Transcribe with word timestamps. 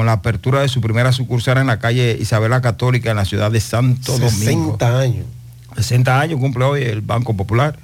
con 0.00 0.06
la 0.06 0.12
apertura 0.12 0.62
de 0.62 0.68
su 0.68 0.80
primera 0.80 1.12
sucursal 1.12 1.58
en 1.58 1.66
la 1.66 1.78
calle 1.78 2.16
Isabela 2.18 2.62
Católica 2.62 3.10
en 3.10 3.16
la 3.18 3.26
ciudad 3.26 3.50
de 3.50 3.60
Santo 3.60 4.12
Domingo. 4.12 4.78
60 4.78 4.98
años. 4.98 5.26
60 5.76 6.20
años 6.20 6.40
cumple 6.40 6.64
hoy 6.64 6.82
el 6.84 7.02
Banco 7.02 7.36
Popular. 7.36 7.78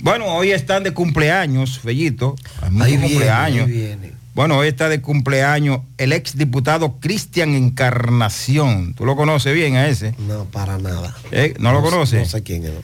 Bueno, 0.00 0.26
hoy 0.26 0.52
están 0.52 0.84
de 0.84 0.92
cumpleaños, 0.92 1.80
Fellito. 1.80 2.36
Ahí 2.62 2.92
viene, 2.92 3.08
cumpleaños. 3.08 3.66
ahí 3.66 3.72
viene. 3.72 4.12
Bueno, 4.32 4.58
hoy 4.58 4.68
está 4.68 4.88
de 4.88 5.00
cumpleaños 5.00 5.80
el 5.96 6.12
ex 6.12 6.38
diputado 6.38 6.98
Cristian 7.00 7.56
Encarnación. 7.56 8.94
¿Tú 8.94 9.04
lo 9.04 9.16
conoces 9.16 9.52
bien 9.52 9.74
a 9.74 9.88
ese? 9.88 10.14
No, 10.20 10.44
para 10.44 10.78
nada. 10.78 11.16
¿Eh? 11.32 11.54
¿No 11.58 11.72
lo 11.72 11.82
conoces? 11.82 12.20
No 12.20 12.26
sé 12.26 12.44
quién 12.44 12.62
es. 12.62 12.70
¿no? 12.74 12.80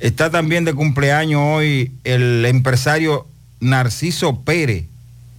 Está 0.00 0.30
también 0.30 0.64
de 0.64 0.72
cumpleaños 0.72 1.42
hoy 1.44 1.92
el 2.04 2.46
empresario 2.46 3.26
Narciso 3.60 4.40
Pérez. 4.40 4.86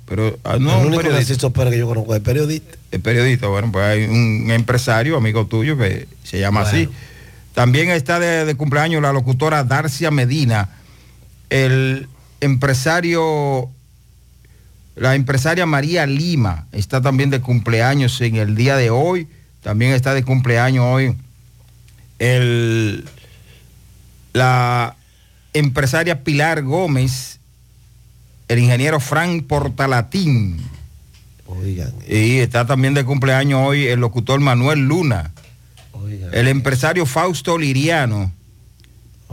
Pero 0.06 0.38
ah, 0.44 0.58
no, 0.60 0.82
el 0.82 0.88
único. 0.88 1.04
Narciso 1.04 1.52
Pérez 1.52 1.74
que 1.74 1.80
yo 1.80 1.88
conozco 1.88 2.16
es 2.16 2.22
periodista. 2.22 2.78
El 2.92 3.02
periodista, 3.02 3.48
bueno, 3.48 3.72
pues 3.72 3.86
hay 3.86 4.04
un 4.06 4.52
empresario, 4.52 5.18
amigo 5.18 5.48
tuyo, 5.48 5.78
que 5.78 6.08
se 6.24 6.40
llama 6.40 6.62
así. 6.62 6.90
También 7.54 7.90
está 7.90 8.20
de, 8.20 8.46
de 8.46 8.56
cumpleaños 8.56 9.02
la 9.02 9.14
locutora 9.14 9.64
Darcia 9.64 10.12
Medina, 10.12 10.70
el 11.50 12.08
empresario, 12.42 13.70
la 14.96 15.16
empresaria 15.16 15.66
María 15.66 16.06
Lima, 16.06 16.68
está 16.72 17.02
también 17.02 17.30
de 17.30 17.42
cumpleaños 17.42 18.20
en 18.22 18.36
el 18.36 18.56
día 18.56 18.76
de 18.76 18.90
hoy. 18.90 19.28
También 19.62 19.94
está 19.94 20.14
de 20.14 20.24
cumpleaños 20.24 20.86
hoy 20.86 21.16
el, 22.20 23.06
la 24.34 24.96
empresaria 25.54 26.24
Pilar 26.24 26.64
Gómez, 26.64 27.40
el 28.48 28.60
ingeniero 28.60 29.00
Frank 29.00 29.46
Portalatín. 29.48 30.58
Oigan, 31.48 31.92
Y 32.08 32.38
está 32.40 32.66
también 32.66 32.94
de 32.94 33.04
cumpleaños 33.06 33.62
hoy 33.66 33.86
el 33.88 34.00
locutor 34.00 34.40
Manuel 34.40 34.80
Luna, 34.88 35.32
oigan. 35.94 36.30
el 36.34 36.48
empresario 36.48 37.06
Fausto 37.06 37.58
Liriano 37.58 38.32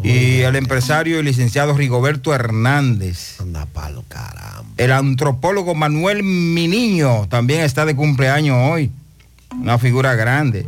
y 0.02 0.40
el 0.40 0.56
empresario 0.56 1.20
y 1.20 1.22
licenciado 1.22 1.74
Rigoberto 1.76 2.34
Hernández. 2.34 3.40
Anda 3.40 3.66
palo, 3.66 4.04
caramba. 4.08 4.64
El 4.76 4.92
antropólogo 4.92 5.74
Manuel 5.74 6.22
Miniño 6.22 7.28
también 7.28 7.60
está 7.60 7.84
de 7.86 7.94
cumpleaños 7.94 8.56
hoy, 8.70 8.90
una 9.52 9.78
figura 9.78 10.14
grande. 10.14 10.66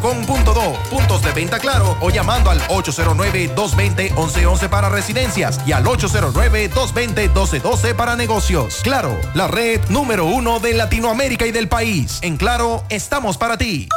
claro.com.do, 0.01 0.73
puntos 0.89 1.21
de 1.21 1.31
venta 1.31 1.59
claro 1.59 1.95
o 2.01 2.09
llamando 2.09 2.49
al 2.49 2.59
809-220-1111 2.61 4.69
para 4.69 4.89
residencias 4.89 5.59
y 5.65 5.71
al 5.71 5.85
809-220-1212 5.85 7.93
para 7.95 8.15
negocios. 8.15 8.79
Claro, 8.83 9.15
la 9.33 9.47
red 9.47 9.79
número 9.89 10.25
uno 10.25 10.59
de 10.59 10.73
Latinoamérica 10.73 11.45
y 11.45 11.51
del 11.51 11.67
país. 11.67 12.19
En 12.21 12.37
Claro, 12.37 12.83
estamos 12.89 13.37
para 13.37 13.57
ti. 13.57 13.87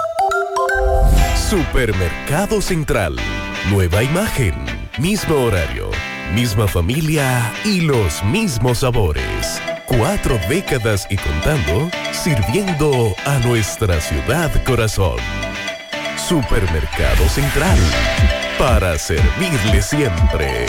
Supermercado 1.49 2.61
Central. 2.61 3.17
Nueva 3.71 4.03
imagen, 4.03 4.55
mismo 4.99 5.37
horario, 5.37 5.89
misma 6.35 6.69
familia 6.69 7.51
y 7.65 7.81
los 7.81 8.23
mismos 8.25 8.81
sabores. 8.81 9.63
Cuatro 9.87 10.39
décadas 10.49 11.07
y 11.09 11.17
contando, 11.17 11.89
sirviendo 12.13 13.15
a 13.25 13.39
nuestra 13.39 13.99
ciudad 14.01 14.51
corazón. 14.65 15.17
Supermercado 16.29 17.29
Central. 17.29 17.77
Para 18.59 18.99
servirle 18.99 19.83
siempre. 19.83 20.65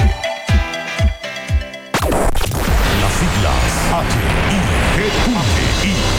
Las 3.01 3.13
siglas 3.13 4.54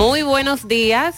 Muy 0.00 0.22
buenos 0.22 0.66
días. 0.66 1.14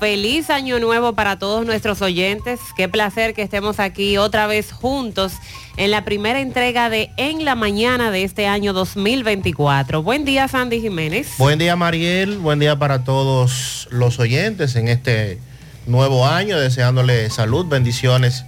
Feliz 0.00 0.48
año 0.48 0.80
nuevo 0.80 1.12
para 1.12 1.38
todos 1.38 1.66
nuestros 1.66 2.00
oyentes. 2.00 2.58
Qué 2.74 2.88
placer 2.88 3.34
que 3.34 3.42
estemos 3.42 3.78
aquí 3.78 4.16
otra 4.16 4.46
vez 4.46 4.72
juntos 4.72 5.34
en 5.76 5.90
la 5.90 6.06
primera 6.06 6.40
entrega 6.40 6.88
de 6.88 7.10
En 7.18 7.44
la 7.44 7.54
Mañana 7.54 8.10
de 8.10 8.24
este 8.24 8.46
año 8.46 8.72
2024. 8.72 10.02
Buen 10.02 10.24
día, 10.24 10.48
Sandy 10.48 10.80
Jiménez. 10.80 11.34
Buen 11.36 11.58
día 11.58 11.76
Mariel, 11.76 12.38
buen 12.38 12.60
día 12.60 12.78
para 12.78 13.04
todos 13.04 13.88
los 13.90 14.18
oyentes 14.18 14.74
en 14.76 14.88
este 14.88 15.38
nuevo 15.86 16.26
año, 16.26 16.58
deseándole 16.58 17.28
salud, 17.28 17.66
bendiciones 17.66 18.46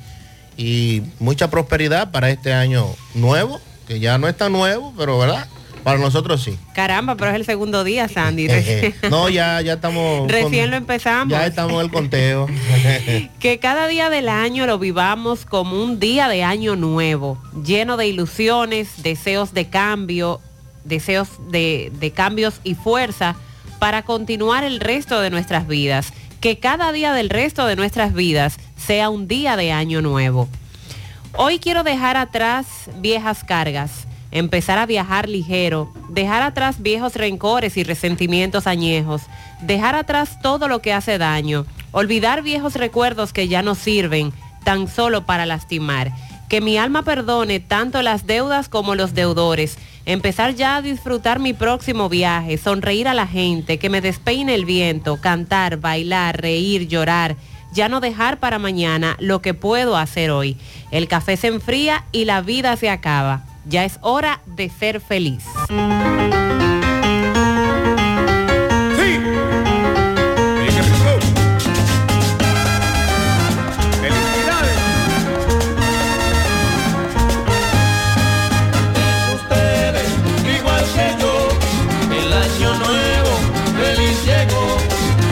y 0.57 1.03
mucha 1.19 1.51
prosperidad 1.51 2.13
para 2.13 2.31
este 2.31 2.55
año 2.55 2.87
nuevo, 3.13 3.61
que 3.87 4.01
ya 4.01 4.17
no 4.17 4.27
es 4.27 4.39
tan 4.39 4.53
nuevo, 4.53 4.95
pero 4.97 5.19
verdad, 5.19 5.47
para 5.87 6.01
nosotros 6.01 6.43
sí. 6.43 6.59
Caramba, 6.75 7.15
pero 7.15 7.31
es 7.31 7.37
el 7.37 7.45
segundo 7.45 7.85
día, 7.85 8.09
Sandy. 8.09 8.49
Jeje. 8.49 8.93
no, 9.09 9.29
ya, 9.29 9.61
ya 9.61 9.75
estamos... 9.75 10.27
Recién 10.29 10.63
con- 10.65 10.71
lo 10.73 10.77
empezamos. 10.79 11.31
Ya 11.31 11.47
estamos 11.47 11.75
en 11.75 11.81
el 11.83 11.91
conteo. 11.93 12.49
Que 13.39 13.61
cada 13.61 13.87
día 13.87 14.11
del 14.11 14.29
año 14.29 14.67
lo 14.67 14.81
vivamos 14.81 15.45
como 15.45 15.81
un 15.81 16.01
día 16.01 16.27
de 16.27 16.43
año 16.43 16.75
nuevo, 16.75 17.41
lleno 17.65 17.97
de 17.97 18.09
ilusiones, 18.09 19.05
deseos 19.05 19.55
de 19.55 19.69
cambio, 19.69 20.41
deseos 20.83 21.29
de, 21.53 21.93
de 22.01 22.11
cambios 22.11 22.61
y 22.65 22.75
fuerza 22.75 23.37
para 23.79 24.03
continuar 24.03 24.65
el 24.65 24.81
resto 24.81 25.21
de 25.21 25.31
nuestras 25.31 25.69
vidas. 25.69 26.13
Que 26.41 26.59
cada 26.59 26.91
día 26.91 27.13
del 27.13 27.31
resto 27.31 27.65
de 27.65 27.77
nuestras 27.77 28.13
vidas 28.13 28.57
sea 28.77 29.09
un 29.09 29.29
día 29.29 29.57
de 29.57 29.71
año 29.71 30.03
nuevo. 30.03 30.49
Hoy 31.37 31.61
quiero 31.61 31.85
dejar 31.85 32.17
atrás 32.17 32.67
viejas 32.99 33.45
cargas, 33.45 34.06
empezar 34.31 34.79
a 34.79 34.87
viajar 34.87 35.29
ligero, 35.29 35.93
dejar 36.09 36.43
atrás 36.43 36.83
viejos 36.83 37.15
rencores 37.15 37.77
y 37.77 37.85
resentimientos 37.85 38.67
añejos, 38.67 39.23
dejar 39.63 39.95
atrás 39.95 40.41
todo 40.43 40.69
lo 40.69 40.83
que 40.83 40.93
hace 40.93 41.19
daño, 41.19 41.67
olvidar 41.93 42.43
viejos 42.43 42.75
recuerdos 42.75 43.33
que 43.33 43.49
ya 43.49 43.63
no 43.63 43.75
sirven 43.75 44.33
tan 44.67 44.89
solo 44.89 45.27
para 45.27 45.47
lastimar. 45.47 46.13
Que 46.49 46.61
mi 46.61 46.77
alma 46.77 47.03
perdone 47.03 47.61
tanto 47.61 48.03
las 48.03 48.27
deudas 48.27 48.69
como 48.69 48.95
los 48.95 49.15
deudores. 49.15 49.79
Empezar 50.07 50.55
ya 50.55 50.77
a 50.77 50.83
disfrutar 50.83 51.41
mi 51.41 51.53
próximo 51.53 52.09
viaje, 52.09 52.59
sonreír 52.59 53.09
a 53.09 53.15
la 53.15 53.27
gente, 53.27 53.79
que 53.79 53.91
me 53.91 54.01
despeine 54.01 54.55
el 54.55 54.65
viento, 54.65 55.21
cantar, 55.21 55.79
bailar, 55.79 56.41
reír, 56.41 56.89
llorar. 56.89 57.37
Ya 57.73 57.89
no 57.89 58.01
dejar 58.01 58.39
para 58.39 58.59
mañana 58.59 59.17
lo 59.19 59.41
que 59.41 59.55
puedo 59.55 59.97
hacer 59.97 60.31
hoy. 60.31 60.57
El 60.91 61.09
café 61.09 61.37
se 61.37 61.49
enfría 61.49 62.05
y 62.13 62.25
la 62.25 62.41
vida 62.41 62.77
se 62.77 62.91
acaba. 62.91 63.45
Ya 63.69 63.85
es 63.85 63.99
hora 64.01 64.43
de 64.47 64.71
ser 64.71 65.01
feliz. 65.01 65.45
ustedes, 79.35 80.09
igual 80.59 80.85
que 80.95 81.17
yo, 81.21 81.49
el 82.13 82.33
año 82.33 82.75
nuevo, 82.79 83.33
feliz 83.81 84.25
llegó. 84.25 84.77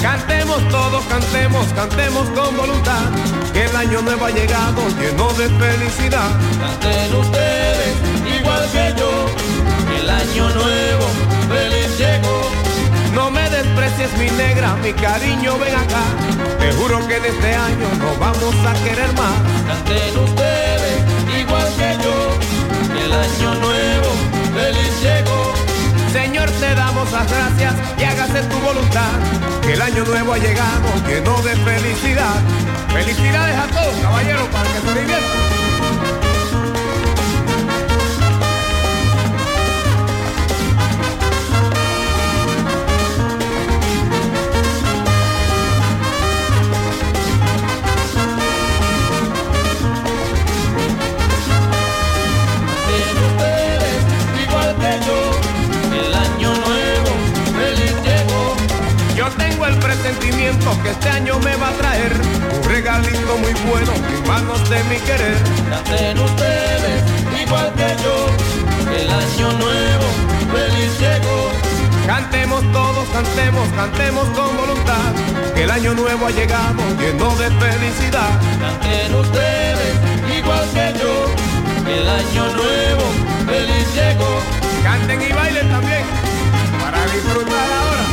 Cantemos 0.02 0.68
todos, 0.70 1.04
cantemos, 1.04 1.66
cantemos 1.74 2.28
con 2.30 2.56
voluntad, 2.56 3.10
que 3.52 3.64
el 3.64 3.76
año 3.76 4.02
nuevo 4.02 4.26
ha 4.26 4.30
llegado 4.30 4.82
lleno 5.00 5.32
de 5.34 5.48
felicidad. 5.50 6.30
Canten 6.58 7.14
ustedes, 7.14 8.23
igual 8.44 8.64
que 8.70 8.94
yo, 9.00 9.10
el 9.98 10.10
año 10.10 10.48
nuevo, 10.50 11.06
feliz 11.48 11.98
llegó. 11.98 12.50
No 13.14 13.30
me 13.30 13.48
desprecies 13.48 14.12
mi 14.18 14.28
negra, 14.36 14.76
mi 14.82 14.92
cariño, 14.92 15.56
ven 15.58 15.74
acá. 15.74 16.04
Te 16.58 16.72
juro 16.72 17.06
que 17.08 17.16
en 17.16 17.24
este 17.24 17.54
año 17.54 17.88
nos 17.98 18.18
vamos 18.18 18.54
a 18.66 18.72
querer 18.84 19.12
más. 19.14 19.36
Canten 19.66 20.18
ustedes, 20.18 20.98
igual 21.40 21.68
que 21.78 21.96
yo, 22.04 22.16
el 23.04 23.12
año 23.12 23.54
nuevo, 23.54 24.10
feliz 24.54 24.94
llegó. 25.00 25.54
Señor, 26.12 26.50
te 26.50 26.74
damos 26.74 27.10
las 27.12 27.30
gracias 27.30 27.74
y 27.98 28.04
hágase 28.04 28.42
tu 28.42 28.58
voluntad. 28.58 29.14
Que 29.62 29.72
el 29.72 29.82
año 29.82 30.04
nuevo 30.04 30.34
ha 30.34 30.38
llegado 30.38 30.86
lleno 31.08 31.40
de 31.42 31.56
felicidad. 31.56 32.36
Felicidades 32.92 33.56
a 33.56 33.66
todos, 33.68 33.94
caballeros, 34.02 34.48
para 34.48 34.68
que 34.70 34.80
se 34.80 35.00
diviertan. 35.00 35.63
Tengo 59.36 59.66
el 59.66 59.76
presentimiento 59.78 60.76
que 60.82 60.90
este 60.90 61.08
año 61.10 61.38
me 61.40 61.56
va 61.56 61.68
a 61.68 61.72
traer 61.72 62.12
un 62.56 62.64
regalito 62.68 63.36
muy 63.38 63.52
bueno 63.68 63.92
en 63.94 64.28
manos 64.28 64.68
de 64.68 64.82
mi 64.84 64.96
querer. 64.96 65.36
Canten 65.70 66.18
ustedes, 66.18 67.02
igual 67.42 67.72
que 67.74 67.96
yo, 68.02 68.16
el 68.96 69.10
año 69.10 69.52
nuevo, 69.58 70.06
feliz 70.52 70.98
llegó. 70.98 71.50
Cantemos 72.06 72.62
todos, 72.72 73.08
cantemos, 73.08 73.68
cantemos 73.74 74.28
con 74.30 74.56
voluntad. 74.56 75.12
Que 75.54 75.64
el 75.64 75.70
año 75.70 75.94
nuevo 75.94 76.26
ha 76.26 76.30
llegado 76.30 76.82
lleno 76.98 77.34
de 77.36 77.50
felicidad. 77.50 78.40
Canten 78.60 79.14
ustedes, 79.14 79.94
igual 80.38 80.68
que 80.74 80.98
yo, 80.98 81.26
el 81.90 82.08
año 82.08 82.44
nuevo, 82.54 83.04
feliz 83.46 83.94
llegó. 83.94 84.40
Canten 84.82 85.22
y 85.22 85.32
bailen 85.32 85.68
también 85.70 86.04
para 86.80 87.02
disfrutar 87.06 87.68
ahora. 87.72 88.04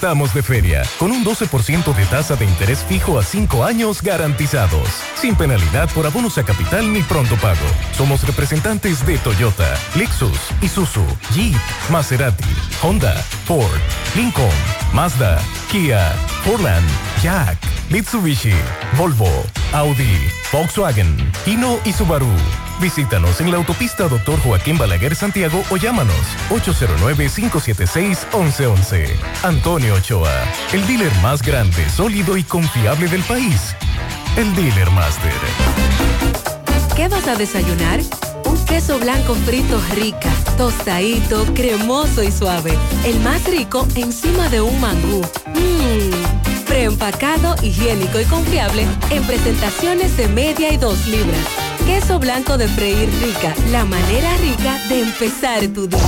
Estamos 0.00 0.32
de 0.32 0.42
feria, 0.42 0.82
con 0.98 1.10
un 1.10 1.22
12% 1.22 1.94
de 1.94 2.06
tasa 2.06 2.34
de 2.34 2.46
interés 2.46 2.82
fijo 2.88 3.18
a 3.18 3.22
5 3.22 3.62
años 3.62 4.00
garantizados, 4.00 4.88
sin 5.14 5.36
penalidad 5.36 5.90
por 5.90 6.06
abonos 6.06 6.38
a 6.38 6.42
capital 6.42 6.90
ni 6.90 7.02
pronto 7.02 7.36
pago. 7.36 7.60
Somos 7.98 8.26
representantes 8.26 9.04
de 9.04 9.18
Toyota, 9.18 9.68
Lexus, 9.94 10.38
Isuzu, 10.62 11.04
Jeep, 11.34 11.54
Maserati, 11.90 12.48
Honda, 12.82 13.12
Ford, 13.44 13.68
Lincoln, 14.16 14.48
Mazda, 14.94 15.38
Kia, 15.70 16.16
Fordland, 16.44 16.88
Jack, 17.22 17.58
Mitsubishi, 17.90 18.54
Volvo, 18.96 19.28
Audi, 19.74 20.16
Volkswagen, 20.50 21.30
Hino 21.44 21.78
y 21.84 21.92
Subaru. 21.92 22.34
Visítanos 22.80 23.40
en 23.42 23.50
la 23.50 23.58
autopista 23.58 24.08
Dr. 24.08 24.40
Joaquín 24.40 24.78
Balaguer 24.78 25.14
Santiago 25.14 25.62
o 25.70 25.76
llámanos 25.76 26.16
809-576-1111. 26.48 29.16
Antonio 29.42 29.92
Ochoa, 29.94 30.32
el 30.72 30.86
dealer 30.86 31.12
más 31.20 31.42
grande, 31.42 31.86
sólido 31.90 32.38
y 32.38 32.42
confiable 32.42 33.06
del 33.08 33.22
país. 33.24 33.76
El 34.36 34.54
Dealer 34.54 34.90
Master. 34.92 35.34
¿Qué 36.96 37.08
vas 37.08 37.28
a 37.28 37.34
desayunar? 37.34 38.00
Un 38.46 38.64
queso 38.64 38.98
blanco 38.98 39.34
frito 39.34 39.78
rica, 39.94 40.30
tostadito, 40.56 41.44
cremoso 41.54 42.22
y 42.22 42.32
suave. 42.32 42.78
El 43.04 43.20
más 43.20 43.44
rico 43.44 43.86
encima 43.94 44.48
de 44.48 44.62
un 44.62 44.80
mangú. 44.80 45.20
Mmm, 45.48 46.64
preempacado, 46.66 47.56
higiénico 47.62 48.18
y 48.20 48.24
confiable 48.24 48.86
en 49.10 49.22
presentaciones 49.24 50.16
de 50.16 50.28
media 50.28 50.72
y 50.72 50.78
dos 50.78 51.06
libras. 51.06 51.59
Queso 51.86 52.18
blanco 52.18 52.56
de 52.56 52.68
freír 52.68 53.08
rica, 53.20 53.54
la 53.70 53.84
manera 53.84 54.36
rica 54.38 54.78
de 54.88 55.00
empezar 55.00 55.66
tu 55.68 55.86
día. 55.86 55.98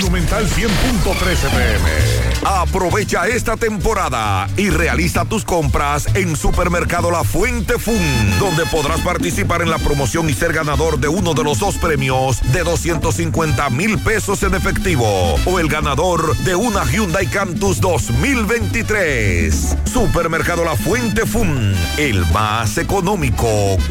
Monumental 0.00 0.46
100.13 0.46 1.50
pm. 1.50 2.21
Aprovecha 2.44 3.28
esta 3.28 3.56
temporada 3.56 4.48
y 4.56 4.70
realiza 4.70 5.24
tus 5.24 5.44
compras 5.44 6.08
en 6.14 6.34
Supermercado 6.36 7.10
La 7.10 7.22
Fuente 7.22 7.78
Fun, 7.78 7.96
donde 8.40 8.66
podrás 8.66 9.00
participar 9.00 9.62
en 9.62 9.70
la 9.70 9.78
promoción 9.78 10.28
y 10.28 10.32
ser 10.34 10.52
ganador 10.52 10.98
de 10.98 11.06
uno 11.06 11.34
de 11.34 11.44
los 11.44 11.60
dos 11.60 11.76
premios 11.76 12.40
de 12.52 12.64
250 12.64 13.70
mil 13.70 13.96
pesos 13.98 14.42
en 14.42 14.54
efectivo 14.54 15.36
o 15.46 15.60
el 15.60 15.68
ganador 15.68 16.36
de 16.38 16.56
una 16.56 16.84
Hyundai 16.84 17.28
Cantus 17.28 17.80
2023. 17.80 19.76
Supermercado 19.84 20.64
La 20.64 20.74
Fuente 20.74 21.26
Fun, 21.26 21.74
el 21.96 22.26
más 22.32 22.76
económico. 22.76 23.46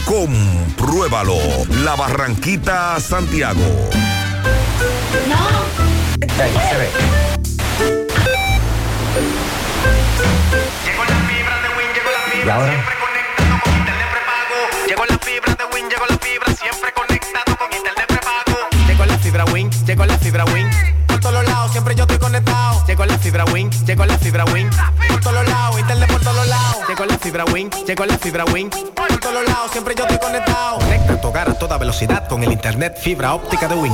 Compruébalo. 0.06 1.38
La 1.84 1.96
Barranquita, 1.96 3.00
Santiago. 3.00 3.62
Y 12.44 12.50
ahora. 12.50 12.74
Llegó 14.88 15.06
la 15.06 15.18
fibra 15.20 15.54
de 15.54 15.66
Win, 15.74 15.90
llegó 15.90 16.06
la 16.10 16.18
fibra, 16.18 16.54
siempre 16.56 16.92
conectado 16.92 17.56
con 17.56 17.72
internet 17.72 18.08
prepago. 18.08 18.58
Llegó 18.88 19.06
la 19.06 19.18
fibra 19.20 19.46
Win, 19.46 19.70
llegó 19.86 20.06
la 20.06 20.18
fibra 20.18 20.46
Win. 20.46 20.70
Por 21.08 21.20
todos 21.20 21.46
lados, 21.46 21.72
siempre 21.72 21.94
yo 21.94 22.04
estoy 22.04 22.18
conectado. 22.18 22.84
Llegó 22.88 23.06
la 23.06 23.18
fibra 23.20 23.46
Win, 23.46 23.70
llegó 23.86 24.06
la 24.06 24.18
fibra 24.18 24.46
Win. 24.46 24.70
Por 25.08 25.20
todos 25.22 25.48
lados, 25.48 25.80
internet 25.80 26.12
por 26.12 26.22
todos 26.22 26.48
lados. 26.48 26.78
Llegó 26.88 27.06
la 27.06 27.18
fibra 27.20 27.46
Win, 27.46 27.70
llegó 27.88 28.06
la 28.06 28.18
fibra 28.18 28.46
Win. 28.46 28.70
Por 28.70 29.20
todos 29.20 29.46
lados, 29.48 29.72
siempre 29.72 29.94
yo 29.96 30.04
estoy 30.06 30.18
conectado. 30.18 30.80
Conecta 30.80 31.22
tu 31.22 31.28
hogar 31.28 31.50
a 31.50 31.54
toda 31.54 31.78
velocidad 31.78 32.28
con 32.28 32.44
el 32.44 32.52
internet 32.52 32.98
fibra 33.00 33.34
óptica 33.36 33.68
de 33.68 33.76
Win. 33.76 33.94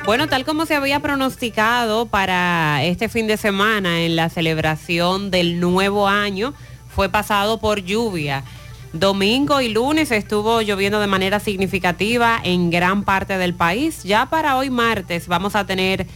Bueno, 0.06 0.28
tal 0.28 0.46
como 0.46 0.66
se 0.66 0.76
había 0.76 1.00
pronosticado 1.02 2.06
para 2.06 2.84
este 2.86 3.10
fin 3.10 3.28
de 3.28 3.36
semana 3.36 4.00
en 4.02 4.16
la 4.16 4.30
celebración 4.30 5.32
del 5.32 5.60
nuevo 5.60 6.08
año, 6.08 6.54
fue 6.96 7.10
pasado 7.10 7.60
por 7.60 7.82
lluvia. 7.82 8.46
Domingo 8.94 9.62
y 9.62 9.70
lunes 9.70 10.12
estuvo 10.12 10.62
lloviendo 10.62 11.00
de 11.00 11.08
manera 11.08 11.40
significativa 11.40 12.40
en 12.44 12.70
gran 12.70 13.04
parte 13.04 13.38
del 13.38 13.54
país. 13.54 14.04
Ya 14.04 14.28
para 14.28 14.58
hoy 14.58 14.70
martes 14.70 15.28
vamos 15.28 15.56
a 15.56 15.66
tener 15.66 16.08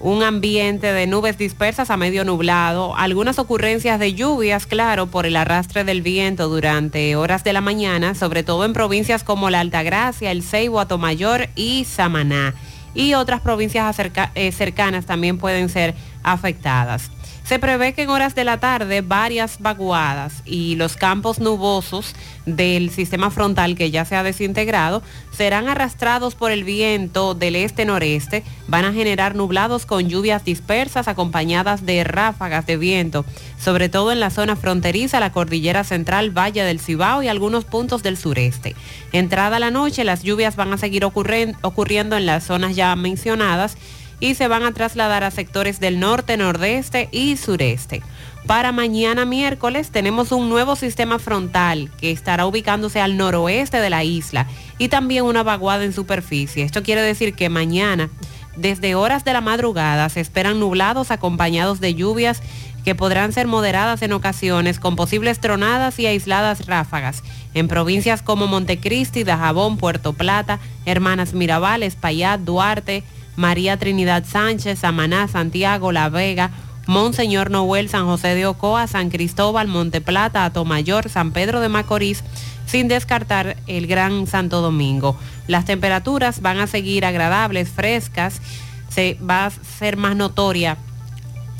un 0.00 0.22
ambiente 0.22 0.92
de 0.92 1.06
nubes 1.06 1.38
dispersas 1.38 1.90
a 1.90 1.96
medio 1.96 2.24
nublado, 2.24 2.94
algunas 2.96 3.38
ocurrencias 3.38 3.98
de 3.98 4.12
lluvias, 4.12 4.66
claro, 4.66 5.06
por 5.06 5.24
el 5.24 5.36
arrastre 5.36 5.84
del 5.84 6.02
viento 6.02 6.48
durante 6.48 7.16
horas 7.16 7.44
de 7.44 7.54
la 7.54 7.62
mañana, 7.62 8.14
sobre 8.14 8.42
todo 8.42 8.64
en 8.64 8.74
provincias 8.74 9.24
como 9.24 9.48
la 9.48 9.60
Altagracia, 9.60 10.30
el 10.30 10.42
Ceibo, 10.42 10.80
Atomayor 10.80 11.48
y 11.54 11.84
Samaná. 11.84 12.54
Y 12.94 13.14
otras 13.14 13.40
provincias 13.40 13.96
eh, 14.34 14.52
cercanas 14.52 15.06
también 15.06 15.38
pueden 15.38 15.68
ser 15.68 15.94
afectadas. 16.22 17.10
Se 17.46 17.60
prevé 17.60 17.92
que 17.92 18.02
en 18.02 18.10
horas 18.10 18.34
de 18.34 18.42
la 18.42 18.58
tarde 18.58 19.02
varias 19.02 19.60
vaguadas 19.60 20.42
y 20.44 20.74
los 20.74 20.96
campos 20.96 21.38
nubosos 21.38 22.12
del 22.44 22.90
sistema 22.90 23.30
frontal 23.30 23.76
que 23.76 23.92
ya 23.92 24.04
se 24.04 24.16
ha 24.16 24.24
desintegrado 24.24 25.00
serán 25.30 25.68
arrastrados 25.68 26.34
por 26.34 26.50
el 26.50 26.64
viento 26.64 27.34
del 27.34 27.54
este-noreste. 27.54 28.42
Van 28.66 28.84
a 28.84 28.92
generar 28.92 29.36
nublados 29.36 29.86
con 29.86 30.08
lluvias 30.08 30.44
dispersas 30.44 31.06
acompañadas 31.06 31.86
de 31.86 32.02
ráfagas 32.02 32.66
de 32.66 32.78
viento, 32.78 33.24
sobre 33.60 33.88
todo 33.88 34.10
en 34.10 34.18
la 34.18 34.30
zona 34.30 34.56
fronteriza, 34.56 35.20
la 35.20 35.30
cordillera 35.30 35.84
central, 35.84 36.36
Valle 36.36 36.64
del 36.64 36.80
Cibao 36.80 37.22
y 37.22 37.28
algunos 37.28 37.64
puntos 37.64 38.02
del 38.02 38.16
sureste. 38.16 38.74
Entrada 39.12 39.60
la 39.60 39.70
noche, 39.70 40.02
las 40.02 40.24
lluvias 40.24 40.56
van 40.56 40.72
a 40.72 40.78
seguir 40.78 41.04
ocurriendo 41.04 42.16
en 42.16 42.26
las 42.26 42.42
zonas 42.42 42.74
ya 42.74 42.96
mencionadas 42.96 43.76
y 44.20 44.34
se 44.34 44.48
van 44.48 44.62
a 44.62 44.72
trasladar 44.72 45.24
a 45.24 45.30
sectores 45.30 45.80
del 45.80 46.00
norte, 46.00 46.36
nordeste 46.36 47.08
y 47.12 47.36
sureste. 47.36 48.02
Para 48.46 48.70
mañana 48.70 49.24
miércoles 49.24 49.90
tenemos 49.90 50.30
un 50.30 50.48
nuevo 50.48 50.76
sistema 50.76 51.18
frontal 51.18 51.90
que 51.98 52.12
estará 52.12 52.46
ubicándose 52.46 53.00
al 53.00 53.16
noroeste 53.16 53.80
de 53.80 53.90
la 53.90 54.04
isla 54.04 54.46
y 54.78 54.88
también 54.88 55.24
una 55.24 55.42
vaguada 55.42 55.84
en 55.84 55.92
superficie. 55.92 56.64
Esto 56.64 56.82
quiere 56.82 57.02
decir 57.02 57.34
que 57.34 57.48
mañana, 57.48 58.08
desde 58.56 58.94
horas 58.94 59.24
de 59.24 59.32
la 59.32 59.40
madrugada, 59.40 60.08
se 60.08 60.20
esperan 60.20 60.60
nublados 60.60 61.10
acompañados 61.10 61.80
de 61.80 61.94
lluvias 61.94 62.40
que 62.84 62.94
podrán 62.94 63.32
ser 63.32 63.48
moderadas 63.48 64.00
en 64.02 64.12
ocasiones 64.12 64.78
con 64.78 64.94
posibles 64.94 65.40
tronadas 65.40 65.98
y 65.98 66.06
aisladas 66.06 66.66
ráfagas 66.66 67.24
en 67.52 67.66
provincias 67.66 68.22
como 68.22 68.46
Montecristi, 68.46 69.24
Dajabón, 69.24 69.76
Puerto 69.76 70.12
Plata, 70.12 70.60
Hermanas 70.84 71.32
Mirabal, 71.32 71.82
Espaillat, 71.82 72.38
Duarte, 72.42 73.02
María 73.36 73.76
Trinidad 73.76 74.24
Sánchez, 74.26 74.80
Samaná, 74.80 75.28
Santiago, 75.28 75.92
La 75.92 76.08
Vega, 76.08 76.50
Monseñor 76.86 77.50
Noel, 77.50 77.88
San 77.88 78.06
José 78.06 78.34
de 78.34 78.46
Ocoa, 78.46 78.86
San 78.86 79.10
Cristóbal, 79.10 79.68
Monteplata, 79.68 80.44
Atomayor, 80.44 81.08
San 81.08 81.32
Pedro 81.32 81.60
de 81.60 81.68
Macorís, 81.68 82.22
sin 82.66 82.88
descartar 82.88 83.56
el 83.66 83.86
Gran 83.86 84.26
Santo 84.26 84.60
Domingo. 84.60 85.16
Las 85.46 85.64
temperaturas 85.64 86.40
van 86.40 86.58
a 86.58 86.66
seguir 86.66 87.04
agradables, 87.04 87.68
frescas, 87.68 88.40
se 88.88 89.18
va 89.22 89.46
a 89.46 89.50
ser 89.50 89.96
más 89.96 90.16
notoria 90.16 90.78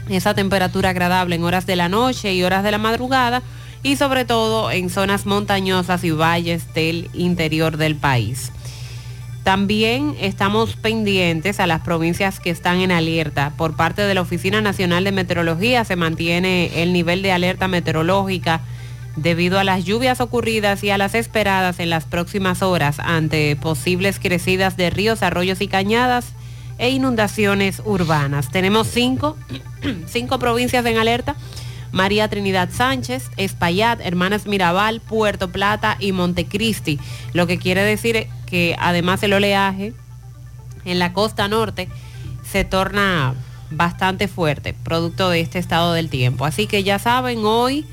esa 0.09 0.35
temperatura 0.35 0.91
agradable 0.91 1.35
en 1.37 1.45
horas 1.45 1.67
de 1.67 1.77
la 1.77 1.89
noche 1.89 2.33
y 2.33 2.43
horas 2.45 2.63
de 2.63 2.71
la 2.71 2.79
madrugada 2.79 3.43
y 3.83 3.97
sobre 3.97 4.25
todo 4.25 4.71
en 4.71 4.91
zonas 4.91 5.27
montañosas 5.27 6.05
y 6.05 6.11
valles 6.11 6.73
del 6.75 7.11
interior 7.13 7.77
del 7.77 7.97
país. 7.97 8.53
También 9.47 10.17
estamos 10.21 10.75
pendientes 10.75 11.61
a 11.61 11.69
las 11.69 11.83
provincias 11.83 12.41
que 12.41 12.51
están 12.51 12.81
en 12.81 12.91
alerta. 12.91 13.53
Por 13.57 13.77
parte 13.77 14.03
de 14.03 14.13
la 14.13 14.23
Oficina 14.23 14.61
Nacional 14.61 15.05
de 15.05 15.13
Meteorología 15.13 15.85
se 15.85 15.95
mantiene 15.95 16.83
el 16.83 16.93
nivel 16.93 17.23
de 17.23 17.31
alerta 17.31 17.69
meteorológica 17.69 18.63
debido 19.15 19.61
a 19.61 19.63
las 19.63 19.85
lluvias 19.85 20.21
ocurridas 20.21 20.83
y 20.83 20.91
a 20.91 20.99
las 20.99 21.15
esperadas 21.15 21.79
en 21.79 21.91
las 21.91 22.07
próximas 22.07 22.61
horas 22.61 22.99
ante 22.99 23.55
posibles 23.55 24.19
crecidas 24.19 24.77
de 24.77 24.91
ríos, 24.91 25.23
arroyos 25.23 25.61
y 25.61 25.69
cañadas 25.69 26.33
e 26.79 26.91
inundaciones 26.91 27.83
urbanas. 27.85 28.51
Tenemos 28.51 28.89
cinco, 28.89 29.37
cinco 30.09 30.41
provincias 30.41 30.85
en 30.87 30.99
alerta. 30.99 31.37
María 31.93 32.29
Trinidad 32.29 32.69
Sánchez, 32.71 33.31
Espaillat, 33.37 34.01
Hermanas 34.01 34.47
Mirabal, 34.47 35.01
Puerto 35.01 35.51
Plata 35.51 35.97
y 36.01 36.13
Montecristi. 36.13 36.99
Lo 37.33 37.47
que 37.47 37.59
quiere 37.59 37.83
decir 37.83 38.29
que 38.47 38.77
además 38.79 39.23
el 39.23 39.33
oleaje 39.33 39.93
en 40.85 40.99
la 40.99 41.13
costa 41.13 41.49
norte 41.49 41.89
se 42.51 42.65
torna 42.65 43.35
bastante 43.71 44.29
fuerte, 44.29 44.75
producto 44.75 45.31
de 45.31 45.41
este 45.41 45.59
estado 45.59 45.93
del 45.93 46.09
tiempo. 46.09 46.45
Así 46.45 46.67
que 46.67 46.83
ya 46.83 46.99
saben, 46.99 47.45
hoy 47.45 47.85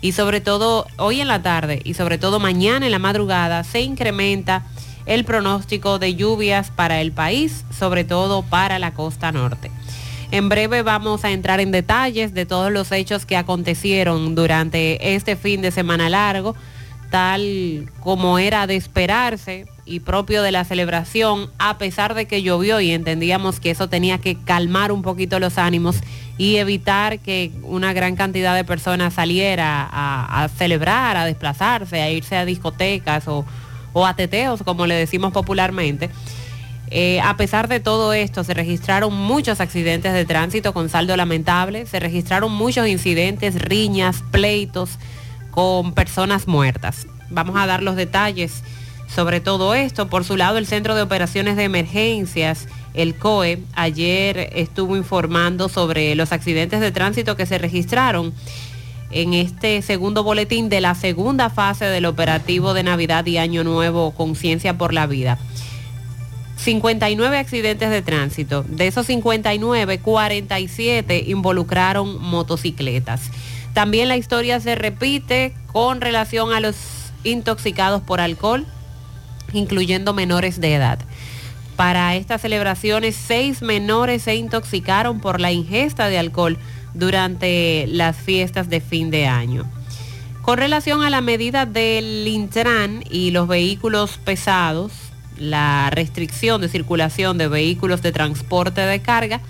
y 0.00 0.12
sobre 0.12 0.40
todo 0.40 0.86
hoy 0.98 1.20
en 1.20 1.28
la 1.28 1.42
tarde 1.42 1.80
y 1.84 1.94
sobre 1.94 2.18
todo 2.18 2.40
mañana 2.40 2.86
en 2.86 2.92
la 2.92 2.98
madrugada 2.98 3.64
se 3.64 3.80
incrementa 3.80 4.64
el 5.06 5.24
pronóstico 5.24 5.98
de 5.98 6.14
lluvias 6.14 6.70
para 6.70 7.00
el 7.00 7.12
país, 7.12 7.64
sobre 7.76 8.04
todo 8.04 8.42
para 8.42 8.78
la 8.78 8.94
costa 8.94 9.32
norte. 9.32 9.70
En 10.32 10.48
breve 10.48 10.80
vamos 10.80 11.26
a 11.26 11.30
entrar 11.30 11.60
en 11.60 11.72
detalles 11.72 12.32
de 12.32 12.46
todos 12.46 12.72
los 12.72 12.90
hechos 12.90 13.26
que 13.26 13.36
acontecieron 13.36 14.34
durante 14.34 15.14
este 15.14 15.36
fin 15.36 15.60
de 15.60 15.70
semana 15.70 16.08
largo, 16.08 16.56
tal 17.10 17.90
como 18.00 18.38
era 18.38 18.66
de 18.66 18.76
esperarse 18.76 19.66
y 19.84 20.00
propio 20.00 20.42
de 20.42 20.50
la 20.50 20.64
celebración, 20.64 21.50
a 21.58 21.76
pesar 21.76 22.14
de 22.14 22.24
que 22.24 22.42
llovió 22.42 22.80
y 22.80 22.92
entendíamos 22.92 23.60
que 23.60 23.72
eso 23.72 23.90
tenía 23.90 24.16
que 24.16 24.38
calmar 24.42 24.90
un 24.90 25.02
poquito 25.02 25.38
los 25.38 25.58
ánimos 25.58 25.96
y 26.38 26.56
evitar 26.56 27.18
que 27.18 27.52
una 27.62 27.92
gran 27.92 28.16
cantidad 28.16 28.54
de 28.54 28.64
personas 28.64 29.12
saliera 29.12 29.86
a, 29.92 30.48
celebrar, 30.48 31.18
a 31.18 31.26
desplazarse, 31.26 32.00
a 32.00 32.10
irse 32.10 32.38
a 32.38 32.46
discotecas 32.46 33.28
o, 33.28 33.44
o 33.92 34.06
a 34.06 34.16
teteos, 34.16 34.62
como 34.62 34.86
le 34.86 34.94
decimos 34.94 35.34
popularmente. 35.34 36.08
Eh, 36.94 37.22
a 37.22 37.38
pesar 37.38 37.68
de 37.68 37.80
todo 37.80 38.12
esto, 38.12 38.44
se 38.44 38.52
registraron 38.52 39.14
muchos 39.14 39.60
accidentes 39.60 40.12
de 40.12 40.26
tránsito 40.26 40.74
con 40.74 40.90
saldo 40.90 41.16
lamentable, 41.16 41.86
se 41.86 41.98
registraron 42.00 42.52
muchos 42.52 42.86
incidentes, 42.86 43.54
riñas, 43.62 44.22
pleitos 44.30 44.98
con 45.50 45.94
personas 45.94 46.46
muertas. 46.46 47.06
Vamos 47.30 47.56
a 47.56 47.66
dar 47.66 47.82
los 47.82 47.96
detalles 47.96 48.62
sobre 49.08 49.40
todo 49.40 49.74
esto. 49.74 50.08
Por 50.08 50.24
su 50.24 50.36
lado, 50.36 50.58
el 50.58 50.66
Centro 50.66 50.94
de 50.94 51.00
Operaciones 51.00 51.56
de 51.56 51.64
Emergencias, 51.64 52.68
el 52.92 53.14
COE, 53.14 53.62
ayer 53.72 54.50
estuvo 54.54 54.94
informando 54.94 55.70
sobre 55.70 56.14
los 56.14 56.30
accidentes 56.30 56.80
de 56.80 56.92
tránsito 56.92 57.36
que 57.36 57.46
se 57.46 57.56
registraron 57.56 58.34
en 59.10 59.32
este 59.32 59.80
segundo 59.80 60.24
boletín 60.24 60.68
de 60.68 60.82
la 60.82 60.94
segunda 60.94 61.48
fase 61.48 61.86
del 61.86 62.04
operativo 62.04 62.74
de 62.74 62.82
Navidad 62.82 63.24
y 63.24 63.38
Año 63.38 63.64
Nuevo 63.64 64.10
Conciencia 64.12 64.76
por 64.76 64.92
la 64.92 65.06
Vida. 65.06 65.38
59 66.62 67.38
accidentes 67.38 67.90
de 67.90 68.02
tránsito. 68.02 68.62
De 68.62 68.86
esos 68.86 69.06
59, 69.06 69.98
47 69.98 71.24
involucraron 71.26 72.22
motocicletas. 72.22 73.30
También 73.74 74.08
la 74.08 74.16
historia 74.16 74.60
se 74.60 74.74
repite 74.76 75.54
con 75.72 76.00
relación 76.00 76.52
a 76.52 76.60
los 76.60 76.76
intoxicados 77.24 78.02
por 78.02 78.20
alcohol, 78.20 78.64
incluyendo 79.52 80.12
menores 80.12 80.60
de 80.60 80.74
edad. 80.74 80.98
Para 81.76 82.14
estas 82.14 82.42
celebraciones, 82.42 83.16
seis 83.16 83.60
menores 83.62 84.22
se 84.22 84.36
intoxicaron 84.36 85.20
por 85.20 85.40
la 85.40 85.50
ingesta 85.50 86.08
de 86.08 86.18
alcohol 86.18 86.58
durante 86.94 87.86
las 87.88 88.16
fiestas 88.16 88.68
de 88.68 88.80
fin 88.80 89.10
de 89.10 89.26
año. 89.26 89.64
Con 90.42 90.58
relación 90.58 91.02
a 91.02 91.10
la 91.10 91.22
medida 91.22 91.66
del 91.66 92.26
Intran 92.28 93.02
y 93.10 93.30
los 93.30 93.48
vehículos 93.48 94.18
pesados, 94.18 95.11
la 95.42 95.90
restricción 95.90 96.60
de 96.60 96.68
circulación 96.68 97.36
de 97.36 97.48
vehículos 97.48 98.00
de 98.00 98.12
transporte 98.12 98.80
de 98.80 99.00
carga 99.00 99.40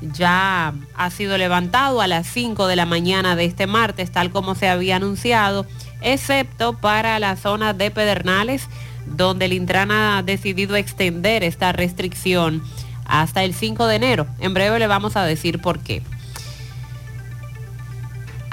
ya 0.00 0.74
ha 0.96 1.10
sido 1.10 1.38
levantado 1.38 2.00
a 2.00 2.06
las 2.06 2.26
5 2.26 2.66
de 2.66 2.76
la 2.76 2.86
mañana 2.86 3.36
de 3.36 3.44
este 3.44 3.66
martes, 3.66 4.10
tal 4.10 4.30
como 4.30 4.54
se 4.54 4.68
había 4.68 4.96
anunciado, 4.96 5.66
excepto 6.00 6.72
para 6.72 7.18
la 7.18 7.36
zona 7.36 7.72
de 7.72 7.90
Pedernales, 7.90 8.66
donde 9.06 9.44
el 9.44 9.52
Intran 9.52 9.90
ha 9.90 10.22
decidido 10.22 10.74
extender 10.74 11.44
esta 11.44 11.72
restricción 11.72 12.62
hasta 13.04 13.44
el 13.44 13.54
5 13.54 13.86
de 13.86 13.96
enero. 13.96 14.26
En 14.40 14.54
breve 14.54 14.78
le 14.78 14.86
vamos 14.86 15.16
a 15.16 15.24
decir 15.24 15.60
por 15.60 15.80
qué. 15.80 16.02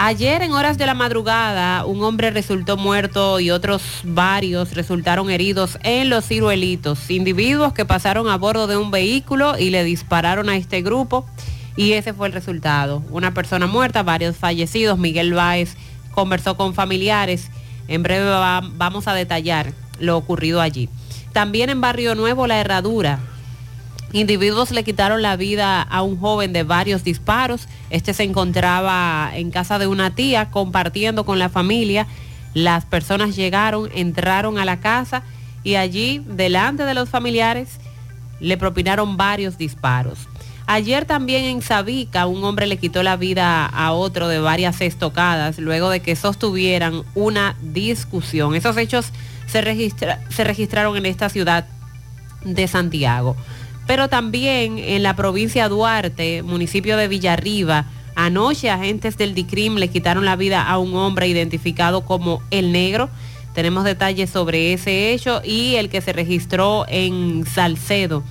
Ayer 0.02 0.44
en 0.44 0.54
horas 0.54 0.78
de 0.78 0.86
la 0.86 0.94
madrugada 0.94 1.84
un 1.84 2.02
hombre 2.06 2.32
resultó 2.32 2.78
muerto 2.78 3.42
y 3.42 3.52
otros 3.52 3.82
varios 4.06 4.74
resultaron 4.74 5.30
heridos 5.30 5.78
en 5.84 6.10
los 6.10 6.26
ciruelitos. 6.26 7.12
Individuos 7.12 7.74
que 7.74 7.84
pasaron 7.84 8.30
a 8.30 8.38
bordo 8.38 8.66
de 8.68 8.78
un 8.78 8.92
vehículo 8.92 9.60
y 9.60 9.72
le 9.72 9.84
dispararon 9.84 10.48
a 10.48 10.56
este 10.56 10.82
grupo 10.82 11.26
y 11.76 11.92
ese 11.92 12.14
fue 12.14 12.28
el 12.28 12.34
resultado. 12.34 13.04
Una 13.10 13.34
persona 13.34 13.68
muerta, 13.68 14.02
varios 14.02 14.38
fallecidos. 14.38 14.98
Miguel 14.98 15.34
Báez 15.34 15.76
conversó 16.12 16.56
con 16.56 16.74
familiares. 16.74 17.52
En 17.90 18.02
breve 18.02 18.24
va, 18.24 18.62
vamos 18.64 19.06
a 19.10 19.14
detallar 19.14 19.74
lo 20.00 20.16
ocurrido 20.16 20.62
allí. 20.62 20.88
También 21.34 21.70
en 21.70 21.82
Barrio 21.82 22.16
Nuevo, 22.16 22.48
La 22.48 22.62
Herradura, 22.62 23.20
Individuos 24.12 24.72
le 24.72 24.84
quitaron 24.84 25.22
la 25.22 25.36
vida 25.36 25.82
a 25.84 26.02
un 26.02 26.20
joven 26.20 26.52
de 26.52 26.64
varios 26.64 27.04
disparos. 27.04 27.68
Este 27.92 28.14
se 28.14 28.24
encontraba 28.24 29.30
en 29.34 29.52
casa 29.52 29.78
de 29.78 29.86
una 29.86 30.16
tía 30.16 30.50
compartiendo 30.50 31.26
con 31.26 31.38
la 31.38 31.50
familia. 31.50 32.08
Las 32.56 32.86
personas 32.86 33.36
llegaron, 33.36 33.90
entraron 33.94 34.58
a 34.58 34.66
la 34.66 34.80
casa 34.80 35.22
y 35.64 35.76
allí, 35.76 36.24
delante 36.26 36.86
de 36.86 36.96
los 36.96 37.10
familiares, 37.10 37.80
le 38.40 38.58
propinaron 38.58 39.16
varios 39.16 39.60
disparos. 39.60 40.28
Ayer 40.66 41.06
también 41.06 41.46
en 41.46 41.62
Sabica 41.62 42.26
un 42.26 42.44
hombre 42.44 42.66
le 42.66 42.78
quitó 42.78 43.04
la 43.04 43.16
vida 43.16 43.66
a 43.66 43.92
otro 43.92 44.28
de 44.28 44.40
varias 44.40 44.82
estocadas 44.82 45.60
luego 45.60 45.90
de 45.90 46.00
que 46.00 46.16
sostuvieran 46.16 47.04
una 47.14 47.56
discusión. 47.62 48.56
Esos 48.56 48.78
hechos 48.78 49.12
se, 49.48 49.62
se 50.30 50.44
registraron 50.44 50.98
en 50.98 51.06
esta 51.06 51.30
ciudad 51.30 51.68
de 52.44 52.68
Santiago 52.68 53.36
pero 53.90 54.08
también 54.08 54.78
en 54.78 55.02
la 55.02 55.16
provincia 55.16 55.64
de 55.64 55.70
Duarte, 55.70 56.44
municipio 56.44 56.96
de 56.96 57.08
Villarriba, 57.08 57.86
anoche 58.14 58.70
agentes 58.70 59.18
del 59.18 59.34
DICRIM 59.34 59.78
le 59.78 59.88
quitaron 59.88 60.26
la 60.26 60.36
vida 60.36 60.62
a 60.62 60.78
un 60.78 60.96
hombre 60.96 61.28
identificado 61.28 62.06
como 62.06 62.44
El 62.52 62.72
Negro. 62.72 63.10
Tenemos 63.56 63.86
detalles 63.86 64.30
sobre 64.30 64.74
ese 64.74 65.12
hecho 65.12 65.42
y 65.44 65.74
el 65.74 65.90
que 65.90 66.02
se 66.02 66.14
registró 66.14 66.86
en 66.88 67.48
Salcedo, 67.48 68.24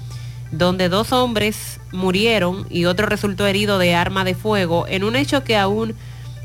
donde 0.53 0.89
dos 0.89 1.11
hombres 1.11 1.81
murieron 1.91 2.65
y 2.71 2.85
otro 2.85 3.09
resultó 3.09 3.45
herido 3.45 3.81
de 3.81 3.97
arma 3.97 4.23
de 4.23 4.37
fuego 4.37 4.87
en 4.87 5.03
un 5.03 5.17
hecho 5.17 5.43
que 5.43 5.57
aún 5.57 5.97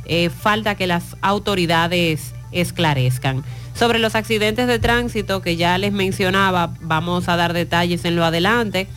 eh, 0.06 0.32
falta 0.32 0.73
que 0.73 0.88
las 0.88 1.17
autoridades 1.21 2.34
esclarezcan. 2.52 3.43
Sobre 3.76 3.99
los 3.99 4.15
accidentes 4.15 4.65
de 4.65 4.80
tránsito 4.80 5.43
que 5.43 5.56
ya 5.56 5.78
les 5.78 5.91
mencionaba, 5.91 6.73
vamos 6.82 7.30
a 7.30 7.36
dar 7.36 7.54
detalles 7.54 8.06
en 8.06 8.15
lo 8.15 8.26
adelante 8.26 8.88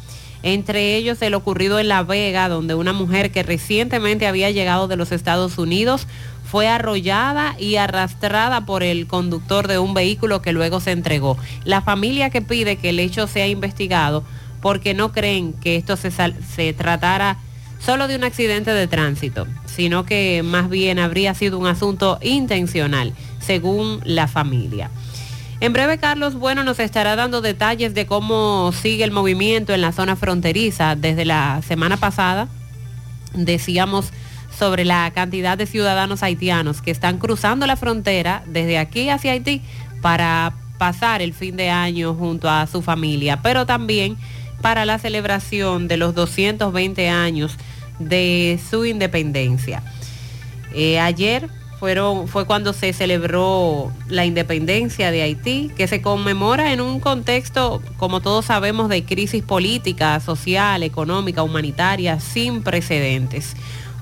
entre 0.46 0.94
ellos 0.94 1.20
el 1.22 1.34
ocurrido 1.34 1.80
en 1.80 1.88
La 1.88 2.04
Vega, 2.04 2.48
donde 2.48 2.76
una 2.76 2.92
mujer 2.92 3.32
que 3.32 3.42
recientemente 3.42 4.28
había 4.28 4.48
llegado 4.52 4.86
de 4.86 4.94
los 4.94 5.10
Estados 5.10 5.58
Unidos 5.58 6.06
fue 6.44 6.68
arrollada 6.68 7.56
y 7.58 7.74
arrastrada 7.76 8.64
por 8.64 8.84
el 8.84 9.08
conductor 9.08 9.66
de 9.66 9.80
un 9.80 9.92
vehículo 9.92 10.42
que 10.42 10.52
luego 10.52 10.78
se 10.78 10.92
entregó. 10.92 11.36
La 11.64 11.82
familia 11.82 12.30
que 12.30 12.42
pide 12.42 12.76
que 12.76 12.90
el 12.90 13.00
hecho 13.00 13.26
sea 13.26 13.48
investigado 13.48 14.22
porque 14.62 14.94
no 14.94 15.10
creen 15.10 15.52
que 15.52 15.74
esto 15.74 15.96
se, 15.96 16.72
tratara 16.74 17.38
solo 17.84 18.06
de 18.06 18.14
un 18.14 18.22
accidente 18.22 18.70
de 18.70 18.86
tránsito, 18.86 19.48
sino 19.64 20.06
que 20.06 20.44
más 20.44 20.70
bien 20.70 21.00
habría 21.00 21.34
sido 21.34 21.58
un 21.58 21.66
asunto 21.66 22.20
intencional, 22.22 23.14
según 23.40 24.00
la 24.04 24.28
familia. 24.28 24.90
En 25.58 25.72
breve, 25.72 25.96
Carlos 25.96 26.34
Bueno 26.34 26.64
nos 26.64 26.78
estará 26.78 27.16
dando 27.16 27.40
detalles 27.40 27.94
de 27.94 28.04
cómo 28.06 28.72
sigue 28.72 29.04
el 29.04 29.10
movimiento 29.10 29.72
en 29.72 29.80
la 29.80 29.92
zona 29.92 30.14
fronteriza. 30.14 30.96
Desde 30.96 31.24
la 31.24 31.62
semana 31.66 31.96
pasada 31.96 32.48
decíamos 33.32 34.12
sobre 34.56 34.84
la 34.84 35.10
cantidad 35.14 35.56
de 35.56 35.66
ciudadanos 35.66 36.22
haitianos 36.22 36.82
que 36.82 36.90
están 36.90 37.18
cruzando 37.18 37.66
la 37.66 37.76
frontera 37.76 38.42
desde 38.46 38.78
aquí 38.78 39.08
hacia 39.08 39.32
Haití 39.32 39.62
para 40.02 40.54
pasar 40.78 41.22
el 41.22 41.32
fin 41.32 41.56
de 41.56 41.70
año 41.70 42.14
junto 42.14 42.50
a 42.50 42.66
su 42.66 42.82
familia, 42.82 43.40
pero 43.42 43.64
también 43.64 44.16
para 44.60 44.84
la 44.84 44.98
celebración 44.98 45.88
de 45.88 45.96
los 45.96 46.14
220 46.14 47.08
años 47.08 47.56
de 47.98 48.60
su 48.70 48.84
independencia. 48.84 49.82
Eh, 50.74 51.00
ayer 51.00 51.48
fue 51.78 52.46
cuando 52.46 52.72
se 52.72 52.92
celebró 52.92 53.92
la 54.08 54.24
independencia 54.24 55.10
de 55.10 55.22
Haití, 55.22 55.70
que 55.76 55.86
se 55.86 56.02
conmemora 56.02 56.72
en 56.72 56.80
un 56.80 57.00
contexto, 57.00 57.82
como 57.96 58.20
todos 58.20 58.46
sabemos, 58.46 58.88
de 58.88 59.04
crisis 59.04 59.42
política, 59.42 60.18
social, 60.20 60.82
económica, 60.82 61.42
humanitaria, 61.42 62.18
sin 62.20 62.62
precedentes. 62.62 63.54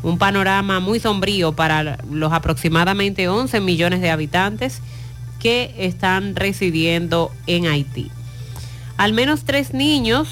Un 0.02 0.18
panorama 0.18 0.80
muy 0.80 1.00
sombrío 1.00 1.52
para 1.52 1.98
los 2.10 2.32
aproximadamente 2.32 3.28
11 3.28 3.60
millones 3.60 4.00
de 4.00 4.10
habitantes 4.10 4.80
que 5.40 5.74
están 5.78 6.36
residiendo 6.36 7.32
en 7.46 7.66
Haití. 7.66 8.10
Al 8.96 9.12
menos 9.12 9.44
tres 9.44 9.74
niños 9.74 10.28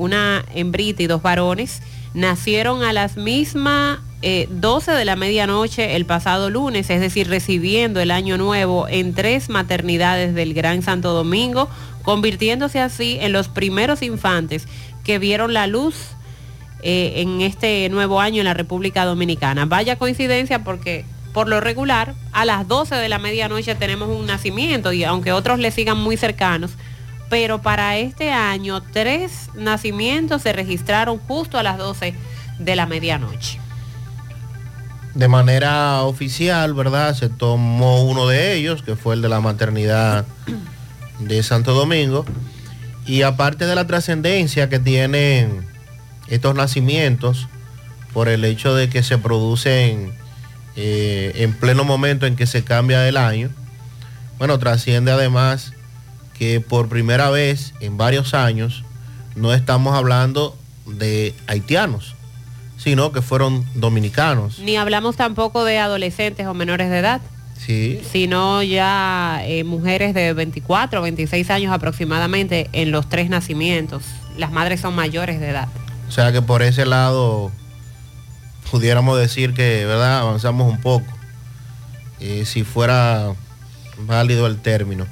una 0.00 0.46
hembrita 0.54 1.02
y 1.02 1.06
dos 1.06 1.20
varones, 1.20 1.82
nacieron 2.14 2.82
a 2.82 2.92
las 2.94 3.18
mismas 3.18 3.98
eh, 4.22 4.48
12 4.50 4.92
de 4.92 5.04
la 5.06 5.16
medianoche 5.16 5.96
el 5.96 6.04
pasado 6.04 6.50
lunes, 6.50 6.90
es 6.90 7.00
decir, 7.00 7.28
recibiendo 7.28 8.00
el 8.00 8.10
año 8.10 8.36
nuevo 8.36 8.86
en 8.86 9.14
tres 9.14 9.48
maternidades 9.48 10.34
del 10.34 10.52
Gran 10.52 10.82
Santo 10.82 11.14
Domingo, 11.14 11.70
convirtiéndose 12.02 12.80
así 12.80 13.16
en 13.20 13.32
los 13.32 13.48
primeros 13.48 14.02
infantes 14.02 14.66
que 15.04 15.18
vieron 15.18 15.54
la 15.54 15.66
luz 15.66 15.94
eh, 16.82 17.14
en 17.16 17.40
este 17.40 17.88
nuevo 17.88 18.20
año 18.20 18.40
en 18.40 18.44
la 18.44 18.54
República 18.54 19.06
Dominicana. 19.06 19.64
Vaya 19.64 19.96
coincidencia 19.96 20.64
porque 20.64 21.06
por 21.32 21.48
lo 21.48 21.60
regular 21.60 22.14
a 22.32 22.44
las 22.44 22.68
12 22.68 22.96
de 22.96 23.08
la 23.08 23.18
medianoche 23.18 23.74
tenemos 23.74 24.08
un 24.10 24.26
nacimiento 24.26 24.92
y 24.92 25.04
aunque 25.04 25.32
otros 25.32 25.58
le 25.58 25.70
sigan 25.70 25.96
muy 25.96 26.18
cercanos, 26.18 26.72
pero 27.30 27.62
para 27.62 27.96
este 27.96 28.32
año 28.32 28.82
tres 28.82 29.48
nacimientos 29.54 30.42
se 30.42 30.52
registraron 30.52 31.18
justo 31.18 31.58
a 31.58 31.62
las 31.62 31.78
12 31.78 32.12
de 32.58 32.76
la 32.76 32.84
medianoche. 32.84 33.60
De 35.14 35.28
manera 35.28 36.02
oficial, 36.02 36.74
¿verdad? 36.74 37.14
Se 37.14 37.28
tomó 37.28 38.04
uno 38.04 38.26
de 38.28 38.54
ellos, 38.54 38.82
que 38.82 38.96
fue 38.96 39.14
el 39.14 39.22
de 39.22 39.28
la 39.28 39.40
maternidad 39.40 40.24
de 41.18 41.42
Santo 41.42 41.74
Domingo. 41.74 42.24
Y 43.06 43.22
aparte 43.22 43.66
de 43.66 43.74
la 43.74 43.86
trascendencia 43.86 44.68
que 44.68 44.78
tienen 44.78 45.66
estos 46.28 46.54
nacimientos, 46.54 47.48
por 48.12 48.28
el 48.28 48.44
hecho 48.44 48.74
de 48.74 48.88
que 48.88 49.02
se 49.02 49.18
producen 49.18 50.12
eh, 50.76 51.32
en 51.36 51.54
pleno 51.54 51.84
momento 51.84 52.26
en 52.26 52.36
que 52.36 52.46
se 52.46 52.64
cambia 52.64 53.06
el 53.08 53.16
año, 53.16 53.50
bueno, 54.38 54.58
trasciende 54.58 55.12
además 55.12 55.72
que 56.38 56.60
por 56.60 56.88
primera 56.88 57.30
vez 57.30 57.74
en 57.80 57.96
varios 57.96 58.32
años 58.34 58.84
no 59.36 59.52
estamos 59.52 59.94
hablando 59.94 60.56
de 60.86 61.34
haitianos, 61.46 62.14
sino 62.82 63.12
que 63.12 63.20
fueron 63.20 63.64
dominicanos. 63.74 64.58
Ni 64.58 64.76
hablamos 64.76 65.16
tampoco 65.16 65.64
de 65.64 65.78
adolescentes 65.78 66.46
o 66.46 66.54
menores 66.54 66.90
de 66.90 66.98
edad. 66.98 67.20
Sí. 67.56 68.00
sino 68.10 68.62
ya 68.62 69.42
eh, 69.44 69.64
mujeres 69.64 70.14
de 70.14 70.32
24 70.32 70.98
o 70.98 71.02
26 71.02 71.50
años 71.50 71.74
aproximadamente 71.74 72.70
en 72.72 72.90
los 72.90 73.06
tres 73.10 73.28
nacimientos. 73.28 74.02
Las 74.38 74.50
madres 74.50 74.80
son 74.80 74.94
mayores 74.94 75.40
de 75.40 75.50
edad. 75.50 75.68
O 76.08 76.10
sea 76.10 76.32
que 76.32 76.40
por 76.40 76.62
ese 76.62 76.86
lado 76.86 77.52
pudiéramos 78.70 79.18
decir 79.18 79.52
que, 79.52 79.84
¿verdad? 79.84 80.20
Avanzamos 80.20 80.72
un 80.72 80.80
poco, 80.80 81.06
eh, 82.18 82.44
si 82.46 82.64
fuera 82.64 83.34
válido 83.98 84.46
el 84.46 84.56
término. 84.56 85.06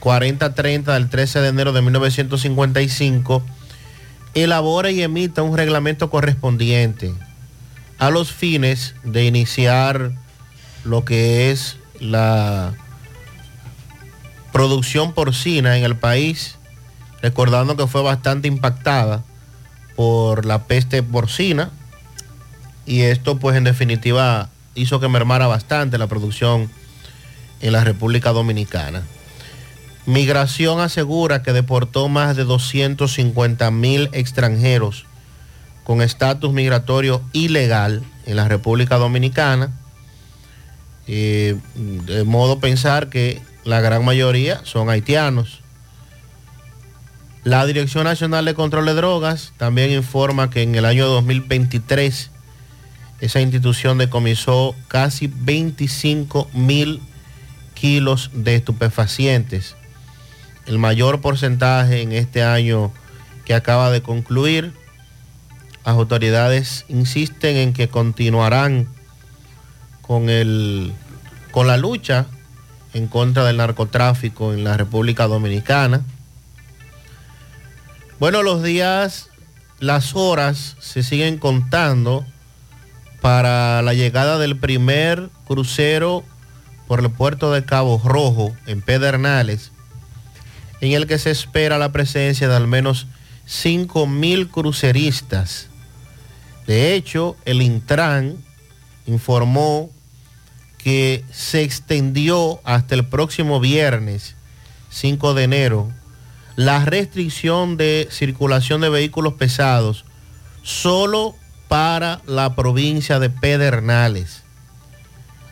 4030 0.00 0.94
del 0.94 1.10
13 1.10 1.40
de 1.40 1.48
enero 1.48 1.72
de 1.72 1.82
1955 1.82 3.42
elabora 4.34 4.90
y 4.90 5.02
emita 5.02 5.42
un 5.42 5.56
reglamento 5.56 6.10
correspondiente 6.10 7.14
a 7.98 8.10
los 8.10 8.32
fines 8.32 8.94
de 9.04 9.24
iniciar 9.24 10.12
lo 10.84 11.04
que 11.04 11.50
es 11.50 11.76
la 12.00 12.74
producción 14.52 15.12
porcina 15.12 15.76
en 15.76 15.84
el 15.84 15.96
país, 15.96 16.56
recordando 17.22 17.76
que 17.76 17.86
fue 17.86 18.02
bastante 18.02 18.48
impactada 18.48 19.22
por 19.96 20.44
la 20.44 20.64
peste 20.64 21.02
porcina 21.02 21.70
y 22.86 23.02
esto 23.02 23.38
pues 23.38 23.56
en 23.56 23.64
definitiva 23.64 24.48
hizo 24.74 25.00
que 25.00 25.08
mermara 25.08 25.46
bastante 25.46 25.98
la 25.98 26.06
producción 26.06 26.70
en 27.60 27.72
la 27.72 27.84
República 27.84 28.32
Dominicana. 28.32 29.02
Migración 30.08 30.80
asegura 30.80 31.42
que 31.42 31.52
deportó 31.52 32.08
más 32.08 32.34
de 32.34 32.44
250 32.44 33.70
mil 33.70 34.08
extranjeros 34.14 35.04
con 35.84 36.00
estatus 36.00 36.50
migratorio 36.50 37.20
ilegal 37.34 38.02
en 38.24 38.36
la 38.36 38.48
República 38.48 38.96
Dominicana. 38.96 39.70
Eh, 41.08 41.58
de 41.74 42.24
modo 42.24 42.58
pensar 42.58 43.10
que 43.10 43.42
la 43.64 43.82
gran 43.82 44.02
mayoría 44.02 44.62
son 44.64 44.88
haitianos. 44.88 45.60
La 47.44 47.66
Dirección 47.66 48.04
Nacional 48.04 48.46
de 48.46 48.54
Control 48.54 48.86
de 48.86 48.94
Drogas 48.94 49.52
también 49.58 49.90
informa 49.90 50.48
que 50.48 50.62
en 50.62 50.74
el 50.74 50.86
año 50.86 51.06
2023 51.06 52.30
esa 53.20 53.40
institución 53.42 53.98
decomisó 53.98 54.74
casi 54.88 55.26
25 55.26 56.48
mil 56.54 57.02
kilos 57.74 58.30
de 58.32 58.54
estupefacientes 58.54 59.76
el 60.68 60.78
mayor 60.78 61.22
porcentaje 61.22 62.02
en 62.02 62.12
este 62.12 62.44
año 62.44 62.92
que 63.46 63.54
acaba 63.54 63.90
de 63.90 64.02
concluir. 64.02 64.74
Las 65.84 65.94
autoridades 65.94 66.84
insisten 66.88 67.56
en 67.56 67.72
que 67.72 67.88
continuarán 67.88 68.86
con, 70.02 70.28
el, 70.28 70.92
con 71.50 71.66
la 71.66 71.78
lucha 71.78 72.26
en 72.92 73.06
contra 73.06 73.44
del 73.44 73.56
narcotráfico 73.56 74.52
en 74.52 74.64
la 74.64 74.76
República 74.76 75.26
Dominicana. 75.26 76.02
Bueno, 78.20 78.42
los 78.42 78.62
días, 78.62 79.30
las 79.80 80.14
horas 80.14 80.76
se 80.80 81.02
siguen 81.02 81.38
contando 81.38 82.26
para 83.22 83.80
la 83.80 83.94
llegada 83.94 84.38
del 84.38 84.58
primer 84.58 85.30
crucero 85.46 86.24
por 86.86 87.00
el 87.00 87.10
puerto 87.10 87.52
de 87.52 87.64
Cabo 87.64 88.02
Rojo 88.04 88.54
en 88.66 88.82
Pedernales 88.82 89.72
en 90.80 90.92
el 90.92 91.06
que 91.06 91.18
se 91.18 91.30
espera 91.30 91.78
la 91.78 91.92
presencia 91.92 92.48
de 92.48 92.56
al 92.56 92.66
menos 92.66 93.06
5.000 93.48 94.50
cruceristas. 94.50 95.68
De 96.66 96.94
hecho, 96.94 97.36
el 97.44 97.62
Intran 97.62 98.36
informó 99.06 99.90
que 100.76 101.24
se 101.32 101.62
extendió 101.62 102.60
hasta 102.64 102.94
el 102.94 103.06
próximo 103.06 103.58
viernes 103.60 104.36
5 104.90 105.34
de 105.34 105.44
enero 105.44 105.92
la 106.56 106.84
restricción 106.84 107.76
de 107.76 108.08
circulación 108.10 108.80
de 108.80 108.88
vehículos 108.88 109.34
pesados 109.34 110.04
solo 110.62 111.36
para 111.68 112.20
la 112.26 112.54
provincia 112.54 113.18
de 113.18 113.30
Pedernales. 113.30 114.42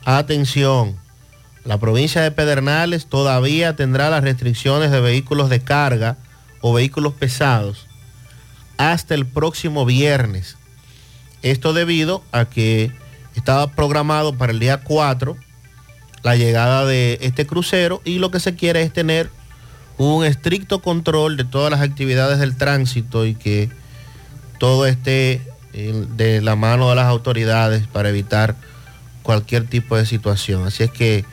Atención, 0.05 0.97
la 1.67 1.79
provincia 1.79 2.23
de 2.23 2.31
Pedernales 2.31 3.07
todavía 3.07 3.75
tendrá 3.75 4.09
las 4.09 4.23
restricciones 4.23 4.93
de 4.93 5.01
vehículos 5.01 5.51
de 5.51 5.61
carga 5.61 6.17
o 6.61 6.73
vehículos 6.73 7.13
pesados 7.15 7.87
hasta 8.79 9.15
el 9.15 9.27
próximo 9.27 9.85
viernes. 9.85 10.57
Esto 11.43 11.73
debido 11.73 12.23
a 12.31 12.45
que 12.45 12.93
estaba 13.35 13.73
programado 13.73 14.39
para 14.39 14.53
el 14.53 14.61
día 14.61 14.83
4 14.83 15.37
la 16.23 16.37
llegada 16.37 16.87
de 16.87 17.19
este 17.21 17.47
crucero 17.47 18.01
y 18.05 18.19
lo 18.19 18.31
que 18.31 18.41
se 18.41 18.55
quiere 18.55 18.83
es 18.83 18.93
tener 18.93 19.31
un 19.99 20.25
estricto 20.25 20.83
control 20.83 21.37
de 21.37 21.45
todas 21.45 21.71
las 21.71 21.81
actividades 21.81 22.39
del 22.39 22.57
tránsito 22.57 23.27
y 23.27 23.35
que 23.35 23.71
todo 24.59 24.87
esté 24.87 25.43
eh, 25.73 26.07
de 26.17 26.41
la 26.43 26.55
mano 26.55 26.89
de 26.91 26.97
las 26.97 27.07
autoridades 27.07 27.87
para 27.89 28.09
evitar 28.09 28.57
cualquier 29.23 29.67
tipo 29.67 29.97
de 29.97 30.07
situación. 30.07 30.67
Así 30.67 30.85
es 30.85 30.91
que 30.91 31.25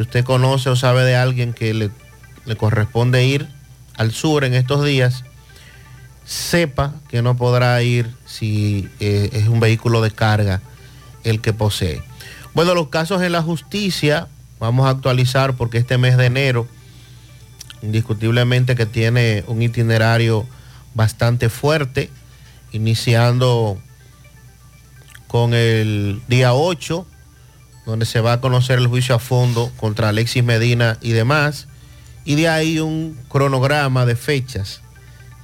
si 0.00 0.04
usted 0.04 0.24
conoce 0.24 0.70
o 0.70 0.76
sabe 0.76 1.04
de 1.04 1.14
alguien 1.14 1.52
que 1.52 1.74
le, 1.74 1.90
le 2.46 2.56
corresponde 2.56 3.26
ir 3.26 3.46
al 3.98 4.12
sur 4.12 4.44
en 4.44 4.54
estos 4.54 4.82
días, 4.82 5.24
sepa 6.24 6.94
que 7.10 7.20
no 7.20 7.36
podrá 7.36 7.82
ir 7.82 8.10
si 8.24 8.88
eh, 8.98 9.28
es 9.34 9.48
un 9.48 9.60
vehículo 9.60 10.00
de 10.00 10.10
carga 10.10 10.62
el 11.22 11.42
que 11.42 11.52
posee. 11.52 12.00
Bueno, 12.54 12.74
los 12.74 12.88
casos 12.88 13.20
en 13.20 13.32
la 13.32 13.42
justicia, 13.42 14.28
vamos 14.58 14.86
a 14.86 14.88
actualizar 14.88 15.54
porque 15.54 15.76
este 15.76 15.98
mes 15.98 16.16
de 16.16 16.24
enero, 16.24 16.66
indiscutiblemente 17.82 18.76
que 18.76 18.86
tiene 18.86 19.44
un 19.48 19.60
itinerario 19.60 20.46
bastante 20.94 21.50
fuerte, 21.50 22.08
iniciando 22.72 23.76
con 25.26 25.52
el 25.52 26.22
día 26.26 26.54
8, 26.54 27.06
donde 27.90 28.06
se 28.06 28.20
va 28.20 28.34
a 28.34 28.40
conocer 28.40 28.78
el 28.78 28.86
juicio 28.86 29.14
a 29.14 29.18
fondo 29.18 29.70
contra 29.76 30.08
Alexis 30.10 30.44
Medina 30.44 30.96
y 31.00 31.10
demás, 31.10 31.66
y 32.24 32.36
de 32.36 32.48
ahí 32.48 32.78
un 32.78 33.18
cronograma 33.28 34.06
de 34.06 34.14
fechas 34.16 34.80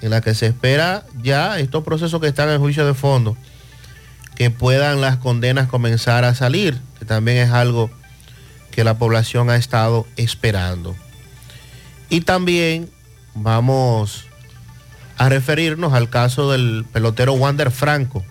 en 0.00 0.11
la 0.11 0.20
que 0.20 0.35
se 0.35 0.46
espera 0.46 1.04
ya 1.22 1.59
estos 1.59 1.82
procesos 1.82 2.20
que 2.20 2.28
están 2.28 2.48
en 2.50 2.61
juicio 2.61 2.87
de 2.87 2.94
fondo, 2.94 3.37
que 4.37 4.50
puedan 4.50 5.00
las 5.00 5.16
condenas 5.16 5.68
comenzar 5.68 6.24
a 6.24 6.35
salir, 6.35 6.78
que 6.98 7.04
también 7.04 7.38
es 7.38 7.50
algo 7.50 7.90
que 8.70 8.85
la 8.85 8.98
población 8.98 9.50
ha 9.50 9.56
estado 9.56 10.06
esperando. 10.16 10.94
Y 12.11 12.20
también 12.20 12.90
vamos 13.35 14.26
a 15.18 15.28
referirnos 15.30 15.94
al 15.94 16.11
caso 16.11 16.52
del 16.52 16.85
pelotero 16.92 17.32
Wander 17.32 17.70
Franco, 17.70 18.22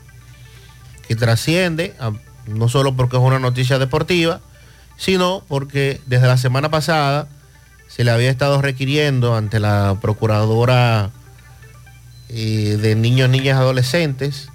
que 1.07 1.15
trasciende, 1.15 1.95
a- 1.99 2.11
no 2.47 2.69
solo 2.69 2.95
porque 2.95 3.17
es 3.17 3.23
una 3.23 3.39
noticia 3.39 3.79
deportiva, 3.79 4.41
sino 4.97 5.43
porque 5.47 6.01
desde 6.05 6.27
la 6.27 6.37
semana 6.37 6.69
pasada 6.69 7.27
se 7.87 8.03
le 8.03 8.11
había 8.11 8.29
estado 8.29 8.61
requiriendo 8.61 9.35
ante 9.35 9.59
la 9.59 9.97
Procuradora 10.01 11.11
eh, 12.29 12.77
de 12.81 12.95
Niños, 12.95 13.29
Niñas, 13.29 13.57
Adolescentes, 13.57 14.49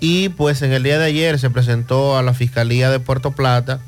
y 0.00 0.30
pues 0.30 0.62
en 0.62 0.72
el 0.72 0.82
día 0.82 0.98
de 0.98 1.04
ayer 1.04 1.38
se 1.38 1.50
presentó 1.50 2.16
a 2.16 2.22
la 2.22 2.32
Fiscalía 2.32 2.90
de 2.90 3.00
Puerto 3.00 3.32
Plata 3.32 3.80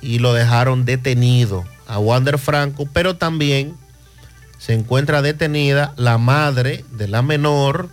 y 0.00 0.20
lo 0.20 0.32
dejaron 0.32 0.84
detenido 0.84 1.64
a 1.88 1.98
Wander 1.98 2.38
Franco, 2.38 2.88
pero 2.92 3.16
también 3.16 3.74
se 4.58 4.74
encuentra 4.74 5.20
detenida 5.22 5.92
la 5.96 6.18
madre 6.18 6.84
de 6.92 7.08
la 7.08 7.22
menor, 7.22 7.90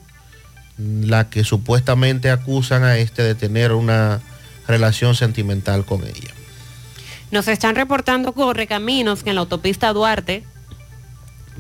la 0.78 1.30
que 1.30 1.44
supuestamente 1.44 2.30
acusan 2.30 2.84
a 2.84 2.98
este 2.98 3.24
de 3.24 3.36
tener 3.36 3.72
una 3.72 4.22
relación 4.68 5.16
sentimental 5.16 5.86
con 5.86 6.04
ella. 6.04 6.34
Nos 7.32 7.48
están 7.48 7.76
reportando 7.76 8.34
correcaminos 8.34 9.24
que 9.24 9.30
en 9.30 9.36
la 9.36 9.42
autopista 9.42 9.94
Duarte, 9.94 10.44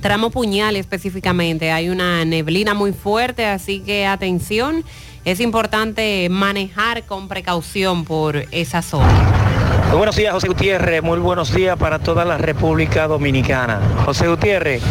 tramo 0.01 0.29
Puñal 0.29 0.75
específicamente, 0.75 1.71
hay 1.71 1.89
una 1.89 2.23
neblina 2.25 2.73
muy 2.73 2.93
fuerte, 2.93 3.45
así 3.45 3.79
que 3.79 4.05
atención, 4.05 4.83
es 5.23 5.39
importante 5.39 6.27
manejar 6.29 7.03
con 7.03 7.27
precaución 7.27 8.05
por 8.05 8.45
esa 8.51 8.81
zona. 8.81 9.45
Muy 9.89 9.97
buenos 9.97 10.15
días, 10.15 10.33
José 10.33 10.47
Gutiérrez. 10.47 11.01
Muy 11.01 11.19
buenos 11.19 11.53
días 11.53 11.77
para 11.77 11.99
toda 11.99 12.25
la 12.25 12.37
República 12.37 13.07
Dominicana. 13.07 13.79
José 14.05 14.27
Gutiérrez, 14.27 14.81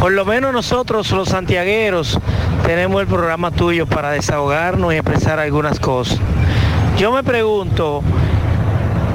por 0.00 0.12
lo 0.12 0.24
menos 0.24 0.54
nosotros 0.54 1.10
los 1.10 1.28
santiagueros 1.28 2.18
tenemos 2.64 3.02
el 3.02 3.06
programa 3.06 3.50
tuyo 3.50 3.86
para 3.86 4.10
desahogarnos 4.12 4.94
y 4.94 4.96
expresar 4.96 5.38
algunas 5.38 5.78
cosas. 5.78 6.18
Yo 6.96 7.12
me 7.12 7.22
pregunto, 7.22 8.02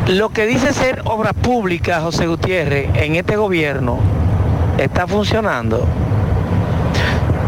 lo 0.07 0.29
que 0.29 0.45
dice 0.45 0.73
ser 0.73 1.01
obra 1.05 1.33
pública, 1.33 2.01
José 2.01 2.27
Gutiérrez, 2.27 2.89
en 2.93 3.15
este 3.15 3.35
gobierno, 3.35 3.97
¿está 4.77 5.07
funcionando? 5.07 5.87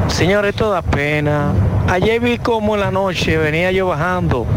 Señores, 0.08 0.56
esto 0.56 0.76
pena. 0.90 1.52
Ayer 1.88 2.20
vi 2.20 2.40
como 2.40 2.74
en 2.74 2.82
la 2.82 2.90
noche 2.90 3.38
venía 3.38 3.72
yo 3.72 3.86
bajando 3.88 4.48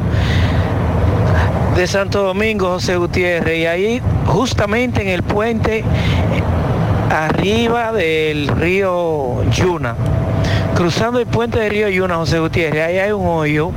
de 1.77 1.87
Santo 1.87 2.23
Domingo, 2.23 2.69
José 2.71 2.97
Gutiérrez, 2.97 3.59
y 3.59 3.67
ahí 3.67 4.03
justamente 4.25 5.03
en 5.03 5.09
el 5.09 5.23
puente 5.23 5.85
arriba 7.11 7.93
del 7.93 8.49
río 8.49 9.43
Yuna, 9.51 9.97
cruzando 10.75 11.19
el 11.19 11.27
puente 11.27 11.59
del 11.59 11.71
río 11.71 11.89
Yuna, 11.89 12.17
José 12.17 12.39
Gutiérrez, 12.39 12.87
ahí 12.87 12.99
hay 12.99 13.13
un 13.13 13.27
hoyo 13.27 13.73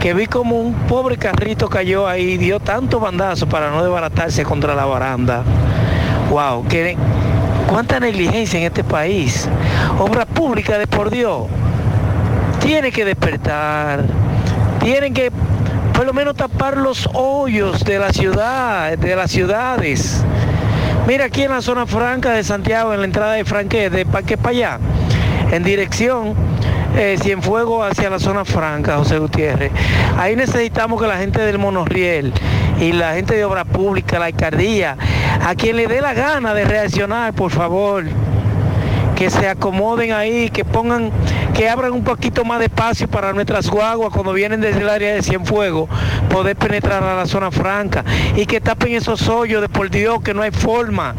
que 0.00 0.12
vi 0.12 0.26
como 0.26 0.60
un 0.60 0.74
pobre 0.74 1.16
carrito 1.16 1.68
cayó 1.68 2.06
ahí, 2.06 2.36
dio 2.36 2.60
tanto 2.60 3.00
bandazo 3.00 3.48
para 3.48 3.70
no 3.70 3.82
desbaratarse 3.82 4.42
contra 4.42 4.74
la 4.74 4.84
baranda. 4.84 5.42
Wow, 6.30 6.66
que 6.68 6.96
cuánta 7.68 8.00
negligencia 8.00 8.58
en 8.58 8.66
este 8.66 8.84
país. 8.84 9.48
Obra 9.98 10.26
pública 10.26 10.76
de 10.78 10.86
por 10.86 11.10
Dios. 11.10 11.44
Tiene 12.60 12.92
que 12.92 13.04
despertar. 13.04 14.04
Tienen 14.80 15.14
que 15.14 15.30
por 15.94 16.04
lo 16.04 16.12
menos 16.12 16.34
tapar 16.34 16.76
los 16.76 17.08
hoyos 17.14 17.84
de 17.84 17.98
la 17.98 18.12
ciudad, 18.12 18.98
de 18.98 19.16
las 19.16 19.30
ciudades. 19.30 20.24
Mira 21.06 21.26
aquí 21.26 21.42
en 21.42 21.50
la 21.50 21.60
zona 21.60 21.86
franca 21.86 22.32
de 22.32 22.42
Santiago, 22.42 22.94
en 22.94 23.00
la 23.00 23.04
entrada 23.04 23.34
de 23.34 23.44
Franque, 23.44 23.90
de 23.90 24.06
Parque 24.06 24.38
allá, 24.42 24.78
en 25.50 25.62
dirección 25.62 26.34
eh, 26.96 27.18
Cienfuegos 27.20 27.86
hacia 27.90 28.08
la 28.08 28.18
zona 28.18 28.46
franca, 28.46 28.96
José 28.96 29.18
Gutiérrez. 29.18 29.70
Ahí 30.16 30.34
necesitamos 30.34 30.98
que 31.00 31.06
la 31.06 31.18
gente 31.18 31.42
del 31.42 31.58
monorriel 31.58 32.32
y 32.80 32.92
la 32.92 33.14
gente 33.14 33.36
de 33.36 33.44
obra 33.44 33.66
pública, 33.66 34.18
la 34.18 34.26
alcaldía, 34.26 34.96
a 35.46 35.54
quien 35.54 35.76
le 35.76 35.88
dé 35.88 36.00
la 36.00 36.14
gana 36.14 36.54
de 36.54 36.64
reaccionar, 36.64 37.34
por 37.34 37.50
favor, 37.50 38.04
que 39.24 39.30
se 39.30 39.48
acomoden 39.48 40.12
ahí, 40.12 40.50
que 40.50 40.66
pongan, 40.66 41.10
que 41.54 41.66
abran 41.66 41.92
un 41.92 42.04
poquito 42.04 42.44
más 42.44 42.58
de 42.58 42.66
espacio 42.66 43.08
para 43.08 43.32
nuestras 43.32 43.70
guaguas 43.70 44.12
cuando 44.12 44.34
vienen 44.34 44.60
desde 44.60 44.82
el 44.82 44.88
área 44.90 45.14
de 45.14 45.22
Cienfuegos, 45.22 45.88
poder 46.28 46.56
penetrar 46.56 47.02
a 47.02 47.16
la 47.16 47.24
zona 47.24 47.50
franca 47.50 48.04
y 48.36 48.44
que 48.44 48.60
tapen 48.60 48.92
esos 48.92 49.26
hoyos 49.30 49.62
de 49.62 49.70
por 49.70 49.88
Dios 49.88 50.20
que 50.20 50.34
no 50.34 50.42
hay 50.42 50.50
forma. 50.50 51.14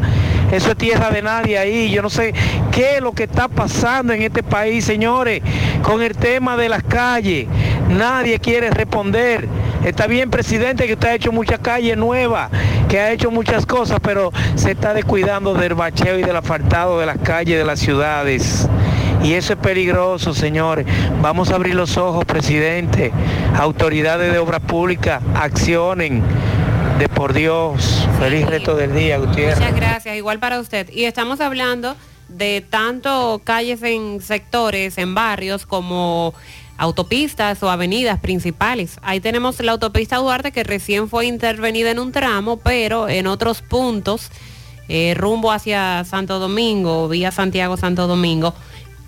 Eso 0.52 0.70
es 0.70 0.76
tierra 0.76 1.10
de 1.10 1.20
nadie 1.20 1.58
ahí. 1.58 1.90
Yo 1.90 2.00
no 2.00 2.08
sé 2.08 2.32
qué 2.70 2.98
es 2.98 3.02
lo 3.02 3.10
que 3.10 3.24
está 3.24 3.48
pasando 3.48 4.12
en 4.12 4.22
este 4.22 4.44
país, 4.44 4.84
señores, 4.84 5.42
con 5.82 6.00
el 6.00 6.16
tema 6.16 6.56
de 6.56 6.68
las 6.68 6.84
calles. 6.84 7.48
Nadie 7.88 8.38
quiere 8.38 8.70
responder. 8.70 9.48
Está 9.84 10.06
bien, 10.06 10.30
presidente, 10.30 10.86
que 10.86 10.94
usted 10.94 11.08
ha 11.08 11.14
hecho 11.14 11.32
muchas 11.32 11.60
calles 11.60 11.96
nuevas, 11.96 12.50
que 12.88 12.98
ha 13.00 13.12
hecho 13.12 13.30
muchas 13.30 13.66
cosas, 13.66 13.98
pero 14.02 14.32
se 14.54 14.72
está 14.72 14.94
descuidando 14.94 15.54
del 15.54 15.74
bacheo 15.74 16.18
y 16.18 16.22
del 16.22 16.36
asfaltado 16.36 16.98
de 16.98 17.06
las 17.06 17.18
calles 17.18 17.58
de 17.58 17.64
las 17.64 17.78
ciudades. 17.78 18.68
Y 19.22 19.34
eso 19.34 19.54
es 19.54 19.58
peligroso, 19.58 20.34
señores. 20.34 20.86
Vamos 21.20 21.50
a 21.50 21.56
abrir 21.56 21.74
los 21.74 21.96
ojos, 21.96 22.24
presidente. 22.24 23.12
Autoridades 23.56 24.32
de 24.32 24.38
obra 24.38 24.60
pública, 24.60 25.20
accionen. 25.34 26.22
De 26.98 27.08
por 27.10 27.34
Dios. 27.34 28.08
Feliz 28.18 28.46
resto 28.46 28.74
del 28.74 28.94
día, 28.94 29.18
Gutiérrez. 29.18 29.58
Muchas 29.58 29.76
gracias, 29.76 30.16
igual 30.16 30.38
para 30.38 30.58
usted. 30.58 30.88
Y 30.90 31.04
estamos 31.04 31.40
hablando 31.40 31.94
de 32.28 32.64
tanto 32.68 33.40
calles 33.44 33.82
en 33.82 34.20
sectores, 34.22 34.96
en 34.96 35.14
barrios, 35.14 35.66
como 35.66 36.32
autopistas 36.78 37.62
o 37.62 37.70
avenidas 37.70 38.20
principales. 38.20 38.98
Ahí 39.02 39.20
tenemos 39.20 39.60
la 39.60 39.72
autopista 39.72 40.16
Duarte 40.16 40.52
que 40.52 40.64
recién 40.64 41.08
fue 41.08 41.26
intervenida 41.26 41.90
en 41.90 41.98
un 41.98 42.12
tramo, 42.12 42.58
pero 42.58 43.08
en 43.08 43.26
otros 43.26 43.62
puntos, 43.62 44.30
eh, 44.88 45.14
rumbo 45.16 45.52
hacia 45.52 46.04
Santo 46.04 46.38
Domingo, 46.38 47.08
vía 47.08 47.30
Santiago 47.30 47.76
Santo 47.76 48.06
Domingo, 48.06 48.54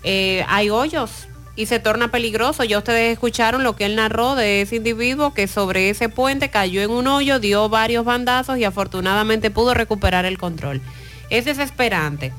eh, 0.03 0.43
hay 0.47 0.69
hoyos 0.69 1.27
y 1.55 1.65
se 1.65 1.79
torna 1.79 2.09
peligroso. 2.09 2.63
Ya 2.63 2.77
ustedes 2.77 3.13
escucharon 3.13 3.63
lo 3.63 3.75
que 3.75 3.85
él 3.85 3.95
narró 3.95 4.35
de 4.35 4.61
ese 4.61 4.77
individuo 4.77 5.33
que 5.33 5.47
sobre 5.47 5.89
ese 5.89 6.09
puente 6.09 6.49
cayó 6.49 6.81
en 6.81 6.89
un 6.89 7.07
hoyo, 7.07 7.39
dio 7.39 7.69
varios 7.69 8.05
bandazos 8.05 8.57
y 8.57 8.63
afortunadamente 8.63 9.51
pudo 9.51 9.73
recuperar 9.73 10.25
el 10.25 10.37
control. 10.37 10.81
Es 11.29 11.45
desesperante 11.45 12.33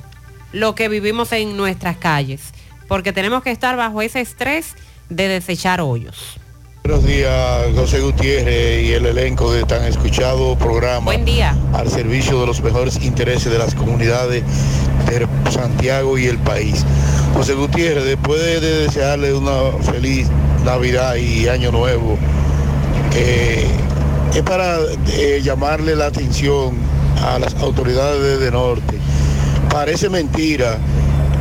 lo 0.52 0.74
que 0.74 0.88
vivimos 0.88 1.32
en 1.32 1.56
nuestras 1.56 1.96
calles, 1.96 2.40
porque 2.88 3.12
tenemos 3.12 3.42
que 3.42 3.50
estar 3.50 3.76
bajo 3.76 4.02
ese 4.02 4.20
estrés 4.20 4.74
de 5.10 5.28
desechar 5.28 5.80
hoyos. 5.80 6.38
Buenos 6.84 7.04
días, 7.04 7.66
José 7.76 8.00
Gutiérrez 8.00 8.82
y 8.84 8.92
el 8.94 9.06
elenco 9.06 9.52
de 9.52 9.64
tan 9.64 9.84
escuchado 9.84 10.56
programa. 10.56 11.04
Buen 11.04 11.24
día. 11.24 11.56
Al 11.74 11.88
servicio 11.88 12.40
de 12.40 12.46
los 12.46 12.62
mejores 12.62 12.96
intereses 13.02 13.52
de 13.52 13.58
las 13.58 13.74
comunidades 13.74 14.42
de 15.06 15.50
Santiago 15.50 16.18
y 16.18 16.26
el 16.26 16.38
país. 16.38 16.84
José 17.34 17.54
Gutiérrez, 17.54 18.04
después 18.04 18.40
de, 18.40 18.60
de 18.60 18.78
desearle 18.86 19.34
una 19.34 19.72
feliz 19.92 20.28
Navidad 20.64 21.16
y 21.16 21.48
Año 21.48 21.70
Nuevo, 21.70 22.18
eh, 23.14 23.66
es 24.34 24.42
para 24.42 24.78
eh, 25.12 25.40
llamarle 25.42 25.96
la 25.96 26.06
atención 26.06 26.76
a 27.24 27.38
las 27.38 27.54
autoridades 27.56 28.40
de 28.40 28.50
Norte. 28.50 28.98
Parece 29.70 30.08
mentira 30.08 30.78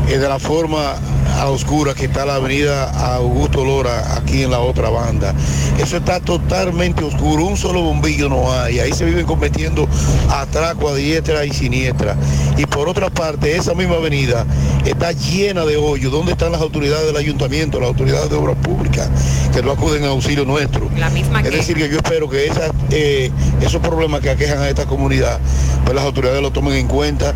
eh, 0.08 0.18
de 0.18 0.28
la 0.28 0.40
forma 0.40 0.96
a 1.40 1.48
oscura 1.48 1.94
que 1.94 2.06
está 2.06 2.26
la 2.26 2.36
avenida 2.36 2.90
Augusto 3.16 3.64
Lora 3.64 4.16
aquí 4.16 4.44
en 4.44 4.52
la 4.52 4.60
otra 4.60 4.90
banda. 4.90 5.34
Eso 5.80 5.98
está 5.98 6.20
totalmente 6.20 7.04
oscuro, 7.04 7.46
un 7.46 7.56
solo 7.56 7.82
bombillo 7.82 8.28
no 8.28 8.52
hay. 8.52 8.80
Ahí 8.80 8.92
se 8.92 9.06
viven 9.06 9.26
cometiendo 9.26 9.88
atraco 10.30 10.90
a 10.90 10.96
diestra 10.96 11.46
y 11.46 11.52
siniestra. 11.52 12.18
Y 12.58 12.66
por 12.66 12.90
otra 12.90 13.10
parte, 13.10 13.56
esa 13.56 13.74
misma 13.74 13.96
avenida 13.96 14.46
está 14.86 15.14
llena 15.14 15.66
de 15.66 15.78
hoyos. 15.78 16.12
¿Dónde 16.12 16.34
están 16.34 16.52
las 16.52 16.62
autoridades 16.62 17.06
del 17.06 17.16
ayuntamiento, 17.16 17.80
las 17.80 17.88
autoridades 17.88 18.30
de 18.30 18.36
obras 18.36 18.58
públicas 18.58 19.10
que 19.54 19.64
no 19.64 19.72
acuden 19.72 20.04
a 20.04 20.08
auxilio 20.10 20.44
nuestro? 20.44 20.90
La 20.98 21.10
misma 21.10 21.40
Es 21.40 21.52
decir, 21.52 21.78
que 21.78 21.90
yo 21.90 21.98
espero 21.98 22.30
que 22.30 22.48
esas, 22.48 22.72
eh, 22.92 23.32
esos 23.62 23.82
problemas 23.82 24.20
que 24.20 24.30
aquejan 24.30 24.60
a 24.60 24.68
esta 24.68 24.86
comunidad, 24.86 25.40
pues 25.86 25.96
las 25.96 26.04
autoridades 26.04 26.42
lo 26.42 26.52
tomen 26.52 26.74
en 26.74 26.88
cuenta 26.88 27.34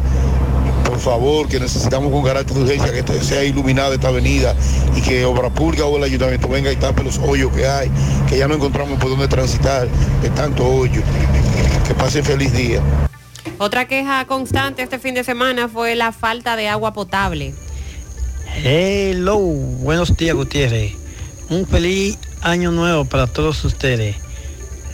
favor, 1.04 1.48
que 1.48 1.60
necesitamos 1.60 2.12
con 2.12 2.24
carácter 2.24 2.56
de 2.56 2.64
urgencia 2.64 2.92
que 2.92 3.00
este- 3.00 3.22
sea 3.24 3.44
iluminada 3.44 3.94
esta 3.94 4.08
avenida 4.08 4.56
y 4.96 5.02
que 5.02 5.26
Obra 5.26 5.50
Pública 5.50 5.86
o 5.86 5.98
el 5.98 6.04
Ayuntamiento 6.04 6.48
venga 6.48 6.72
y 6.72 6.76
tape 6.76 7.04
los 7.04 7.18
hoyos 7.20 7.52
que 7.54 7.68
hay, 7.68 7.92
que 8.30 8.38
ya 8.38 8.48
no 8.48 8.56
encontramos 8.56 9.00
por 9.00 9.10
dónde 9.10 9.28
transitar 9.28 9.88
de 10.22 10.30
tanto 10.30 10.66
hoyo. 10.66 11.02
Que 11.88 11.94
pasen 11.94 12.24
feliz 12.24 12.54
día. 12.54 12.82
Otra 13.58 13.88
queja 13.88 14.26
constante 14.26 14.82
este 14.82 14.98
fin 15.00 15.14
de 15.14 15.24
semana 15.24 15.68
fue 15.68 15.96
la 15.96 16.12
falta 16.12 16.56
de 16.56 16.68
agua 16.70 16.94
potable. 16.94 17.54
Hello, 18.64 19.38
buenos 19.38 20.16
días 20.16 20.36
Gutiérrez. 20.36 20.94
Un 21.50 21.66
feliz 21.68 22.18
año 22.42 22.72
nuevo 22.72 23.06
para 23.06 23.28
todos 23.28 23.64
ustedes. 23.66 24.16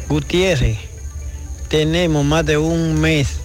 Gutiérrez, 0.07 0.77
tenemos 1.67 2.25
más 2.25 2.45
de 2.45 2.57
un 2.57 2.99
mes 2.99 3.39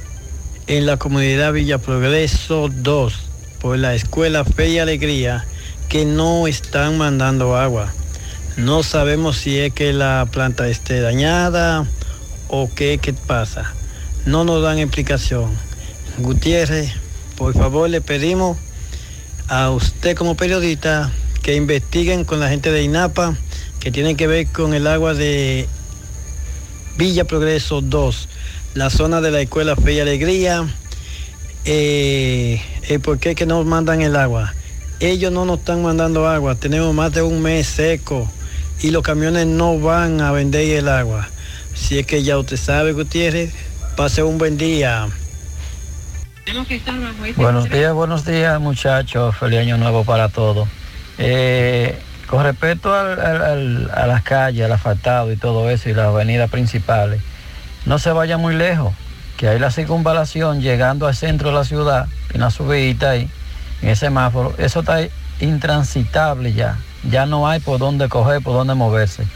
en 0.67 0.87
la 0.87 0.97
comunidad 0.97 1.53
Villa 1.53 1.79
Progreso 1.79 2.71
2 2.73 3.15
por 3.61 3.79
la 3.79 3.95
escuela 3.95 4.45
Fe 4.45 4.71
y 4.71 4.79
Alegría 4.79 5.45
que 5.89 6.07
no 6.07 6.47
están 6.47 6.97
mandando 6.97 7.57
agua. 7.57 7.93
No 8.57 8.83
sabemos 8.83 9.37
si 9.37 9.59
es 9.59 9.73
que 9.73 9.93
la 9.93 10.27
planta 10.31 10.69
esté 10.69 11.01
dañada 11.01 11.87
o 12.49 12.71
qué, 12.75 12.99
qué 13.01 13.13
pasa. 13.13 13.75
No 14.25 14.45
nos 14.45 14.63
dan 14.63 14.79
explicación. 14.79 15.51
Gutiérrez, 16.19 16.93
por 17.37 17.53
favor 17.53 17.91
le 17.91 18.01
pedimos 18.01 18.57
a 19.49 19.71
usted 19.71 20.17
como 20.17 20.37
periodista 20.37 21.13
que 21.43 21.57
investiguen 21.57 22.25
con 22.25 22.41
la 22.41 22.49
gente 22.49 22.71
de 22.71 22.83
INAPA 22.83 23.37
que 23.81 23.91
tienen 23.91 24.17
que 24.17 24.27
ver 24.27 24.47
con 24.47 24.73
el 24.73 24.87
agua 24.87 25.13
de 25.13 25.69
Villa 26.97 27.25
Progreso 27.25 27.83
2, 27.83 28.29
la 28.75 28.91
zona 28.91 29.21
de 29.21 29.31
la 29.31 29.41
escuela 29.41 29.77
Fe 29.77 29.95
y 29.95 30.01
Alegría, 30.01 30.65
eh, 31.65 32.61
el 32.89 33.01
por 33.01 33.19
qué 33.19 33.35
que 33.35 33.47
nos 33.47 33.65
mandan 33.67 34.03
el 34.03 34.17
agua. 34.17 34.55
Ellos 35.01 35.33
no 35.33 35.45
nos 35.45 35.59
están 35.61 35.83
mandando 35.83 36.27
agua, 36.29 36.55
tenemos 36.55 36.95
más 36.95 37.13
de 37.13 37.23
un 37.23 37.43
mes 37.43 37.67
seco 37.67 38.31
y 38.81 38.91
los 38.91 39.03
camiones 39.03 39.47
no 39.47 39.79
van 39.79 40.21
a 40.21 40.33
vender 40.33 40.69
el 40.77 40.89
agua. 40.89 41.29
Si 41.75 41.99
es 41.99 42.07
que 42.07 42.23
ya 42.23 42.39
usted 42.39 42.57
sabe, 42.57 42.93
Gutiérrez, 42.93 43.53
pase 43.97 44.23
un 44.23 44.39
buen 44.39 44.57
día. 44.57 45.09
Buenos 47.37 47.65
días, 47.71 47.93
buenos 47.95 48.25
días 48.25 48.61
muchachos, 48.61 49.37
feliz 49.37 49.61
año 49.61 49.77
nuevo 49.79 50.05
para 50.05 50.29
todos. 50.29 50.69
Eh, 51.19 51.97
con 52.29 52.43
respecto 52.43 52.93
al- 52.95 53.21
al- 53.21 53.43
al- 53.43 53.91
a 53.95 54.07
las 54.07 54.23
calles, 54.23 54.65
al 54.65 54.73
asfaltado 54.73 55.33
y 55.33 55.37
todo 55.37 55.71
eso 55.71 55.89
y 55.89 55.95
las 55.95 56.07
avenidas 56.07 56.51
principales, 56.51 57.21
no 57.87 57.99
se 57.99 58.11
vaya 58.13 58.37
muy 58.39 58.55
lejos, 58.55 58.93
que 59.37 59.49
hay 59.49 59.59
la 59.59 59.71
circunvalación 59.71 60.61
llegando 60.61 61.07
al 61.07 61.15
centro 61.15 61.49
de 61.49 61.55
la 61.55 61.65
ciudad, 61.65 62.07
en 62.33 62.41
la 62.41 62.51
subida 62.51 63.11
ahí, 63.11 63.29
en 63.83 63.89
ese 63.91 64.07
semáforo, 64.07 64.55
eso 64.59 64.81
está 64.81 64.99
intransitable 65.41 66.53
ya, 66.53 66.77
ya 67.11 67.27
no 67.27 67.49
hay 67.49 67.61
por 67.61 67.79
dónde 67.79 68.09
coger, 68.09 68.43
por 68.43 68.55
dónde 68.55 68.75
moverse. 68.75 69.27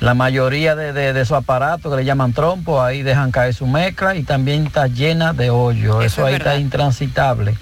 La 0.00 0.12
mayoría 0.14 0.76
de, 0.76 0.92
de- 0.92 1.12
de 1.14 1.20
esos 1.22 1.38
aparatos 1.38 1.90
que 1.90 1.96
le 1.98 2.04
llaman 2.04 2.32
trompos, 2.34 2.82
ahí 2.84 3.02
dejan 3.02 3.30
caer 3.32 3.54
su 3.54 3.66
mezcla 3.66 4.14
y 4.14 4.24
también 4.24 4.66
está 4.66 4.88
llena 4.88 5.32
de 5.32 5.48
hoyos. 5.50 6.04
Eso, 6.04 6.22
es 6.22 6.26
ahí 6.28 6.34
está 6.34 6.56
intransitable. 6.60 7.56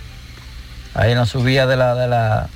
Ahí 0.95 1.13
en 1.13 1.19
la 1.19 1.27
subida 1.27 1.67
de 1.67 1.77
la, 1.77 1.95
de 1.95 2.09
la, 2.09 2.49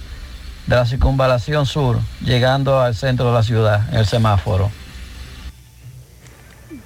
de 0.67 0.77
la 0.77 0.85
circunvalación 0.85 1.65
sur, 1.67 2.01
llegando 2.25 2.81
al 2.81 2.95
centro 2.97 3.27
de 3.27 3.33
la 3.35 3.43
ciudad, 3.45 3.89
en 3.93 3.99
el 3.99 4.07
semáforo. 4.07 4.71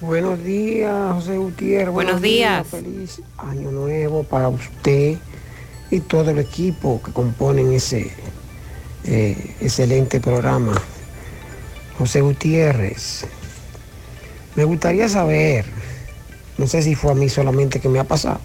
Buenos 0.05 0.43
días, 0.43 1.13
José 1.13 1.37
Gutiérrez. 1.37 1.93
Buenos 1.93 2.21
días. 2.21 2.67
Feliz 2.67 3.21
año 3.37 3.71
nuevo 3.71 4.25
para 4.25 4.49
usted 4.49 5.15
y 5.89 5.99
todo 6.01 6.31
el 6.31 6.39
equipo 6.39 7.01
que 7.01 7.13
componen 7.13 7.71
ese 7.71 8.11
eh, 9.05 9.55
excelente 9.61 10.19
programa. 10.19 10.73
José 11.97 12.19
Gutiérrez, 12.19 13.25
me 14.55 14.65
gustaría 14.65 15.07
saber, 15.07 15.63
no 16.57 16.67
sé 16.67 16.81
si 16.81 16.95
fue 16.95 17.13
a 17.13 17.15
mí 17.15 17.29
solamente 17.29 17.79
que 17.79 17.87
me 17.87 17.99
ha 17.99 18.03
pasado, 18.03 18.41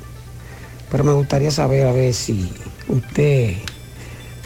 pero 0.92 1.02
me 1.02 1.12
gustaría 1.12 1.50
saber 1.50 1.88
a 1.88 1.92
ver 1.92 2.14
si 2.14 2.52
usted 2.86 3.56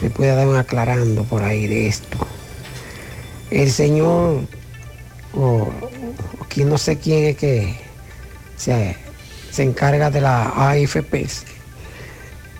me 0.01 0.09
puede 0.09 0.33
dar 0.33 0.47
un 0.47 0.55
aclarando 0.55 1.25
por 1.25 1.43
ahí 1.43 1.67
de 1.67 1.89
esto. 1.89 2.17
El 3.51 3.69
señor, 3.69 4.47
o 5.35 5.69
o 5.79 5.92
quien 6.49 6.69
no 6.69 6.77
sé 6.77 6.97
quién 6.97 7.25
es 7.25 7.37
que 7.37 7.75
se, 8.55 8.95
se 9.51 9.63
encarga 9.63 10.09
de 10.09 10.21
la 10.21 10.69
AFP, 10.69 11.27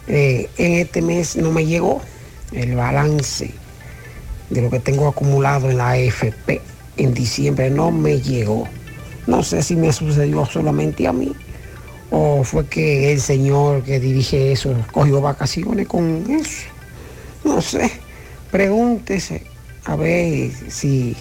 eh, 0.07 0.49
en 0.57 0.73
este 0.73 1.01
mes 1.01 1.35
no 1.35 1.51
me 1.51 1.65
llegó 1.65 2.01
el 2.51 2.75
balance 2.75 3.51
de 4.49 4.61
lo 4.61 4.69
que 4.69 4.79
tengo 4.79 5.07
acumulado 5.07 5.69
en 5.69 5.77
la 5.77 5.91
AFP. 5.91 6.61
En 6.97 7.13
diciembre 7.13 7.69
no 7.69 7.91
me 7.91 8.19
llegó. 8.21 8.67
No 9.25 9.41
sé 9.41 9.63
si 9.63 9.75
me 9.75 9.91
sucedió 9.93 10.45
solamente 10.45 11.07
a 11.07 11.13
mí 11.13 11.33
o 12.15 12.43
fue 12.43 12.67
que 12.67 13.11
el 13.11 13.19
señor 13.19 13.81
que 13.81 13.99
dirige 13.99 14.51
eso 14.51 14.75
cogió 14.91 15.19
vacaciones 15.19 15.87
con 15.87 16.23
eso. 16.29 16.67
No 17.43 17.59
sé. 17.59 17.89
Pregúntese 18.51 19.43
a 19.85 19.95
ver 19.95 20.51
si 20.69 21.15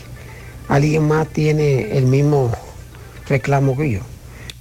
alguien 0.69 1.07
más 1.07 1.29
tiene 1.29 1.97
el 1.97 2.07
mismo 2.07 2.53
reclamo 3.29 3.77
que 3.77 3.91
yo. 3.91 4.01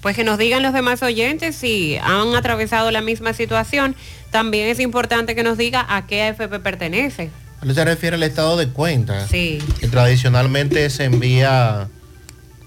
Pues 0.01 0.15
que 0.15 0.23
nos 0.23 0.37
digan 0.37 0.63
los 0.63 0.73
demás 0.73 1.03
oyentes 1.03 1.55
si 1.55 1.97
han 2.01 2.33
atravesado 2.35 2.89
la 2.91 3.01
misma 3.01 3.33
situación. 3.33 3.95
También 4.31 4.67
es 4.67 4.79
importante 4.79 5.35
que 5.35 5.43
nos 5.43 5.57
diga 5.57 5.85
a 5.87 6.07
qué 6.07 6.23
AFP 6.23 6.59
pertenece. 6.59 7.29
¿A 7.61 7.65
qué 7.65 7.73
se 7.73 7.85
refiere 7.85 8.15
al 8.15 8.23
estado 8.23 8.57
de 8.57 8.69
cuenta? 8.69 9.27
Sí. 9.27 9.59
Que 9.79 9.87
tradicionalmente 9.87 10.89
se 10.89 11.03
envía 11.03 11.87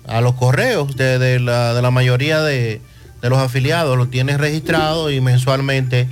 a 0.07 0.21
los 0.21 0.35
correos 0.35 0.97
de, 0.97 1.19
de 1.19 1.41
la, 1.41 1.75
de 1.75 1.83
la 1.83 1.91
mayoría 1.91 2.41
de, 2.43 2.81
de 3.21 3.31
los 3.31 3.39
afiliados, 3.39 3.97
lo 3.97 4.07
tienen 4.09 4.39
registrado 4.39 5.11
y 5.11 5.21
mensualmente 5.21 6.07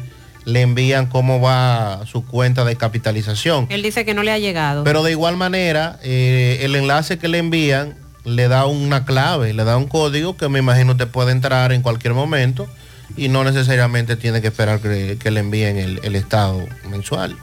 le 0.45 0.63
envían 0.63 1.07
cómo 1.07 1.41
va 1.41 2.05
su 2.07 2.27
cuenta 2.27 2.65
de 2.65 2.77
capitalización. 2.77 3.67
Él 3.71 3.83
dice 3.83 4.05
que 4.05 4.15
no 4.15 4.23
le 4.23 4.33
ha 4.33 4.39
llegado. 4.39 4.85
Pero 4.85 5.03
de 5.03 5.13
igual 5.13 5.37
manera, 5.37 5.99
eh, 6.03 6.61
el 6.63 6.75
enlace 6.77 7.19
que 7.19 7.29
le 7.29 7.39
envían 7.39 7.95
le 8.25 8.49
da 8.49 8.67
una 8.67 9.05
clave, 9.05 9.53
le 9.53 9.65
da 9.65 9.77
un 9.77 9.87
código 9.87 10.37
que 10.37 10.49
me 10.49 10.59
imagino 10.59 10.93
usted 10.93 11.09
puede 11.09 11.33
entrar 11.33 11.73
en 11.73 11.83
cualquier 11.83 12.15
momento 12.15 12.69
y 13.17 13.29
no 13.29 13.45
necesariamente 13.45 14.17
tiene 14.17 14.41
que 14.41 14.49
esperar 14.49 14.81
que, 14.81 15.19
que 15.21 15.31
le 15.31 15.41
envíen 15.41 15.77
el, 15.77 16.01
el 16.03 16.17
estado 16.17 16.67
mensual. 16.89 17.37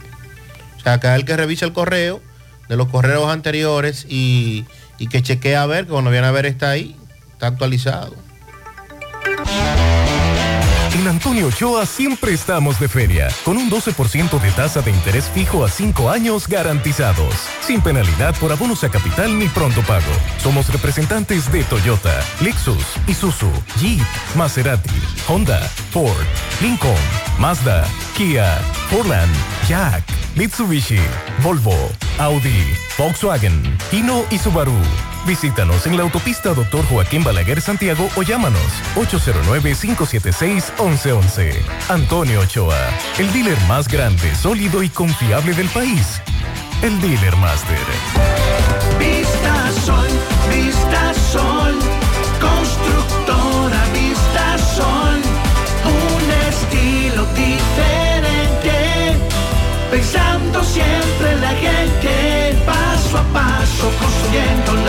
O 0.77 0.81
sea, 0.81 0.99
que 0.99 1.13
el 1.13 1.25
que 1.25 1.35
revise 1.35 1.65
el 1.65 1.73
correo 1.73 2.21
de 2.69 2.77
los 2.77 2.88
correos 2.88 3.29
anteriores 3.29 4.05
y, 4.07 4.65
y 4.97 5.07
que 5.07 5.21
chequee 5.21 5.55
a 5.55 5.65
ver, 5.65 5.85
que 5.85 5.91
cuando 5.91 6.12
viene 6.12 6.27
a 6.27 6.31
ver 6.31 6.45
está 6.45 6.71
ahí, 6.71 6.95
está 7.33 7.47
actualizado. 7.47 8.15
En 10.93 11.08
Antonio 11.08 11.47
Ochoa 11.47 11.86
siempre 11.86 12.34
estamos 12.34 12.80
de 12.80 12.89
feria, 12.89 13.30
con 13.45 13.58
un 13.58 13.69
12% 13.69 14.41
de 14.41 14.52
tasa 14.52 14.82
de 14.82 14.89
interés 14.89 15.30
fijo 15.34 15.63
a 15.63 15.69
5 15.69 16.10
años 16.10 16.47
garantizados, 16.47 17.36
sin 17.62 17.80
penalidad 17.82 18.36
por 18.39 18.52
abonos 18.52 18.84
a 18.84 18.89
capital 18.89 19.38
ni 19.38 19.47
pronto 19.47 19.82
pago. 19.84 20.12
Somos 20.41 20.67
representantes 20.69 21.52
de 21.52 21.63
Toyota, 21.63 22.19
Lexus, 22.41 22.84
Isuzu, 23.08 23.51
Jeep, 23.80 24.01
Maserati, 24.36 24.89
Honda, 25.28 25.59
Ford, 25.91 26.26
Lincoln, 26.59 26.95
Mazda, 27.38 27.88
Kia, 28.18 28.59
Portland, 28.89 29.34
Jack, 29.68 30.03
Mitsubishi, 30.36 30.99
Volvo, 31.43 31.76
Audi, 32.18 32.74
Volkswagen, 32.97 33.78
Hino 33.91 34.26
y 34.32 34.39
Subaru. 34.39 34.74
Visítanos 35.26 35.86
en 35.86 35.97
la 35.97 36.03
autopista 36.03 36.53
Dr. 36.53 36.86
Joaquín 36.86 37.22
Balaguer 37.24 37.59
Santiago 37.61 38.09
o 38.15 38.24
llámanos 38.24 38.61
809-576-1111. 38.95 41.53
Antonio 41.89 42.39
Ochoa, 42.41 42.80
el 43.17 43.32
dealer 43.34 43.57
más 43.67 43.88
grande, 43.88 44.36
sólido 44.36 44.84
y 44.84 44.89
confiable 44.89 45.53
del 45.53 45.70
país. 45.70 46.22
El 46.82 46.99
Dealer 47.01 47.36
Master. 47.36 47.78
Vista 48.97 49.72
Sol, 49.86 50.07
Vista 50.49 51.13
Sol, 51.13 51.78
constructora 52.39 53.84
Vista 53.93 54.57
Sol, 54.76 55.22
un 55.84 56.32
estilo 56.47 57.26
diferente, 57.34 59.17
pensando 59.91 60.63
siempre 60.63 61.34
en 61.34 61.41
la 61.41 61.51
gente, 61.51 62.55
paso 62.65 63.17
a 63.17 63.24
paso 63.34 63.91
construyendo 63.99 64.59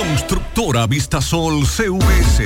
Constructora 0.00 0.86
Vistasol 0.86 1.66
CVS. 1.66 2.44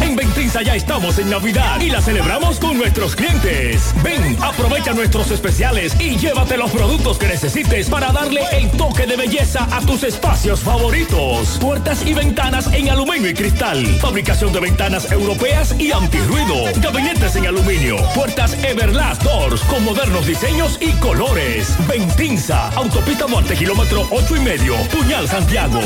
En 0.00 0.14
Ventinza 0.14 0.62
ya 0.62 0.76
estamos 0.76 1.18
en 1.18 1.30
Navidad 1.30 1.80
y 1.80 1.90
la 1.90 2.00
celebramos 2.00 2.60
con 2.60 2.78
nuestros 2.78 3.16
clientes. 3.16 3.92
Ven, 4.04 4.36
aprovecha 4.40 4.92
nuestros 4.92 5.30
especiales 5.30 5.98
y 5.98 6.16
llévate 6.16 6.56
los 6.56 6.70
productos 6.70 7.18
que 7.18 7.26
necesites 7.26 7.88
para 7.88 8.12
darle 8.12 8.42
el 8.52 8.70
toque 8.72 9.06
de 9.06 9.16
belleza 9.16 9.66
a 9.72 9.80
tus 9.80 10.04
espacios 10.04 10.60
favoritos. 10.60 11.58
Puertas 11.58 12.06
y 12.06 12.14
ventanas 12.14 12.72
en 12.72 12.90
aluminio 12.90 13.30
y 13.30 13.34
cristal. 13.34 13.84
Fabricación 14.00 14.52
de 14.52 14.60
ventanas 14.60 15.10
europeas 15.10 15.74
y 15.78 15.90
antirruido. 15.90 16.66
Gabinetes 16.80 17.34
en 17.34 17.46
aluminio. 17.46 17.96
Puertas 18.14 18.52
Everlast 18.62 19.22
Doors 19.22 19.62
con 19.62 19.84
modernos 19.84 20.26
diseños 20.26 20.78
y 20.80 20.92
colores. 21.00 21.74
Ventinza, 21.88 22.68
Autopista 22.76 23.26
Monte, 23.26 23.56
kilómetro 23.56 24.06
8 24.10 24.36
y 24.36 24.40
medio. 24.40 24.76
Puñal 24.90 25.26
Santiago, 25.26 25.80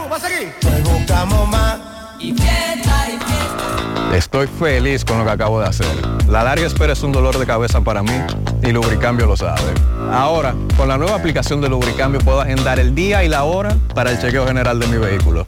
Buscamos 0.84 1.48
más. 1.50 1.78
Y 2.20 2.34
fiesta, 2.34 3.08
y 3.10 3.18
Estoy 4.16 4.48
feliz 4.48 5.04
con 5.04 5.20
lo 5.20 5.26
que 5.26 5.32
acabo 5.32 5.60
de 5.60 5.68
hacer. 5.68 5.88
La 6.30 6.44
larga 6.44 6.66
espera 6.66 6.94
es 6.94 7.04
un 7.04 7.12
dolor 7.12 7.38
de 7.38 7.46
cabeza 7.46 7.82
para 7.82 8.02
mí 8.02 8.14
y 8.64 8.72
Lubricambio 8.72 9.26
lo 9.26 9.36
sabe. 9.36 9.74
Ahora, 10.12 10.56
con 10.78 10.88
la 10.88 10.98
nueva 10.98 11.16
aplicación 11.16 11.62
de 11.62 11.70
Lubricambio 11.70 12.20
puedo 12.22 12.42
agendar 12.42 12.80
el 12.80 12.96
día 12.96 13.24
y 13.24 13.28
la 13.28 13.44
hora 13.44 13.76
para 13.94 14.12
el 14.12 14.20
chequeo 14.20 14.48
general 14.48 14.80
de 14.80 14.88
mi 14.88 14.98
vehículo. 14.98 15.48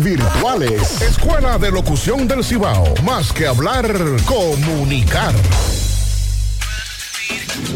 virtuales. 0.00 1.02
Escuela 1.02 1.58
de 1.58 1.72
Locución 1.72 2.28
del 2.28 2.44
Cibao. 2.44 2.94
Más 3.02 3.32
que 3.32 3.48
hablar, 3.48 3.86
comunicar. 4.24 5.34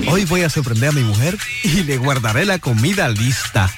Hoy 0.09 0.25
voy 0.25 0.43
a 0.43 0.49
sorprender 0.49 0.91
a 0.91 0.93
mi 0.93 1.03
mujer 1.03 1.37
y 1.65 1.83
le 1.83 1.97
guardaré 1.97 2.45
la 2.45 2.59
comida 2.61 3.09
lista. 3.09 3.69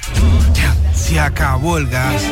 Ya, 0.52 0.76
se 0.94 1.18
acabó 1.18 1.78
el 1.78 1.88
gas. 1.88 2.22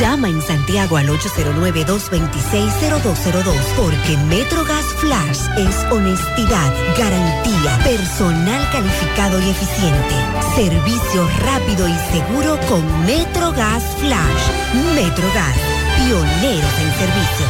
Llama 0.00 0.28
en 0.30 0.40
Santiago 0.40 0.96
al 0.96 1.10
809-226-0202 1.10 3.54
porque 3.76 4.16
MetroGas 4.28 4.86
Flash 4.96 5.40
es 5.58 5.76
honestidad, 5.92 6.72
garantía, 6.96 7.78
personal 7.84 8.66
calificado 8.72 9.38
y 9.40 9.50
eficiente, 9.50 10.14
servicio 10.54 11.28
rápido 11.44 11.86
y 11.86 11.92
seguro 12.12 12.58
con 12.66 12.82
MetroGas 13.04 13.84
Flash. 13.98 14.50
MetroGas, 14.94 15.58
pioneros 15.98 16.78
en 16.80 16.92
servicio. 16.94 17.46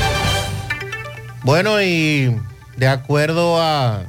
Bueno, 1.45 1.81
y 1.81 2.37
de 2.77 2.89
acuerdo 2.89 3.63
a, 3.63 4.03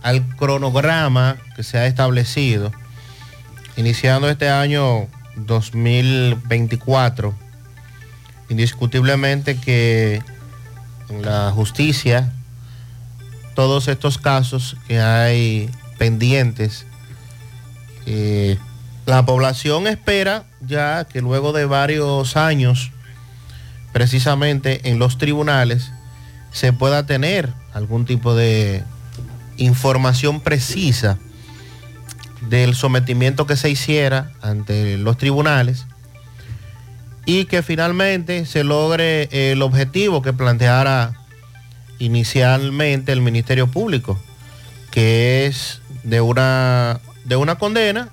al 0.00 0.26
cronograma 0.36 1.36
que 1.54 1.62
se 1.62 1.76
ha 1.76 1.84
establecido, 1.84 2.72
iniciando 3.76 4.30
este 4.30 4.48
año 4.48 5.06
2024, 5.36 7.34
indiscutiblemente 8.48 9.56
que 9.58 10.22
en 11.08 11.22
la 11.22 11.50
justicia 11.50 12.32
todos 13.54 13.88
estos 13.88 14.18
casos 14.18 14.76
que 14.86 15.00
hay 15.00 15.70
pendientes, 15.98 16.86
eh, 18.06 18.56
la 19.04 19.26
población 19.26 19.86
espera 19.86 20.44
ya 20.60 21.06
que 21.06 21.20
luego 21.20 21.52
de 21.52 21.64
varios 21.64 22.36
años, 22.36 22.92
precisamente 23.92 24.88
en 24.90 24.98
los 24.98 25.18
tribunales, 25.18 25.90
se 26.52 26.72
pueda 26.72 27.06
tener 27.06 27.52
algún 27.72 28.06
tipo 28.06 28.34
de 28.34 28.84
información 29.56 30.40
precisa 30.40 31.18
del 32.48 32.74
sometimiento 32.74 33.46
que 33.46 33.56
se 33.56 33.70
hiciera 33.70 34.30
ante 34.40 34.96
los 34.98 35.18
tribunales 35.18 35.86
y 37.28 37.44
que 37.44 37.62
finalmente 37.62 38.46
se 38.46 38.64
logre 38.64 39.28
el 39.52 39.60
objetivo 39.60 40.22
que 40.22 40.32
planteara 40.32 41.12
inicialmente 41.98 43.12
el 43.12 43.20
Ministerio 43.20 43.66
Público, 43.66 44.18
que 44.90 45.44
es 45.44 45.82
de 46.04 46.22
una, 46.22 47.00
de 47.26 47.36
una 47.36 47.56
condena 47.58 48.08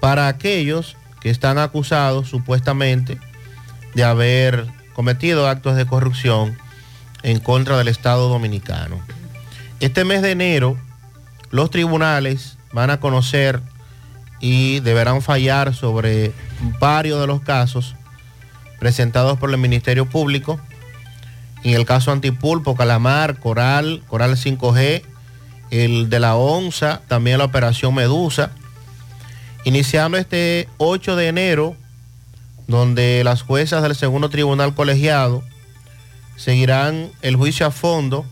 para 0.00 0.26
aquellos 0.26 0.96
que 1.20 1.30
están 1.30 1.58
acusados 1.58 2.28
supuestamente 2.28 3.20
de 3.94 4.02
haber 4.02 4.66
cometido 4.94 5.48
actos 5.48 5.76
de 5.76 5.86
corrupción 5.86 6.58
en 7.22 7.38
contra 7.38 7.78
del 7.78 7.86
Estado 7.86 8.28
Dominicano. 8.28 9.00
Este 9.78 10.04
mes 10.04 10.22
de 10.22 10.32
enero, 10.32 10.76
los 11.52 11.70
tribunales 11.70 12.58
van 12.72 12.90
a 12.90 12.98
conocer 12.98 13.62
y 14.40 14.80
deberán 14.80 15.22
fallar 15.22 15.72
sobre 15.72 16.32
varios 16.80 17.20
de 17.20 17.28
los 17.28 17.40
casos 17.40 17.94
presentados 18.84 19.38
por 19.38 19.48
el 19.48 19.56
Ministerio 19.56 20.04
Público. 20.04 20.60
En 21.62 21.72
el 21.72 21.86
caso 21.86 22.12
Antipulpo, 22.12 22.76
Calamar, 22.76 23.38
Coral, 23.38 24.02
Coral 24.08 24.36
5G, 24.36 25.00
el 25.70 26.10
de 26.10 26.20
la 26.20 26.34
ONSA, 26.36 27.00
también 27.08 27.38
la 27.38 27.46
Operación 27.46 27.94
Medusa. 27.94 28.50
Iniciando 29.64 30.18
este 30.18 30.68
8 30.76 31.16
de 31.16 31.28
enero, 31.28 31.76
donde 32.66 33.24
las 33.24 33.40
juezas 33.40 33.82
del 33.82 33.94
segundo 33.94 34.28
tribunal 34.28 34.74
colegiado 34.74 35.42
seguirán 36.36 37.10
el 37.22 37.36
juicio 37.36 37.66
a 37.66 37.70
fondo 37.70 38.26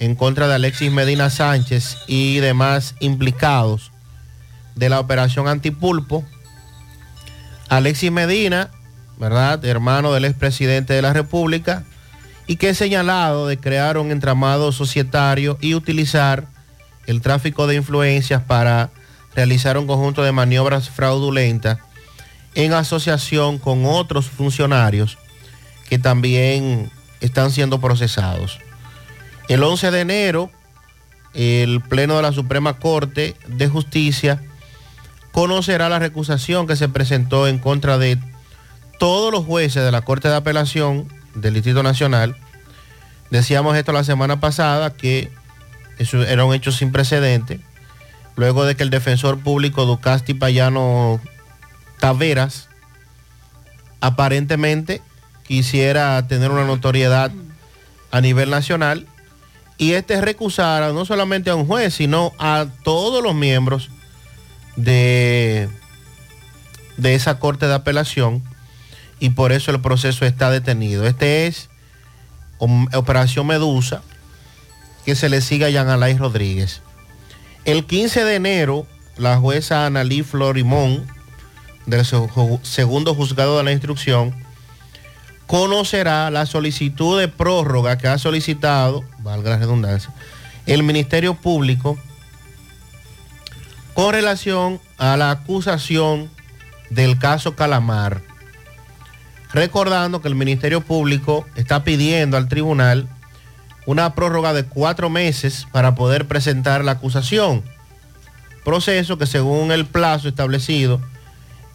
en 0.00 0.16
contra 0.16 0.48
de 0.48 0.56
Alexis 0.56 0.90
Medina 0.90 1.30
Sánchez 1.30 1.98
y 2.08 2.38
demás 2.38 2.96
implicados 2.98 3.92
de 4.74 4.88
la 4.88 4.98
operación 4.98 5.46
Antipulpo. 5.46 6.24
Alexis 7.68 8.10
Medina, 8.10 8.72
¿verdad? 9.18 9.64
Hermano 9.64 10.12
del 10.12 10.24
expresidente 10.24 10.94
de 10.94 11.02
la 11.02 11.12
República 11.12 11.84
y 12.46 12.56
que 12.56 12.70
es 12.70 12.78
señalado 12.78 13.46
de 13.46 13.58
crear 13.58 13.98
un 13.98 14.10
entramado 14.10 14.72
societario 14.72 15.56
y 15.60 15.74
utilizar 15.74 16.46
el 17.06 17.20
tráfico 17.20 17.66
de 17.66 17.76
influencias 17.76 18.42
para 18.42 18.90
realizar 19.34 19.78
un 19.78 19.86
conjunto 19.86 20.22
de 20.22 20.32
maniobras 20.32 20.90
fraudulentas 20.90 21.78
en 22.54 22.72
asociación 22.72 23.58
con 23.58 23.84
otros 23.84 24.26
funcionarios 24.26 25.18
que 25.88 25.98
también 25.98 26.90
están 27.20 27.50
siendo 27.50 27.80
procesados. 27.80 28.58
El 29.48 29.62
11 29.62 29.90
de 29.90 30.00
enero, 30.00 30.50
el 31.34 31.80
Pleno 31.80 32.16
de 32.16 32.22
la 32.22 32.32
Suprema 32.32 32.78
Corte 32.78 33.34
de 33.48 33.68
Justicia 33.68 34.40
conocerá 35.32 35.88
la 35.88 35.98
recusación 35.98 36.66
que 36.66 36.76
se 36.76 36.88
presentó 36.88 37.48
en 37.48 37.58
contra 37.58 37.98
de 37.98 38.18
todos 38.98 39.32
los 39.32 39.44
jueces 39.44 39.84
de 39.84 39.92
la 39.92 40.02
Corte 40.02 40.28
de 40.28 40.36
Apelación 40.36 41.08
del 41.34 41.54
Distrito 41.54 41.82
Nacional. 41.82 42.36
Decíamos 43.30 43.76
esto 43.76 43.92
la 43.92 44.04
semana 44.04 44.40
pasada, 44.40 44.94
que 44.94 45.30
eso 45.98 46.22
era 46.22 46.44
un 46.44 46.54
hecho 46.54 46.72
sin 46.72 46.92
precedente, 46.92 47.60
luego 48.36 48.64
de 48.64 48.76
que 48.76 48.82
el 48.82 48.90
defensor 48.90 49.38
público 49.38 49.86
Ducasti 49.86 50.34
Payano 50.34 51.20
Taveras 52.00 52.68
aparentemente 54.00 55.00
quisiera 55.46 56.26
tener 56.26 56.50
una 56.50 56.64
notoriedad 56.64 57.30
a 58.10 58.20
nivel 58.20 58.50
nacional 58.50 59.06
y 59.78 59.92
este 59.92 60.20
recusara 60.20 60.92
no 60.92 61.04
solamente 61.04 61.50
a 61.50 61.56
un 61.56 61.66
juez, 61.66 61.94
sino 61.94 62.32
a 62.38 62.66
todos 62.84 63.22
los 63.22 63.34
miembros 63.34 63.90
de, 64.76 65.68
de 66.96 67.14
esa 67.14 67.38
corte 67.38 67.66
de 67.66 67.74
apelación 67.74 68.42
y 69.20 69.30
por 69.30 69.52
eso 69.52 69.70
el 69.70 69.80
proceso 69.80 70.24
está 70.24 70.50
detenido. 70.50 71.06
Este 71.06 71.46
es 71.46 71.68
Operación 72.58 73.46
Medusa, 73.46 74.02
que 75.04 75.14
se 75.14 75.28
le 75.28 75.40
sigue 75.40 75.66
a 75.66 75.70
Jean 75.70 75.88
Alain 75.88 76.18
Rodríguez. 76.18 76.80
El 77.64 77.84
15 77.84 78.24
de 78.24 78.34
enero, 78.36 78.86
la 79.16 79.36
jueza 79.38 79.86
Analí 79.86 80.22
Florimón, 80.22 81.06
del 81.86 82.04
segundo 82.62 83.14
juzgado 83.14 83.58
de 83.58 83.64
la 83.64 83.72
instrucción, 83.72 84.34
conocerá 85.46 86.30
la 86.30 86.46
solicitud 86.46 87.20
de 87.20 87.28
prórroga 87.28 87.98
que 87.98 88.08
ha 88.08 88.18
solicitado, 88.18 89.04
valga 89.18 89.50
la 89.50 89.58
redundancia, 89.58 90.10
el 90.66 90.82
Ministerio 90.82 91.34
Público 91.34 91.98
con 93.94 94.12
relación 94.12 94.80
a 94.98 95.16
la 95.16 95.30
acusación 95.30 96.30
del 96.90 97.18
caso 97.18 97.54
Calamar. 97.54 98.22
Recordando 99.54 100.20
que 100.20 100.26
el 100.26 100.34
Ministerio 100.34 100.80
Público 100.80 101.46
está 101.54 101.84
pidiendo 101.84 102.36
al 102.36 102.48
tribunal 102.48 103.08
una 103.86 104.16
prórroga 104.16 104.52
de 104.52 104.64
cuatro 104.64 105.10
meses 105.10 105.68
para 105.70 105.94
poder 105.94 106.26
presentar 106.26 106.84
la 106.84 106.92
acusación. 106.92 107.62
Proceso 108.64 109.16
que 109.16 109.26
según 109.26 109.70
el 109.70 109.86
plazo 109.86 110.26
establecido 110.26 111.00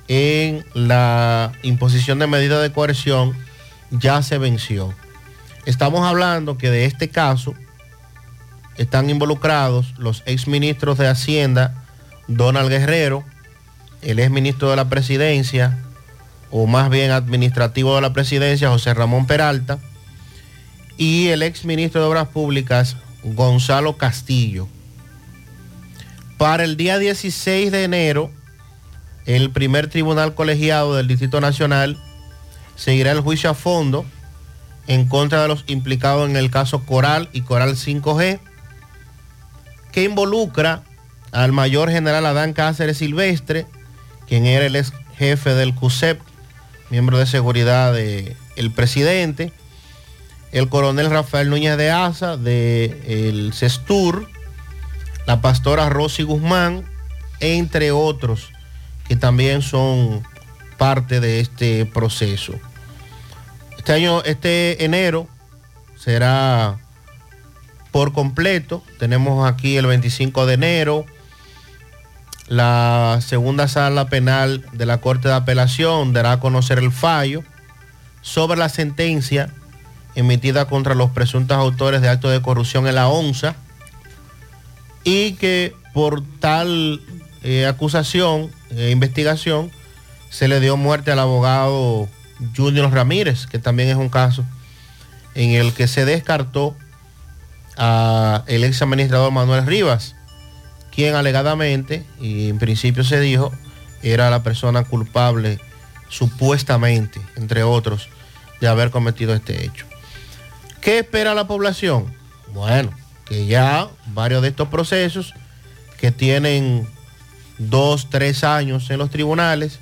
en 0.10 0.66
la 0.74 1.54
imposición 1.64 2.20
de 2.20 2.28
medida 2.28 2.62
de 2.62 2.74
coerción 2.74 3.34
ya 3.92 4.22
se 4.24 4.38
venció. 4.38 4.94
Estamos 5.66 6.06
hablando 6.06 6.58
que 6.58 6.70
de 6.70 6.84
este 6.84 7.08
caso 7.08 7.54
están 8.76 9.10
involucrados 9.10 9.94
los 9.98 10.22
exministros 10.26 10.98
de 10.98 11.08
Hacienda, 11.08 11.86
Donald 12.28 12.70
Guerrero, 12.70 13.24
el 14.02 14.20
exministro 14.20 14.70
de 14.70 14.76
la 14.76 14.90
Presidencia, 14.90 15.78
o 16.52 16.68
más 16.68 16.90
bien 16.90 17.12
administrativo 17.12 17.96
de 17.96 18.02
la 18.02 18.14
Presidencia, 18.14 18.70
José 18.70 18.94
Ramón 18.94 19.28
Peralta, 19.28 19.80
y 20.98 21.28
el 21.28 21.44
exministro 21.44 22.02
de 22.02 22.08
Obras 22.08 22.28
Públicas, 22.28 22.98
Gonzalo 23.24 23.98
Castillo. 23.98 24.68
Para 26.38 26.64
el 26.64 26.78
día 26.78 27.00
16 27.00 27.72
de 27.72 27.84
enero, 27.84 28.32
el 29.26 29.52
primer 29.52 29.90
tribunal 29.90 30.34
colegiado 30.34 30.96
del 30.96 31.08
Distrito 31.08 31.42
Nacional 31.42 31.98
seguirá 32.76 33.12
el 33.12 33.22
juicio 33.22 33.50
a 33.50 33.54
fondo 33.54 34.06
en 34.88 35.08
contra 35.08 35.42
de 35.42 35.48
los 35.48 35.66
implicados 35.68 36.30
en 36.30 36.36
el 36.36 36.50
caso 36.50 36.86
Coral 36.86 37.30
y 37.32 37.42
Coral 37.42 37.76
5G, 37.76 38.40
que 39.92 40.04
involucra 40.04 40.82
al 41.32 41.52
mayor 41.52 41.92
general 41.92 42.26
Adán 42.26 42.54
Cáceres 42.54 42.98
Silvestre, 42.98 43.68
quien 44.28 44.46
era 44.46 44.66
el 44.66 44.76
ex 44.76 44.92
jefe 45.18 45.54
del 45.54 45.76
CUSEP, 45.76 46.20
miembro 46.90 47.18
de 47.18 47.26
seguridad 47.26 47.94
del 47.94 48.72
presidente, 48.74 49.54
el 50.52 50.70
coronel 50.70 51.10
Rafael 51.10 51.50
Núñez 51.50 51.78
de 51.78 51.92
Asa, 51.92 52.38
del 52.38 53.52
CESTUR, 53.54 54.28
la 55.26 55.42
pastora 55.42 55.90
Rosy 55.90 56.24
Guzmán, 56.24 56.84
entre 57.40 57.92
otros, 57.92 58.52
que 59.08 59.16
también 59.16 59.62
son 59.62 60.24
parte 60.78 61.20
de 61.20 61.40
este 61.40 61.86
proceso. 61.86 62.54
Este 63.78 63.94
año, 63.94 64.24
este 64.24 64.84
enero, 64.84 65.28
será 65.98 66.80
por 67.92 68.14
completo. 68.14 68.84
Tenemos 68.98 69.50
aquí 69.50 69.78
el 69.78 69.86
25 69.86 70.46
de 70.46 70.54
enero 70.54 71.06
la 72.50 73.20
segunda 73.22 73.68
sala 73.68 74.08
penal 74.08 74.66
de 74.74 74.88
la 74.88 74.98
Corte 74.98 75.28
de 75.28 75.36
Apelación 75.36 76.14
dará 76.14 76.34
a 76.34 76.40
conocer 76.40 76.80
el 76.80 76.92
fallo 76.92 77.44
sobre 78.22 78.58
la 78.58 78.70
sentencia 78.70 79.54
emitida 80.16 80.66
contra 80.66 80.96
los 80.96 81.12
presuntos 81.12 81.56
autores 81.56 82.02
de 82.02 82.10
actos 82.10 82.32
de 82.32 82.42
corrupción 82.42 82.88
en 82.88 82.96
la 82.96 83.08
ONSA 83.08 83.56
y 85.04 85.34
que 85.34 85.76
por 85.94 86.24
tal 86.40 87.00
eh, 87.44 87.68
acusación 87.68 88.50
e 88.72 88.90
investigación 88.90 89.72
se 90.32 90.48
le 90.48 90.60
dio 90.60 90.76
muerte 90.76 91.12
al 91.12 91.20
abogado 91.20 92.10
Junior 92.58 92.92
Ramírez, 92.92 93.46
que 93.46 93.60
también 93.60 93.90
es 93.90 93.96
un 93.96 94.10
caso 94.10 94.44
en 95.36 95.52
el 95.52 95.74
que 95.74 95.88
se 95.88 96.04
descartó 96.04 96.76
a 97.78 98.44
el 98.48 98.64
ex 98.64 98.82
administrador 98.82 99.32
Manuel 99.32 99.68
Rivas, 99.68 100.16
quien 101.00 101.16
alegadamente, 101.16 102.04
y 102.20 102.50
en 102.50 102.60
principio 102.60 103.06
se 103.06 103.22
dijo, 103.22 103.54
era 104.04 104.30
la 104.30 104.44
persona 104.44 104.84
culpable 104.84 105.58
supuestamente, 106.10 107.22
entre 107.38 107.64
otros, 107.64 108.10
de 108.60 108.68
haber 108.68 108.92
cometido 108.92 109.34
este 109.34 109.64
hecho. 109.64 109.86
¿Qué 110.82 111.00
espera 111.00 111.34
la 111.34 111.48
población? 111.48 112.14
Bueno, 112.54 112.92
que 113.24 113.46
ya 113.46 113.88
varios 114.08 114.42
de 114.42 114.50
estos 114.50 114.68
procesos 114.68 115.34
que 115.98 116.12
tienen 116.12 116.86
dos, 117.60 118.10
tres 118.10 118.44
años 118.44 118.90
en 118.90 118.98
los 118.98 119.10
tribunales, 119.10 119.80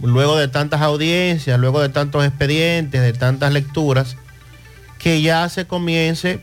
luego 0.00 0.38
de 0.38 0.48
tantas 0.48 0.80
audiencias, 0.80 1.60
luego 1.60 1.82
de 1.82 1.90
tantos 1.90 2.24
expedientes, 2.24 3.02
de 3.02 3.12
tantas 3.12 3.52
lecturas, 3.52 4.16
que 4.98 5.20
ya 5.20 5.46
se 5.50 5.66
comience 5.66 6.42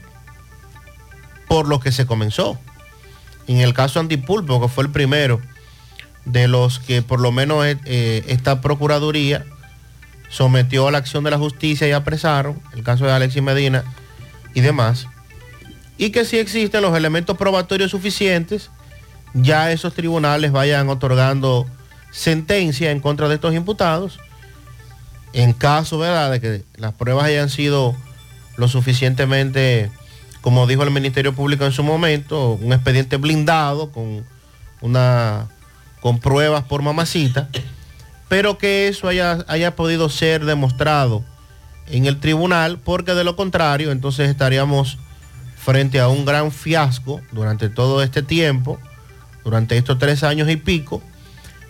por 1.47 1.68
lo 1.68 1.80
que 1.80 1.91
se 1.91 2.05
comenzó. 2.05 2.59
En 3.48 3.60
el 3.60 3.74
caso 3.74 4.00
Antipulpo, 4.00 4.62
que 4.62 4.68
fue 4.68 4.84
el 4.84 4.91
primero 4.91 5.41
de 6.26 6.48
los 6.48 6.80
que 6.80 7.02
por 7.02 7.20
lo 7.20 7.32
menos 7.32 7.66
eh, 7.66 8.24
esta 8.28 8.62
Procuraduría 8.62 9.45
sometió 10.30 10.88
a 10.88 10.91
la 10.91 10.98
acción 10.98 11.24
de 11.24 11.32
la 11.32 11.38
justicia 11.38 11.88
y 11.88 11.91
apresaron, 11.91 12.62
el 12.76 12.84
caso 12.84 13.06
de 13.06 13.14
Alexis 13.14 13.41
Medina 13.41 13.84
y 14.54 14.62
demás, 14.62 15.08
y 15.98 16.12
que 16.12 16.26
si 16.26 16.38
existen 16.38 16.82
los 16.82 16.95
elementos 16.95 17.38
probatorios 17.38 17.91
suficientes, 17.91 18.70
ya 19.34 19.72
esos 19.72 19.93
tribunales 19.93 20.52
vayan 20.52 20.89
otorgando 20.89 21.66
sentencia 22.12 22.91
en 22.91 23.00
contra 23.00 23.30
de 23.30 23.36
estos 23.36 23.54
imputados, 23.54 24.20
en 25.34 25.54
caso 25.54 25.98
¿verdad? 25.98 26.32
de 26.32 26.41
que 26.41 26.64
las 26.76 26.93
pruebas 26.93 27.26
hayan 27.26 27.50
sido 27.50 27.95
lo 28.58 28.68
suficientemente, 28.68 29.91
como 30.42 30.68
dijo 30.68 30.84
el 30.84 30.92
Ministerio 30.92 31.34
Público 31.34 31.66
en 31.66 31.72
su 31.72 31.84
momento, 31.84 32.54
un 32.54 32.74
expediente 32.74 33.18
blindado 33.18 33.92
con 33.92 34.26
una 34.82 35.48
con 36.00 36.20
pruebas 36.20 36.64
por 36.64 36.82
mamacita, 36.82 37.50
pero 38.28 38.58
que 38.58 38.88
eso 38.88 39.08
haya, 39.08 39.44
haya 39.48 39.76
podido 39.76 40.10
ser 40.10 40.46
demostrado 40.46 41.24
en 41.88 42.06
el 42.06 42.20
tribunal, 42.20 42.80
porque 42.80 43.14
de 43.14 43.24
lo 43.24 43.36
contrario, 43.36 43.92
entonces 43.92 44.30
estaríamos 44.30 44.98
frente 45.58 46.00
a 46.00 46.08
un 46.08 46.26
gran 46.26 46.52
fiasco 46.52 47.22
durante 47.32 47.70
todo 47.70 48.02
este 48.04 48.22
tiempo, 48.22 48.80
durante 49.44 49.78
estos 49.78 49.98
tres 49.98 50.24
años 50.24 50.50
y 50.50 50.56
pico, 50.58 51.02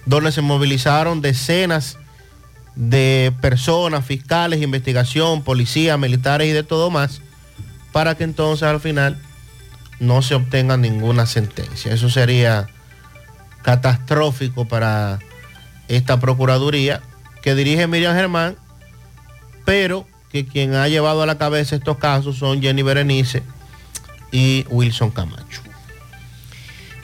donde 0.05 0.32
se 0.32 0.41
movilizaron 0.41 1.22
decenas 1.22 1.97
de 2.76 3.34
personas, 3.41 4.05
fiscales, 4.05 4.61
investigación, 4.61 5.43
policía, 5.43 5.97
militares 5.97 6.47
y 6.47 6.51
de 6.51 6.63
todo 6.63 6.91
más, 6.91 7.22
para 7.97 8.13
que 8.13 8.25
entonces 8.25 8.61
al 8.61 8.79
final 8.79 9.17
no 9.99 10.21
se 10.21 10.35
obtenga 10.35 10.77
ninguna 10.77 11.25
sentencia. 11.25 11.91
Eso 11.91 12.11
sería 12.11 12.67
catastrófico 13.63 14.65
para 14.67 15.17
esta 15.87 16.19
Procuraduría 16.19 17.01
que 17.41 17.55
dirige 17.55 17.87
Miriam 17.87 18.15
Germán, 18.15 18.55
pero 19.65 20.05
que 20.31 20.45
quien 20.45 20.75
ha 20.75 20.87
llevado 20.87 21.23
a 21.23 21.25
la 21.25 21.39
cabeza 21.39 21.75
estos 21.75 21.97
casos 21.97 22.37
son 22.37 22.61
Jenny 22.61 22.83
Berenice 22.83 23.41
y 24.31 24.67
Wilson 24.69 25.09
Camacho. 25.09 25.63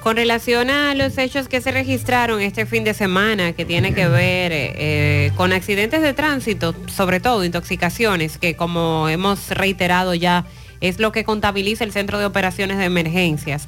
Con 0.04 0.16
relación 0.16 0.70
a 0.70 0.94
los 0.94 1.18
hechos 1.18 1.48
que 1.48 1.60
se 1.60 1.72
registraron 1.72 2.40
este 2.40 2.68
fin 2.68 2.84
de 2.84 2.94
semana, 2.94 3.54
que 3.54 3.66
tiene 3.66 3.96
que 3.96 4.08
ver 4.08 4.52
eh, 4.54 5.32
con 5.38 5.54
accidentes 5.54 6.04
de 6.04 6.14
tránsito, 6.14 6.76
sobre 6.86 7.20
todo 7.20 7.44
intoxicaciones, 7.44 8.38
que 8.38 8.56
como 8.56 9.10
hemos 9.10 9.50
reiterado 9.50 10.14
ya 10.14 10.46
es 10.84 11.00
lo 11.00 11.14
que 11.14 11.24
contabiliza 11.24 11.86
el 11.86 11.94
Centro 11.94 12.20
de 12.20 12.26
Operaciones 12.26 12.78
de 12.78 12.84
Emergencias, 12.84 13.68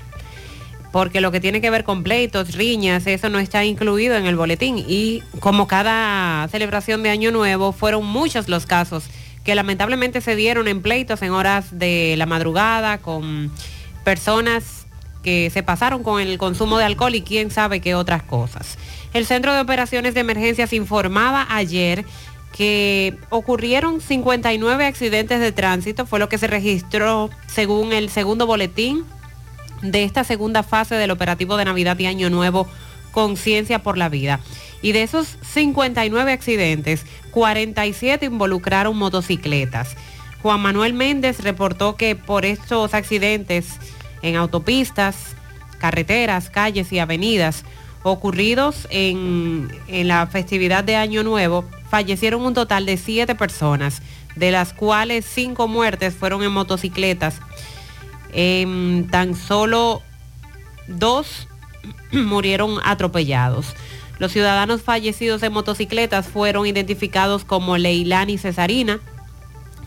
porque 0.92 1.22
lo 1.22 1.32
que 1.32 1.40
tiene 1.40 1.62
que 1.62 1.70
ver 1.70 1.86
con 1.86 2.04
pleitos, 2.04 2.56
riñas, 2.56 3.08
eso 3.08 3.30
no 3.30 3.40
está 3.40 3.64
incluido 3.64 4.18
en 4.18 4.26
el 4.26 4.36
boletín 4.36 4.84
y 4.86 5.24
como 5.40 5.66
cada 5.66 6.46
celebración 6.50 7.04
de 7.04 7.10
Año 7.10 7.32
Nuevo 7.32 7.72
fueron 7.72 8.06
muchos 8.06 8.50
los 8.50 8.66
casos 8.66 9.06
que 9.46 9.56
lamentablemente 9.56 10.20
se 10.20 10.36
dieron 10.36 10.68
en 10.68 10.82
pleitos 10.82 11.22
en 11.22 11.32
horas 11.32 11.80
de 11.80 12.16
la 12.18 12.26
madrugada 12.26 12.98
con 12.98 13.50
personas 14.04 14.86
que 15.24 15.50
se 15.52 15.64
pasaron 15.64 16.04
con 16.04 16.22
el 16.22 16.38
consumo 16.38 16.78
de 16.78 16.84
alcohol 16.84 17.16
y 17.16 17.22
quién 17.22 17.50
sabe 17.50 17.80
qué 17.80 17.96
otras 17.96 18.24
cosas. 18.24 18.78
El 19.14 19.26
Centro 19.26 19.54
de 19.54 19.62
Operaciones 19.62 20.14
de 20.16 20.20
Emergencias 20.20 20.74
informaba 20.74 21.48
ayer 21.50 22.04
que 22.56 23.18
ocurrieron 23.32 24.00
59 24.00 24.86
accidentes 24.86 25.42
de 25.42 25.52
tránsito, 25.52 26.06
fue 26.06 26.20
lo 26.20 26.30
que 26.30 26.38
se 26.38 26.48
registró 26.48 27.30
según 27.48 27.92
el 27.92 28.10
segundo 28.10 28.48
boletín 28.48 29.04
de 29.82 30.06
esta 30.06 30.24
segunda 30.24 30.64
fase 30.64 30.96
del 30.96 31.12
operativo 31.12 31.58
de 31.58 31.66
Navidad 31.66 32.00
y 32.00 32.06
Año 32.06 32.30
Nuevo 32.30 32.66
Conciencia 33.12 33.84
por 33.84 33.98
la 33.98 34.08
Vida. 34.08 34.40
Y 34.82 34.94
de 34.94 35.04
esos 35.04 35.38
59 35.42 36.32
accidentes, 36.32 37.06
47 37.32 38.28
involucraron 38.28 38.96
motocicletas. 38.96 39.98
Juan 40.42 40.62
Manuel 40.62 40.94
Méndez 40.94 41.44
reportó 41.44 41.98
que 41.98 42.16
por 42.16 42.46
estos 42.46 42.94
accidentes 42.94 43.68
en 44.22 44.38
autopistas, 44.38 45.36
carreteras, 45.78 46.50
calles 46.50 46.94
y 46.94 47.00
avenidas 47.00 47.66
ocurridos 48.06 48.88
en, 48.92 49.68
en, 49.88 50.08
la 50.08 50.28
festividad 50.28 50.84
de 50.84 50.96
Año 50.96 51.24
Nuevo, 51.24 51.66
fallecieron 51.90 52.46
un 52.46 52.54
total 52.54 52.86
de 52.86 52.98
siete 52.98 53.34
personas, 53.34 54.04
de 54.36 54.52
las 54.52 54.74
cuales 54.74 55.26
cinco 55.26 55.68
muertes 55.68 56.14
fueron 56.14 56.44
en 56.44 56.52
motocicletas. 56.52 57.40
En 58.32 59.08
tan 59.10 59.36
solo 59.36 60.04
dos 60.88 61.48
murieron 62.12 62.78
atropellados. 62.84 63.74
Los 64.20 64.32
ciudadanos 64.32 64.84
fallecidos 64.84 65.42
en 65.42 65.54
motocicletas 65.54 66.28
fueron 66.28 66.68
identificados 66.68 67.44
como 67.44 67.76
Leilani 67.76 68.38
Cesarina, 68.38 69.00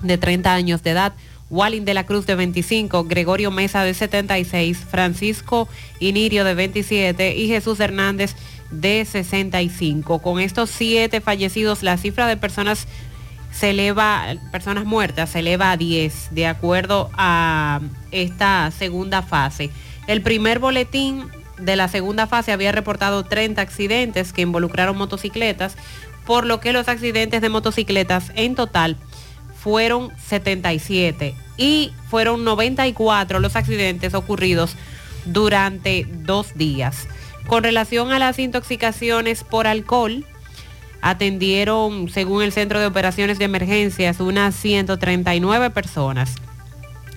de 0.02 0.18
30 0.18 0.52
años 0.52 0.82
de 0.82 0.90
edad, 0.90 1.12
Walling 1.50 1.84
de 1.84 1.94
la 1.94 2.04
Cruz 2.04 2.26
de 2.26 2.34
25, 2.34 3.04
Gregorio 3.04 3.50
Mesa 3.50 3.82
de 3.82 3.94
76, 3.94 4.78
Francisco 4.90 5.68
Inirio 6.00 6.44
de 6.44 6.54
27 6.54 7.36
y 7.36 7.48
Jesús 7.48 7.80
Hernández 7.80 8.34
de 8.70 9.04
65. 9.04 10.20
Con 10.20 10.40
estos 10.40 10.70
siete 10.70 11.20
fallecidos, 11.20 11.82
la 11.82 11.96
cifra 11.96 12.26
de 12.26 12.36
personas 12.36 12.86
se 13.50 13.70
eleva, 13.70 14.34
personas 14.52 14.84
muertas 14.84 15.30
se 15.30 15.38
eleva 15.38 15.72
a 15.72 15.76
10, 15.76 16.28
de 16.32 16.46
acuerdo 16.46 17.10
a 17.14 17.80
esta 18.10 18.70
segunda 18.70 19.22
fase. 19.22 19.70
El 20.06 20.22
primer 20.22 20.58
boletín 20.58 21.24
de 21.58 21.76
la 21.76 21.88
segunda 21.88 22.26
fase 22.26 22.52
había 22.52 22.72
reportado 22.72 23.24
30 23.24 23.60
accidentes 23.60 24.32
que 24.32 24.42
involucraron 24.42 24.96
motocicletas, 24.96 25.76
por 26.26 26.46
lo 26.46 26.60
que 26.60 26.74
los 26.74 26.88
accidentes 26.88 27.40
de 27.40 27.48
motocicletas 27.48 28.32
en 28.34 28.54
total 28.54 28.96
fueron 29.62 30.12
77 30.18 31.34
y 31.56 31.92
fueron 32.08 32.44
94 32.44 33.40
los 33.40 33.56
accidentes 33.56 34.14
ocurridos 34.14 34.76
durante 35.24 36.06
dos 36.08 36.54
días. 36.54 37.08
Con 37.46 37.64
relación 37.64 38.12
a 38.12 38.18
las 38.18 38.38
intoxicaciones 38.38 39.42
por 39.42 39.66
alcohol, 39.66 40.24
atendieron, 41.00 42.08
según 42.08 42.42
el 42.42 42.52
Centro 42.52 42.80
de 42.80 42.86
Operaciones 42.86 43.38
de 43.38 43.46
Emergencias, 43.46 44.20
unas 44.20 44.54
139 44.54 45.70
personas. 45.70 46.34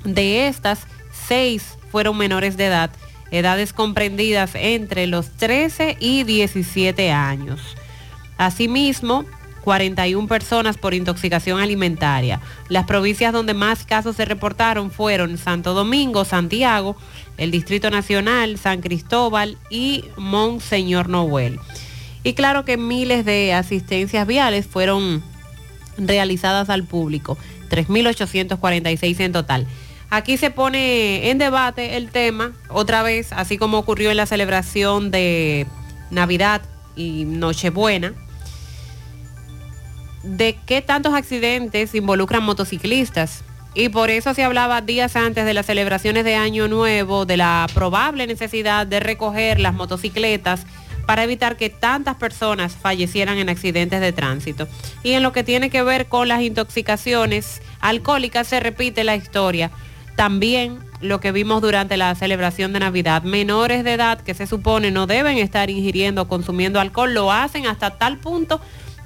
De 0.03 0.47
estas, 0.47 0.87
seis 1.27 1.77
fueron 1.91 2.17
menores 2.17 2.57
de 2.57 2.65
edad, 2.67 2.91
edades 3.31 3.73
comprendidas 3.73 4.51
entre 4.55 5.07
los 5.07 5.29
13 5.31 5.97
y 5.99 6.23
17 6.23 7.11
años. 7.11 7.61
Asimismo, 8.37 9.25
41 9.63 10.27
personas 10.27 10.77
por 10.77 10.93
intoxicación 10.93 11.59
alimentaria. 11.59 12.41
Las 12.67 12.85
provincias 12.85 13.33
donde 13.33 13.53
más 13.53 13.85
casos 13.85 14.15
se 14.15 14.25
reportaron 14.25 14.91
fueron 14.91 15.37
Santo 15.37 15.73
Domingo, 15.73 16.25
Santiago, 16.25 16.95
el 17.37 17.51
Distrito 17.51 17.89
Nacional, 17.89 18.57
San 18.57 18.81
Cristóbal 18.81 19.57
y 19.69 20.05
Monseñor 20.17 21.09
Noel. 21.09 21.59
Y 22.23 22.33
claro 22.33 22.65
que 22.65 22.77
miles 22.77 23.25
de 23.25 23.53
asistencias 23.53 24.27
viales 24.27 24.67
fueron 24.67 25.23
realizadas 25.97 26.69
al 26.69 26.83
público, 26.83 27.37
3.846 27.69 29.19
en 29.19 29.31
total. 29.31 29.67
Aquí 30.09 30.37
se 30.37 30.51
pone 30.51 31.29
en 31.29 31.37
debate 31.37 31.95
el 31.95 32.09
tema, 32.09 32.51
otra 32.67 33.01
vez, 33.01 33.31
así 33.31 33.57
como 33.57 33.77
ocurrió 33.77 34.11
en 34.11 34.17
la 34.17 34.25
celebración 34.25 35.09
de 35.09 35.65
Navidad 36.09 36.61
y 36.95 37.23
Nochebuena, 37.25 38.13
de 40.23 40.57
qué 40.65 40.81
tantos 40.81 41.13
accidentes 41.13 41.95
involucran 41.95 42.43
motociclistas. 42.43 43.43
Y 43.73 43.89
por 43.89 44.09
eso 44.09 44.33
se 44.33 44.43
hablaba 44.43 44.81
días 44.81 45.15
antes 45.15 45.45
de 45.45 45.53
las 45.53 45.65
celebraciones 45.65 46.25
de 46.25 46.35
Año 46.35 46.67
Nuevo 46.67 47.25
de 47.25 47.37
la 47.37 47.67
probable 47.73 48.27
necesidad 48.27 48.85
de 48.85 48.99
recoger 48.99 49.59
las 49.59 49.73
motocicletas 49.73 50.65
para 51.05 51.23
evitar 51.23 51.57
que 51.57 51.69
tantas 51.69 52.15
personas 52.17 52.75
fallecieran 52.75 53.37
en 53.37 53.49
accidentes 53.49 54.01
de 54.01 54.11
tránsito. 54.11 54.67
Y 55.03 55.13
en 55.13 55.23
lo 55.23 55.31
que 55.31 55.43
tiene 55.43 55.69
que 55.69 55.83
ver 55.83 56.07
con 56.07 56.27
las 56.27 56.41
intoxicaciones 56.41 57.61
alcohólicas 57.79 58.47
se 58.47 58.59
repite 58.59 59.03
la 59.03 59.15
historia. 59.15 59.71
También 60.15 60.79
lo 60.99 61.19
que 61.19 61.31
vimos 61.31 61.61
durante 61.61 61.97
la 61.97 62.13
celebración 62.15 62.73
de 62.73 62.79
Navidad, 62.79 63.23
menores 63.23 63.83
de 63.83 63.93
edad 63.93 64.21
que 64.21 64.33
se 64.33 64.47
supone 64.47 64.91
no 64.91 65.07
deben 65.07 65.37
estar 65.37 65.69
ingiriendo 65.69 66.23
o 66.23 66.27
consumiendo 66.27 66.79
alcohol, 66.79 67.13
lo 67.13 67.31
hacen 67.31 67.65
hasta 67.65 67.97
tal 67.97 68.17
punto 68.17 68.61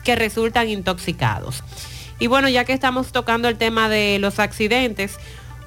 que 0.06 0.16
resultan 0.16 0.70
intoxicados. 0.70 1.64
Y 2.20 2.28
bueno, 2.28 2.48
ya 2.48 2.64
que 2.64 2.72
estamos 2.72 3.12
tocando 3.12 3.50
el 3.50 3.58
tema 3.58 3.90
de 3.90 4.20
los 4.20 4.40
accidentes, 4.40 5.18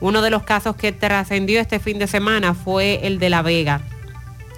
uno 0.01 0.23
de 0.23 0.31
los 0.31 0.45
casos 0.45 0.77
que 0.77 0.93
trascendió 0.93 1.61
este 1.61 1.81
fin 1.81 1.99
de 1.99 2.07
semana 2.07 2.55
fue 2.55 3.07
el 3.07 3.19
de 3.19 3.29
La 3.29 3.43
Vega, 3.43 3.83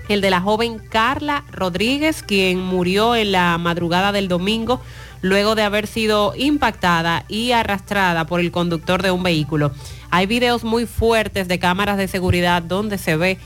el 0.09 0.21
de 0.21 0.31
la 0.31 0.41
joven 0.41 0.79
Carla 0.79 1.45
Rodríguez, 1.51 2.23
quien 2.23 2.61
murió 2.61 3.17
en 3.17 3.33
la 3.33 3.59
madrugada 3.59 4.13
del 4.13 4.29
domingo 4.29 4.81
luego 5.23 5.55
de 5.55 5.63
haber 5.63 5.87
sido 5.87 6.33
impactada 6.37 7.25
y 7.29 7.53
arrastrada 7.53 8.27
por 8.27 8.41
el 8.41 8.51
conductor 8.51 9.03
de 9.03 9.11
un 9.11 9.23
vehículo. 9.23 9.73
Hay 10.11 10.27
videos 10.27 10.65
muy 10.65 10.87
fuertes 10.87 11.49
de 11.49 11.59
cámaras 11.59 11.97
de 11.97 12.09
seguridad 12.09 12.63
donde 12.63 12.99
se 12.99 13.17
ve 13.17 13.39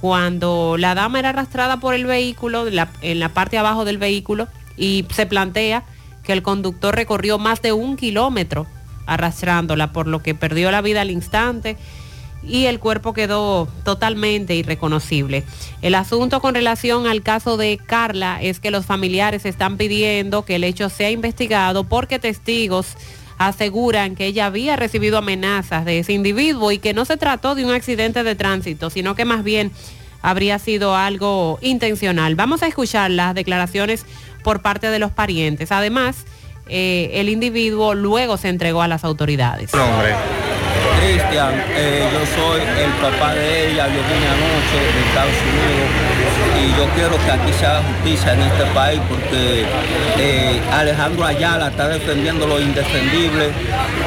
cuando 0.00 0.76
la 0.78 0.94
dama 0.94 1.18
era 1.18 1.28
arrastrada 1.30 1.78
por 1.78 1.94
el 1.94 2.06
vehículo, 2.06 2.66
en 2.66 3.20
la, 3.20 3.28
parte 3.28 3.58
abajo 3.58 3.84
del 3.84 3.98
vehículo, 3.98 4.48
y 4.80 5.06
se 5.14 5.26
plantea 5.26 5.84
que 6.24 6.32
el 6.32 6.42
conductor 6.42 6.96
recorrió 6.96 7.38
más 7.38 7.62
de 7.62 7.72
un 7.72 7.96
kilómetro 7.96 8.66
arrastrándola, 9.06 9.92
por 9.92 10.08
lo 10.08 10.22
que 10.22 10.34
perdió 10.34 10.70
la 10.70 10.80
vida 10.80 11.02
al 11.02 11.10
instante 11.10 11.76
y 12.42 12.64
el 12.64 12.80
cuerpo 12.80 13.12
quedó 13.12 13.68
totalmente 13.84 14.54
irreconocible. 14.54 15.44
El 15.82 15.94
asunto 15.94 16.40
con 16.40 16.54
relación 16.54 17.06
al 17.06 17.22
caso 17.22 17.58
de 17.58 17.78
Carla 17.84 18.38
es 18.40 18.60
que 18.60 18.70
los 18.70 18.86
familiares 18.86 19.44
están 19.44 19.76
pidiendo 19.76 20.44
que 20.44 20.56
el 20.56 20.64
hecho 20.64 20.88
sea 20.88 21.10
investigado 21.10 21.84
porque 21.84 22.18
testigos 22.18 22.96
aseguran 23.36 24.16
que 24.16 24.26
ella 24.26 24.46
había 24.46 24.76
recibido 24.76 25.18
amenazas 25.18 25.84
de 25.84 25.98
ese 25.98 26.12
individuo 26.12 26.72
y 26.72 26.78
que 26.78 26.94
no 26.94 27.04
se 27.04 27.16
trató 27.16 27.54
de 27.54 27.64
un 27.64 27.72
accidente 27.72 28.22
de 28.22 28.34
tránsito, 28.34 28.90
sino 28.90 29.14
que 29.14 29.24
más 29.24 29.44
bien 29.44 29.72
habría 30.22 30.58
sido 30.58 30.94
algo 30.94 31.58
intencional. 31.62 32.34
Vamos 32.34 32.62
a 32.62 32.66
escuchar 32.66 33.10
las 33.10 33.34
declaraciones 33.34 34.04
por 34.42 34.60
parte 34.60 34.88
de 34.90 34.98
los 34.98 35.12
parientes. 35.12 35.72
Además, 35.72 36.24
eh, 36.68 37.10
el 37.14 37.28
individuo 37.28 37.94
luego 37.94 38.36
se 38.36 38.48
entregó 38.48 38.82
a 38.82 38.88
las 38.88 39.04
autoridades. 39.04 39.70
Cristian, 41.00 41.54
eh, 41.70 42.08
yo 42.12 42.20
soy 42.36 42.60
el 42.60 42.90
papá 43.00 43.34
de 43.34 43.72
ella, 43.72 43.86
yo 43.86 43.94
vine 43.94 44.26
anoche 44.28 44.78
de 44.94 45.00
Estados 45.08 45.32
Unidos 45.32 46.10
y 46.60 46.76
yo 46.76 46.86
quiero 46.94 47.16
que 47.24 47.30
aquí 47.30 47.52
se 47.58 47.66
haga 47.66 47.82
justicia 47.82 48.34
en 48.34 48.42
este 48.42 48.64
país 48.66 49.00
porque 49.08 49.64
eh, 50.18 50.60
Alejandro 50.72 51.24
Ayala 51.24 51.68
está 51.68 51.88
defendiendo 51.88 52.46
lo 52.46 52.60
indefendible 52.60 53.50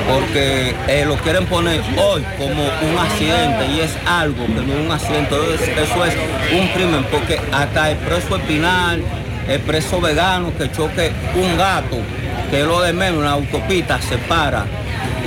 porque 0.07 0.75
eh, 0.87 1.05
lo 1.05 1.15
quieren 1.17 1.45
poner 1.47 1.81
hoy 1.97 2.23
como 2.37 2.63
un 2.63 2.97
accidente 2.99 3.65
y 3.75 3.81
es 3.81 3.91
algo 4.05 4.45
que 4.45 4.61
no 4.61 4.73
es 4.73 4.85
un 4.85 4.91
accidente, 4.91 5.35
eso 5.81 6.05
es 6.05 6.15
un 6.51 6.67
crimen 6.69 7.05
porque 7.11 7.39
hasta 7.51 7.91
el 7.91 7.97
preso 7.97 8.35
espinal, 8.35 9.01
el 9.47 9.59
preso 9.61 9.99
vegano 9.99 10.51
que 10.57 10.71
choque 10.71 11.11
un 11.35 11.57
gato, 11.57 11.97
que 12.49 12.61
es 12.61 12.67
lo 12.67 12.81
de 12.81 12.93
menos, 12.93 13.19
una 13.19 13.31
autopista 13.31 14.01
se 14.01 14.17
para. 14.17 14.65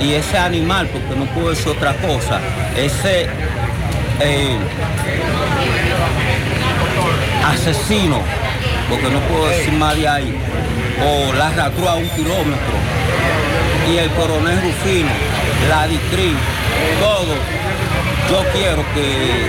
Y 0.01 0.13
ese 0.13 0.37
animal, 0.37 0.87
porque 0.87 1.15
no 1.15 1.25
puedo 1.33 1.49
decir 1.49 1.69
otra 1.69 1.93
cosa, 1.95 2.39
ese 2.75 3.27
eh, 4.19 4.57
asesino, 7.45 8.21
porque 8.89 9.09
no 9.09 9.19
puedo 9.21 9.47
decir 9.47 9.73
más 9.73 9.95
de 9.95 10.07
ahí, 10.07 10.35
o 11.03 11.33
la 11.33 11.47
arrastró 11.47 11.89
a 11.89 11.95
un 11.95 12.09
kilómetro, 12.09 12.77
y 13.91 13.97
el 13.97 14.09
coronel 14.11 14.61
Rufino, 14.61 15.09
la 15.69 15.87
DICRI, 15.87 16.33
todo, 16.99 17.33
yo 18.29 18.43
quiero 18.53 18.83
que 18.93 19.47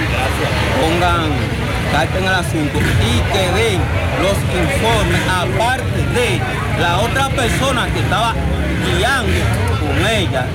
pongan 0.81 1.58
carta 1.93 2.19
en 2.19 2.25
el 2.25 2.35
asunto 2.35 2.79
y 2.79 3.21
que 3.33 3.45
den 3.59 3.81
los 4.23 4.37
informes, 4.55 5.21
aparte 5.29 5.99
de 6.15 6.41
la 6.81 6.99
otra 6.99 7.29
persona 7.31 7.87
que 7.93 8.01
estaba 8.01 8.35
guiando 8.85 9.41
con 9.81 10.07
ella, 10.07 10.47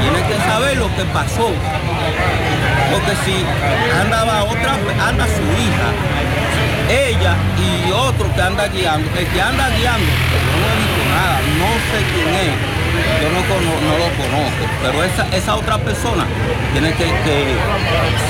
tiene 0.00 0.26
que 0.26 0.36
saber 0.48 0.76
lo 0.76 0.88
que 0.96 1.04
pasó. 1.12 1.50
Porque 2.90 3.14
si 3.24 3.44
andaba 4.00 4.44
otra, 4.44 4.76
anda 5.06 5.26
su 5.26 5.44
hija, 5.62 5.88
ella 6.90 7.34
y 7.58 7.92
otro 7.92 8.32
que 8.34 8.42
anda 8.42 8.66
guiando, 8.68 9.08
el 9.18 9.26
que 9.26 9.40
anda 9.40 9.68
guiando, 9.70 10.06
yo 10.06 10.56
no 10.58 10.66
he 10.66 10.76
visto 10.80 11.02
nada, 11.14 11.40
no 11.58 11.70
sé 11.88 11.98
quién 12.14 12.28
es, 12.34 12.80
yo 13.22 13.28
no, 13.30 13.40
lo 13.98 14.08
conozco, 14.16 14.64
pero 14.82 15.04
esa, 15.04 15.54
otra 15.54 15.78
persona 15.78 16.26
tiene 16.72 16.92
que, 16.94 17.04
que 17.04 17.54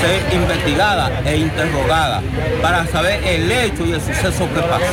ser 0.01 0.33
investigada 0.33 1.21
e 1.25 1.37
interrogada 1.37 2.21
para 2.61 2.85
saber 2.87 3.23
el 3.25 3.51
hecho 3.51 3.85
y 3.85 3.93
el 3.93 4.01
suceso 4.01 4.47
que 4.53 4.61
pasó. 4.61 4.83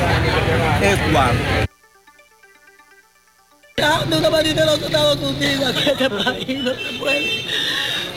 Es 0.83 0.99
cuando. 1.13 1.68
De 3.79 4.17
una 4.17 4.31
manita 4.31 4.61
de 4.61 4.67
los 4.67 4.83
Estados 4.83 5.19
Unidos, 5.19 5.73
que 5.73 5.91
este 5.91 6.11
país 6.11 6.59
no 6.63 6.71
se 6.71 6.99
puede. 6.99 7.45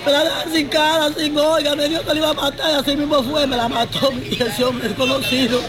Me 0.04 0.12
la 0.12 0.24
dejan 0.24 0.52
sin 0.52 0.68
cara, 0.68 1.10
sin 1.16 1.38
oiga, 1.38 1.76
me 1.76 1.88
dijo 1.88 2.02
que 2.02 2.14
le 2.14 2.20
iba 2.20 2.32
a 2.32 2.34
matar, 2.34 2.72
y 2.72 2.80
así 2.80 2.96
mismo 2.96 3.22
fue, 3.22 3.46
me 3.46 3.56
la 3.56 3.70
mató 3.70 4.12
mi 4.12 4.28
ese 4.40 4.64
hombre 4.64 4.88
desconocido. 4.88 5.62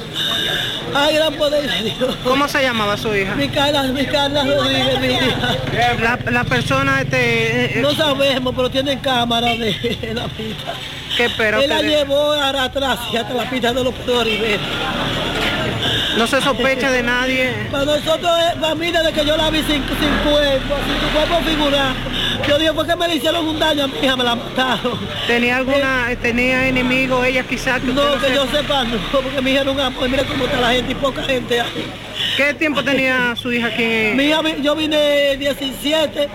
Ay, 0.95 1.14
gran 1.14 1.34
poder 1.34 1.68
de 1.68 1.90
Dios. 1.90 2.16
¿Cómo 2.24 2.49
se 2.49 2.62
llamaba 2.62 2.97
su 2.97 3.14
hija? 3.14 3.34
Mi 3.34 3.49
Carla, 3.49 3.82
mi 3.84 4.07
Carla 4.07 4.45
Rodríguez, 4.45 5.01
mi 5.01 5.09
hija. 5.09 5.57
La, 6.01 6.30
la 6.30 6.45
persona, 6.45 7.03
este... 7.03 7.80
No 7.82 7.95
sabemos, 7.95 8.55
pero 8.55 8.70
tienen 8.70 8.99
cámara 9.01 9.49
de 9.49 10.12
la 10.14 10.28
pista. 10.28 10.74
¿Qué 11.16 11.28
pero 11.36 11.61
Él 11.61 11.68
la 11.68 11.82
llevó 11.82 12.32
a 12.32 12.64
atrás 12.64 12.99
y 13.12 13.16
hasta 13.16 13.34
la 13.34 13.49
pista 13.51 13.72
de 13.72 13.84
los 13.84 13.95
Rivera. 14.07 14.62
No 16.17 16.27
se 16.27 16.41
sospecha 16.43 16.91
de 16.91 17.03
nadie. 17.03 17.53
Para 17.71 17.85
nosotros 17.85 18.31
es 18.53 18.61
familia 18.61 19.03
de 19.03 19.13
que 19.13 19.25
yo 19.25 19.37
la 19.37 19.51
vi 19.51 19.59
sin, 19.63 19.83
sin 19.83 20.31
cuerpo, 20.31 20.75
sin 20.87 21.09
cuerpo 21.11 21.41
figurado. 21.49 21.95
Yo 22.49 22.59
digo, 22.59 22.75
¿por 22.75 22.87
qué 22.87 22.97
me 22.97 23.09
le 23.09 23.17
hicieron 23.17 23.47
un 23.47 23.59
daño 23.59 23.85
a 23.85 23.87
mi 23.89 23.99
hija? 23.99 24.17
Me 24.17 24.25
la 24.25 24.35
mataron. 24.35 24.99
¿Tenía 25.27 25.57
alguna, 25.59 26.09
tenía 26.21 26.69
enemigo 26.69 27.25
ella 27.25 27.45
quizás? 27.45 27.81
Que 27.81 27.87
No, 27.93 28.15
usted 28.15 28.29
que 28.29 28.35
yo 28.35 28.47
sepa? 28.49 28.85
no, 28.85 28.99
porque 29.11 29.41
mi 29.41 29.53
hija 29.53 29.63
era 29.63 29.71
un 29.71 29.81
amor. 29.81 30.09
Mira 30.09 30.25
cómo 30.25 30.45
está 30.45 30.61
la 30.61 30.73
gente 30.73 30.93
y 30.93 30.95
poca 30.97 31.23
gente 31.23 31.61
hay. 31.61 31.87
¿Qué 32.37 32.55
tiempo 32.55 32.83
tenía 32.83 33.35
su 33.37 33.53
hija 33.53 33.69
aquí? 33.69 34.13
Mi 34.15 34.25
hija, 34.25 34.41
yo 34.61 34.75
vine 34.77 35.37
17. 35.37 36.29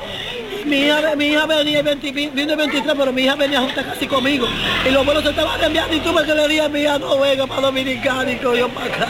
Mi 0.67 0.77
hija, 0.81 1.15
mi 1.15 1.27
hija 1.27 1.45
venía 1.45 1.79
el 1.79 1.85
20, 1.85 2.11
vi- 2.11 2.27
vino 2.33 2.51
el 2.51 2.57
23, 2.57 2.93
pero 2.97 3.13
mi 3.13 3.23
hija 3.23 3.35
venía 3.35 3.61
junta 3.61 3.83
casi 3.83 4.05
conmigo. 4.07 4.47
Y 4.87 4.91
los 4.91 5.05
vuelos 5.05 5.23
se 5.23 5.29
estaban 5.29 5.63
enviando 5.63 5.95
y 5.95 5.99
tuve 6.01 6.25
que 6.25 6.33
le 6.35 6.47
dije 6.47 6.61
a 6.61 6.69
mi 6.69 6.81
hija, 6.81 6.99
no 6.99 7.17
venga 7.19 7.47
para 7.47 7.61
Dominicana 7.61 8.31
y 8.31 8.35
cogió 8.37 8.67
para 8.69 8.85
acá. 8.87 9.07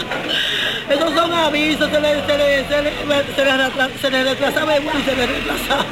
Esos 0.89 1.13
son 1.13 1.33
avisos, 1.33 1.89
se 1.89 1.99
le, 1.99 2.09
se 2.25 2.37
le, 2.37 2.67
se 2.67 2.81
le, 2.81 2.91
se 3.35 3.45
le, 3.45 3.51
retra- 3.57 3.89
se 3.99 4.09
le 4.11 4.23
retrasaba 4.23 4.75
el 4.75 4.83
vuelo 4.83 4.99
y 4.99 5.03
se 5.03 5.15
le 5.15 5.25
retrasaba. 5.25 5.85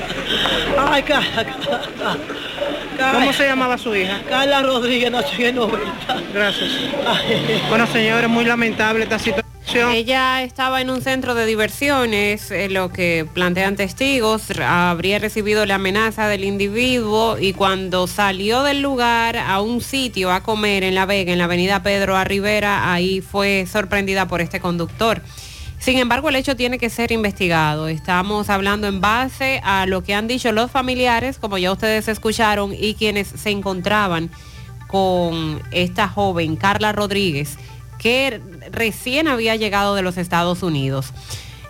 Ay, 0.92 1.04
Carla, 1.04 1.30
Carla, 1.46 1.82
Carla. 2.98 3.20
¿Cómo 3.20 3.34
se 3.34 3.46
llamaba 3.46 3.78
su 3.78 3.96
hija? 3.96 4.22
Carla 4.30 4.62
Rodríguez, 4.62 5.12
nació 5.12 5.40
en 5.48 5.56
el 5.56 5.56
90. 5.56 5.92
Gracias. 6.34 6.70
Bueno, 7.70 7.88
señores, 7.88 8.30
muy 8.30 8.46
lamentable 8.46 9.04
esta 9.04 9.18
situación. 9.20 9.46
Ella 9.74 10.44
estaba 10.44 10.80
en 10.80 10.90
un 10.90 11.02
centro 11.02 11.36
de 11.36 11.46
diversiones, 11.46 12.52
eh, 12.52 12.70
lo 12.70 12.90
que 12.90 13.28
plantean 13.34 13.76
testigos, 13.76 14.52
habría 14.60 15.20
recibido 15.20 15.66
la 15.66 15.76
amenaza 15.76 16.28
del 16.28 16.44
individuo 16.44 17.38
y 17.40 17.54
cuando 17.54 18.08
salió 18.08 18.64
del 18.64 18.82
lugar 18.82 19.38
a 19.38 19.60
un 19.62 19.82
sitio 19.82 20.32
a 20.32 20.44
comer 20.44 20.84
en 20.84 20.96
La 20.96 21.06
Vega, 21.06 21.34
en 21.34 21.40
la 21.40 21.46
avenida 21.46 21.84
Pedro 21.84 22.16
A. 22.16 22.26
Ahí 22.94 23.22
fue 23.22 23.66
sorprendida 23.70 24.28
por 24.28 24.40
este 24.42 24.60
conductor. 24.60 25.22
Sin 25.80 25.98
embargo, 25.98 26.30
el 26.30 26.36
hecho 26.36 26.56
tiene 26.56 26.80
que 26.80 26.90
ser 26.90 27.12
investigado. 27.12 27.88
Estamos 27.88 28.50
hablando 28.50 28.88
en 28.88 29.02
base 29.02 29.62
a 29.64 29.86
lo 29.86 30.04
que 30.04 30.14
han 30.14 30.28
dicho 30.28 30.52
los 30.52 30.72
familiares, 30.72 31.38
como 31.38 31.58
ya 31.58 31.72
ustedes 31.72 32.08
escucharon, 32.08 32.74
y 32.74 32.96
quienes 32.96 33.28
se 33.28 33.50
encontraban 33.50 34.32
con 34.88 35.62
esta 35.72 36.08
joven, 36.08 36.56
Carla 36.56 36.92
Rodríguez, 36.92 37.58
que 38.00 38.42
recién 38.72 39.28
había 39.28 39.56
llegado 39.56 39.96
de 39.96 40.02
los 40.02 40.18
Estados 40.18 40.64
Unidos. 40.64 41.14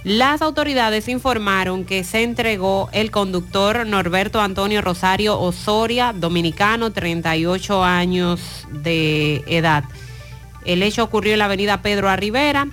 Las 0.05 0.43
autoridades 0.43 1.07
informaron 1.07 1.83
que 1.83 2.03
se 2.03 2.21
entregó 2.21 2.89
el 2.91 3.09
conductor 3.09 3.87
Norberto 3.87 4.39
Antonio 4.39 4.83
Rosario 4.83 5.39
Osoria, 5.39 6.13
dominicano, 6.13 6.91
38 6.91 7.83
años 7.83 8.67
de 8.69 9.43
edad. 9.47 9.83
El 10.63 10.83
hecho 10.83 11.03
ocurrió 11.03 11.33
en 11.33 11.39
la 11.39 11.45
avenida 11.45 11.81
Pedro 11.81 12.09
A. 12.09 12.17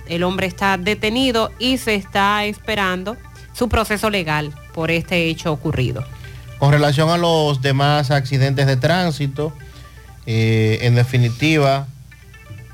El 0.07 0.23
hombre 0.23 0.45
está 0.45 0.77
detenido 0.77 1.51
y 1.57 1.79
se 1.79 1.95
está 1.95 2.45
esperando 2.45 3.17
su 3.53 3.67
proceso 3.69 4.11
legal 4.11 4.53
por 4.73 4.91
este 4.91 5.25
hecho 5.25 5.51
ocurrido. 5.51 6.03
Con 6.59 6.71
relación 6.71 7.09
a 7.09 7.17
los 7.17 7.61
demás 7.61 8.11
accidentes 8.11 8.67
de 8.67 8.77
tránsito, 8.77 9.53
eh, 10.25 10.79
en 10.81 10.93
definitiva, 10.93 11.87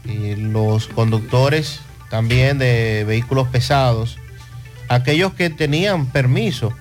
los 0.05 0.87
conductores 0.87 1.81
también 2.09 2.57
de 2.57 3.03
vehículos 3.07 3.47
pesados, 3.47 4.17
aquellos 4.87 5.33
que 5.33 5.49
tenían 5.49 6.07
permiso 6.07 6.73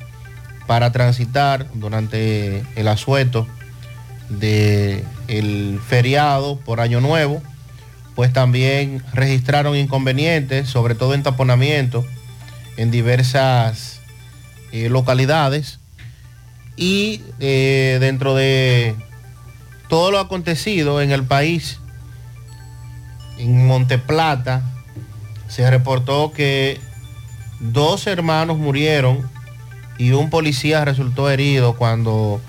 para 0.67 0.91
transitar 0.93 1.67
durante 1.75 2.65
el 2.77 2.89
asueto 2.89 3.47
del 4.29 5.81
feriado 5.87 6.57
por 6.59 6.81
Año 6.81 7.01
Nuevo, 7.01 7.43
pues 8.15 8.33
también 8.33 9.03
registraron 9.13 9.77
inconvenientes, 9.77 10.69
sobre 10.69 10.95
todo 10.95 11.15
en 11.15 11.23
taponamiento, 11.23 12.05
en 12.77 12.91
diversas 12.91 14.01
eh, 14.73 14.89
localidades. 14.89 15.79
Y 16.77 17.23
eh, 17.41 17.99
dentro 18.01 18.35
de 18.35 18.95
todo 19.89 20.11
lo 20.11 20.19
acontecido 20.19 21.01
en 21.01 21.13
el 21.13 21.25
país, 21.25 21.81
en 23.39 23.67
Monteplata, 23.67 24.63
se 25.49 25.69
reportó 25.71 26.33
que 26.33 26.81
dos 27.61 28.07
hermanos 28.07 28.59
murieron 28.59 29.29
y 29.99 30.13
un 30.13 30.31
policía 30.31 30.85
resultó 30.85 31.31
herido 31.31 31.75
cuando 31.77 32.41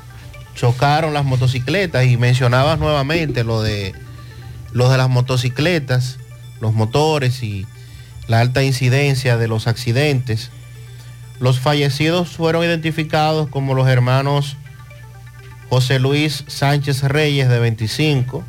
chocaron 0.56 1.14
las 1.14 1.26
motocicletas 1.26 2.06
y 2.06 2.18
mencionabas 2.18 2.80
nuevamente 2.80 3.44
lo 3.44 3.62
de 3.62 3.94
lo 4.72 4.90
de 4.90 4.98
las 4.98 5.10
motocicletas, 5.10 6.20
los 6.60 6.74
motores 6.74 7.42
y 7.42 7.66
la 8.28 8.40
alta 8.40 8.62
incidencia 8.62 9.38
de 9.38 9.48
los 9.48 9.68
accidentes. 9.68 10.52
Los 11.40 11.60
fallecidos 11.60 12.30
fueron 12.30 12.64
identificados 12.64 13.50
como 13.50 13.74
los 13.74 13.88
hermanos 13.88 14.58
José 15.70 16.00
Luis 16.00 16.44
Sánchez 16.48 17.04
Reyes 17.04 17.50
de 17.50 17.60
25 17.60 18.44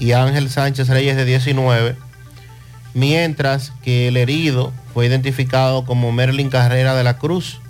y 0.00 0.12
Ángel 0.12 0.50
Sánchez 0.50 0.88
Reyes 0.88 1.16
de 1.16 1.26
19, 1.26 1.94
mientras 2.94 3.72
que 3.82 4.08
el 4.08 4.16
herido 4.16 4.72
fue 4.92 5.06
identificado 5.06 5.84
como 5.84 6.10
Merlin 6.10 6.48
Carrera 6.48 6.96
de 6.96 7.04
la 7.04 7.18
Cruz, 7.18 7.60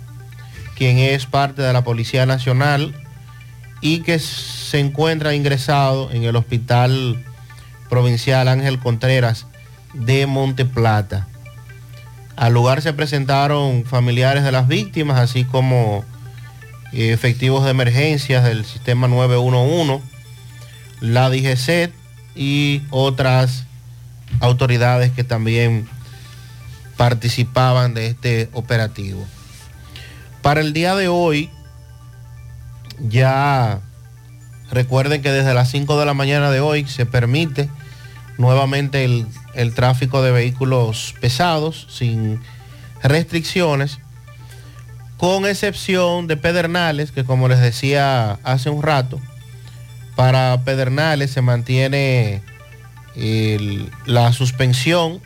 quien 0.75 0.97
es 0.97 1.25
parte 1.25 1.61
de 1.61 1.73
la 1.73 1.83
Policía 1.83 2.25
Nacional 2.25 2.95
y 3.81 3.99
que 3.99 4.17
se 4.17 4.79
encuentra 4.79 5.35
ingresado 5.35 6.09
en 6.11 6.23
el 6.23 6.35
Hospital 6.35 7.23
Provincial 7.89 8.47
Ángel 8.47 8.79
Contreras 8.79 9.45
de 9.93 10.25
Monteplata. 10.25 11.27
Al 12.37 12.53
lugar 12.53 12.81
se 12.81 12.93
presentaron 12.93 13.83
familiares 13.83 14.43
de 14.43 14.53
las 14.53 14.67
víctimas, 14.69 15.19
así 15.19 15.43
como 15.43 16.05
eh, 16.93 17.11
efectivos 17.11 17.65
de 17.65 17.71
emergencias 17.71 18.45
del 18.45 18.63
sistema 18.63 19.09
911, 19.09 20.01
la 21.01 21.29
DGCET 21.29 22.00
y 22.35 22.81
otras 22.89 23.65
autoridades 24.39 25.11
que 25.11 25.23
también 25.23 25.87
participaban 26.97 27.93
de 27.93 28.07
este 28.07 28.49
operativo. 28.53 29.25
Para 30.41 30.61
el 30.61 30.73
día 30.73 30.95
de 30.95 31.07
hoy, 31.07 31.49
ya 32.99 33.79
recuerden 34.71 35.21
que 35.21 35.31
desde 35.31 35.53
las 35.53 35.69
5 35.69 35.99
de 35.99 36.05
la 36.05 36.13
mañana 36.13 36.51
de 36.51 36.59
hoy 36.59 36.85
se 36.87 37.05
permite 37.05 37.69
nuevamente 38.37 39.03
el, 39.03 39.27
el 39.53 39.73
tráfico 39.73 40.21
de 40.21 40.31
vehículos 40.31 41.15
pesados 41.19 41.87
sin 41.89 42.39
restricciones, 43.03 43.99
con 45.17 45.45
excepción 45.45 46.27
de 46.27 46.37
Pedernales, 46.37 47.11
que 47.11 47.23
como 47.23 47.47
les 47.47 47.59
decía 47.59 48.39
hace 48.43 48.69
un 48.69 48.81
rato, 48.81 49.19
para 50.21 50.61
Pedernales 50.63 51.31
se 51.31 51.41
mantiene 51.41 52.43
la 54.05 54.31
suspensión 54.33 55.19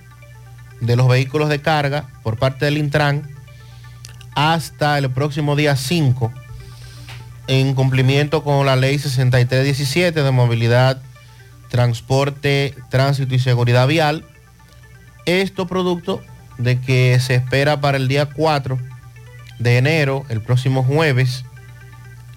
de 0.80 0.96
los 0.96 1.10
vehículos 1.10 1.50
de 1.50 1.60
carga 1.60 2.08
por 2.24 2.38
parte 2.38 2.64
del 2.64 2.78
Intran 2.78 3.30
hasta 4.36 4.98
el 4.98 5.10
próximo 5.12 5.58
día 5.58 5.76
5 5.76 6.32
en 7.48 7.76
cumplimiento 7.76 8.42
con 8.42 8.66
la 8.66 8.78
ley 8.78 8.98
6317 8.98 10.24
de 10.24 10.32
movilidad, 10.32 11.02
transporte, 11.68 12.74
tránsito 12.90 13.36
y 13.36 13.40
seguridad 13.40 13.88
vial. 13.88 14.24
Esto 15.26 15.68
producto 15.68 16.22
de 16.58 16.80
que 16.80 17.20
se 17.20 17.36
espera 17.36 17.82
para 17.82 17.98
el 17.98 18.08
día 18.08 18.28
4 18.28 18.80
de 19.60 19.78
enero, 19.78 20.24
el 20.30 20.40
próximo 20.40 20.84
jueves, 20.84 21.44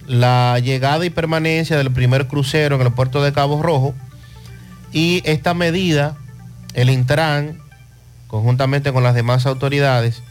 la 0.08 0.58
llegada 0.58 1.04
y 1.04 1.10
permanencia 1.10 1.76
del 1.76 1.92
primer 1.92 2.26
crucero 2.26 2.76
en 2.76 2.82
el 2.82 2.92
puerto 2.92 3.22
de 3.22 3.32
Cabo 3.32 3.62
Rojo 3.62 3.94
y 4.92 5.22
esta 5.24 5.54
medida, 5.54 6.16
el 6.74 6.90
Intran, 6.90 7.60
conjuntamente 8.26 8.92
con 8.92 9.02
las 9.02 9.14
demás 9.14 9.46
autoridades, 9.46 10.22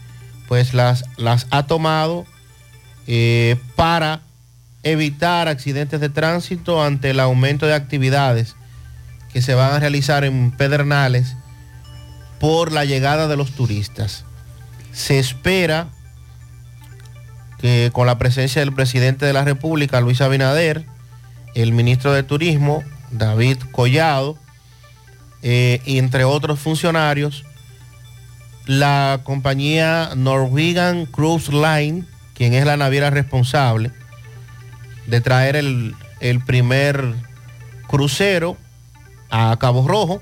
pues 0.48 0.74
las, 0.74 1.04
las 1.16 1.46
ha 1.50 1.66
tomado 1.66 2.26
eh, 3.06 3.56
para 3.76 4.20
evitar 4.82 5.48
accidentes 5.48 6.00
de 6.00 6.08
tránsito 6.08 6.82
ante 6.82 7.10
el 7.10 7.20
aumento 7.20 7.66
de 7.66 7.74
actividades 7.74 8.56
que 9.32 9.42
se 9.42 9.54
van 9.54 9.72
a 9.72 9.78
realizar 9.78 10.24
en 10.24 10.50
Pedernales 10.50 11.36
por 12.40 12.72
la 12.72 12.84
llegada 12.84 13.28
de 13.28 13.36
los 13.36 13.52
turistas. 13.52 14.24
Se 14.92 15.18
espera 15.18 15.88
que 17.58 17.90
con 17.92 18.06
la 18.06 18.18
presencia 18.18 18.60
del 18.60 18.72
presidente 18.72 19.26
de 19.26 19.32
la 19.32 19.44
República, 19.44 20.00
Luis 20.00 20.20
Abinader, 20.20 20.84
el 21.54 21.72
ministro 21.72 22.12
de 22.12 22.22
Turismo, 22.22 22.84
David 23.10 23.58
Collado, 23.72 24.38
eh, 25.42 25.80
y 25.84 25.98
entre 25.98 26.24
otros 26.24 26.58
funcionarios, 26.58 27.44
la 28.66 29.20
compañía 29.24 30.10
Norwegian 30.16 31.06
Cruise 31.06 31.48
Line, 31.48 32.04
quien 32.34 32.54
es 32.54 32.64
la 32.64 32.76
naviera 32.76 33.10
responsable 33.10 33.90
de 35.06 35.20
traer 35.20 35.56
el, 35.56 35.96
el 36.20 36.44
primer 36.44 37.14
crucero 37.86 38.56
a 39.30 39.56
Cabo 39.58 39.86
Rojo, 39.88 40.20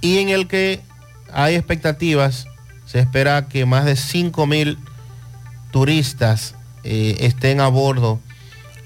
y 0.00 0.18
en 0.18 0.30
el 0.30 0.48
que 0.48 0.80
hay 1.32 1.54
expectativas, 1.54 2.46
se 2.86 2.98
espera 2.98 3.48
que 3.48 3.64
más 3.64 3.84
de 3.84 3.96
5 3.96 4.46
mil 4.46 4.78
turistas 5.72 6.54
eh, 6.84 7.16
estén 7.20 7.60
a 7.60 7.66
bordo 7.66 8.20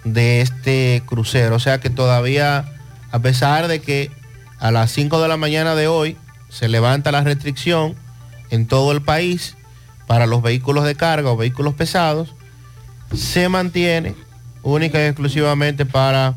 de 0.05 0.41
este 0.41 1.03
crucero. 1.05 1.57
O 1.57 1.61
sea 1.61 1.79
que 1.79 1.91
todavía, 1.91 2.65
a 3.11 3.19
pesar 3.19 3.69
de 3.69 3.81
que 3.81 4.11
a 4.59 4.71
las 4.71 4.91
5 4.93 5.21
de 5.21 5.29
la 5.29 5.37
mañana 5.37 5.75
de 5.75 5.89
hoy 5.89 6.17
se 6.49 6.69
levanta 6.69 7.13
la 7.13 7.23
restricción 7.23 7.95
en 8.51 8.67
todo 8.67 8.93
el 8.93 9.03
país 9.03 9.57
para 10.07 10.27
los 10.27 10.41
vehículos 10.41 10.85
de 10.85 10.95
carga 10.95 11.31
o 11.31 11.37
vehículos 11.37 11.75
pesados, 11.75 12.35
se 13.15 13.49
mantiene 13.49 14.15
única 14.63 14.99
y 14.99 15.07
exclusivamente 15.07 15.85
para 15.85 16.37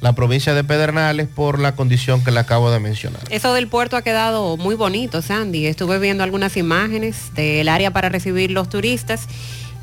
la 0.00 0.12
provincia 0.12 0.54
de 0.54 0.62
Pedernales 0.62 1.26
por 1.26 1.58
la 1.58 1.74
condición 1.74 2.22
que 2.22 2.30
le 2.30 2.38
acabo 2.38 2.70
de 2.70 2.78
mencionar. 2.78 3.20
Eso 3.30 3.52
del 3.52 3.68
puerto 3.68 3.96
ha 3.96 4.02
quedado 4.02 4.56
muy 4.56 4.76
bonito, 4.76 5.22
Sandy. 5.22 5.66
Estuve 5.66 5.98
viendo 5.98 6.22
algunas 6.22 6.56
imágenes 6.56 7.34
del 7.34 7.68
área 7.68 7.90
para 7.90 8.08
recibir 8.08 8.50
los 8.52 8.68
turistas 8.68 9.26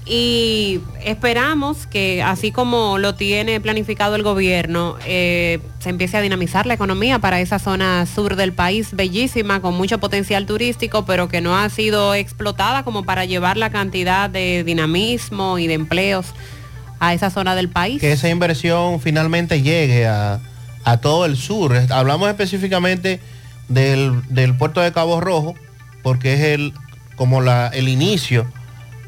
y 0.06 0.82
esperamos 1.04 1.88
que 1.88 2.22
así 2.22 2.52
como 2.52 3.00
lo 3.00 3.16
tiene 3.16 3.60
planificado 3.60 4.16
el 4.16 4.22
gobierno, 4.22 4.98
eh, 5.06 5.60
se 5.80 5.90
empiece 5.90 6.16
a 6.18 6.22
dinamizar 6.22 6.68
la 6.68 6.76
economía 6.76 7.18
para 7.18 7.42
esa 7.42 7.58
zona 7.58 8.06
sur 8.06 8.36
del 8.36 8.54
país, 8.54 8.90
bellísima, 8.94 9.62
con 9.62 9.76
mucho 9.76 10.00
potencial 10.00 10.46
turístico, 10.46 11.06
pero 11.06 11.28
que 11.28 11.42
no 11.42 11.58
ha 11.58 11.68
sido 11.70 12.14
explotada 12.14 12.84
como 12.84 13.04
para 13.04 13.26
llevar 13.26 13.58
la 13.58 13.72
cantidad 13.72 14.30
de 14.30 14.64
dinamismo 14.64 15.58
y 15.58 15.66
de 15.66 15.74
empleos 15.74 16.28
a 17.00 17.16
esa 17.16 17.32
zona 17.32 17.56
del 17.56 17.70
país. 17.70 18.00
Que 18.00 18.12
esa 18.12 18.30
inversión 18.30 19.00
finalmente 19.00 19.64
llegue 19.64 20.06
a, 20.06 20.40
a 20.84 20.98
todo 20.98 21.26
el 21.26 21.36
sur. 21.36 21.76
Hablamos 21.90 22.30
específicamente 22.30 23.20
del, 23.70 24.22
del 24.30 24.56
puerto 24.56 24.82
de 24.82 24.92
Cabo 24.92 25.20
Rojo, 25.20 25.56
porque 26.04 26.36
es 26.36 26.42
el, 26.42 26.74
como 27.16 27.42
la, 27.42 27.70
el 27.70 27.90
inicio 27.90 28.46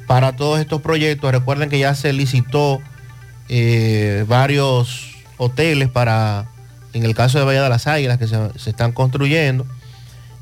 para 0.08 0.36
todos 0.36 0.60
estos 0.60 0.82
proyectos. 0.82 1.32
Recuerden 1.32 1.70
que 1.70 1.78
ya 1.78 1.94
se 1.94 2.14
licitó 2.14 2.82
eh, 3.50 4.26
varios 4.28 5.12
hoteles 5.38 5.90
para, 5.90 6.50
en 6.94 7.04
el 7.04 7.14
caso 7.14 7.38
de 7.38 7.46
Bahía 7.46 7.62
de 7.62 7.70
las 7.70 7.86
Águilas, 7.86 8.18
que 8.18 8.28
se, 8.28 8.38
se 8.58 8.70
están 8.70 8.94
construyendo. 8.94 9.66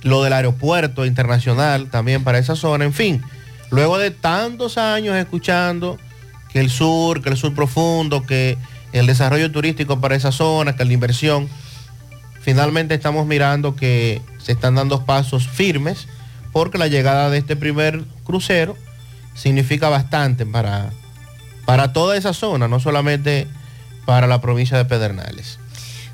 Lo 0.03 0.23
del 0.23 0.33
aeropuerto 0.33 1.05
internacional 1.05 1.89
también 1.89 2.23
para 2.23 2.37
esa 2.37 2.55
zona. 2.55 2.85
En 2.85 2.93
fin, 2.93 3.23
luego 3.71 3.97
de 3.97 4.11
tantos 4.11 4.77
años 4.77 5.15
escuchando 5.15 5.97
que 6.53 6.59
el 6.59 6.69
sur, 6.69 7.21
que 7.21 7.29
el 7.29 7.37
sur 7.37 7.53
profundo, 7.53 8.23
que 8.23 8.57
el 8.93 9.07
desarrollo 9.07 9.51
turístico 9.51 9.99
para 9.99 10.15
esa 10.15 10.31
zona, 10.31 10.75
que 10.75 10.85
la 10.85 10.93
inversión, 10.93 11.49
finalmente 12.39 12.93
estamos 12.93 13.25
mirando 13.25 13.75
que 13.75 14.21
se 14.37 14.51
están 14.51 14.75
dando 14.75 15.05
pasos 15.05 15.47
firmes 15.47 16.07
porque 16.53 16.77
la 16.77 16.87
llegada 16.87 17.29
de 17.29 17.39
este 17.39 17.55
primer 17.55 18.05
crucero 18.23 18.77
significa 19.35 19.89
bastante 19.89 20.45
para, 20.47 20.89
para 21.65 21.93
toda 21.93 22.17
esa 22.17 22.33
zona, 22.33 22.67
no 22.67 22.79
solamente 22.79 23.47
para 24.05 24.25
la 24.25 24.41
provincia 24.41 24.77
de 24.77 24.85
Pedernales. 24.85 25.59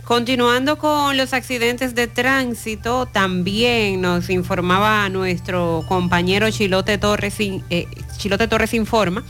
Continuando 0.04 0.78
con 0.78 1.16
los 1.16 1.32
accidentes 1.32 1.96
de 1.96 2.08
tránsito, 2.08 3.06
también 3.06 4.02
nos 4.02 4.30
informaba 4.30 5.08
nuestro 5.08 5.86
compañero 5.88 6.52
Chilote 6.52 6.98
Torres, 6.98 7.36
eh, 7.40 7.88
Chilote 8.18 8.50
Torres 8.50 8.74
Informa 8.74 9.24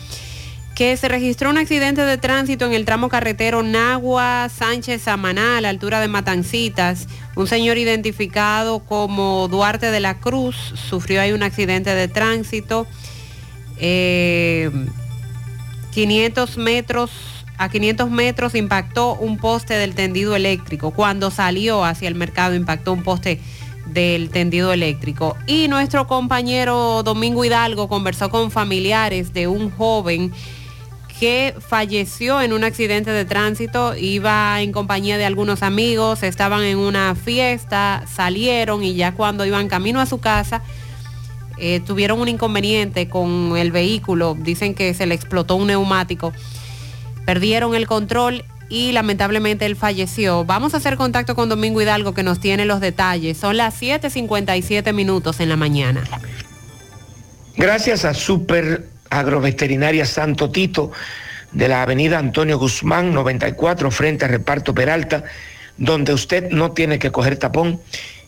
que 0.75 0.95
se 0.97 1.07
registró 1.07 1.49
un 1.49 1.57
accidente 1.57 2.01
de 2.01 2.17
tránsito 2.17 2.65
en 2.65 2.73
el 2.73 2.85
tramo 2.85 3.09
carretero 3.09 3.61
Nagua 3.61 4.49
Sánchez 4.49 5.03
Samaná, 5.03 5.57
a 5.57 5.61
la 5.61 5.69
altura 5.69 5.99
de 5.99 6.07
Matancitas. 6.07 7.07
Un 7.35 7.45
señor 7.45 7.77
identificado 7.77 8.79
como 8.79 9.47
Duarte 9.47 9.91
de 9.91 9.99
la 9.99 10.17
Cruz 10.17 10.55
sufrió 10.89 11.21
ahí 11.21 11.33
un 11.33 11.43
accidente 11.43 11.93
de 11.93 12.07
tránsito. 12.07 12.87
500 15.91 16.57
metros, 16.57 17.11
a 17.57 17.69
500 17.69 18.09
metros 18.09 18.55
impactó 18.55 19.15
un 19.15 19.37
poste 19.37 19.73
del 19.73 19.95
tendido 19.95 20.35
eléctrico. 20.35 20.91
Cuando 20.91 21.31
salió 21.31 21.83
hacia 21.83 22.07
el 22.07 22.15
mercado 22.15 22.55
impactó 22.55 22.93
un 22.93 23.03
poste 23.03 23.41
del 23.87 24.29
tendido 24.29 24.71
eléctrico. 24.71 25.35
Y 25.47 25.67
nuestro 25.67 26.07
compañero 26.07 27.03
Domingo 27.03 27.43
Hidalgo 27.43 27.87
conversó 27.87 28.29
con 28.29 28.51
familiares 28.51 29.33
de 29.33 29.47
un 29.47 29.69
joven 29.71 30.31
que 31.19 31.53
falleció 31.59 32.41
en 32.41 32.51
un 32.51 32.63
accidente 32.63 33.11
de 33.11 33.25
tránsito, 33.25 33.95
iba 33.95 34.59
en 34.59 34.71
compañía 34.71 35.19
de 35.19 35.25
algunos 35.25 35.61
amigos, 35.61 36.23
estaban 36.23 36.63
en 36.63 36.79
una 36.79 37.13
fiesta, 37.13 38.03
salieron 38.11 38.83
y 38.83 38.95
ya 38.95 39.13
cuando 39.13 39.45
iban 39.45 39.67
camino 39.67 39.99
a 40.01 40.07
su 40.07 40.19
casa, 40.19 40.63
eh, 41.61 41.79
tuvieron 41.79 42.19
un 42.19 42.27
inconveniente 42.27 43.07
con 43.07 43.55
el 43.55 43.71
vehículo, 43.71 44.35
dicen 44.37 44.73
que 44.73 44.95
se 44.95 45.05
le 45.05 45.13
explotó 45.13 45.55
un 45.55 45.67
neumático, 45.67 46.33
perdieron 47.25 47.75
el 47.75 47.85
control 47.85 48.43
y 48.67 48.93
lamentablemente 48.93 49.67
él 49.67 49.75
falleció. 49.75 50.43
Vamos 50.43 50.73
a 50.73 50.77
hacer 50.77 50.97
contacto 50.97 51.35
con 51.35 51.49
Domingo 51.49 51.79
Hidalgo 51.79 52.15
que 52.15 52.23
nos 52.23 52.39
tiene 52.39 52.65
los 52.65 52.79
detalles. 52.79 53.37
Son 53.37 53.57
las 53.57 53.79
7.57 53.79 54.91
minutos 54.91 55.39
en 55.39 55.49
la 55.49 55.55
mañana. 55.55 56.03
Gracias 57.57 58.05
a 58.05 58.15
Super 58.15 58.87
Agroveterinaria 59.11 60.05
Santo 60.07 60.49
Tito 60.49 60.91
de 61.51 61.67
la 61.67 61.83
avenida 61.83 62.17
Antonio 62.17 62.57
Guzmán 62.57 63.13
94 63.13 63.91
frente 63.91 64.25
a 64.25 64.29
Reparto 64.29 64.73
Peralta, 64.73 65.25
donde 65.77 66.11
usted 66.13 66.49
no 66.49 66.71
tiene 66.71 66.97
que 66.97 67.11
coger 67.11 67.37
tapón 67.37 67.79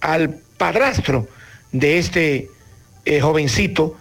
al 0.01 0.41
padrastro 0.59 1.29
de 1.71 1.99
este 1.99 2.51
jovencito, 3.21 3.97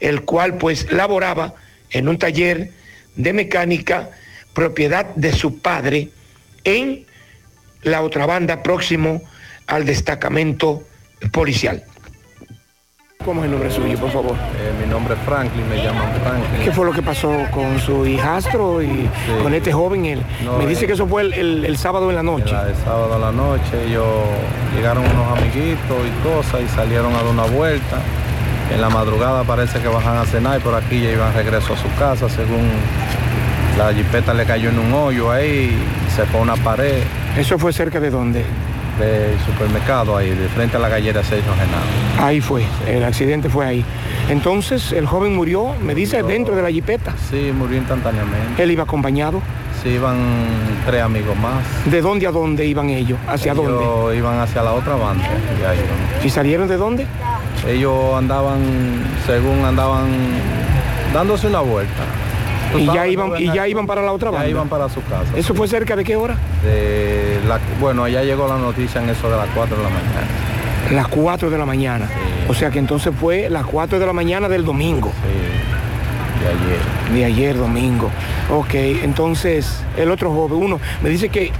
el 0.00 0.22
cual 0.22 0.58
pues 0.58 0.90
laboraba 0.90 1.54
en 1.90 2.08
un 2.08 2.18
taller 2.18 2.72
de 3.14 3.32
mecánica 3.32 4.10
propiedad 4.56 5.04
de 5.16 5.32
su 5.32 5.58
padre 5.60 6.08
en 6.64 7.04
la 7.82 8.00
otra 8.00 8.24
banda 8.24 8.62
próximo 8.62 9.20
al 9.66 9.84
destacamento 9.84 10.82
policial. 11.30 11.84
¿Cómo 13.22 13.40
es 13.40 13.46
el 13.46 13.50
nombre 13.50 13.70
suyo, 13.70 13.98
por 13.98 14.10
favor? 14.10 14.32
Eh, 14.34 14.72
mi 14.80 14.86
nombre 14.90 15.14
es 15.14 15.20
Franklin, 15.26 15.68
me 15.68 15.76
llaman 15.82 16.08
Franklin. 16.22 16.62
¿Qué 16.64 16.72
fue 16.72 16.86
lo 16.86 16.92
que 16.92 17.02
pasó 17.02 17.32
con 17.50 17.78
su 17.80 18.06
hijastro 18.06 18.80
y 18.82 19.10
con 19.42 19.52
este 19.52 19.72
joven? 19.72 20.06
Él? 20.06 20.22
No, 20.44 20.56
me 20.58 20.66
dice 20.66 20.84
eh, 20.84 20.86
que 20.86 20.92
eso 20.94 21.06
fue 21.06 21.22
el, 21.22 21.32
el- 21.34 21.64
el 21.66 21.76
sábado 21.76 22.08
en 22.08 22.16
la 22.16 22.22
noche. 22.22 22.48
Era 22.50 22.68
el 22.68 22.76
sábado 22.76 23.12
a 23.14 23.18
la 23.18 23.32
noche, 23.32 23.84
ellos 23.86 24.06
llegaron 24.74 25.04
unos 25.04 25.38
amiguitos 25.38 25.96
y 26.06 26.26
cosas 26.26 26.62
y 26.62 26.68
salieron 26.68 27.12
a 27.14 27.16
dar 27.18 27.26
una 27.26 27.44
vuelta. 27.44 27.98
En 28.72 28.80
la 28.80 28.88
madrugada 28.88 29.44
parece 29.44 29.80
que 29.80 29.88
bajan 29.88 30.16
a 30.16 30.24
cenar 30.24 30.58
y 30.58 30.62
por 30.62 30.74
aquí 30.74 31.02
ya 31.02 31.10
iban 31.10 31.34
regreso 31.34 31.74
a 31.74 31.76
su 31.76 31.92
casa, 31.98 32.28
según 32.30 32.68
la 33.78 33.92
jipeta 33.92 34.32
le 34.34 34.44
cayó 34.44 34.70
en 34.70 34.78
un 34.78 34.92
hoyo 34.92 35.30
ahí, 35.30 35.76
se 36.14 36.24
fue 36.26 36.40
a 36.40 36.42
una 36.42 36.56
pared. 36.56 37.02
¿Eso 37.36 37.58
fue 37.58 37.72
cerca 37.72 38.00
de 38.00 38.10
dónde? 38.10 38.44
Del 38.98 39.38
supermercado 39.44 40.16
ahí, 40.16 40.30
de 40.30 40.48
frente 40.48 40.76
a 40.78 40.80
la 40.80 40.88
gallera 40.88 41.22
Sergio 41.22 41.52
Genaro. 41.52 42.26
Ahí 42.26 42.40
fue, 42.40 42.64
el 42.88 43.04
accidente 43.04 43.50
fue 43.50 43.66
ahí. 43.66 43.84
Entonces 44.30 44.92
el 44.92 45.06
joven 45.06 45.36
murió, 45.36 45.74
me 45.82 45.94
dice, 45.94 46.22
dentro 46.22 46.56
de 46.56 46.62
la 46.62 46.70
jipeta. 46.70 47.12
Sí, 47.30 47.52
murió 47.56 47.76
instantáneamente. 47.76 48.62
Él 48.62 48.70
iba 48.70 48.84
acompañado. 48.84 49.42
Sí, 49.82 49.90
iban 49.90 50.16
tres 50.86 51.02
amigos 51.02 51.36
más. 51.36 51.62
¿De 51.84 52.00
dónde 52.00 52.26
a 52.26 52.30
dónde 52.32 52.64
iban 52.64 52.88
ellos? 52.88 53.18
¿Hacia 53.28 53.52
Ellos 53.52 53.66
dónde? 53.68 54.16
iban 54.16 54.40
hacia 54.40 54.62
la 54.62 54.72
otra 54.72 54.94
banda. 54.96 55.24
y. 56.22 56.26
¿Y 56.26 56.30
salieron 56.30 56.66
de 56.66 56.78
dónde? 56.78 57.06
Ellos 57.68 58.14
andaban, 58.16 58.58
según 59.26 59.62
andaban 59.64 60.06
dándose 61.12 61.46
una 61.48 61.60
vuelta. 61.60 62.02
Tú 62.72 62.78
Y 62.78 62.86
ya 62.86 63.06
iban, 63.06 63.30
y 63.38 63.46
ya 63.52 63.68
iban 63.68 63.86
para 63.86 64.02
la 64.02 64.12
otra 64.12 64.30
Ya 64.30 64.36
banda. 64.38 64.48
iban 64.50 64.68
para 64.68 64.88
su 64.88 65.02
casa. 65.04 65.26
¿Eso 65.36 65.54
fue 65.54 65.68
cerca 65.68 65.94
de 65.96 66.04
qué 66.04 66.16
hora? 66.16 66.36
De 66.64 67.38
la- 67.48 67.60
bueno, 67.80 68.04
allá 68.04 68.22
llegó 68.22 68.48
la 68.48 68.56
noticia 68.58 69.00
en 69.02 69.08
eso 69.10 69.30
de 69.30 69.36
las 69.36 69.48
4 69.54 69.76
de 69.76 69.82
la 69.82 69.88
mañana. 69.88 70.26
Las 70.92 71.08
4 71.08 71.50
de 71.50 71.58
la 71.58 71.66
mañana. 71.66 72.08
O 72.48 72.54
sea 72.54 72.70
que 72.70 72.78
entonces 72.78 73.12
fue 73.18 73.48
las 73.50 73.64
4 73.66 73.98
de 73.98 74.06
la 74.06 74.12
mañana 74.12 74.48
del 74.48 74.64
domingo. 74.64 75.12
De 76.42 76.48
ayer. 76.48 77.12
De 77.14 77.24
ayer, 77.24 77.56
domingo. 77.56 78.10
Ok, 78.50 78.74
entonces 78.74 79.82
el 79.96 80.10
otro 80.10 80.30
joven, 80.32 80.58
uno, 80.62 80.80
me 81.02 81.08
dice 81.08 81.28
que, 81.28 81.50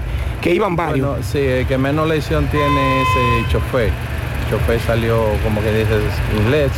que 0.40 0.54
iban 0.54 0.76
varios. 0.76 1.08
Bueno, 1.08 1.22
sí, 1.24 1.38
el 1.38 1.66
que 1.66 1.76
menos 1.78 2.06
lesión 2.08 2.46
tiene 2.46 3.02
es 3.02 3.08
el 3.38 3.48
chofer. 3.48 3.86
El 3.88 4.50
chofer 4.50 4.80
salió, 4.80 5.24
como 5.42 5.60
que 5.60 5.72
dices, 5.72 6.02
inglés, 6.40 6.70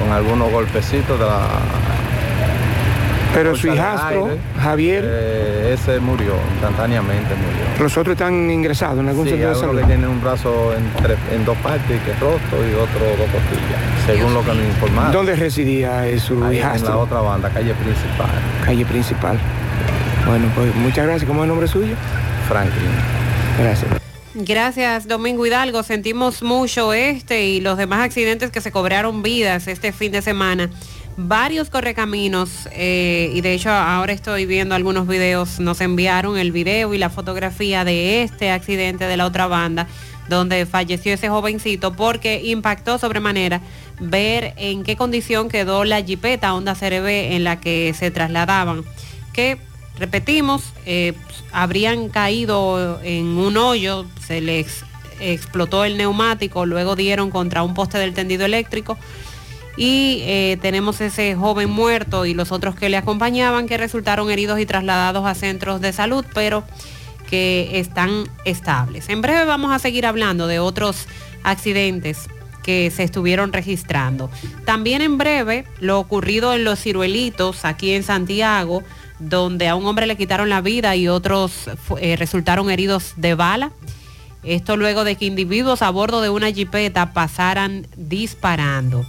con 0.00 0.12
algunos 0.12 0.50
golpecitos 0.50 1.18
de 1.20 1.24
la... 1.26 1.46
Pero 3.34 3.56
su 3.56 3.66
hijastro, 3.68 4.26
aire. 4.26 4.38
Javier, 4.62 5.04
Eh, 5.06 5.74
ese 5.74 5.98
murió, 6.00 6.34
instantáneamente 6.54 7.34
murió. 7.34 7.64
los 7.82 7.96
otros 7.98 8.12
están 8.14 8.50
ingresados 8.50 8.98
en 9.00 9.08
algún 9.08 9.24
Sí, 9.24 9.30
centro 9.32 9.48
de 9.50 9.54
salud. 9.56 9.80
que 9.80 9.86
tiene 9.86 10.06
un 10.06 10.20
brazo 10.22 10.72
en, 10.74 10.84
tres- 11.02 11.18
en 11.32 11.44
dos 11.44 11.56
partes, 11.58 12.00
que 12.02 12.10
es 12.12 12.20
roto, 12.20 12.38
y 12.60 12.72
otro 12.74 13.04
dos 13.18 13.28
costillas, 13.30 13.80
según 14.06 14.32
lo 14.34 14.40
que 14.42 14.54
nos 14.54 14.64
informaron. 14.64 15.12
¿Dónde 15.12 15.34
residía 15.36 16.06
eh, 16.06 16.18
su 16.20 16.34
Ahí 16.44 16.56
en 16.58 16.62
hijastro? 16.62 16.90
la 16.90 16.96
otra 16.98 17.20
banda, 17.20 17.50
calle 17.50 17.74
principal. 17.74 18.30
Calle 18.64 18.84
principal. 18.86 19.38
Bueno, 20.26 20.46
pues 20.54 20.74
muchas 20.76 21.04
gracias. 21.06 21.26
¿Cómo 21.28 21.40
es 21.40 21.44
el 21.44 21.48
nombre 21.48 21.68
suyo? 21.68 21.94
Franklin. 22.48 22.88
Gracias. 23.60 23.90
Gracias, 24.36 25.06
Domingo 25.06 25.46
Hidalgo. 25.46 25.82
Sentimos 25.84 26.42
mucho 26.42 26.92
este 26.92 27.44
y 27.46 27.60
los 27.60 27.78
demás 27.78 28.00
accidentes 28.04 28.50
que 28.50 28.60
se 28.60 28.72
cobraron 28.72 29.22
vidas 29.22 29.68
este 29.68 29.92
fin 29.92 30.10
de 30.12 30.22
semana. 30.22 30.70
Varios 31.16 31.70
correcaminos, 31.70 32.68
eh, 32.72 33.30
y 33.32 33.40
de 33.40 33.54
hecho 33.54 33.70
ahora 33.70 34.12
estoy 34.12 34.46
viendo 34.46 34.74
algunos 34.74 35.06
videos, 35.06 35.60
nos 35.60 35.80
enviaron 35.80 36.36
el 36.36 36.50
video 36.50 36.92
y 36.92 36.98
la 36.98 37.08
fotografía 37.08 37.84
de 37.84 38.24
este 38.24 38.50
accidente 38.50 39.06
de 39.06 39.16
la 39.16 39.26
otra 39.26 39.46
banda, 39.46 39.86
donde 40.28 40.66
falleció 40.66 41.14
ese 41.14 41.28
jovencito 41.28 41.92
porque 41.92 42.42
impactó 42.42 42.98
sobremanera 42.98 43.60
ver 44.00 44.54
en 44.56 44.82
qué 44.82 44.96
condición 44.96 45.48
quedó 45.48 45.84
la 45.84 46.02
jipeta 46.02 46.52
Honda 46.52 46.74
CRB 46.74 47.34
en 47.34 47.44
la 47.44 47.60
que 47.60 47.94
se 47.96 48.10
trasladaban, 48.10 48.82
que 49.32 49.58
repetimos, 50.00 50.72
eh, 50.84 51.12
habrían 51.52 52.08
caído 52.08 53.00
en 53.04 53.26
un 53.38 53.56
hoyo, 53.56 54.04
se 54.26 54.40
les 54.40 54.84
explotó 55.20 55.84
el 55.84 55.96
neumático, 55.96 56.66
luego 56.66 56.96
dieron 56.96 57.30
contra 57.30 57.62
un 57.62 57.72
poste 57.72 57.98
del 57.98 58.14
tendido 58.14 58.44
eléctrico 58.44 58.98
y 59.76 60.20
eh, 60.22 60.58
tenemos 60.62 61.00
ese 61.00 61.34
joven 61.34 61.70
muerto 61.70 62.26
y 62.26 62.34
los 62.34 62.52
otros 62.52 62.74
que 62.74 62.88
le 62.88 62.96
acompañaban 62.96 63.66
que 63.66 63.76
resultaron 63.76 64.30
heridos 64.30 64.60
y 64.60 64.66
trasladados 64.66 65.26
a 65.26 65.34
centros 65.34 65.80
de 65.80 65.92
salud, 65.92 66.24
pero 66.34 66.64
que 67.28 67.80
están 67.80 68.28
estables. 68.44 69.08
En 69.08 69.20
breve 69.20 69.44
vamos 69.44 69.72
a 69.72 69.78
seguir 69.78 70.06
hablando 70.06 70.46
de 70.46 70.58
otros 70.58 71.06
accidentes 71.42 72.28
que 72.62 72.90
se 72.90 73.02
estuvieron 73.02 73.52
registrando. 73.52 74.30
También 74.64 75.02
en 75.02 75.18
breve 75.18 75.66
lo 75.80 75.98
ocurrido 75.98 76.54
en 76.54 76.64
los 76.64 76.80
ciruelitos 76.80 77.64
aquí 77.64 77.92
en 77.92 78.02
Santiago, 78.02 78.82
donde 79.18 79.68
a 79.68 79.74
un 79.74 79.86
hombre 79.86 80.06
le 80.06 80.16
quitaron 80.16 80.48
la 80.48 80.60
vida 80.60 80.96
y 80.96 81.08
otros 81.08 81.68
eh, 82.00 82.16
resultaron 82.16 82.70
heridos 82.70 83.12
de 83.16 83.34
bala. 83.34 83.70
Esto 84.42 84.76
luego 84.76 85.04
de 85.04 85.16
que 85.16 85.26
individuos 85.26 85.82
a 85.82 85.90
bordo 85.90 86.20
de 86.20 86.30
una 86.30 86.50
jipeta 86.50 87.12
pasaran 87.12 87.86
disparando. 87.96 89.04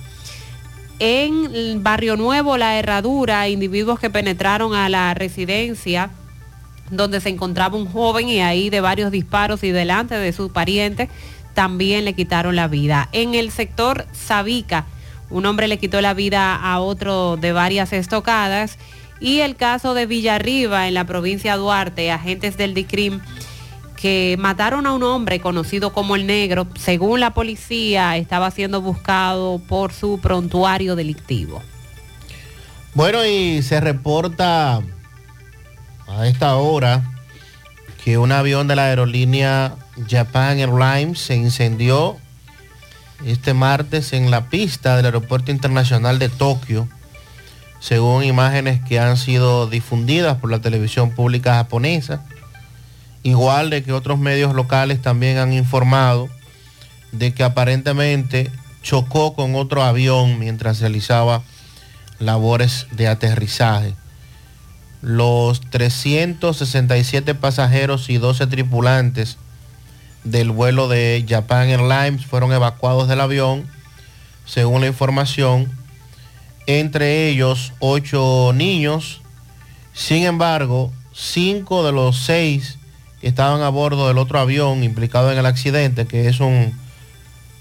En 1.00 1.84
Barrio 1.84 2.16
Nuevo, 2.16 2.58
La 2.58 2.78
Herradura, 2.80 3.50
individuos 3.50 4.00
que 4.00 4.10
penetraron 4.10 4.74
a 4.74 4.88
la 4.88 5.14
residencia 5.14 6.10
donde 6.90 7.20
se 7.20 7.30
encontraba 7.30 7.78
un 7.78 7.88
joven 7.88 8.30
y 8.30 8.42
ahí 8.42 8.70
de 8.70 8.80
varios 8.80 9.12
disparos 9.12 9.64
y 9.64 9.72
delante 9.72 10.16
de 10.16 10.32
su 10.32 10.52
pariente 10.52 11.10
también 11.54 12.06
le 12.06 12.14
quitaron 12.14 12.56
la 12.56 12.68
vida. 12.68 13.10
En 13.12 13.34
el 13.34 13.52
sector 13.52 14.06
Sabica, 14.14 14.86
un 15.30 15.46
hombre 15.46 15.68
le 15.68 15.80
quitó 15.80 16.02
la 16.02 16.14
vida 16.14 16.56
a 16.56 16.80
otro 16.80 17.38
de 17.38 17.52
varias 17.52 17.92
estocadas 17.92 18.78
y 19.20 19.40
el 19.40 19.56
caso 19.56 19.94
de 19.94 20.06
Villarriba 20.06 20.88
en 20.88 20.94
la 20.94 21.06
provincia 21.06 21.54
de 21.54 21.60
Duarte, 21.60 22.12
agentes 22.12 22.58
del 22.58 22.74
DICRIM 22.74 23.22
que 24.06 24.36
mataron 24.38 24.86
a 24.86 24.94
un 24.94 25.02
hombre 25.02 25.40
conocido 25.40 25.92
como 25.92 26.16
el 26.16 26.28
negro, 26.28 26.68
según 26.80 27.20
la 27.20 27.34
policía, 27.34 28.18
estaba 28.18 28.52
siendo 28.52 28.80
buscado 28.80 29.58
por 29.68 29.94
su 29.94 30.20
prontuario 30.20 30.96
delictivo. 30.96 31.64
Bueno, 32.94 33.26
y 33.26 33.64
se 33.64 33.82
reporta 33.82 34.84
a 36.08 36.28
esta 36.28 36.56
hora 36.58 37.02
que 38.04 38.20
un 38.20 38.32
avión 38.32 38.68
de 38.68 38.76
la 38.76 38.84
aerolínea 38.84 39.76
Japan 40.08 40.60
Airlines 40.60 41.18
se 41.18 41.36
incendió 41.36 42.18
este 43.26 43.56
martes 43.56 44.14
en 44.14 44.30
la 44.30 44.50
pista 44.50 44.98
del 44.98 45.08
Aeropuerto 45.08 45.50
Internacional 45.50 46.20
de 46.20 46.30
Tokio, 46.30 46.88
según 47.80 48.24
imágenes 48.24 48.82
que 48.88 49.00
han 49.00 49.18
sido 49.18 49.66
difundidas 49.66 50.38
por 50.38 50.52
la 50.52 50.60
televisión 50.62 51.10
pública 51.10 51.56
japonesa. 51.56 52.24
Igual 53.26 53.72
de 53.72 53.82
que 53.82 53.92
otros 53.92 54.20
medios 54.20 54.54
locales 54.54 55.02
también 55.02 55.40
han 55.40 55.52
informado 55.52 56.30
de 57.12 57.34
que 57.34 57.44
aparentemente 57.44 58.52
chocó 58.84 59.34
con 59.34 59.56
otro 59.56 59.82
avión 59.82 60.38
mientras 60.38 60.80
realizaba 60.80 61.42
labores 62.20 62.86
de 62.92 63.08
aterrizaje. 63.08 63.96
Los 65.02 65.60
367 65.72 67.34
pasajeros 67.34 68.12
y 68.12 68.20
12 68.20 68.46
tripulantes 68.46 69.38
del 70.24 70.52
vuelo 70.52 70.88
de 70.88 71.26
Japan 71.28 71.70
Airlines 71.70 72.28
fueron 72.28 72.54
evacuados 72.54 73.08
del 73.08 73.22
avión, 73.22 73.66
según 74.46 74.82
la 74.82 74.88
información, 74.88 75.72
entre 76.68 77.28
ellos 77.28 77.74
ocho 77.80 78.52
niños. 78.54 79.22
Sin 79.94 80.26
embargo, 80.26 80.94
cinco 81.12 81.84
de 81.84 81.92
los 81.92 82.20
seis 82.20 82.78
estaban 83.26 83.64
a 83.64 83.70
bordo 83.70 84.08
del 84.08 84.20
otro 84.20 84.40
avión 84.40 84.84
implicado 84.84 85.32
en 85.32 85.38
el 85.40 85.48
accidente, 85.48 86.06
que 86.06 86.30
es 86.30 86.40
un, 86.40 86.78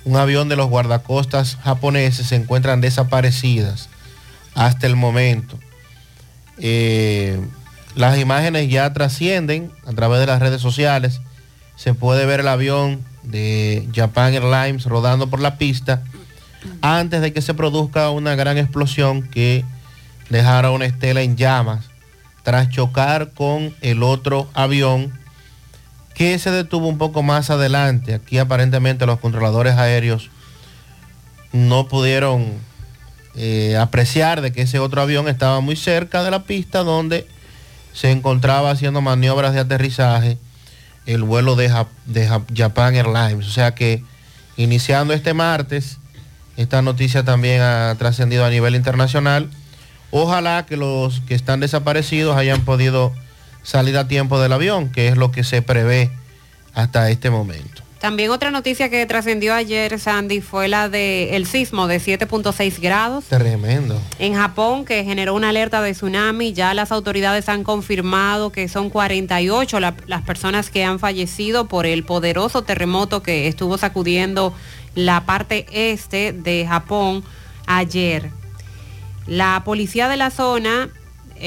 un 0.05 0.17
avión 0.17 0.51
de 0.51 0.57
los 0.57 0.69
guardacostas 0.69 1.57
japoneses, 1.57 2.27
se 2.27 2.37
encuentran 2.37 2.83
desaparecidas 2.83 3.89
hasta 4.55 4.87
el 4.87 4.95
momento. 4.95 5.59
Eh, 6.59 7.41
las 7.95 8.19
imágenes 8.19 8.69
ya 8.69 8.93
trascienden 8.93 9.73
a 9.87 9.93
través 9.93 10.21
de 10.21 10.27
las 10.27 10.41
redes 10.41 10.61
sociales. 10.61 11.23
Se 11.77 11.95
puede 11.95 12.27
ver 12.27 12.41
el 12.41 12.49
avión 12.49 13.03
de 13.23 13.89
Japan 13.95 14.35
Airlines 14.35 14.85
rodando 14.85 15.31
por 15.31 15.41
la 15.41 15.57
pista 15.57 16.03
antes 16.83 17.23
de 17.23 17.33
que 17.33 17.41
se 17.41 17.55
produzca 17.55 18.11
una 18.11 18.35
gran 18.35 18.59
explosión 18.59 19.23
que 19.23 19.65
dejara 20.29 20.71
una 20.73 20.85
estela 20.85 21.23
en 21.23 21.37
llamas 21.37 21.87
tras 22.43 22.69
chocar 22.69 23.31
con 23.33 23.75
el 23.81 24.03
otro 24.03 24.47
avión 24.53 25.24
que 26.15 26.39
se 26.39 26.51
detuvo 26.51 26.89
un 26.89 26.99
poco 26.99 27.23
más 27.23 27.51
adelante. 27.51 28.15
Aquí 28.15 28.39
aparentemente 28.39 29.05
los 29.07 29.19
controladores 29.21 29.75
aéreos 29.75 30.31
no 31.53 31.89
pudieron 31.89 32.53
eh, 33.37 33.77
apreciar 33.77 34.41
de 34.41 34.53
que 34.53 34.62
ese 34.62 34.79
otro 34.79 35.03
avión 35.03 35.29
estaba 35.29 35.61
muy 35.61 35.77
cerca 35.77 36.23
de 36.23 36.31
la 36.31 36.45
pista 36.45 36.81
donde 36.85 37.27
se 37.93 38.11
encontraba 38.11 38.71
haciendo 38.71 39.01
maniobras 39.01 39.55
de 39.55 39.61
aterrizaje 39.61 40.39
el 41.07 41.23
vuelo 41.23 41.55
de, 41.57 41.71
Jap- 41.71 41.89
de 42.07 42.29
Jap- 42.29 42.47
Japan 42.57 42.95
Airlines. 42.95 43.47
O 43.47 43.51
sea 43.51 43.75
que 43.75 44.03
iniciando 44.57 45.15
este 45.15 45.35
martes, 45.35 45.99
esta 46.57 46.81
noticia 46.83 47.25
también 47.25 47.61
ha 47.61 47.95
trascendido 47.99 48.45
a 48.45 48.51
nivel 48.51 48.75
internacional. 48.75 49.51
Ojalá 50.12 50.65
que 50.67 50.77
los 50.77 51.21
que 51.23 51.35
están 51.35 51.59
desaparecidos 51.61 52.37
hayan 52.37 52.65
podido 52.65 53.12
salir 53.65 53.97
a 53.99 54.07
tiempo 54.07 54.39
del 54.41 54.53
avión, 54.53 54.91
que 54.91 55.09
es 55.09 55.17
lo 55.17 55.33
que 55.33 55.43
se 55.43 55.61
prevé 55.62 56.12
hasta 56.75 57.11
este 57.11 57.31
momento. 57.31 57.83
También 58.01 58.31
otra 58.31 58.51
noticia 58.51 58.91
que 58.91 59.07
trascendió 59.07 59.55
ayer, 59.55 59.99
Sandy, 59.99 60.43
fue 60.43 60.69
la 60.69 60.91
del 60.91 61.47
sismo 61.47 61.87
de 61.87 61.99
7.6 62.01 62.79
grados 62.79 63.25
Tremendo. 63.25 63.99
en 64.19 64.35
Japón 64.35 64.85
que 64.85 65.05
generó 65.05 65.33
una 65.35 65.49
alerta 65.49 65.81
de 65.81 65.93
tsunami. 65.93 66.53
Ya 66.53 66.75
las 66.75 66.93
autoridades 66.93 67.49
han 67.49 67.65
confirmado 67.65 68.53
que 68.53 68.69
son 68.69 68.91
48 68.91 69.81
la- 69.81 69.95
las 70.07 70.21
personas 70.21 70.69
que 70.69 70.85
han 70.85 70.99
fallecido 70.99 71.67
por 71.67 71.87
el 71.87 72.05
poderoso 72.05 72.61
terremoto 72.61 73.23
que 73.23 73.49
estuvo 73.49 73.79
sacudiendo 73.79 74.53
la 74.95 75.25
parte 75.25 75.65
este 75.73 76.35
de 76.35 76.67
Japón 76.69 77.25
ayer. 77.67 78.29
La 79.27 79.62
policía 79.65 80.09
de 80.09 80.19
la 80.19 80.31
zona 80.31 80.91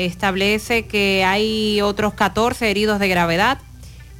establece 0.05 0.85
que 0.85 1.23
hay 1.25 1.81
otros 1.81 2.13
14 2.13 2.69
heridos 2.69 2.99
de 2.99 3.07
gravedad 3.07 3.59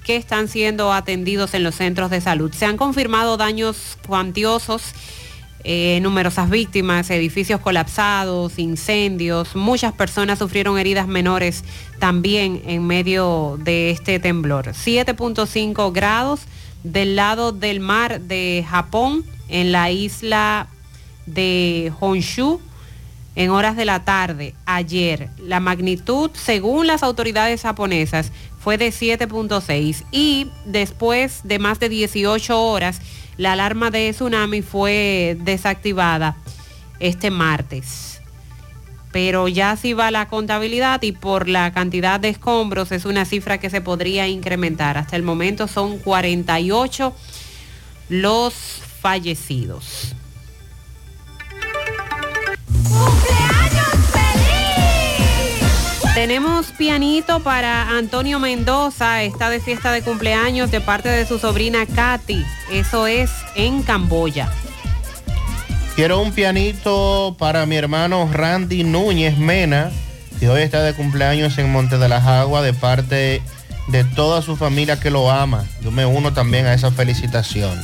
que 0.03 0.15
están 0.15 0.47
siendo 0.47 0.93
atendidos 0.93 1.53
en 1.53 1.63
los 1.63 1.75
centros 1.75 2.09
de 2.09 2.21
salud. 2.21 2.51
Se 2.53 2.65
han 2.65 2.77
confirmado 2.77 3.37
daños 3.37 3.97
cuantiosos, 4.07 4.93
eh, 5.63 5.99
numerosas 6.01 6.49
víctimas, 6.49 7.09
edificios 7.09 7.59
colapsados, 7.59 8.57
incendios, 8.57 9.55
muchas 9.55 9.91
personas 9.91 10.39
sufrieron 10.39 10.79
heridas 10.79 11.07
menores 11.07 11.65
también 11.99 12.61
en 12.65 12.87
medio 12.87 13.59
de 13.61 13.91
este 13.91 14.19
temblor. 14.19 14.67
7.5 14.67 15.91
grados 15.91 16.41
del 16.83 17.17
lado 17.17 17.51
del 17.51 17.81
mar 17.81 18.21
de 18.21 18.65
Japón, 18.69 19.25
en 19.49 19.73
la 19.73 19.91
isla 19.91 20.67
de 21.25 21.91
Honshu, 21.99 22.61
en 23.37 23.51
horas 23.51 23.75
de 23.77 23.85
la 23.85 24.03
tarde 24.03 24.55
ayer. 24.65 25.29
La 25.37 25.59
magnitud, 25.59 26.31
según 26.33 26.87
las 26.87 27.03
autoridades 27.03 27.61
japonesas, 27.61 28.31
fue 28.59 28.79
de 28.79 28.89
7.6 28.89 30.03
y 30.11 30.47
después 30.65 31.41
de 31.43 31.59
más 31.59 31.79
de 31.79 31.87
18 31.87 32.59
horas, 32.59 32.99
la 33.37 33.53
alarma 33.53 33.91
de 33.91 34.11
tsunami 34.11 34.63
fue 34.63 35.37
desactivada 35.39 36.35
este 36.99 37.29
martes. 37.29 38.21
Pero 39.11 39.47
ya 39.47 39.75
si 39.75 39.93
va 39.93 40.09
la 40.09 40.27
contabilidad 40.27 41.03
y 41.03 41.11
por 41.11 41.47
la 41.47 41.71
cantidad 41.71 42.19
de 42.19 42.29
escombros 42.29 42.91
es 42.91 43.05
una 43.05 43.23
cifra 43.23 43.59
que 43.59 43.69
se 43.69 43.81
podría 43.81 44.27
incrementar. 44.27 44.97
Hasta 44.97 45.15
el 45.15 45.21
momento 45.21 45.67
son 45.67 45.99
48 45.99 47.15
los 48.09 48.55
fallecidos. 48.99 50.16
Tenemos 56.13 56.67
pianito 56.71 57.41
para 57.43 57.97
Antonio 57.97 58.39
Mendoza, 58.39 59.23
está 59.23 59.49
de 59.49 59.59
fiesta 59.59 59.91
de 59.91 60.01
cumpleaños 60.01 60.71
de 60.71 60.81
parte 60.81 61.09
de 61.09 61.25
su 61.25 61.37
sobrina 61.37 61.85
Katy. 61.85 62.43
Eso 62.71 63.05
es 63.05 63.29
en 63.55 63.83
Camboya. 63.83 64.51
Quiero 65.95 66.19
un 66.21 66.31
pianito 66.31 67.35
para 67.39 67.65
mi 67.65 67.75
hermano 67.75 68.29
Randy 68.31 68.83
Núñez 68.83 69.37
Mena, 69.37 69.91
que 70.39 70.49
hoy 70.49 70.63
está 70.63 70.81
de 70.81 70.93
cumpleaños 70.93 71.57
en 71.59 71.71
Monte 71.71 71.97
de 71.97 72.09
las 72.09 72.25
Aguas, 72.25 72.63
de 72.63 72.73
parte 72.73 73.41
de 73.87 74.03
toda 74.03 74.41
su 74.41 74.55
familia 74.57 74.99
que 74.99 75.11
lo 75.11 75.31
ama. 75.31 75.65
Yo 75.81 75.91
me 75.91 76.05
uno 76.05 76.33
también 76.33 76.65
a 76.65 76.73
esa 76.73 76.91
felicitación. 76.91 77.79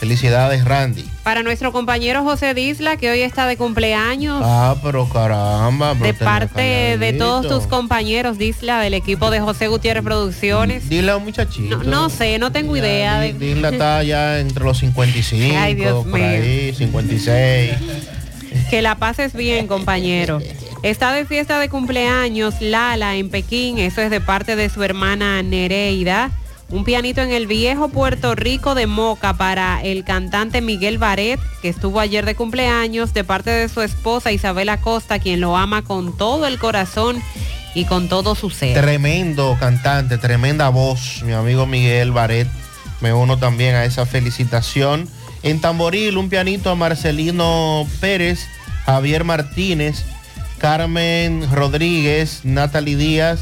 Felicidades, 0.00 0.64
Randy. 0.64 1.04
Para 1.22 1.42
nuestro 1.42 1.72
compañero 1.72 2.22
José 2.24 2.54
Disla, 2.54 2.96
que 2.96 3.10
hoy 3.10 3.20
está 3.20 3.46
de 3.46 3.58
cumpleaños. 3.58 4.40
Ah, 4.42 4.74
pero 4.82 5.06
caramba. 5.06 5.92
pero 5.92 6.06
de 6.06 6.14
parte 6.14 6.96
de 6.98 7.12
todos 7.12 7.46
tus 7.46 7.66
compañeros, 7.66 8.38
Disla, 8.38 8.80
del 8.80 8.94
equipo 8.94 9.30
de 9.30 9.40
José 9.40 9.68
Gutiérrez 9.68 10.02
Producciones. 10.02 10.88
Dile 10.88 11.10
a 11.10 11.18
un 11.18 11.24
muchachito. 11.24 11.76
No, 11.76 11.84
no 11.84 12.08
sé, 12.08 12.38
no 12.38 12.50
tengo 12.50 12.74
idea. 12.78 13.20
de- 13.20 13.34
Disla 13.34 13.68
está 13.68 14.02
ya 14.02 14.38
entre 14.40 14.64
los 14.64 14.78
55, 14.78 15.54
Ay, 15.58 15.74
Dios 15.74 16.04
por 16.06 16.06
mío. 16.18 16.26
ahí, 16.26 16.74
56. 16.74 17.72
Que 18.70 18.80
la 18.80 18.94
pases 18.94 19.34
bien, 19.34 19.66
compañero. 19.66 20.40
Está 20.82 21.12
de 21.12 21.26
fiesta 21.26 21.58
de 21.58 21.68
cumpleaños 21.68 22.54
Lala 22.62 23.16
en 23.16 23.28
Pekín, 23.28 23.78
eso 23.78 24.00
es 24.00 24.10
de 24.10 24.22
parte 24.22 24.56
de 24.56 24.70
su 24.70 24.82
hermana 24.82 25.42
Nereida. 25.42 26.30
Un 26.70 26.84
pianito 26.84 27.20
en 27.20 27.32
el 27.32 27.48
viejo 27.48 27.88
Puerto 27.88 28.36
Rico 28.36 28.76
de 28.76 28.86
Moca 28.86 29.34
para 29.34 29.82
el 29.82 30.04
cantante 30.04 30.60
Miguel 30.60 30.98
Baret, 30.98 31.40
que 31.62 31.68
estuvo 31.68 31.98
ayer 31.98 32.24
de 32.24 32.36
cumpleaños, 32.36 33.12
de 33.12 33.24
parte 33.24 33.50
de 33.50 33.68
su 33.68 33.82
esposa 33.82 34.30
Isabel 34.30 34.68
Acosta, 34.68 35.18
quien 35.18 35.40
lo 35.40 35.56
ama 35.56 35.82
con 35.82 36.16
todo 36.16 36.46
el 36.46 36.60
corazón 36.60 37.20
y 37.74 37.86
con 37.86 38.08
todo 38.08 38.36
su 38.36 38.50
ser. 38.50 38.80
Tremendo 38.80 39.56
cantante, 39.58 40.16
tremenda 40.16 40.68
voz, 40.68 41.24
mi 41.24 41.32
amigo 41.32 41.66
Miguel 41.66 42.12
Baret. 42.12 42.46
Me 43.00 43.12
uno 43.12 43.36
también 43.36 43.74
a 43.74 43.84
esa 43.84 44.06
felicitación. 44.06 45.08
En 45.42 45.60
Tamboril, 45.60 46.18
un 46.18 46.28
pianito 46.28 46.70
a 46.70 46.76
Marcelino 46.76 47.84
Pérez, 47.98 48.46
Javier 48.86 49.24
Martínez, 49.24 50.04
Carmen 50.58 51.48
Rodríguez, 51.50 52.42
Natalie 52.44 52.96
Díaz, 52.96 53.40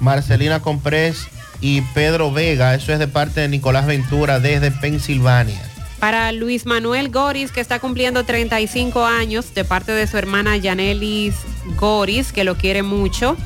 Marcelina 0.00 0.58
Comprés 0.58 1.28
y 1.64 1.80
Pedro 1.80 2.30
Vega. 2.30 2.74
Eso 2.74 2.92
es 2.92 2.98
de 2.98 3.08
parte 3.08 3.40
de 3.40 3.48
Nicolás 3.48 3.86
Ventura 3.86 4.38
desde 4.38 4.70
Pensilvania. 4.70 5.62
Para 5.98 6.30
Luis 6.30 6.66
Manuel 6.66 7.08
Goris, 7.08 7.52
que 7.52 7.62
está 7.62 7.78
cumpliendo 7.78 8.24
35 8.24 9.06
años, 9.06 9.54
de 9.54 9.64
parte 9.64 9.92
de 9.92 10.06
su 10.06 10.18
hermana 10.18 10.58
Yanelis 10.58 11.34
Goris, 11.80 12.34
que 12.34 12.44
lo 12.44 12.58
quiere 12.58 12.82
mucho. 12.82 13.38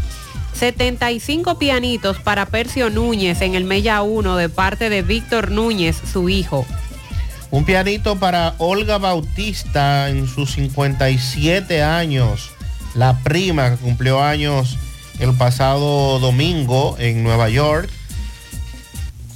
75 0.55 1.61
pianitos 1.61 2.19
para 2.19 2.47
Percio 2.47 2.91
Núñez 2.91 3.41
en 3.41 3.55
el 3.55 3.63
Mella 3.63 4.03
1, 4.03 4.37
de 4.37 4.49
parte 4.49 4.91
de 4.91 5.03
Víctor 5.03 5.53
Núñez, 5.53 5.97
su 6.13 6.29
hijo. 6.29 6.67
Un 7.53 7.65
pianito 7.65 8.17
para 8.17 8.57
Olga 8.59 8.99
Bautista 8.99 10.09
en 10.09 10.27
sus 10.27 10.55
57 10.55 11.85
años. 11.85 12.51
La 12.97 13.17
prima 13.23 13.71
que 13.71 13.77
cumplió 13.77 14.21
años 14.21 14.77
el 15.21 15.35
pasado 15.35 16.19
domingo 16.19 16.97
en 16.99 17.23
Nueva 17.23 17.49
York. 17.49 17.89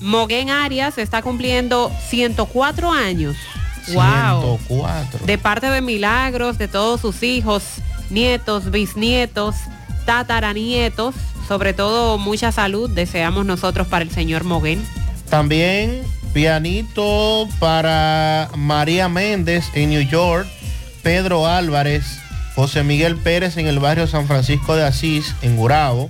Moguen 0.02 0.50
Arias 0.50 0.98
está 0.98 1.22
cumpliendo 1.22 1.90
104 2.08 2.92
años. 2.92 3.36
Wow. 3.88 4.58
104. 4.68 5.26
De 5.26 5.38
parte 5.38 5.70
de 5.70 5.80
Milagros, 5.80 6.58
de 6.58 6.68
todos 6.68 7.00
sus 7.00 7.22
hijos, 7.22 7.62
nietos, 8.10 8.70
bisnietos, 8.70 9.56
tataranietos, 10.04 11.14
sobre 11.48 11.72
todo 11.72 12.18
mucha 12.18 12.52
salud 12.52 12.90
deseamos 12.90 13.44
nosotros 13.46 13.86
para 13.86 14.04
el 14.04 14.10
señor 14.10 14.44
Moguen. 14.44 14.84
También 15.28 16.02
pianito 16.32 17.48
para 17.58 18.50
María 18.56 19.08
Méndez 19.08 19.66
en 19.74 19.90
New 19.90 20.02
York. 20.02 20.46
Pedro 21.02 21.46
Álvarez, 21.46 22.04
José 22.54 22.84
Miguel 22.84 23.16
Pérez 23.16 23.56
en 23.56 23.66
el 23.66 23.80
barrio 23.80 24.06
San 24.06 24.26
Francisco 24.26 24.76
de 24.76 24.84
Asís, 24.84 25.34
en 25.42 25.56
Gurabo. 25.56 26.08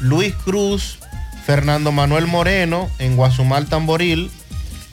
Luis 0.00 0.34
Cruz, 0.34 0.98
Fernando 1.46 1.92
Manuel 1.92 2.26
Moreno 2.26 2.88
en 2.98 3.16
Guasumal 3.16 3.66
Tamboril. 3.66 4.30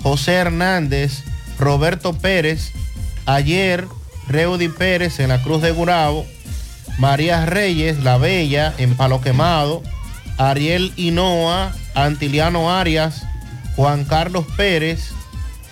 José 0.03 0.33
Hernández, 0.33 1.23
Roberto 1.59 2.13
Pérez, 2.13 2.71
ayer 3.27 3.87
Reudy 4.27 4.67
Pérez 4.67 5.19
en 5.19 5.29
la 5.29 5.41
Cruz 5.43 5.61
de 5.61 5.71
Gurabo. 5.71 6.25
María 6.97 7.45
Reyes, 7.45 8.03
La 8.03 8.17
Bella 8.17 8.73
en 8.77 8.95
Palo 8.95 9.21
Quemado. 9.21 9.83
Ariel 10.37 10.91
Hinoa, 10.95 11.71
Antiliano 11.93 12.71
Arias, 12.71 13.23
Juan 13.75 14.05
Carlos 14.05 14.45
Pérez, 14.57 15.11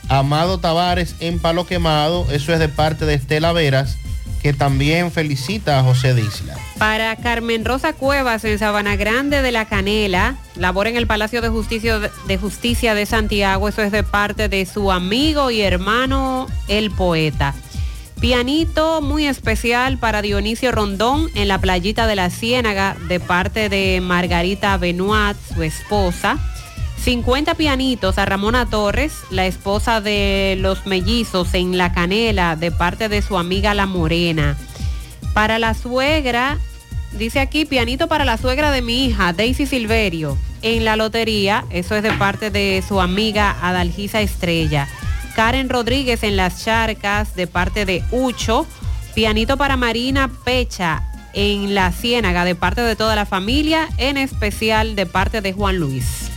Amado 0.09 0.59
Tavares 0.59 1.15
en 1.19 1.39
Palo 1.39 1.65
Quemado. 1.65 2.27
Eso 2.31 2.53
es 2.53 2.59
de 2.59 2.69
parte 2.69 3.05
de 3.05 3.15
Estela 3.15 3.51
Veras, 3.51 3.97
que 4.41 4.53
también 4.53 5.11
felicita 5.11 5.79
a 5.79 5.83
José 5.83 6.13
Disla. 6.13 6.55
Para 6.79 7.17
Carmen 7.17 7.65
Rosa 7.65 7.91
Cuevas 7.91 8.45
en 8.45 8.57
Sabana 8.57 8.95
Grande 8.95 9.41
de 9.41 9.51
la 9.51 9.65
Canela, 9.65 10.37
labora 10.55 10.89
en 10.89 10.95
el 10.95 11.07
Palacio 11.07 11.41
de 11.41 11.49
Justicia 11.49 11.99
de 11.99 12.37
Justicia 12.37 12.95
de 12.95 13.05
Santiago, 13.05 13.67
eso 13.67 13.81
es 13.81 13.91
de 13.91 14.03
parte 14.03 14.47
de 14.47 14.65
su 14.65 14.89
amigo 14.89 15.51
y 15.51 15.59
hermano 15.59 16.47
el 16.69 16.89
poeta. 16.89 17.53
Pianito 18.21 19.01
muy 19.01 19.27
especial 19.27 19.97
para 19.97 20.21
Dionisio 20.21 20.71
Rondón 20.71 21.27
en 21.35 21.49
la 21.49 21.59
playita 21.59 22.07
de 22.07 22.15
la 22.15 22.29
Ciénaga 22.29 22.95
de 23.09 23.19
parte 23.19 23.67
de 23.67 23.99
Margarita 24.01 24.77
Benoit, 24.77 25.35
su 25.53 25.63
esposa. 25.63 26.37
50 27.03 27.55
pianitos 27.55 28.17
a 28.17 28.25
Ramona 28.25 28.65
Torres, 28.65 29.13
la 29.31 29.45
esposa 29.45 29.99
de 29.99 30.57
los 30.57 30.85
mellizos 30.85 31.53
en 31.55 31.77
La 31.77 31.91
Canela 31.91 32.55
de 32.55 32.71
parte 32.71 33.09
de 33.09 33.21
su 33.21 33.37
amiga 33.37 33.73
La 33.73 33.85
Morena. 33.85 34.57
Para 35.33 35.59
la 35.59 35.73
suegra, 35.73 36.57
dice 37.13 37.39
aquí, 37.39 37.65
pianito 37.65 38.07
para 38.07 38.25
la 38.25 38.37
suegra 38.37 38.71
de 38.71 38.81
mi 38.81 39.05
hija, 39.05 39.33
Daisy 39.33 39.65
Silverio, 39.65 40.37
en 40.61 40.85
la 40.85 40.95
lotería, 40.95 41.65
eso 41.69 41.95
es 41.95 42.03
de 42.03 42.11
parte 42.13 42.51
de 42.51 42.83
su 42.87 43.01
amiga 43.01 43.55
Adalgisa 43.61 44.21
Estrella. 44.21 44.87
Karen 45.35 45.69
Rodríguez 45.69 46.23
en 46.23 46.35
las 46.35 46.63
charcas, 46.63 47.35
de 47.35 47.47
parte 47.47 47.85
de 47.85 48.03
Ucho. 48.11 48.67
Pianito 49.15 49.57
para 49.57 49.77
Marina 49.77 50.29
Pecha 50.43 51.03
en 51.33 51.75
la 51.75 51.91
Ciénaga, 51.91 52.43
de 52.45 52.55
parte 52.55 52.81
de 52.81 52.95
toda 52.95 53.15
la 53.15 53.25
familia, 53.25 53.87
en 53.97 54.17
especial 54.17 54.95
de 54.95 55.05
parte 55.05 55.41
de 55.41 55.53
Juan 55.53 55.77
Luis. 55.77 56.29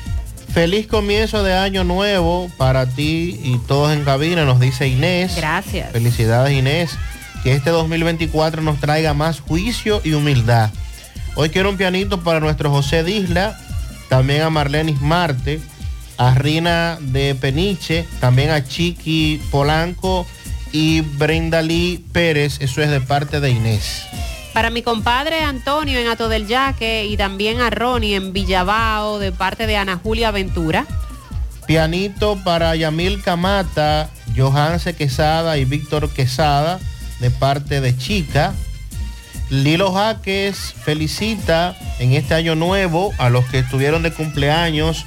Feliz 0.52 0.86
comienzo 0.86 1.42
de 1.42 1.54
año 1.54 1.82
nuevo 1.82 2.50
para 2.58 2.86
ti 2.86 3.40
y 3.42 3.58
todos 3.66 3.92
en 3.92 4.04
cabina, 4.04 4.44
nos 4.44 4.60
dice 4.60 4.86
Inés. 4.86 5.34
Gracias. 5.34 5.90
Felicidades 5.92 6.52
Inés. 6.52 6.98
Que 7.42 7.54
este 7.54 7.70
2024 7.70 8.62
nos 8.62 8.78
traiga 8.78 9.14
más 9.14 9.40
juicio 9.40 10.00
y 10.04 10.12
humildad. 10.12 10.70
Hoy 11.34 11.48
quiero 11.48 11.70
un 11.70 11.76
pianito 11.76 12.20
para 12.20 12.38
nuestro 12.38 12.70
José 12.70 13.02
Disla, 13.02 13.58
también 14.08 14.42
a 14.42 14.50
Marlenis 14.50 15.00
Marte, 15.00 15.60
a 16.18 16.34
Rina 16.34 16.98
de 17.00 17.34
Peniche, 17.34 18.06
también 18.20 18.50
a 18.50 18.62
Chiqui 18.62 19.40
Polanco 19.50 20.24
y 20.70 21.00
Brenda 21.00 21.62
Lee 21.62 22.04
Pérez. 22.12 22.60
Eso 22.60 22.80
es 22.80 22.90
de 22.90 23.00
parte 23.00 23.40
de 23.40 23.50
Inés. 23.50 24.04
Para 24.52 24.70
mi 24.70 24.82
compadre 24.82 25.40
Antonio 25.40 25.98
en 25.98 26.06
Ato 26.06 26.28
del 26.28 26.46
Yaque 26.46 27.06
y 27.06 27.16
también 27.16 27.60
a 27.60 27.70
Ronnie 27.70 28.14
en 28.14 28.32
Villabao 28.32 29.18
de 29.18 29.32
parte 29.32 29.66
de 29.66 29.76
Ana 29.76 29.98
Julia 30.00 30.30
Ventura. 30.30 30.86
Pianito 31.66 32.36
para 32.44 32.76
Yamil 32.76 33.22
Camata, 33.22 34.10
Johanse 34.36 34.94
Quesada 34.94 35.58
y 35.58 35.64
Víctor 35.64 36.10
Quesada 36.10 36.78
de 37.22 37.30
parte 37.30 37.80
de 37.80 37.96
Chica. 37.96 38.52
Lilo 39.48 39.92
Jaques 39.92 40.74
felicita 40.84 41.76
en 42.00 42.12
este 42.12 42.34
año 42.34 42.54
nuevo 42.54 43.12
a 43.16 43.30
los 43.30 43.44
que 43.46 43.60
estuvieron 43.60 44.02
de 44.02 44.12
cumpleaños. 44.12 45.06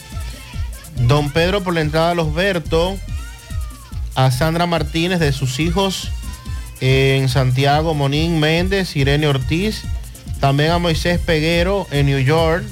Don 1.08 1.30
Pedro 1.30 1.62
por 1.62 1.74
la 1.74 1.82
entrada 1.82 2.12
a 2.12 2.16
los 2.16 2.34
Berto, 2.34 2.98
a 4.16 4.32
Sandra 4.32 4.66
Martínez 4.66 5.20
de 5.20 5.34
sus 5.34 5.60
hijos 5.60 6.10
En 6.80 7.28
Santiago, 7.30 7.94
Monín 7.94 8.40
Méndez, 8.40 8.96
Irene 8.96 9.28
Ortiz. 9.28 9.84
También 10.40 10.72
a 10.72 10.80
Moisés 10.80 11.20
Peguero 11.20 11.88
en 11.92 12.06
New 12.06 12.20
York. 12.20 12.64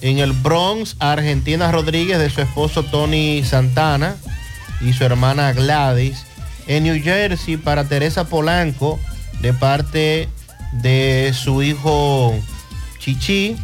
En 0.00 0.18
el 0.18 0.32
Bronx, 0.32 0.96
a 1.00 1.12
Argentina 1.12 1.72
Rodríguez 1.72 2.18
de 2.18 2.30
su 2.30 2.40
esposo 2.40 2.82
Tony 2.84 3.42
Santana 3.44 4.16
y 4.80 4.92
su 4.92 5.04
hermana 5.04 5.52
Gladys. 5.52 6.27
En 6.68 6.84
New 6.84 7.02
Jersey, 7.02 7.56
para 7.56 7.88
Teresa 7.88 8.28
Polanco, 8.28 9.00
de 9.40 9.52
parte 9.52 10.28
de 10.72 11.32
su 11.34 11.62
hijo 11.62 12.34
Chichi. 12.98 13.56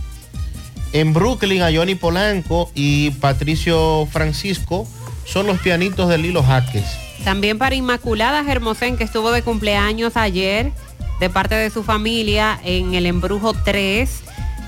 En 0.93 1.13
Brooklyn, 1.13 1.63
a 1.63 1.73
Johnny 1.73 1.95
Polanco 1.95 2.71
y 2.75 3.11
Patricio 3.11 4.09
Francisco 4.11 4.89
son 5.27 5.47
los 5.47 5.59
pianitos 5.61 6.09
de 6.09 6.19
Lilo 6.19 6.43
Jaques. 6.43 6.85
También 7.25 7.59
para 7.59 7.75
Inmaculada 7.75 8.45
Germosén, 8.45 8.97
que 8.97 9.05
estuvo 9.05 9.33
de 9.33 9.43
cumpleaños 9.43 10.17
ayer, 10.17 10.73
de 11.21 11.31
parte 11.31 11.55
de 11.55 11.71
su 11.71 11.83
familia 11.83 12.59
en 12.65 12.95
el 12.95 13.07
Embrujo 13.07 13.55
3. 13.55 14.23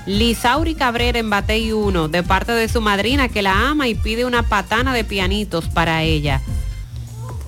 Lisauri 0.05 0.75
Cabrera 0.75 1.19
en 1.19 1.29
Batey 1.29 1.73
1, 1.73 2.07
de 2.07 2.23
parte 2.23 2.53
de 2.53 2.69
su 2.69 2.81
madrina 2.81 3.27
que 3.27 3.41
la 3.41 3.69
ama 3.69 3.87
y 3.87 3.95
pide 3.95 4.25
una 4.25 4.43
patana 4.43 4.93
de 4.93 5.03
pianitos 5.03 5.67
para 5.67 6.03
ella. 6.03 6.41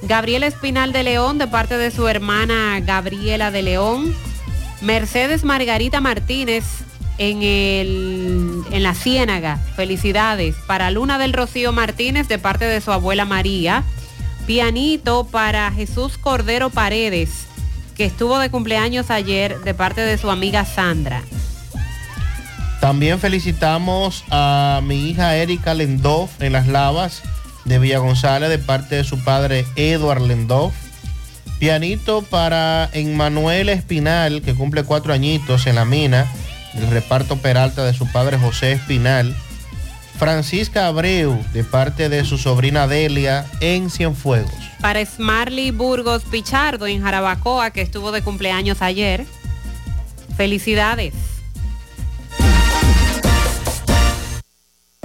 Gabriela 0.01 0.47
Espinal 0.47 0.93
de 0.93 1.03
León, 1.03 1.38
de 1.38 1.47
parte 1.47 1.77
de 1.77 1.91
su 1.91 2.07
hermana 2.07 2.80
Gabriela 2.81 3.51
de 3.51 3.61
León. 3.61 4.15
Mercedes 4.81 5.43
Margarita 5.43 5.99
Martínez 5.99 6.63
en, 7.17 7.43
el, 7.43 8.63
en 8.71 8.84
la 8.84 8.95
Ciénaga. 8.95 9.57
Felicidades. 9.76 10.55
Para 10.67 10.89
Luna 10.89 11.17
del 11.17 11.34
Rocío 11.34 11.73
Martínez, 11.73 12.27
de 12.27 12.39
parte 12.39 12.65
de 12.65 12.81
su 12.81 12.91
abuela 12.91 13.26
María. 13.26 13.84
Pianito 14.47 15.26
para 15.26 15.71
Jesús 15.71 16.17
Cordero 16.17 16.69
Paredes, 16.69 17.45
que 17.95 18.05
estuvo 18.05 18.39
de 18.39 18.49
cumpleaños 18.49 19.11
ayer, 19.11 19.59
de 19.59 19.73
parte 19.73 20.01
de 20.01 20.17
su 20.17 20.31
amiga 20.31 20.65
Sandra. 20.65 21.21
También 22.80 23.19
felicitamos 23.19 24.23
a 24.31 24.81
mi 24.84 25.09
hija 25.09 25.35
Erika 25.35 25.73
Lendoff 25.73 26.41
en 26.41 26.53
Las 26.53 26.67
Lavas 26.67 27.21
de 27.65 27.80
Villa 27.80 27.99
González 27.99 28.49
de 28.49 28.57
parte 28.57 28.95
de 28.95 29.03
su 29.03 29.23
padre 29.23 29.65
Edward 29.76 30.22
Lendoff. 30.22 30.73
Pianito 31.60 32.22
para 32.22 32.90
Emmanuel 32.94 33.69
Espinal, 33.69 34.41
que 34.41 34.56
cumple 34.56 34.84
cuatro 34.84 35.14
añitos 35.14 35.68
en 35.68 35.76
la 35.76 35.86
mina, 35.86 36.26
del 36.73 36.90
reparto 36.90 37.38
Peralta 37.38 37.84
de 37.84 37.94
su 37.94 38.10
padre 38.11 38.38
José 38.38 38.72
Espinal. 38.72 39.36
Francisca 40.18 40.88
Abreu, 40.88 41.41
de 41.53 41.64
parte 41.64 42.10
de 42.10 42.26
su 42.26 42.38
sobrina 42.38 42.88
Delia, 42.88 43.45
en 43.61 43.90
Cienfuegos. 43.90 44.52
Para 44.81 45.06
Smarly 45.06 45.72
Burgos 45.72 46.23
Pichardo 46.23 46.88
en 46.88 47.02
Jarabacoa, 47.02 47.72
que 47.72 47.81
estuvo 47.81 48.11
de 48.11 48.22
cumpleaños 48.22 48.81
ayer. 48.81 49.26
Felicidades. 50.36 51.14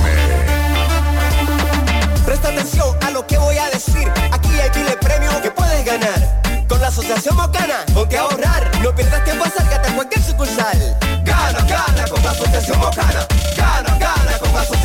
Presta 2.25 2.47
atención 2.47 2.95
a 3.01 3.11
lo 3.11 3.27
que 3.27 3.37
voy 3.37 3.57
a 3.57 3.69
decir. 3.69 4.09
Aquí 4.31 4.49
hay 4.61 4.69
miles 4.79 4.95
premios 4.95 5.35
que 5.41 5.51
puedes 5.51 5.83
ganar. 5.83 6.32
Asociación 6.93 7.35
Mocana, 7.35 7.83
ponte 7.91 8.15
a 8.15 8.21
ahorrar. 8.21 8.71
No 8.83 8.93
pierdas 8.93 9.23
tiempo, 9.23 9.43
acércate 9.43 9.89
a 9.89 9.95
cualquier 9.95 10.23
sucursal. 10.23 10.95
Gana, 11.23 11.61
gana 11.61 12.07
con 12.07 12.21
la 12.21 12.29
Asociación 12.29 12.77
Mocana. 12.77 13.25
Gana, 13.57 13.97
gana 13.97 14.37
con 14.37 14.53
la 14.53 14.61
Asociación. 14.61 14.82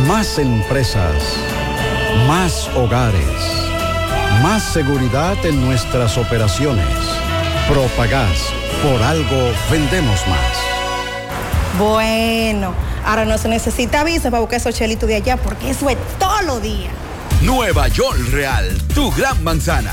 Más 0.00 0.38
empresas, 0.38 1.22
más 2.26 2.68
hogares, 2.74 3.22
más 4.42 4.62
seguridad 4.62 5.36
en 5.44 5.64
nuestras 5.64 6.16
operaciones. 6.18 6.86
Propagás, 7.68 8.48
por 8.82 9.00
algo 9.02 9.52
vendemos 9.70 10.26
más. 10.26 10.58
Bueno, 11.78 12.74
ahora 13.04 13.26
no 13.26 13.38
se 13.38 13.48
necesita 13.48 14.02
visa 14.02 14.30
para 14.30 14.40
buscar 14.40 14.58
esos 14.58 14.74
chelitos 14.74 15.08
de 15.08 15.16
allá 15.16 15.36
porque 15.36 15.70
eso 15.70 15.88
es 15.88 15.98
todo 16.18 16.42
lo 16.42 16.58
día. 16.58 16.90
Nueva 17.42 17.86
York 17.88 18.18
Real, 18.30 18.76
tu 18.94 19.12
gran 19.12 19.44
manzana. 19.44 19.92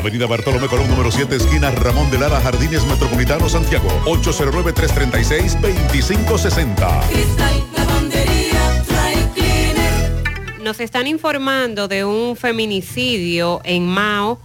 Avenida 0.00 0.26
Bartolomé 0.26 0.66
Colón 0.66 0.88
número 0.88 1.10
7, 1.10 1.36
esquina 1.36 1.70
Ramón 1.70 2.10
de 2.10 2.16
Lara, 2.16 2.40
Jardines 2.40 2.86
Metropolitano, 2.86 3.50
Santiago. 3.50 3.86
809-336-2560. 4.06 7.06
Cristal 7.10 7.64
Lavandería 7.76 8.82
Dry 8.88 9.16
Cleaner. 9.34 10.62
Nos 10.62 10.80
están 10.80 11.06
informando 11.06 11.86
de 11.86 12.06
un 12.06 12.34
feminicidio 12.34 13.60
en 13.62 13.88
Mao. 13.88 14.40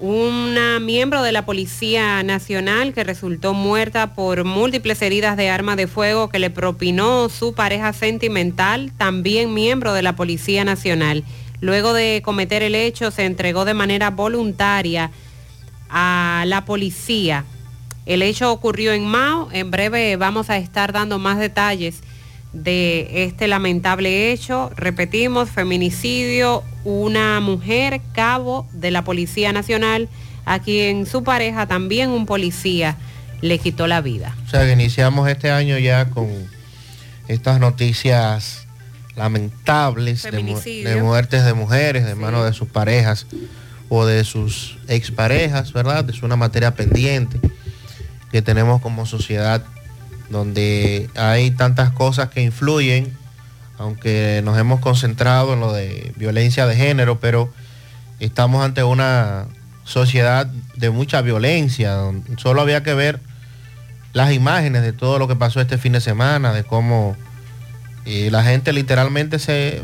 Una 0.00 0.78
miembro 0.80 1.22
de 1.22 1.32
la 1.32 1.46
Policía 1.46 2.22
Nacional 2.22 2.92
que 2.92 3.04
resultó 3.04 3.54
muerta 3.54 4.14
por 4.14 4.44
múltiples 4.44 5.00
heridas 5.00 5.38
de 5.38 5.48
arma 5.48 5.76
de 5.76 5.86
fuego 5.86 6.28
que 6.28 6.38
le 6.38 6.50
propinó 6.50 7.30
su 7.30 7.54
pareja 7.54 7.94
sentimental, 7.94 8.92
también 8.98 9.54
miembro 9.54 9.94
de 9.94 10.02
la 10.02 10.14
Policía 10.14 10.62
Nacional. 10.64 11.24
Luego 11.60 11.92
de 11.92 12.22
cometer 12.24 12.62
el 12.62 12.74
hecho, 12.74 13.10
se 13.10 13.24
entregó 13.24 13.64
de 13.64 13.74
manera 13.74 14.10
voluntaria 14.10 15.10
a 15.90 16.44
la 16.46 16.64
policía. 16.64 17.44
El 18.06 18.22
hecho 18.22 18.52
ocurrió 18.52 18.92
en 18.92 19.06
Mao. 19.06 19.48
En 19.52 19.70
breve 19.70 20.16
vamos 20.16 20.50
a 20.50 20.56
estar 20.56 20.92
dando 20.92 21.18
más 21.18 21.38
detalles 21.38 22.02
de 22.52 23.24
este 23.24 23.48
lamentable 23.48 24.32
hecho. 24.32 24.70
Repetimos, 24.76 25.50
feminicidio, 25.50 26.62
una 26.84 27.40
mujer 27.40 28.00
cabo 28.12 28.66
de 28.72 28.90
la 28.90 29.02
Policía 29.02 29.52
Nacional, 29.52 30.08
a 30.44 30.60
quien 30.60 31.06
su 31.06 31.24
pareja, 31.24 31.66
también 31.66 32.10
un 32.10 32.24
policía, 32.24 32.96
le 33.42 33.58
quitó 33.58 33.86
la 33.86 34.00
vida. 34.00 34.34
O 34.46 34.48
sea 34.48 34.64
que 34.64 34.72
iniciamos 34.72 35.28
este 35.28 35.50
año 35.50 35.76
ya 35.78 36.06
con 36.06 36.28
estas 37.28 37.60
noticias 37.60 38.67
lamentables 39.18 40.22
de, 40.22 40.30
mu- 40.30 40.36
Feminicidio. 40.38 40.88
de 40.88 41.02
muertes 41.02 41.44
de 41.44 41.52
mujeres 41.54 42.06
de 42.06 42.14
manos 42.14 42.44
de 42.44 42.52
sus 42.54 42.68
parejas 42.68 43.26
o 43.90 44.06
de 44.06 44.24
sus 44.24 44.78
exparejas, 44.88 45.72
¿verdad? 45.72 46.08
Es 46.08 46.22
una 46.22 46.36
materia 46.36 46.74
pendiente 46.74 47.40
que 48.30 48.42
tenemos 48.42 48.80
como 48.80 49.06
sociedad 49.06 49.62
donde 50.30 51.08
hay 51.16 51.50
tantas 51.50 51.90
cosas 51.90 52.28
que 52.28 52.42
influyen, 52.42 53.12
aunque 53.78 54.40
nos 54.44 54.58
hemos 54.58 54.80
concentrado 54.80 55.54
en 55.54 55.60
lo 55.60 55.72
de 55.72 56.12
violencia 56.16 56.66
de 56.66 56.76
género, 56.76 57.18
pero 57.18 57.50
estamos 58.20 58.62
ante 58.64 58.82
una 58.82 59.46
sociedad 59.84 60.46
de 60.76 60.90
mucha 60.90 61.22
violencia. 61.22 61.96
Solo 62.36 62.60
había 62.60 62.82
que 62.82 62.92
ver 62.92 63.20
las 64.12 64.32
imágenes 64.32 64.82
de 64.82 64.92
todo 64.92 65.18
lo 65.18 65.28
que 65.28 65.36
pasó 65.36 65.60
este 65.62 65.78
fin 65.78 65.92
de 65.92 66.00
semana, 66.02 66.52
de 66.52 66.62
cómo 66.64 67.16
la 68.04 68.42
gente 68.42 68.72
literalmente 68.72 69.38
se, 69.38 69.82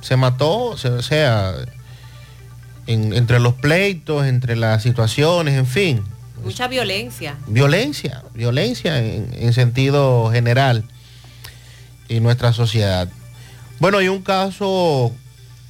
se 0.00 0.16
mató, 0.16 0.50
o 0.70 0.76
sea, 1.02 1.54
en- 2.86 3.12
entre 3.12 3.38
los 3.40 3.54
pleitos, 3.54 4.26
entre 4.26 4.56
las 4.56 4.82
situaciones, 4.82 5.54
en 5.54 5.66
fin, 5.66 6.02
Mucha 6.42 6.68
violencia. 6.68 7.36
violencia, 7.46 8.22
violencia 8.34 8.98
en, 8.98 9.30
en 9.32 9.52
sentido 9.54 10.30
general 10.30 10.84
en 12.10 12.22
nuestra 12.22 12.52
sociedad. 12.52 13.08
Bueno, 13.80 14.02
y 14.02 14.08
un 14.08 14.20
caso 14.22 15.10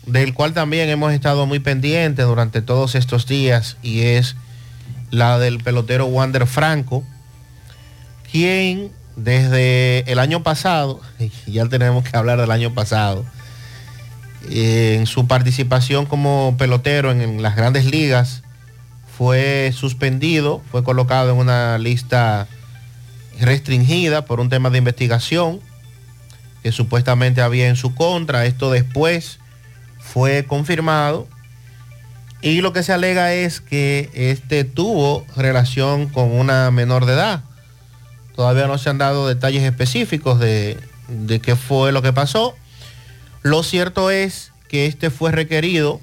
del 0.06 0.34
cual 0.34 0.52
también 0.52 0.88
hemos 0.90 1.12
estado 1.12 1.46
muy 1.46 1.60
pendientes 1.60 2.26
durante 2.26 2.60
todos 2.60 2.94
estos 2.96 3.26
días 3.26 3.76
y 3.82 4.00
es 4.00 4.34
la 5.10 5.38
del 5.38 5.58
pelotero 5.62 6.06
Wander 6.06 6.46
Franco, 6.48 7.04
quien 8.30 8.90
desde 9.16 10.10
el 10.10 10.18
año 10.18 10.42
pasado, 10.42 11.00
y 11.18 11.30
ya 11.52 11.66
tenemos 11.66 12.04
que 12.08 12.16
hablar 12.16 12.40
del 12.40 12.50
año 12.50 12.74
pasado, 12.74 13.24
en 14.50 15.06
su 15.06 15.26
participación 15.26 16.06
como 16.06 16.56
pelotero 16.58 17.10
en 17.10 17.42
las 17.42 17.56
grandes 17.56 17.86
ligas, 17.86 18.42
fue 19.16 19.72
suspendido, 19.74 20.60
fue 20.70 20.82
colocado 20.82 21.30
en 21.30 21.36
una 21.36 21.78
lista 21.78 22.48
restringida 23.40 24.24
por 24.24 24.40
un 24.40 24.48
tema 24.48 24.70
de 24.70 24.78
investigación 24.78 25.60
que 26.62 26.72
supuestamente 26.72 27.40
había 27.40 27.68
en 27.68 27.76
su 27.76 27.94
contra. 27.94 28.46
Esto 28.46 28.70
después 28.70 29.38
fue 30.00 30.44
confirmado 30.46 31.28
y 32.42 32.60
lo 32.60 32.72
que 32.72 32.82
se 32.82 32.92
alega 32.92 33.32
es 33.32 33.60
que 33.60 34.10
este 34.14 34.64
tuvo 34.64 35.24
relación 35.36 36.08
con 36.08 36.30
una 36.32 36.70
menor 36.70 37.06
de 37.06 37.14
edad. 37.14 37.44
Todavía 38.34 38.66
no 38.66 38.78
se 38.78 38.90
han 38.90 38.98
dado 38.98 39.28
detalles 39.28 39.62
específicos 39.62 40.40
de, 40.40 40.78
de 41.08 41.40
qué 41.40 41.56
fue 41.56 41.92
lo 41.92 42.02
que 42.02 42.12
pasó. 42.12 42.54
Lo 43.42 43.62
cierto 43.62 44.10
es 44.10 44.52
que 44.68 44.86
este 44.86 45.10
fue 45.10 45.30
requerido 45.30 46.00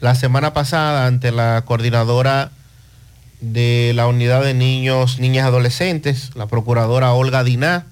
la 0.00 0.14
semana 0.14 0.52
pasada 0.52 1.06
ante 1.06 1.32
la 1.32 1.62
coordinadora 1.64 2.52
de 3.40 3.92
la 3.94 4.06
unidad 4.06 4.42
de 4.42 4.54
niños, 4.54 5.18
niñas 5.18 5.46
adolescentes, 5.46 6.30
la 6.34 6.46
procuradora 6.46 7.12
Olga 7.12 7.44
Diná. 7.44 7.86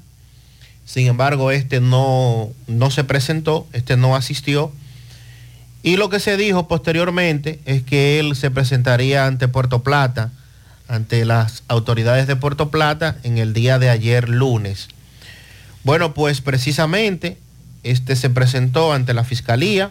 Sin 0.85 1.07
embargo, 1.07 1.51
este 1.51 1.81
no, 1.81 2.51
no 2.67 2.91
se 2.91 3.05
presentó, 3.05 3.67
este 3.73 3.97
no 3.97 4.15
asistió. 4.15 4.73
Y 5.83 5.97
lo 5.97 6.11
que 6.11 6.21
se 6.21 6.37
dijo 6.37 6.69
posteriormente 6.69 7.61
es 7.65 7.83
que 7.83 8.19
él 8.19 8.37
se 8.37 8.51
presentaría 8.51 9.27
ante 9.27 9.49
Puerto 9.49 9.83
Plata, 9.83 10.33
ante 10.89 11.25
las 11.25 11.63
autoridades 11.69 12.27
de 12.27 12.37
Puerto 12.37 12.71
Plata 12.71 13.17
en 13.23 13.39
el 13.39 13.53
día 13.53 13.79
de 13.79 13.91
ayer 13.91 14.29
lunes. 14.29 14.89
Bueno, 15.85 16.15
pues 16.15 16.41
precisamente 16.41 17.39
este 17.83 18.17
se 18.17 18.31
presentó 18.31 18.93
ante 18.93 19.15
la 19.15 19.25
fiscalía 19.25 19.91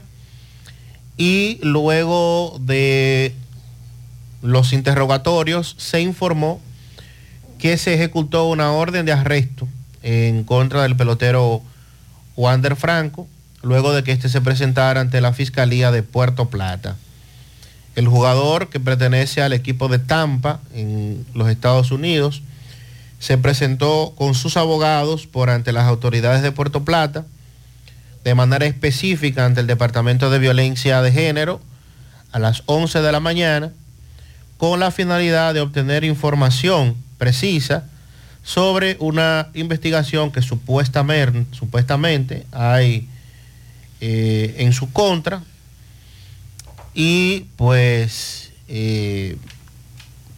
y 1.18 1.60
luego 1.62 2.60
de 2.62 3.34
los 4.42 4.74
interrogatorios 4.74 5.76
se 5.78 6.02
informó 6.02 6.62
que 7.58 7.78
se 7.78 7.94
ejecutó 7.94 8.48
una 8.48 8.72
orden 8.72 9.06
de 9.06 9.14
arresto 9.14 9.68
en 10.04 10.44
contra 10.44 10.84
del 10.84 10.96
pelotero 10.96 11.62
Wander 12.36 12.76
Franco, 12.76 13.28
luego 13.64 13.94
de 13.94 14.04
que 14.04 14.12
éste 14.12 14.30
se 14.30 14.42
presentara 14.42 15.02
ante 15.02 15.22
la 15.22 15.34
Fiscalía 15.34 15.92
de 15.92 16.04
Puerto 16.04 16.50
Plata. 16.50 16.98
El 17.96 18.08
jugador 18.08 18.70
que 18.70 18.80
pertenece 18.80 19.42
al 19.42 19.54
equipo 19.54 19.88
de 19.88 20.00
Tampa 20.00 20.60
en 20.74 21.26
los 21.34 21.50
Estados 21.50 21.92
Unidos 21.92 22.42
se 23.20 23.38
presentó 23.38 24.14
con 24.18 24.36
sus 24.36 24.58
abogados 24.58 25.28
por 25.28 25.50
ante 25.50 25.72
las 25.72 25.86
autoridades 25.86 26.42
de 26.42 26.52
Puerto 26.52 26.84
Plata, 26.84 27.26
de 28.24 28.36
manera 28.36 28.66
específica 28.66 29.46
ante 29.46 29.62
el 29.62 29.68
Departamento 29.68 30.30
de 30.30 30.40
Violencia 30.40 31.02
de 31.02 31.12
Género 31.12 31.62
a 32.32 32.40
las 32.40 32.64
11 32.66 33.02
de 33.02 33.12
la 33.12 33.22
mañana, 33.22 33.72
con 34.58 34.80
la 34.80 34.92
finalidad 34.92 35.54
de 35.54 35.62
obtener 35.62 36.04
información 36.04 36.96
precisa 37.18 37.86
sobre 38.44 38.98
una 39.00 39.48
investigación 39.54 40.32
que 40.32 40.42
supuestamente, 40.42 41.46
supuestamente 41.56 42.46
hay 42.52 43.08
eh, 44.02 44.56
en 44.60 44.74
su 44.74 44.92
contra 44.92 45.42
y 46.96 47.42
pues 47.58 48.52
eh, 48.70 49.38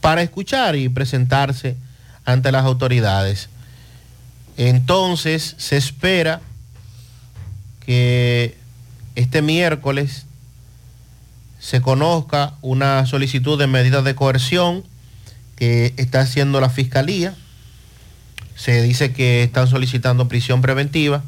para 0.01 0.23
escuchar 0.23 0.75
y 0.75 0.89
presentarse 0.89 1.77
ante 2.25 2.51
las 2.51 2.65
autoridades. 2.65 3.49
Entonces 4.57 5.55
se 5.57 5.77
espera 5.77 6.41
que 7.85 8.57
este 9.15 9.41
miércoles 9.41 10.25
se 11.59 11.81
conozca 11.81 12.53
una 12.61 13.05
solicitud 13.05 13.57
de 13.57 13.67
medidas 13.67 14.03
de 14.03 14.15
coerción 14.15 14.83
que 15.55 15.93
está 15.97 16.21
haciendo 16.21 16.59
la 16.59 16.69
fiscalía. 16.69 17.35
Se 18.55 18.81
dice 18.81 19.13
que 19.13 19.43
están 19.43 19.67
solicitando 19.67 20.27
prisión 20.27 20.61
preventiva. 20.61 21.23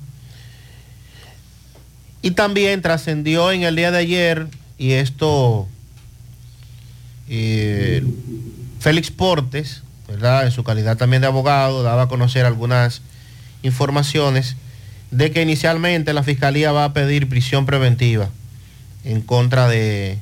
Y 2.22 2.32
también 2.32 2.82
trascendió 2.82 3.52
en 3.52 3.64
el 3.64 3.76
día 3.76 3.92
de 3.92 3.98
ayer, 3.98 4.48
y 4.80 4.94
esto, 4.94 5.68
eh, 7.28 8.04
Félix 8.80 9.12
Portes, 9.12 9.84
¿verdad? 10.08 10.46
en 10.46 10.52
su 10.52 10.64
calidad 10.64 10.98
también 10.98 11.22
de 11.22 11.28
abogado, 11.28 11.84
daba 11.84 12.04
a 12.04 12.08
conocer 12.08 12.46
algunas 12.46 13.02
informaciones 13.62 14.56
de 15.12 15.32
que 15.32 15.42
inicialmente 15.42 16.14
la 16.14 16.24
fiscalía 16.24 16.72
va 16.72 16.86
a 16.86 16.94
pedir 16.94 17.28
prisión 17.30 17.66
preventiva 17.66 18.30
en 19.04 19.22
contra 19.22 19.68
de, 19.68 20.18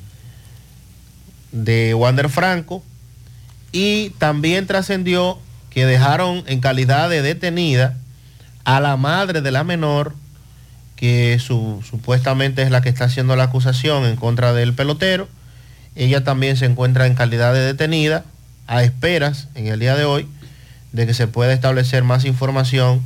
de 1.52 1.94
Wander 1.94 2.28
Franco 2.28 2.82
y 3.70 4.10
también 4.18 4.66
trascendió 4.66 5.38
que 5.70 5.86
dejaron 5.86 6.42
en 6.46 6.60
calidad 6.60 7.08
de 7.08 7.22
detenida 7.22 7.96
a 8.64 8.80
la 8.80 8.96
madre 8.96 9.40
de 9.40 9.50
la 9.52 9.62
menor, 9.62 10.14
que 10.98 11.38
su- 11.38 11.80
supuestamente 11.88 12.62
es 12.62 12.72
la 12.72 12.80
que 12.80 12.88
está 12.88 13.04
haciendo 13.04 13.36
la 13.36 13.44
acusación 13.44 14.04
en 14.04 14.16
contra 14.16 14.52
del 14.52 14.74
pelotero. 14.74 15.28
Ella 15.94 16.24
también 16.24 16.56
se 16.56 16.66
encuentra 16.66 17.06
en 17.06 17.14
calidad 17.14 17.54
de 17.54 17.60
detenida, 17.60 18.24
a 18.66 18.82
esperas 18.82 19.46
en 19.54 19.68
el 19.68 19.78
día 19.78 19.94
de 19.94 20.04
hoy 20.04 20.26
de 20.92 21.06
que 21.06 21.14
se 21.14 21.28
pueda 21.28 21.52
establecer 21.52 22.02
más 22.02 22.24
información 22.24 23.00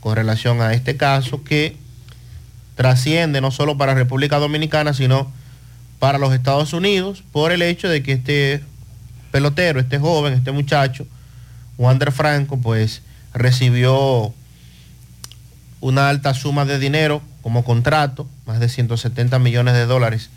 con 0.00 0.16
relación 0.16 0.60
a 0.60 0.72
este 0.74 0.96
caso 0.96 1.44
que 1.44 1.76
trasciende 2.74 3.40
no 3.40 3.52
solo 3.52 3.78
para 3.78 3.94
República 3.94 4.38
Dominicana, 4.38 4.92
sino 4.92 5.30
para 6.00 6.18
los 6.18 6.34
Estados 6.34 6.72
Unidos, 6.72 7.22
por 7.30 7.52
el 7.52 7.62
hecho 7.62 7.88
de 7.88 8.02
que 8.02 8.12
este 8.12 8.62
pelotero, 9.30 9.78
este 9.78 9.98
joven, 9.98 10.34
este 10.34 10.50
muchacho, 10.50 11.06
Wander 11.78 12.10
Franco, 12.10 12.58
pues 12.58 13.02
recibió 13.32 14.34
una 15.80 16.08
alta 16.08 16.34
suma 16.34 16.64
de 16.64 16.78
dinero 16.78 17.22
como 17.46 17.62
contrato, 17.62 18.26
más 18.44 18.58
de 18.58 18.68
170 18.68 19.38
millones 19.38 19.74
de 19.74 19.86
dólares, 19.86 20.30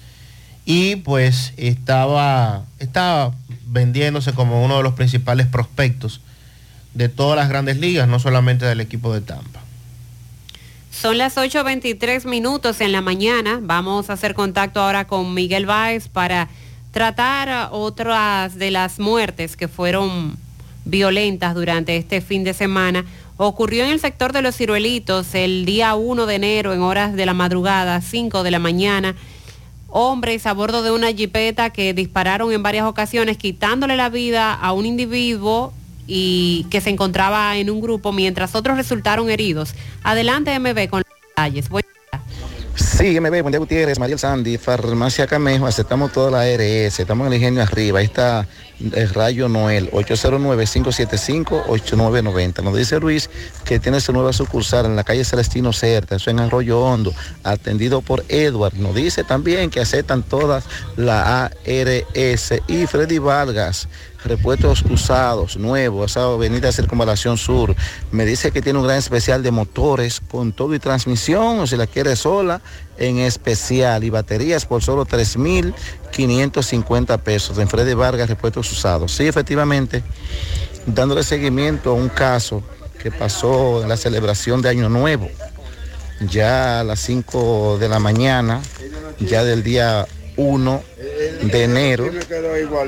y 0.64 0.98
pues 0.98 1.54
estaba, 1.58 2.66
estaba 2.78 3.34
vendiéndose 3.66 4.34
como 4.34 4.64
uno 4.64 4.78
de 4.78 4.84
los 4.84 4.94
principales 4.94 5.48
prospectos 5.48 6.22
de 6.94 7.10
todas 7.10 7.36
las 7.36 7.50
grandes 7.50 7.78
ligas, 7.78 8.08
no 8.08 8.20
solamente 8.20 8.68
del 8.68 8.80
equipo 8.80 9.12
de 9.12 9.22
Tampa. 9.22 9.60
Son 10.92 11.18
las 11.18 11.36
8.23 11.38 12.28
minutos 12.28 12.80
en 12.80 12.92
la 12.92 13.02
mañana. 13.02 13.60
Vamos 13.60 14.12
a 14.12 14.14
hacer 14.14 14.36
contacto 14.36 14.80
ahora 14.80 15.08
con 15.08 15.34
Miguel 15.34 15.66
Báez 15.66 16.10
para 16.10 16.48
tratar 16.92 17.70
otras 17.72 18.54
de 18.54 18.70
las 18.70 19.00
muertes 19.00 19.58
que 19.58 19.68
fueron 19.68 20.38
violentas 20.86 21.56
durante 21.56 21.98
este 21.98 22.22
fin 22.22 22.44
de 22.44 22.54
semana. 22.54 23.04
Ocurrió 23.42 23.86
en 23.86 23.92
el 23.92 24.02
sector 24.02 24.34
de 24.34 24.42
los 24.42 24.58
ciruelitos 24.58 25.34
el 25.34 25.64
día 25.64 25.96
1 25.96 26.26
de 26.26 26.36
enero 26.36 26.74
en 26.74 26.82
horas 26.82 27.14
de 27.14 27.26
la 27.26 27.34
madrugada, 27.34 28.02
5 28.02 28.44
de 28.44 28.52
la 28.52 28.60
mañana. 28.60 29.16
Hombres 29.88 30.46
a 30.46 30.52
bordo 30.52 30.84
de 30.84 30.92
una 30.92 31.14
jipeta 31.14 31.70
que 31.70 31.94
dispararon 31.94 32.52
en 32.52 32.62
varias 32.62 32.86
ocasiones 32.86 33.38
quitándole 33.38 33.96
la 33.96 34.10
vida 34.10 34.54
a 34.54 34.74
un 34.74 34.86
individuo 34.86 35.72
y 36.06 36.68
que 36.70 36.82
se 36.82 36.90
encontraba 36.90 37.56
en 37.56 37.70
un 37.70 37.80
grupo 37.80 38.12
mientras 38.12 38.56
otros 38.56 38.76
resultaron 38.76 39.30
heridos. 39.30 39.74
Adelante 40.04 40.60
MB 40.60 40.90
con 40.90 41.04
los 41.08 41.30
detalles. 41.30 41.70
Sí, 42.80 43.20
MB, 43.20 43.50
día 43.50 43.60
Gutiérrez, 43.60 44.00
Mariel 44.00 44.20
Sandy, 44.20 44.58
Farmacia 44.58 45.28
Camejo, 45.28 45.68
aceptamos 45.68 46.14
toda 46.14 46.32
la 46.32 46.44
ARS, 46.44 46.98
estamos 46.98 47.28
en 47.28 47.34
el 47.34 47.40
ingenio 47.40 47.62
arriba, 47.62 48.00
ahí 48.00 48.06
está 48.06 48.48
el 48.94 49.10
Rayo 49.10 49.50
Noel, 49.50 49.92
809-575-8990. 49.92 52.64
Nos 52.64 52.78
dice 52.78 53.02
Luis 53.02 53.30
que 53.66 53.80
tiene 53.80 54.00
su 54.00 54.14
nueva 54.14 54.32
sucursal 54.32 54.86
en 54.86 54.96
la 54.96 55.04
calle 55.04 55.26
Celestino 55.26 55.74
Certa, 55.74 56.16
eso 56.16 56.30
en 56.30 56.40
Arroyo 56.40 56.80
Hondo, 56.80 57.14
atendido 57.44 58.02
por 58.02 58.24
Edward. 58.30 58.76
Nos 58.76 58.96
dice 58.96 59.26
también 59.26 59.70
que 59.70 59.82
aceptan 59.82 60.24
todas 60.24 60.64
la 60.96 61.48
ARS 61.48 62.54
y 62.68 62.88
Freddy 62.88 63.18
Vargas 63.18 63.90
repuestos 64.24 64.84
usados, 64.90 65.58
nuevos, 65.58 66.12
esa 66.12 66.26
avenida 66.26 66.72
Circunvalación 66.72 67.38
Sur. 67.38 67.76
Me 68.12 68.26
dice 68.26 68.52
que 68.52 68.62
tiene 68.62 68.78
un 68.80 68.86
gran 68.86 68.98
especial 68.98 69.44
de 69.44 69.52
motores 69.52 70.20
con 70.20 70.52
todo 70.52 70.74
y 70.76 70.80
transmisión, 70.80 71.60
o 71.60 71.68
si 71.68 71.78
la 71.78 71.88
quiere 71.88 72.16
sola, 72.16 72.62
en 72.98 73.20
especial. 73.20 74.04
Y 74.04 74.10
baterías 74.10 74.66
por 74.66 74.84
solo 74.84 75.06
3.550 75.06 77.20
pesos. 77.20 77.58
En 77.58 77.68
Freddy 77.68 77.94
Vargas, 77.94 78.30
repuestos 78.30 78.72
usados. 78.72 79.12
Sí, 79.14 79.28
efectivamente, 79.28 80.04
dándole 80.86 81.24
seguimiento 81.24 81.92
a 81.92 81.94
un 81.94 82.10
caso 82.10 82.64
que 83.02 83.12
pasó 83.12 83.82
en 83.82 83.90
la 83.90 83.98
celebración 83.98 84.62
de 84.62 84.70
Año 84.70 84.90
Nuevo, 84.90 85.30
ya 86.20 86.82
a 86.82 86.84
las 86.84 87.00
5 87.00 87.78
de 87.80 87.88
la 87.88 88.00
mañana, 88.00 88.62
ya 89.20 89.46
del 89.46 89.64
día 89.64 90.06
1 90.40 90.84
de 91.44 91.64
enero, 91.64 92.10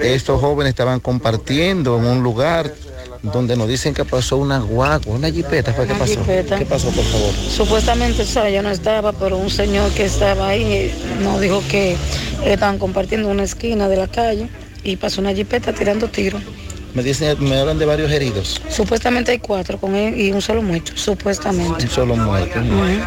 estos 0.01 0.39
jóvenes 0.39 0.69
estaban 0.69 0.99
compartiendo 1.01 1.97
en 1.97 2.05
un 2.05 2.23
lugar 2.23 2.73
donde 3.21 3.55
nos 3.55 3.67
dicen 3.67 3.93
que 3.93 4.05
pasó 4.05 4.37
una 4.37 4.59
guagua, 4.59 5.15
una 5.15 5.29
jipeta, 5.29 5.73
¿fue 5.73 5.85
qué 5.85 5.93
pasó? 5.93 6.13
jipeta. 6.13 6.57
¿Qué 6.57 6.65
pasó, 6.65 6.89
por 6.89 7.03
favor? 7.03 7.33
Supuestamente, 7.33 8.23
yo 8.25 8.61
no 8.61 8.71
estaba, 8.71 9.11
pero 9.11 9.37
un 9.37 9.49
señor 9.49 9.91
que 9.91 10.05
estaba 10.05 10.47
ahí 10.47 10.93
nos 11.21 11.39
dijo 11.41 11.61
que 11.69 11.97
estaban 12.45 12.79
compartiendo 12.79 13.27
una 13.27 13.43
esquina 13.43 13.89
de 13.89 13.97
la 13.97 14.07
calle 14.07 14.49
y 14.83 14.95
pasó 14.95 15.21
una 15.21 15.33
jipeta 15.33 15.73
tirando 15.73 16.07
tiros. 16.07 16.41
Me 16.93 17.03
dicen, 17.03 17.37
me 17.39 17.57
hablan 17.57 17.79
de 17.79 17.85
varios 17.85 18.11
heridos, 18.11 18.61
Supuestamente 18.69 19.31
hay 19.31 19.39
cuatro 19.39 19.77
con 19.77 19.95
él 19.95 20.19
y 20.19 20.31
un 20.31 20.41
solo 20.41 20.61
muerto, 20.61 20.91
supuestamente. 20.95 21.85
un 21.85 21.89
solo 21.89 22.15
muerto. 22.15 22.59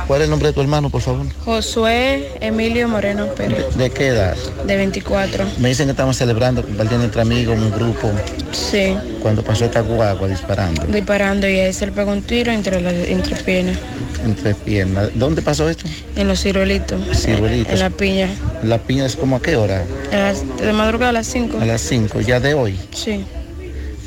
¿Cuál 0.07 0.21
es 0.23 0.25
el 0.25 0.31
nombre 0.31 0.49
de 0.49 0.53
tu 0.55 0.61
hermano, 0.63 0.89
por 0.91 1.03
favor? 1.03 1.27
Josué 1.45 2.31
Emilio 2.41 2.89
Moreno 2.89 3.27
Pérez, 3.35 3.75
¿De 3.77 3.91
qué 3.91 4.09
edad? 4.09 4.37
de 4.67 4.77
24. 4.77 5.45
Me 5.59 5.69
dicen 5.69 5.87
que 5.87 5.91
estaban 5.91 6.15
celebrando, 6.15 6.63
compartiendo 6.63 7.05
entre 7.05 7.21
amigos, 7.23 7.59
un 7.59 7.71
grupo, 7.73 8.11
Sí, 8.53 8.97
cuando 9.21 9.43
pasó 9.43 9.65
esta 9.67 9.81
guagua 9.81 10.29
disparando 10.29 10.83
disparando 10.87 11.49
y 11.49 11.59
ahí 11.61 11.73
se 11.73 11.87
le 11.87 11.93
pegó 11.93 12.13
un 12.13 12.23
tiro 12.23 12.53
entre 12.53 12.81
las 12.81 12.95
entre 12.95 13.37
piernas, 13.37 13.77
entre 14.25 14.55
piernas. 14.55 15.11
¿Dónde 15.15 15.43
pasó 15.43 15.69
esto? 15.69 15.85
en 16.17 16.29
los 16.29 16.41
ciruelitos, 16.41 17.01
Ciruelitos. 17.19 17.73
en 17.75 17.79
la 17.81 17.91
piña. 17.91 18.29
La 18.63 18.79
piña 18.79 19.05
es 19.07 19.17
como 19.17 19.37
a 19.37 19.43
qué 19.43 19.57
hora? 19.57 19.85
A 20.13 20.17
las- 20.17 20.57
de 20.59 20.73
madrugada 20.73 21.11
a 21.11 21.13
las 21.13 21.27
5. 21.27 21.59
A 21.61 21.67
las 21.67 21.81
5, 21.83 22.21
ya 22.21 22.41
de 22.41 22.55
hoy. 22.55 22.79
Sí. 22.95 23.25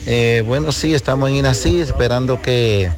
Eh, 0.10 0.42
bueno, 0.46 0.72
sí, 0.72 0.94
estamos 0.94 1.30
en 1.30 1.36
INACI 1.36 1.82
esperando 1.82 2.42
que 2.42 2.90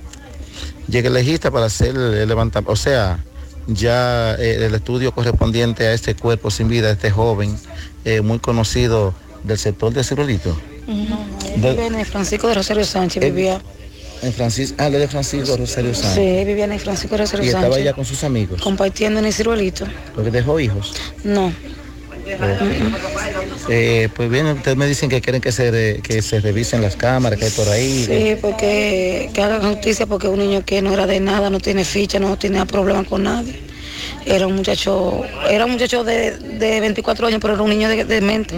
llegue 0.88 1.08
el 1.08 1.14
legista 1.16 1.50
para 1.50 1.66
hacer 1.66 1.96
el 1.96 2.28
levantamiento, 2.28 2.72
o 2.72 2.76
sea, 2.76 3.20
ya 3.68 4.36
eh, 4.36 4.64
el 4.66 4.76
estudio 4.76 5.12
correspondiente 5.12 5.88
a 5.88 5.94
este 5.94 6.14
cuerpo 6.16 6.52
sin 6.52 6.68
vida, 6.70 6.92
este 6.92 7.10
joven, 7.10 7.58
eh, 8.06 8.22
muy 8.22 8.38
conocido 8.40 9.14
del 9.44 9.58
sector 9.58 9.92
de 9.92 10.04
Cirolito. 10.04 10.56
De- 10.86 11.72
Vive 11.72 11.88
en 11.88 11.96
el 11.96 12.06
Francisco 12.06 12.48
de 12.48 12.54
Rosario 12.56 12.84
Sánchez, 12.86 13.24
vivía. 13.24 13.60
En 14.22 14.34
Francisco, 14.34 14.76
ah, 14.80 14.90
de 14.90 15.08
Francisco 15.08 15.56
Rosario 15.58 15.96
Sánchez. 15.96 16.14
Sí, 16.40 16.46
vivía 16.46 16.66
en 16.66 16.74
el 16.74 16.80
Francisco 16.80 17.16
de 17.16 17.22
Rosario 17.24 17.46
Y 17.46 17.48
estaba 17.48 17.64
Sánchez. 17.68 17.82
allá 17.82 17.94
con 17.94 18.06
sus 18.06 18.24
amigos. 18.24 18.62
Compartiendo 18.62 19.20
en 19.20 19.26
el 19.26 19.34
ciruelito. 19.34 19.86
Porque 20.14 20.30
dejó 20.30 20.60
hijos. 20.60 20.94
No. 21.24 21.54
Eh, 23.70 24.10
pues 24.16 24.30
bien, 24.30 24.48
ustedes 24.48 24.78
me 24.78 24.88
dicen 24.88 25.10
que 25.10 25.22
quieren 25.22 25.42
que 25.42 25.52
se, 25.52 25.70
re- 25.72 26.00
que 26.02 26.22
se 26.22 26.40
revisen 26.40 26.82
las 26.82 26.96
cámaras 26.96 27.38
que 27.40 27.46
hay 27.46 27.52
por 27.52 27.68
ahí. 27.70 28.06
Sí, 28.06 28.36
porque 28.42 29.30
que 29.34 29.42
hagan 29.42 29.62
justicia 29.62 30.06
porque 30.08 30.28
un 30.28 30.40
niño 30.40 30.64
que 30.66 30.82
no 30.82 30.94
era 30.94 31.06
de 31.06 31.20
nada, 31.20 31.50
no 31.50 31.60
tiene 31.60 31.84
ficha, 31.86 32.20
no 32.20 32.38
tenía 32.38 32.66
problema 32.66 33.04
con 33.04 33.24
nadie. 33.24 33.60
Era 34.26 34.48
un 34.48 34.56
muchacho, 34.56 35.22
era 35.50 35.66
un 35.66 35.72
muchacho 35.72 36.04
de, 36.04 36.32
de 36.38 36.80
24 36.80 37.28
años, 37.28 37.40
pero 37.42 37.54
era 37.54 37.64
un 37.64 37.70
niño 37.70 37.90
de, 37.90 38.06
de 38.06 38.22
mente. 38.22 38.56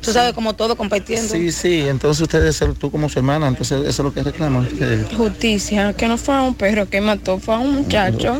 Tú 0.00 0.12
sabes, 0.12 0.32
como 0.32 0.54
todo 0.54 0.76
compartiendo. 0.76 1.28
Sí, 1.32 1.52
sí, 1.52 1.80
entonces 1.88 2.22
ustedes, 2.22 2.58
tú 2.78 2.90
como 2.90 3.08
su 3.08 3.18
hermana, 3.18 3.48
entonces 3.48 3.80
eso 3.80 3.88
es 3.88 3.98
lo 3.98 4.12
que 4.14 4.22
reclaman. 4.22 4.68
Justicia, 5.16 5.92
que 5.92 6.08
no 6.08 6.16
fue 6.18 6.34
a 6.34 6.42
un 6.42 6.54
perro 6.54 6.88
que 6.88 7.00
mató, 7.00 7.38
fue 7.38 7.54
a 7.54 7.58
un 7.58 7.74
muchacho. 7.74 8.38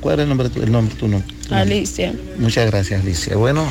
¿Cuál 0.00 0.18
es 0.18 0.22
el 0.24 0.28
nombre, 0.28 0.48
tu- 0.48 0.62
el 0.62 0.72
nombre? 0.72 0.94
tu 0.94 1.08
nombre? 1.08 1.34
Alicia. 1.50 2.14
Muchas 2.38 2.66
gracias, 2.70 3.02
Alicia. 3.02 3.36
Bueno, 3.36 3.66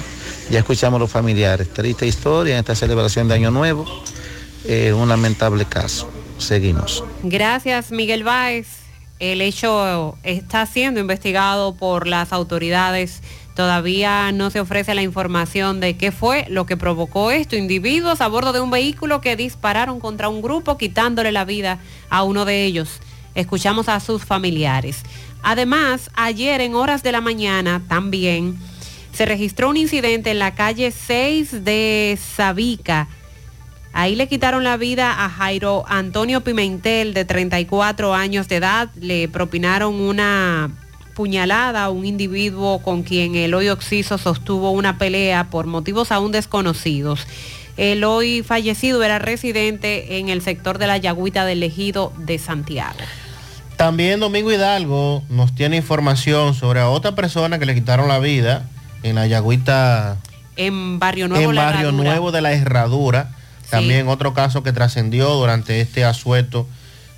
ya 0.50 0.60
escuchamos 0.60 1.00
los 1.00 1.10
familiares. 1.12 1.70
Triste 1.74 2.06
historia 2.08 2.54
en 2.56 2.60
esta 2.60 2.76
celebración 2.76 3.28
de 3.28 3.36
Año 3.36 3.52
Nuevo. 3.52 3.86
Eh, 4.66 4.94
un 4.94 5.10
lamentable 5.10 5.66
caso. 5.66 6.10
Seguimos. 6.38 7.04
Gracias, 7.24 7.92
Miguel 7.92 8.24
Báez. 8.24 8.68
El 9.20 9.42
hecho 9.42 10.18
está 10.24 10.66
siendo 10.66 11.00
investigado 11.02 11.76
por 11.76 12.08
las 12.08 12.32
autoridades. 12.32 13.22
Todavía 13.56 14.32
no 14.32 14.50
se 14.50 14.62
ofrece 14.62 14.94
la 14.96 15.02
información 15.02 15.82
de 15.82 15.98
qué 15.98 16.14
fue 16.14 16.46
lo 16.50 16.66
que 16.66 16.78
provocó 16.78 17.30
esto. 17.32 17.58
Individuos 17.58 18.22
a 18.22 18.28
bordo 18.30 18.54
de 18.54 18.62
un 18.62 18.72
vehículo 18.72 19.20
que 19.20 19.36
dispararon 19.36 20.00
contra 20.00 20.30
un 20.30 20.42
grupo 20.42 20.78
quitándole 20.78 21.34
la 21.34 21.44
vida 21.44 21.80
a 22.10 22.24
uno 22.24 22.46
de 22.46 22.64
ellos. 22.64 23.02
Escuchamos 23.36 23.90
a 23.90 24.00
sus 24.00 24.24
familiares. 24.24 25.04
Además, 25.44 26.10
ayer 26.16 26.62
en 26.62 26.76
horas 26.76 27.04
de 27.04 27.12
la 27.12 27.22
mañana 27.22 27.82
también 27.88 28.58
se 29.14 29.26
registró 29.26 29.70
un 29.70 29.78
incidente 29.78 30.32
en 30.32 30.40
la 30.40 30.56
calle 30.56 30.92
6 30.92 31.64
de 31.64 32.18
Sabica. 32.36 33.08
Ahí 33.92 34.16
le 34.16 34.28
quitaron 34.28 34.64
la 34.64 34.78
vida 34.78 35.26
a 35.26 35.30
Jairo 35.30 35.84
Antonio 35.88 36.42
Pimentel, 36.42 37.14
de 37.14 37.26
34 37.26 38.14
años 38.14 38.48
de 38.48 38.58
edad. 38.58 38.90
Le 39.00 39.28
propinaron 39.28 39.96
una 39.96 40.70
puñalada 41.16 41.86
a 41.86 41.90
un 41.90 42.06
individuo 42.06 42.80
con 42.80 43.04
quien 43.04 43.36
el 43.36 43.54
hoy 43.54 43.70
Oxiso 43.70 44.18
sostuvo 44.18 44.72
una 44.72 44.98
pelea 44.98 45.50
por 45.50 45.66
motivos 45.66 46.12
aún 46.12 46.32
desconocidos. 46.32 47.28
El 47.78 48.04
hoy 48.04 48.44
fallecido 48.44 49.04
era 49.04 49.20
residente 49.20 50.20
en 50.20 50.30
el 50.30 50.42
sector 50.42 50.78
de 50.78 50.88
la 50.88 50.98
Yagüita 50.98 51.46
del 51.46 51.64
Ejido 51.64 52.14
de 52.18 52.38
Santiago. 52.38 53.00
También 53.80 54.20
Domingo 54.20 54.52
Hidalgo 54.52 55.24
nos 55.30 55.56
tiene 55.56 55.78
información 55.78 56.54
sobre 56.54 56.82
a 56.82 56.90
otra 56.90 57.16
persona 57.16 57.60
que 57.60 57.66
le 57.66 57.74
quitaron 57.74 58.10
la 58.10 58.20
vida 58.20 58.64
en 59.04 59.16
la 59.16 59.26
Yagüita, 59.26 60.18
En 60.58 61.00
Barrio 61.00 61.30
Nuevo. 61.30 61.50
en 61.50 61.56
La 61.56 61.64
Barrio 61.64 61.88
Herradura. 61.88 62.10
Nuevo 62.10 62.32
de 62.34 62.42
la 62.42 62.52
Herradura. 62.52 63.30
También 63.70 64.10
otro 64.10 64.34
caso 64.34 64.64
que 64.64 64.74
trascendió 64.74 65.30
durante 65.30 65.80
este 65.80 66.04
asueto 66.04 66.68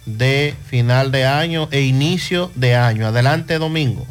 de 0.05 0.53
final 0.67 1.11
de 1.11 1.25
año 1.25 1.67
e 1.71 1.81
inicio 1.81 2.51
de 2.53 2.75
año. 2.75 3.07
Adelante, 3.07 3.57
Domingo. 3.57 4.05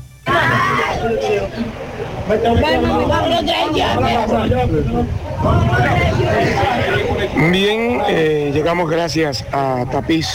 Bien, 7.53 8.03
eh, 8.09 8.51
llegamos 8.53 8.91
gracias 8.91 9.45
a 9.53 9.85
Tapiz 9.93 10.27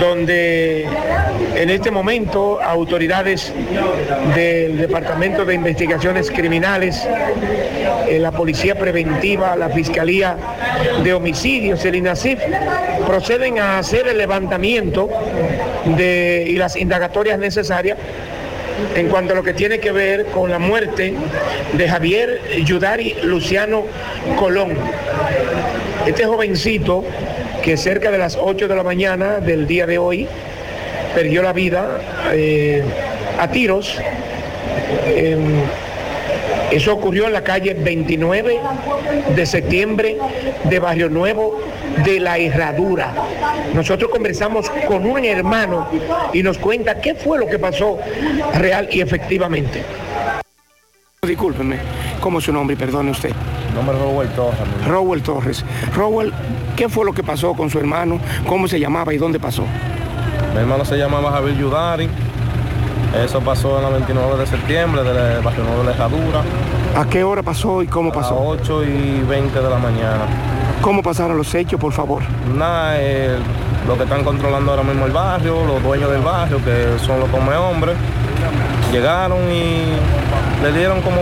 donde 0.00 0.86
en 1.56 1.70
este 1.70 1.90
momento 1.90 2.60
autoridades 2.60 3.52
del 4.34 4.78
Departamento 4.78 5.44
de 5.44 5.54
Investigaciones 5.54 6.30
Criminales, 6.30 7.06
eh, 8.08 8.18
la 8.18 8.32
Policía 8.32 8.74
Preventiva, 8.74 9.54
la 9.56 9.68
Fiscalía 9.68 10.36
de 11.02 11.14
Homicidios, 11.14 11.84
el 11.84 11.96
INACIF, 11.96 12.40
proceden 13.06 13.58
a 13.58 13.78
hacer 13.78 14.08
el 14.08 14.18
levantamiento 14.18 15.08
de, 15.96 16.44
y 16.48 16.56
las 16.56 16.76
indagatorias 16.76 17.38
necesarias 17.38 17.98
en 18.96 19.08
cuanto 19.08 19.32
a 19.32 19.36
lo 19.36 19.42
que 19.42 19.54
tiene 19.54 19.78
que 19.78 19.92
ver 19.92 20.26
con 20.26 20.50
la 20.50 20.58
muerte 20.58 21.14
de 21.72 21.88
Javier 21.88 22.40
Yudari 22.64 23.16
Luciano 23.22 23.84
Colón. 24.36 24.76
Este 26.06 26.24
jovencito 26.24 27.04
que 27.64 27.78
cerca 27.78 28.10
de 28.10 28.18
las 28.18 28.36
8 28.36 28.68
de 28.68 28.76
la 28.76 28.82
mañana 28.82 29.40
del 29.40 29.66
día 29.66 29.86
de 29.86 29.96
hoy 29.96 30.28
perdió 31.14 31.42
la 31.42 31.54
vida 31.54 31.98
eh, 32.30 32.84
a 33.40 33.48
tiros. 33.48 33.98
Eh, 35.06 35.38
eso 36.70 36.92
ocurrió 36.92 37.26
en 37.26 37.32
la 37.32 37.42
calle 37.42 37.72
29 37.72 38.60
de 39.34 39.46
septiembre 39.46 40.18
de 40.64 40.78
Barrio 40.78 41.08
Nuevo 41.08 41.58
de 42.04 42.20
la 42.20 42.36
Herradura. 42.36 43.14
Nosotros 43.72 44.10
conversamos 44.10 44.70
con 44.86 45.06
un 45.06 45.24
hermano 45.24 45.88
y 46.34 46.42
nos 46.42 46.58
cuenta 46.58 47.00
qué 47.00 47.14
fue 47.14 47.38
lo 47.38 47.46
que 47.46 47.58
pasó 47.58 47.98
real 48.52 48.88
y 48.90 49.00
efectivamente. 49.00 49.82
Discúlpeme, 51.22 51.78
¿cómo 52.20 52.40
es 52.40 52.44
su 52.44 52.52
nombre 52.52 52.76
perdone 52.76 53.10
usted? 53.10 53.30
Nombre 53.74 53.98
Robert 53.98 54.34
Torres. 54.34 54.86
Rowell 54.86 55.22
Torres. 55.22 55.64
Rowell, 55.94 56.32
¿qué 56.76 56.88
fue 56.88 57.04
lo 57.04 57.12
que 57.12 57.22
pasó 57.22 57.54
con 57.54 57.70
su 57.70 57.78
hermano? 57.78 58.18
¿Cómo 58.46 58.68
se 58.68 58.78
llamaba 58.78 59.12
y 59.12 59.18
dónde 59.18 59.40
pasó? 59.40 59.64
Mi 60.54 60.60
hermano 60.60 60.84
se 60.84 60.96
llamaba 60.96 61.32
Javier 61.32 61.56
Yudari. 61.58 62.08
Eso 63.24 63.40
pasó 63.40 63.76
en 63.76 63.84
la 63.84 63.90
29 63.90 64.36
de 64.38 64.46
septiembre 64.46 65.02
del 65.02 65.42
barrio 65.42 65.64
de 65.64 65.84
la 65.84 65.90
Herradura. 65.92 66.42
¿A 66.96 67.04
qué 67.06 67.24
hora 67.24 67.42
pasó 67.42 67.82
y 67.82 67.86
cómo 67.86 68.12
pasó? 68.12 68.34
A 68.34 68.40
8 68.40 68.84
y 68.84 69.22
20 69.28 69.60
de 69.60 69.70
la 69.70 69.78
mañana. 69.78 70.26
¿Cómo 70.80 71.02
pasaron 71.02 71.36
los 71.36 71.54
hechos, 71.54 71.80
por 71.80 71.92
favor? 71.92 72.22
Nada, 72.56 72.96
eh, 72.98 73.36
lo 73.86 73.96
que 73.96 74.04
están 74.04 74.22
controlando 74.22 74.70
ahora 74.70 74.82
mismo 74.82 75.06
el 75.06 75.12
barrio, 75.12 75.64
los 75.64 75.82
dueños 75.82 76.10
del 76.10 76.22
barrio, 76.22 76.58
que 76.64 76.98
son 77.04 77.20
los 77.20 77.28
come 77.30 77.54
hombres, 77.56 77.96
llegaron 78.92 79.50
y 79.50 79.84
le 80.62 80.72
dieron 80.72 81.00
como 81.02 81.20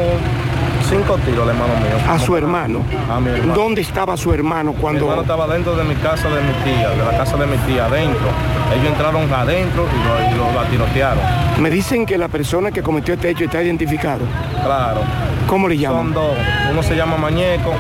cinco 0.93 1.17
tiros 1.25 1.43
al 1.43 1.51
hermano 1.51 1.75
mío. 1.75 1.97
A 2.13 2.19
su 2.19 2.37
hermano. 2.37 2.81
A 3.11 3.19
mi 3.21 3.31
hermano. 3.31 3.55
¿Dónde 3.55 3.81
estaba 3.81 4.17
su 4.17 4.33
hermano 4.33 4.73
Mi 4.73 4.79
cuando... 4.79 5.01
hermano 5.07 5.23
estaba 5.23 5.47
dentro 5.49 5.75
de 5.77 5.85
mi 5.85 5.95
casa 5.97 6.29
de 6.29 6.41
mi 6.43 6.53
tía, 6.65 6.91
de 6.91 6.97
la 6.97 7.17
casa 7.19 7.37
de 7.37 7.47
mi 7.47 7.57
tía, 7.59 7.87
adentro. 7.87 8.29
Ellos 8.75 8.87
entraron 8.87 9.33
adentro 9.33 9.87
y 9.87 10.07
lo, 10.07 10.31
y 10.31 10.55
lo- 10.55 10.63
tirotearon. 10.71 11.23
Me 11.61 11.71
dicen 11.71 12.07
que 12.07 12.17
la 12.19 12.29
persona 12.29 12.71
que 12.71 12.83
cometió 12.83 13.15
este 13.15 13.31
hecho 13.31 13.45
está 13.45 13.63
identificado. 13.63 14.21
Claro. 14.65 15.01
¿Cómo 15.47 15.69
le 15.69 15.77
llaman? 15.77 16.05
Son 16.05 16.15
dos. 16.15 16.37
Uno 16.71 16.83
se 16.83 16.95
llama 16.97 17.17
Mañeco 17.17 17.73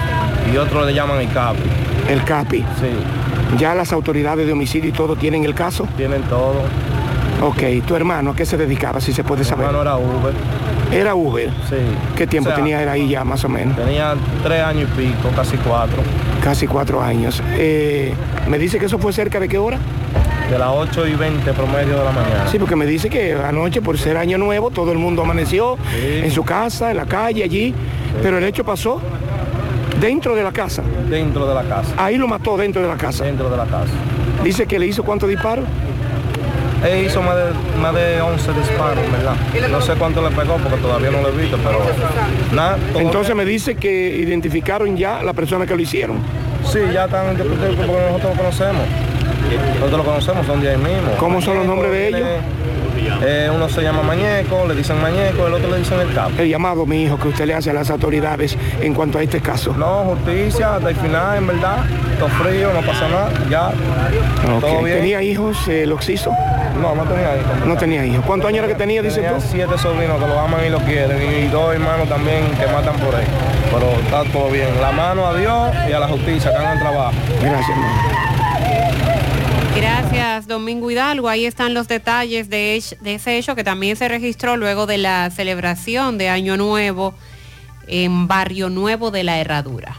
y 0.53 0.57
otro 0.57 0.85
le 0.85 0.93
llaman 0.93 1.19
el 1.19 1.33
Capi. 1.33 1.61
El 2.09 2.23
CAPI. 2.25 2.59
Sí. 2.81 3.57
Ya 3.59 3.75
las 3.75 3.93
autoridades 3.93 4.47
de 4.47 4.53
homicidio 4.53 4.91
y 4.91 4.93
todo 4.93 5.15
tienen 5.17 5.45
el 5.45 5.55
caso. 5.55 5.87
Tienen 5.97 6.23
todo. 6.23 6.57
Ok, 7.43 7.63
tu 7.87 7.97
hermano, 7.97 8.31
¿a 8.31 8.37
qué 8.37 8.45
se 8.47 8.57
dedicaba, 8.57 9.01
si 9.01 9.13
se 9.13 9.25
puede 9.25 9.41
Mi 9.41 9.45
saber? 9.47 9.67
hermano 9.67 9.83
era 9.83 9.97
Uber. 9.97 10.33
Era 10.93 11.15
Uber. 11.15 11.49
Sí. 11.69 11.77
¿Qué 12.17 12.27
tiempo 12.27 12.51
O 12.51 12.53
sea, 12.53 12.63
tenía 12.63 12.83
él 12.83 12.89
ahí 12.89 13.09
ya, 13.09 13.25
más 13.25 13.45
o 13.45 13.49
menos? 13.49 13.77
Tenía 13.77 14.15
tres 14.43 14.63
años 14.63 14.91
y 14.95 15.01
pico, 15.01 15.31
casi 15.35 15.57
cuatro. 15.57 16.03
Casi 16.43 16.67
cuatro 16.67 17.03
años. 17.03 17.43
Eh, 17.53 18.13
me 18.49 18.59
dice 18.59 18.79
que 18.79 18.87
eso 18.87 18.99
fue 18.99 19.13
cerca 19.13 19.41
de 19.41 19.49
qué 19.49 19.59
hora? 19.59 19.79
De 20.51 20.59
las 20.59 20.69
8 20.71 21.07
y 21.07 21.15
20 21.15 21.51
promedio 21.55 21.99
de 21.99 22.05
la 22.05 22.13
mañana. 22.13 22.47
Sí, 22.51 22.59
porque 22.59 22.77
me 22.77 22.85
dice 22.85 23.09
que 23.09 23.33
anoche, 23.33 23.81
por 23.81 23.97
ser 23.97 24.19
año 24.19 24.37
nuevo, 24.37 24.71
todo 24.71 24.93
el 24.93 24.99
mundo 24.99 25.23
amaneció 25.23 25.79
en 25.97 26.31
su 26.31 26.45
casa, 26.45 26.91
en 26.91 26.99
la 26.99 27.07
calle, 27.07 27.43
allí. 27.43 27.75
Pero 28.23 28.37
el 28.37 28.45
hecho 28.45 28.63
pasó 28.63 29.01
dentro 29.99 30.35
de 30.35 30.43
la 30.43 30.53
casa. 30.53 30.83
Dentro 31.09 31.47
de 31.47 31.55
la 31.55 31.63
casa. 31.63 31.95
Ahí 31.97 32.19
lo 32.19 32.29
mató 32.29 32.59
dentro 32.59 32.83
de 32.83 32.89
la 32.89 32.97
casa. 32.97 33.25
Dentro 33.25 33.49
de 33.49 33.57
la 33.57 33.65
casa. 33.65 33.93
Dice 34.45 34.67
que 34.67 34.79
le 34.79 34.87
hizo 34.87 35.05
cuántos 35.05 35.29
disparos. 35.29 35.65
Él 36.85 37.07
hizo 37.07 37.23
más 37.23 37.37
de, 37.37 37.45
más 37.81 37.95
de 37.95 38.21
11 38.21 38.53
disparos, 38.55 39.13
¿verdad? 39.13 39.37
No 39.71 39.81
sé 39.81 39.95
cuánto 39.95 40.21
le 40.23 40.35
pegó 40.35 40.57
porque 40.57 40.79
todavía 40.79 41.11
no 41.11 41.23
lo 41.23 41.29
he 41.29 41.33
visto, 41.33 41.57
pero 41.65 41.81
nada. 42.53 42.77
Entonces 42.97 43.35
me 43.35 43.45
dice 43.45 43.77
que 43.77 44.17
identificaron 44.17 44.97
ya 44.97 45.23
la 45.23 45.33
persona 45.33 45.67
que 45.67 45.75
lo 45.75 45.83
hicieron. 45.83 46.19
Sí, 46.65 46.81
ya 46.93 47.05
están 47.05 47.37
porque 47.37 47.49
nosotros 47.49 48.23
lo 48.23 48.37
conocemos. 48.37 48.83
Nosotros 49.75 49.99
lo 49.99 50.05
conocemos, 50.05 50.47
son 50.47 50.61
de 50.61 50.71
ahí 50.71 50.77
mismo. 50.77 51.13
¿Cómo 51.19 51.41
son 51.41 51.59
los 51.59 51.67
nombres 51.67 51.91
de 51.93 52.09
ellos? 52.09 52.29
Eh, 53.25 53.51
uno 53.55 53.69
se 53.69 53.83
llama 53.83 54.03
Mañeco, 54.03 54.67
le 54.67 54.75
dicen 54.75 55.01
Mañeco, 55.01 55.47
el 55.47 55.55
otro 55.55 55.71
le 55.71 55.79
dicen 55.79 56.01
el 56.01 56.13
capo. 56.15 56.33
El 56.39 56.49
llamado, 56.49 56.87
mi 56.87 57.05
hijo, 57.05 57.19
que 57.19 57.29
usted 57.29 57.47
le 57.47 57.55
hace 57.55 57.71
a 57.71 57.73
las 57.73 57.91
autoridades 57.91 58.57
en 58.81 58.95
cuanto 58.95 59.19
a 59.19 59.23
este 59.23 59.41
caso. 59.41 59.75
No, 59.77 60.05
justicia, 60.05 60.77
hasta 60.77 60.91
el 60.91 60.97
final, 60.97 61.39
en 61.39 61.47
verdad. 61.47 61.85
Todo 62.19 62.29
frío, 62.31 62.73
no 62.73 62.81
pasa 62.81 63.09
nada, 63.09 63.31
ya. 63.51 63.69
Ok. 64.57 64.61
Todo 64.61 64.83
bien. 64.83 64.99
¿Tenía 64.99 65.23
hijos 65.23 65.69
el 65.69 65.93
Oxiso? 65.93 66.31
No, 66.81 66.95
no 66.95 67.03
tenía 67.05 67.37
hijos. 67.37 67.67
No 67.67 67.77
tenía 67.77 68.05
hijos. 68.05 68.25
¿Cuántos 68.27 68.49
años 68.49 68.61
era 68.61 68.69
que 68.69 68.75
tenía, 68.75 69.03
dice 69.03 69.17
Tenía 69.21 69.33
tú? 69.37 69.45
siete 69.51 69.79
sobrinos 69.79 70.21
que 70.21 70.27
lo 70.27 70.39
aman 70.41 70.65
y 70.67 70.71
lo 70.71 70.79
quieren 70.81 71.19
y 71.23 71.49
dos 71.49 71.75
hermanos 71.75 72.09
también 72.09 72.45
que 72.59 72.67
matan 72.67 72.97
por 72.97 73.15
ahí. 73.15 73.27
Pero 73.73 73.91
está 74.01 74.25
todo 74.33 74.51
bien. 74.51 74.69
La 74.81 74.91
mano 74.91 75.27
a 75.27 75.35
Dios 75.35 75.71
y 75.89 75.93
a 75.93 76.01
la 76.01 76.09
justicia 76.09 76.51
que 76.51 76.57
hagan 76.57 76.73
el 76.75 76.81
trabajo. 76.81 77.13
Gracias, 77.41 77.69
hermano. 77.71 78.32
Gracias, 79.75 80.47
Domingo 80.47 80.91
Hidalgo. 80.91 81.29
Ahí 81.29 81.47
están 81.47 81.73
los 81.73 81.89
detalles 81.89 82.51
de, 82.51 82.77
ese 82.77 83.39
hecho 83.39 83.55
que 83.55 83.65
también 83.65 83.97
se 83.97 84.09
registró 84.09 84.57
luego 84.57 84.87
de 84.87 84.99
la 84.99 85.31
celebración 85.31 86.19
de 86.19 86.29
Año 86.29 86.57
Nuevo 86.57 87.15
en 87.87 88.29
Barrio 88.29 88.69
Nuevo 88.69 89.11
de 89.11 89.25
la 89.25 89.39
Herradura. 89.39 89.97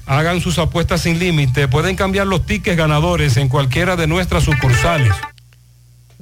Hagan 0.05 0.41
sus 0.41 0.59
apuestas 0.59 1.01
sin 1.01 1.19
límite. 1.19 1.67
Pueden 1.67 1.95
cambiar 1.95 2.27
los 2.27 2.45
tickets 2.45 2.77
ganadores 2.77 3.37
en 3.37 3.49
cualquiera 3.49 3.95
de 3.95 4.07
nuestras 4.07 4.43
sucursales. 4.43 5.13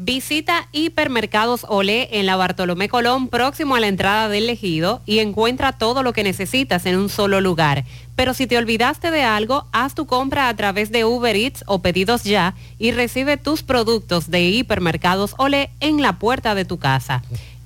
Visita 0.04 0.68
Hipermercados 0.72 1.66
Olé 1.70 2.10
en 2.14 2.26
la 2.26 2.36
Bartolomé 2.36 2.90
Colón, 2.90 3.28
próximo 3.28 3.76
a 3.76 3.80
la 3.80 3.88
entrada 3.88 4.30
del 4.30 4.50
Ejido, 4.50 5.02
y 5.06 5.20
encuentra 5.20 5.74
todo 5.74 6.02
lo 6.02 6.12
que 6.12 6.24
necesitas 6.24 6.88
en 6.88 6.98
un 6.98 7.08
solo 7.08 7.40
lugar. 7.40 7.86
Pero 8.16 8.34
si 8.34 8.48
te 8.48 8.58
olvidaste 8.58 9.12
de 9.12 9.24
algo, 9.24 9.68
haz 9.72 9.94
tu 9.94 10.08
compra 10.08 10.50
a 10.50 10.56
través 10.56 10.92
de 10.92 11.06
Uber 11.06 11.36
Eats 11.36 11.64
o 11.68 11.84
Pedidos 11.84 12.24
Ya 12.24 12.56
y 12.80 12.92
recibe 12.92 13.38
tus 13.38 13.62
productos 13.62 14.32
de 14.32 14.42
Hipermercados 14.42 15.36
Olé 15.38 15.70
en 15.82 16.02
la 16.02 16.18
puerta 16.18 16.56
de 16.56 16.66
tu 16.66 16.80
casa. 16.80 17.22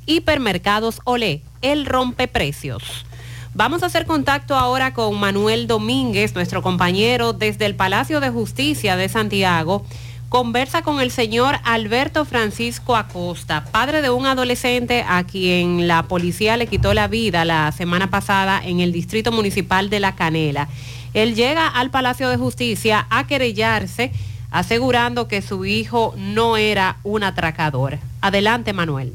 Hipermercados 0.06 1.00
Olé, 1.06 1.42
el 1.62 1.86
rompeprecios. 1.86 3.06
Vamos 3.58 3.84
a 3.84 3.86
hacer 3.86 4.06
contacto 4.06 4.58
ahora 4.58 4.94
con 4.94 5.18
Manuel 5.18 5.66
Domínguez, 5.66 6.36
nuestro 6.36 6.62
compañero 6.62 7.32
desde 7.32 7.66
el 7.66 7.74
Palacio 7.74 8.20
de 8.20 8.30
Justicia 8.30 8.98
de 8.98 9.08
Santiago. 9.08 9.86
Conversa 10.28 10.82
con 10.82 11.00
el 11.00 11.10
señor 11.10 11.56
Alberto 11.64 12.26
Francisco 12.26 12.98
Acosta, 12.98 13.64
padre 13.64 14.02
de 14.02 14.10
un 14.10 14.26
adolescente 14.26 15.06
a 15.08 15.24
quien 15.24 15.88
la 15.88 16.04
policía 16.04 16.58
le 16.58 16.68
quitó 16.68 16.94
la 16.94 17.08
vida 17.08 17.46
la 17.46 17.72
semana 17.72 18.10
pasada 18.10 18.62
en 18.62 18.82
el 18.82 18.92
Distrito 18.92 19.32
Municipal 19.32 19.90
de 19.90 20.02
La 20.02 20.16
Canela. 20.16 20.68
Él 21.14 21.34
llega 21.34 21.70
al 21.70 21.92
Palacio 21.92 22.28
de 22.28 22.36
Justicia 22.36 23.08
a 23.10 23.26
querellarse, 23.26 24.12
asegurando 24.52 25.30
que 25.30 25.42
su 25.42 25.64
hijo 25.64 26.14
no 26.18 26.58
era 26.58 26.98
un 27.04 27.24
atracador. 27.24 28.00
Adelante, 28.20 28.74
Manuel. 28.74 29.14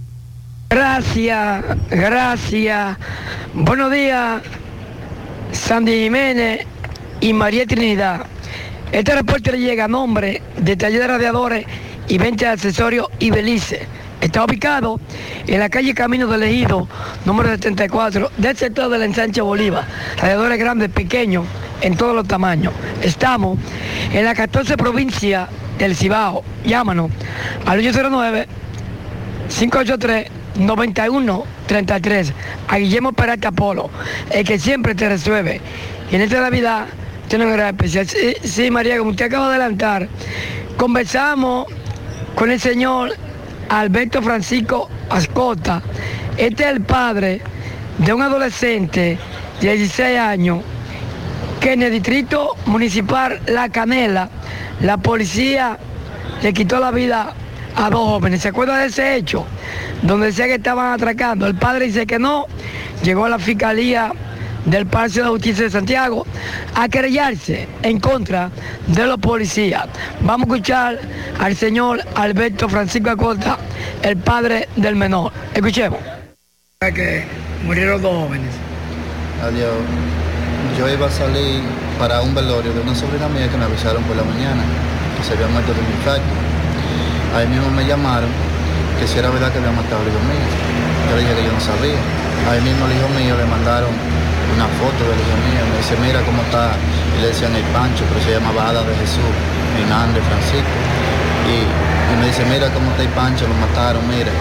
Gracias, 0.72 1.64
gracias. 1.90 2.96
Buenos 3.54 3.90
días, 3.90 4.40
Sandy 5.50 6.04
Jiménez 6.04 6.64
y 7.20 7.32
María 7.32 7.66
Trinidad. 7.66 8.26
Este 8.92 9.16
reporte 9.16 9.50
le 9.50 9.58
llega 9.58 9.86
a 9.86 9.88
nombre 9.88 10.40
de 10.58 10.76
Taller 10.76 11.00
de 11.00 11.06
Radiadores 11.08 11.66
y 12.06 12.18
venta 12.18 12.46
de 12.46 12.52
accesorios 12.52 13.08
y 13.18 13.32
Belice. 13.32 13.84
Está 14.20 14.44
ubicado 14.44 15.00
en 15.48 15.58
la 15.58 15.68
calle 15.68 15.92
Camino 15.92 16.28
del 16.28 16.44
Ejido, 16.44 16.86
número 17.24 17.48
74, 17.48 18.30
del 18.36 18.56
sector 18.56 18.88
del 18.90 19.02
ensanche 19.02 19.40
Bolívar. 19.40 19.84
Radiadores 20.18 20.56
grandes, 20.56 20.90
pequeños, 20.90 21.46
en 21.80 21.96
todos 21.96 22.14
los 22.14 22.28
tamaños. 22.28 22.72
Estamos 23.02 23.58
en 24.12 24.24
la 24.24 24.36
14 24.36 24.76
provincia 24.76 25.48
del 25.80 25.96
Cibao. 25.96 26.44
Llámanos 26.64 27.10
al 27.66 27.80
809 27.80 28.46
583-9133 30.58 32.32
a 32.68 32.78
Guillermo 32.78 33.12
Peralta 33.12 33.52
Polo, 33.52 33.90
el 34.30 34.44
que 34.44 34.58
siempre 34.58 34.94
te 34.94 35.08
resuelve. 35.08 35.60
Y 36.10 36.16
en 36.16 36.22
esta 36.22 36.40
Navidad 36.40 36.86
tiene 37.28 37.46
una 37.46 37.54
gran 37.54 37.68
especial. 37.74 38.08
Sí, 38.08 38.34
sí, 38.42 38.70
María, 38.70 38.98
como 38.98 39.10
usted 39.10 39.26
acaba 39.26 39.48
de 39.48 39.56
adelantar, 39.56 40.08
conversamos 40.76 41.66
con 42.34 42.50
el 42.50 42.60
señor 42.60 43.14
Alberto 43.68 44.22
Francisco 44.22 44.88
Ascota. 45.08 45.82
Este 46.36 46.64
es 46.64 46.70
el 46.70 46.80
padre 46.80 47.40
de 47.98 48.12
un 48.12 48.22
adolescente 48.22 49.18
de 49.60 49.74
16 49.74 50.18
años 50.18 50.60
que 51.60 51.74
en 51.74 51.82
el 51.82 51.92
distrito 51.92 52.56
municipal 52.66 53.40
La 53.46 53.68
Canela, 53.68 54.30
la 54.80 54.96
policía 54.96 55.78
le 56.42 56.52
quitó 56.54 56.80
la 56.80 56.90
vida 56.90 57.34
a 57.76 57.90
dos 57.90 58.00
jóvenes. 58.00 58.42
¿Se 58.42 58.48
acuerda 58.48 58.78
de 58.78 58.86
ese 58.86 59.16
hecho? 59.16 59.46
Donde 60.02 60.26
decía 60.26 60.46
que 60.46 60.54
estaban 60.54 60.92
atracando. 60.92 61.46
El 61.46 61.54
padre 61.54 61.86
dice 61.86 62.06
que 62.06 62.18
no. 62.18 62.46
Llegó 63.02 63.24
a 63.24 63.28
la 63.28 63.38
fiscalía 63.38 64.12
del 64.64 64.86
Palacio 64.86 65.24
de 65.24 65.30
Justicia 65.30 65.64
de 65.64 65.70
Santiago 65.70 66.26
a 66.74 66.88
querellarse 66.88 67.66
en 67.82 67.98
contra 68.00 68.50
de 68.86 69.06
los 69.06 69.18
policías. 69.18 69.86
Vamos 70.20 70.48
a 70.48 70.52
escuchar 70.52 70.98
al 71.38 71.56
señor 71.56 72.00
Alberto 72.14 72.68
Francisco 72.68 73.10
Acosta, 73.10 73.58
el 74.02 74.16
padre 74.18 74.68
del 74.76 74.96
menor. 74.96 75.32
Escuchemos. 75.54 75.98
Que 76.80 77.24
murieron 77.64 78.00
dos 78.02 78.24
jóvenes. 78.24 78.54
Adiós. 79.42 79.74
Yo 80.78 80.88
iba 80.88 81.06
a 81.06 81.10
salir 81.10 81.60
para 81.98 82.20
un 82.22 82.34
velorio 82.34 82.72
de 82.72 82.80
una 82.80 82.94
sobrina 82.94 83.28
mía 83.28 83.48
que 83.50 83.56
me 83.56 83.64
avisaron 83.64 84.02
por 84.04 84.16
la 84.16 84.22
mañana 84.24 84.62
que 85.16 85.24
se 85.24 85.34
había 85.34 85.46
muerto 85.48 85.72
de 85.74 85.80
un 85.80 85.86
infarto. 85.86 86.49
Ahí 87.30 87.46
mismo 87.46 87.70
me 87.70 87.86
llamaron 87.86 88.28
que 88.98 89.06
si 89.06 89.18
era 89.18 89.30
verdad 89.30 89.52
que 89.54 89.58
había 89.62 89.70
matado 89.70 90.02
al 90.02 90.08
hijo 90.10 90.18
mío. 90.26 90.46
Yo 91.08 91.14
le 91.14 91.22
dije 91.22 91.34
que 91.38 91.44
yo 91.46 91.52
no 91.54 91.62
sabía. 91.62 92.00
Ahí 92.50 92.60
mismo 92.60 92.84
al 92.84 92.92
hijo 92.92 93.08
mío 93.14 93.38
le 93.38 93.46
mandaron 93.46 93.94
una 94.50 94.66
foto 94.82 95.00
del 95.06 95.14
hijo 95.14 95.36
mío. 95.46 95.62
Me 95.70 95.78
dice, 95.78 95.94
mira 96.02 96.18
cómo 96.26 96.42
está. 96.42 96.74
Y 97.14 97.22
le 97.22 97.30
decían 97.30 97.54
el 97.54 97.62
Pancho, 97.70 98.02
pero 98.10 98.18
se 98.18 98.34
llamaba 98.34 98.74
Ada 98.74 98.82
de 98.82 98.94
Jesús, 98.98 99.30
Hernández, 99.78 100.26
Francisco. 100.26 100.74
Y, 101.46 101.64
me 102.18 102.26
dice, 102.26 102.42
mira 102.50 102.66
cómo 102.74 102.90
está 102.90 103.06
el 103.06 103.14
Pancho, 103.14 103.46
lo 103.46 103.54
mataron, 103.62 104.02
mira. 104.10 104.34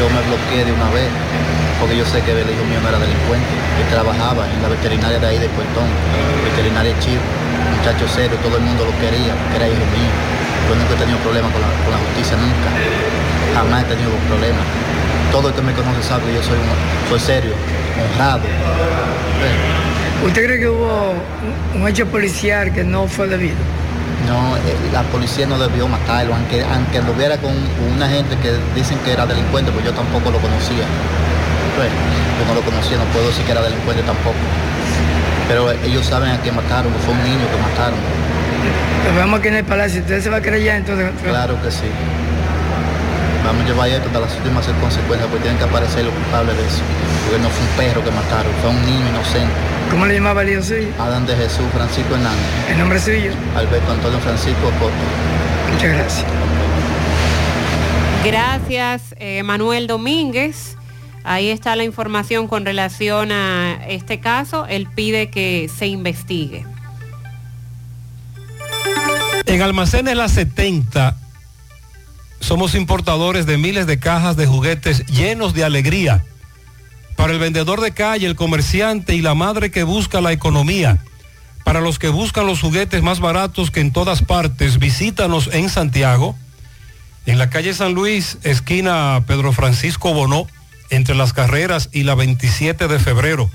Yo 0.00 0.08
me 0.08 0.24
bloqueé 0.24 0.64
de 0.64 0.72
una 0.72 0.88
vez, 0.90 1.06
porque 1.78 1.94
yo 2.00 2.08
sé 2.08 2.24
que 2.24 2.32
el 2.32 2.48
hijo 2.48 2.64
mío 2.64 2.80
no 2.80 2.88
era 2.88 2.98
delincuente. 2.98 3.52
Él 3.78 3.86
trabajaba 3.92 4.48
en 4.48 4.58
la 4.64 4.72
veterinaria 4.72 5.20
de 5.20 5.26
ahí 5.28 5.38
de 5.38 5.52
Puertón, 5.52 5.86
veterinaria 6.42 6.96
Chivo, 6.98 7.22
muchacho 7.76 8.08
serio, 8.08 8.34
todo 8.42 8.56
el 8.56 8.64
mundo 8.64 8.88
lo 8.88 8.94
quería, 8.98 9.36
porque 9.36 9.56
era 9.60 9.68
hijo 9.68 9.86
mío. 9.92 10.33
Yo 10.68 10.74
nunca 10.74 10.94
he 10.94 10.96
tenido 10.96 11.18
problemas 11.18 11.52
con 11.52 11.60
la, 11.60 11.68
con 11.84 11.90
la 11.92 11.98
justicia, 12.08 12.36
nunca. 12.36 12.68
Jamás 13.54 13.84
he 13.84 13.86
tenido 13.94 14.10
problemas. 14.28 14.64
Todo 15.30 15.48
el 15.48 15.54
que 15.54 15.62
me 15.62 15.72
conoce 15.72 16.02
sabe 16.02 16.24
que 16.26 16.34
yo 16.34 16.42
soy, 16.42 16.56
un- 16.58 17.08
soy 17.10 17.20
serio, 17.20 17.52
honrado. 18.00 18.40
¿Usted 20.24 20.46
cree 20.46 20.58
que 20.58 20.68
hubo 20.68 21.12
un, 21.74 21.88
hecho 21.88 22.06
policial 22.06 22.72
que 22.72 22.82
no 22.84 23.06
fue 23.06 23.28
debido? 23.28 23.56
No, 24.26 24.56
eh, 24.56 24.60
la 24.92 25.02
policía 25.02 25.46
no 25.46 25.58
debió 25.58 25.86
matarlo, 25.86 26.34
aunque, 26.34 26.64
aunque 26.64 27.02
lo 27.02 27.12
viera 27.12 27.36
con 27.36 27.52
una 27.94 28.08
gente 28.08 28.36
que 28.38 28.52
dicen 28.74 28.96
que 29.04 29.12
era 29.12 29.26
delincuente, 29.26 29.70
pues 29.70 29.84
yo 29.84 29.92
tampoco 29.92 30.30
lo 30.30 30.38
conocía. 30.38 30.86
Pues, 31.76 31.90
yo 32.40 32.42
no 32.48 32.54
lo 32.54 32.62
conocía, 32.64 32.96
no 32.96 33.04
puedo 33.12 33.26
decir 33.28 33.44
que 33.44 33.52
era 33.52 33.60
delincuente 33.60 34.02
tampoco. 34.04 34.38
Pero 35.46 35.70
eh, 35.72 35.78
ellos 35.84 36.06
saben 36.06 36.30
a 36.30 36.38
quién 36.40 36.56
mataron, 36.56 36.90
que 36.92 36.98
fue 37.00 37.12
un 37.12 37.22
niño 37.22 37.44
que 37.52 37.58
mataron. 37.60 37.98
Nos 39.06 39.16
vemos 39.16 39.38
aquí 39.40 39.48
en 39.48 39.56
el 39.56 39.64
palacio. 39.64 40.00
¿Usted 40.00 40.20
se 40.22 40.30
va 40.30 40.38
a 40.38 40.42
creyar 40.42 40.76
entonces? 40.76 41.10
Claro 41.22 41.60
que 41.62 41.70
sí. 41.70 41.86
Vamos 43.44 43.62
a 43.62 43.66
llevar 43.66 43.88
esto 43.88 44.06
hasta 44.06 44.20
las 44.20 44.34
últimas 44.36 44.66
consecuencias, 44.66 45.28
porque 45.28 45.42
tienen 45.42 45.58
que 45.58 45.64
aparecer 45.64 46.04
los 46.04 46.14
culpables 46.14 46.56
de 46.56 46.66
eso. 46.66 46.80
Porque 47.24 47.42
no 47.42 47.50
fue 47.50 47.62
un 47.62 47.76
perro 47.76 48.04
que 48.04 48.10
mataron, 48.10 48.52
fue 48.62 48.70
un 48.70 48.86
niño 48.86 49.08
inocente. 49.08 49.52
¿Cómo 49.90 50.06
le 50.06 50.14
llamaba 50.14 50.42
el 50.42 50.50
hijo 50.50 50.62
suyo? 50.62 50.88
Adán 50.98 51.26
de 51.26 51.36
Jesús, 51.36 51.66
Francisco 51.74 52.14
Hernández. 52.14 52.40
¿El 52.70 52.78
nombre 52.78 52.98
suyo? 52.98 53.32
Alberto 53.54 53.92
Antonio 53.92 54.18
Francisco 54.20 54.70
Coto. 54.80 54.92
Muchas 55.72 55.92
gracias. 55.92 56.26
Gracias, 58.24 59.14
eh, 59.18 59.42
Manuel 59.42 59.86
Domínguez. 59.86 60.78
Ahí 61.22 61.50
está 61.50 61.76
la 61.76 61.84
información 61.84 62.48
con 62.48 62.64
relación 62.64 63.30
a 63.30 63.78
este 63.86 64.20
caso. 64.20 64.66
Él 64.66 64.88
pide 64.94 65.28
que 65.28 65.70
se 65.74 65.86
investigue. 65.86 66.64
En 69.54 69.62
Almacenes 69.62 70.16
La 70.16 70.28
70 70.28 71.16
somos 72.40 72.74
importadores 72.74 73.46
de 73.46 73.56
miles 73.56 73.86
de 73.86 74.00
cajas 74.00 74.36
de 74.36 74.48
juguetes 74.48 75.06
llenos 75.06 75.54
de 75.54 75.62
alegría. 75.62 76.24
Para 77.14 77.32
el 77.32 77.38
vendedor 77.38 77.80
de 77.80 77.92
calle, 77.92 78.26
el 78.26 78.34
comerciante 78.34 79.14
y 79.14 79.22
la 79.22 79.36
madre 79.36 79.70
que 79.70 79.84
busca 79.84 80.20
la 80.20 80.32
economía. 80.32 81.04
Para 81.62 81.80
los 81.80 82.00
que 82.00 82.08
buscan 82.08 82.48
los 82.48 82.62
juguetes 82.62 83.00
más 83.04 83.20
baratos 83.20 83.70
que 83.70 83.78
en 83.78 83.92
todas 83.92 84.22
partes, 84.22 84.80
visítanos 84.80 85.48
en 85.52 85.70
Santiago, 85.70 86.34
en 87.24 87.38
la 87.38 87.48
calle 87.48 87.74
San 87.74 87.94
Luis, 87.94 88.38
esquina 88.42 89.22
Pedro 89.24 89.52
Francisco 89.52 90.12
Bonó, 90.12 90.48
entre 90.90 91.14
las 91.14 91.32
carreras 91.32 91.90
y 91.92 92.02
la 92.02 92.16
27 92.16 92.88
de 92.88 92.98
febrero. 92.98 93.48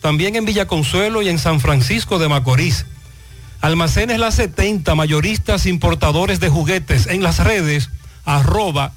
También 0.00 0.36
en 0.36 0.44
Villa 0.44 0.68
Consuelo 0.68 1.22
y 1.22 1.28
en 1.28 1.40
San 1.40 1.58
Francisco 1.58 2.20
de 2.20 2.28
Macorís. 2.28 2.86
Almacenes 3.60 4.18
La 4.18 4.30
70, 4.30 4.94
mayoristas 4.94 5.66
importadores 5.66 6.40
de 6.40 6.48
juguetes 6.48 7.06
en 7.06 7.22
las 7.22 7.44
redes, 7.44 7.90
arroba 8.24 8.92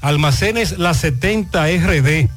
almacenes 0.00 0.78
La 0.78 0.94
70 0.94 1.66
RD. 1.66 2.28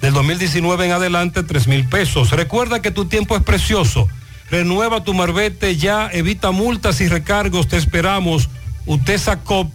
Del 0.00 0.14
2019 0.14 0.86
en 0.86 0.92
adelante, 0.92 1.42
3 1.42 1.66
mil 1.66 1.88
pesos. 1.88 2.30
Recuerda 2.30 2.80
que 2.80 2.92
tu 2.92 3.06
tiempo 3.06 3.34
es 3.34 3.42
precioso. 3.42 4.06
Renueva 4.52 5.02
tu 5.02 5.14
marbete 5.14 5.76
ya, 5.76 6.08
evita 6.12 6.52
multas 6.52 7.00
y 7.00 7.08
recargos. 7.08 7.66
Te 7.66 7.76
esperamos. 7.76 8.48
Utesa 8.86 9.40
Cop, 9.40 9.68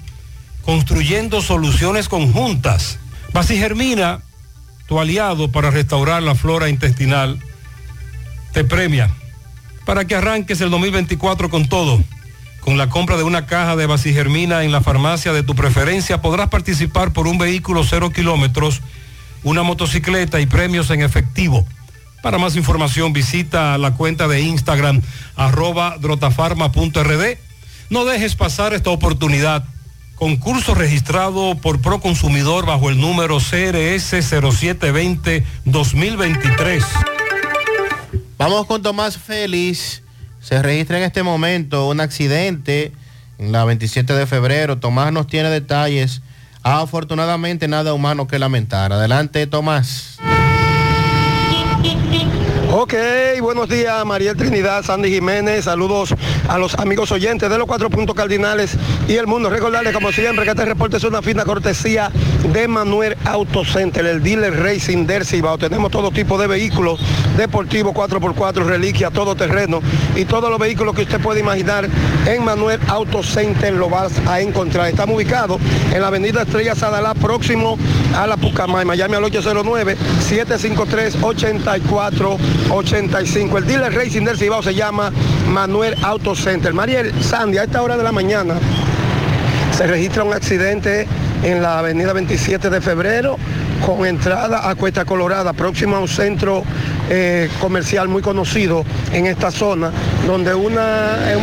construyendo 0.67 1.41
soluciones 1.41 2.09
conjuntas. 2.09 2.99
Basigermina, 3.31 4.19
tu 4.85 4.99
aliado 4.99 5.49
para 5.49 5.71
restaurar 5.71 6.21
la 6.21 6.35
flora 6.35 6.67
intestinal, 6.67 7.39
te 8.51 8.65
premia 8.65 9.09
para 9.85 10.03
que 10.03 10.15
arranques 10.15 10.59
el 10.59 10.69
2024 10.69 11.49
con 11.49 11.69
todo. 11.69 12.03
Con 12.59 12.77
la 12.77 12.89
compra 12.89 13.15
de 13.15 13.23
una 13.23 13.45
caja 13.45 13.77
de 13.77 13.85
Basigermina 13.85 14.65
en 14.65 14.73
la 14.73 14.81
farmacia 14.81 15.31
de 15.31 15.41
tu 15.41 15.55
preferencia 15.55 16.21
podrás 16.21 16.49
participar 16.49 17.13
por 17.13 17.27
un 17.27 17.37
vehículo 17.37 17.85
cero 17.85 18.09
kilómetros 18.09 18.81
una 19.43 19.63
motocicleta 19.63 20.41
y 20.41 20.47
premios 20.47 20.89
en 20.89 21.01
efectivo. 21.01 21.65
Para 22.21 22.39
más 22.39 22.57
información 22.57 23.13
visita 23.13 23.77
la 23.77 23.93
cuenta 23.93 24.27
de 24.27 24.41
Instagram 24.41 25.01
arroba 25.37 25.95
drotafarma.rd. 25.97 27.37
No 27.89 28.03
dejes 28.03 28.35
pasar 28.35 28.73
esta 28.73 28.89
oportunidad. 28.89 29.63
Concurso 30.17 30.73
registrado 30.73 31.55
por 31.61 31.79
Proconsumidor 31.79 32.65
bajo 32.65 32.89
el 32.89 32.99
número 32.99 33.37
CRS 33.37 34.13
0720-2023. 34.13 36.83
Vamos 38.39 38.65
con 38.65 38.81
Tomás 38.81 39.19
Félix. 39.19 40.01
Se 40.41 40.59
registra 40.63 40.97
en 40.97 41.03
este 41.03 41.21
momento 41.21 41.87
un 41.87 42.01
accidente 42.01 42.93
en 43.37 43.51
la 43.51 43.63
27 43.63 44.11
de 44.13 44.25
febrero. 44.25 44.79
Tomás 44.79 45.13
nos 45.13 45.27
tiene 45.27 45.51
detalles. 45.51 46.23
Afortunadamente 46.63 47.67
nada 47.67 47.93
humano 47.93 48.25
que 48.25 48.39
lamentar. 48.39 48.91
Adelante, 48.91 49.45
Tomás. 49.45 50.17
Ok, 52.69 52.93
buenos 53.41 53.69
días, 53.69 54.05
Mariel 54.05 54.35
Trinidad, 54.35 54.83
Sandy 54.83 55.09
Jiménez, 55.09 55.63
saludos 55.63 56.13
a 56.49 56.57
los 56.57 56.75
amigos 56.75 57.11
oyentes 57.13 57.49
de 57.49 57.57
los 57.57 57.65
cuatro 57.65 57.89
puntos 57.89 58.13
cardinales 58.13 58.75
y 59.07 59.15
el 59.15 59.25
mundo. 59.25 59.49
Recordarles, 59.49 59.93
como 59.93 60.11
siempre, 60.11 60.43
que 60.43 60.51
este 60.51 60.65
reporte 60.65 60.97
es 60.97 61.03
una 61.05 61.21
fina 61.21 61.45
cortesía 61.45 62.11
de 62.51 62.67
Manuel 62.67 63.15
Auto 63.23 63.63
Center, 63.63 64.05
el 64.05 64.21
dealer 64.21 64.53
Racing 64.61 65.07
del 65.07 65.25
Cibao. 65.25 65.57
Tenemos 65.57 65.91
todo 65.91 66.11
tipo 66.11 66.37
de 66.37 66.47
vehículos 66.47 66.99
deportivos, 67.37 67.93
4x4, 67.93 68.65
reliquia, 68.65 69.11
todo 69.11 69.33
terreno 69.35 69.81
y 70.15 70.25
todos 70.25 70.49
los 70.49 70.59
vehículos 70.59 70.93
que 70.93 71.03
usted 71.03 71.21
puede 71.21 71.39
imaginar 71.39 71.87
en 72.25 72.43
Manuel 72.43 72.81
Auto 72.87 73.23
Center 73.23 73.73
lo 73.73 73.89
vas 73.89 74.11
a 74.27 74.41
encontrar. 74.41 74.89
Estamos 74.89 75.15
ubicados 75.15 75.61
en 75.93 76.01
la 76.01 76.07
avenida 76.07 76.41
Estrella 76.41 76.75
Sadalá, 76.75 77.13
próximo 77.13 77.77
a 78.13 78.27
la 78.27 78.35
Pucamay. 78.35 78.83
Miami 78.83 79.15
al 79.15 79.23
809-753-8485. 82.69 83.57
El 83.57 83.67
dealer 83.67 83.93
Racing 83.93 84.23
del 84.23 84.37
Cibao 84.37 84.61
se 84.61 84.73
llama 84.73 85.11
Manuel 85.49 85.95
Auto 86.03 86.35
Center. 86.35 86.73
Mariel 86.73 87.13
Sandy, 87.23 87.57
a 87.57 87.63
esta 87.63 87.81
hora 87.81 87.97
de 87.97 88.03
la 88.03 88.11
mañana 88.11 88.55
se 89.75 89.85
registra 89.85 90.23
un 90.23 90.33
accidente 90.33 91.07
en 91.43 91.61
la 91.61 91.79
avenida 91.79 92.11
27 92.13 92.69
de 92.69 92.81
febrero 92.81 93.37
con 93.85 94.05
entrada 94.05 94.69
a 94.69 94.75
Cuesta 94.75 95.05
Colorada, 95.05 95.53
próximo 95.53 95.95
a 95.95 95.99
un 95.99 96.07
centro 96.07 96.63
eh, 97.09 97.49
comercial 97.59 98.07
muy 98.07 98.21
conocido 98.21 98.83
en 99.11 99.27
esta 99.27 99.51
zona, 99.51 99.91
donde 100.25 100.53
un 100.55 100.73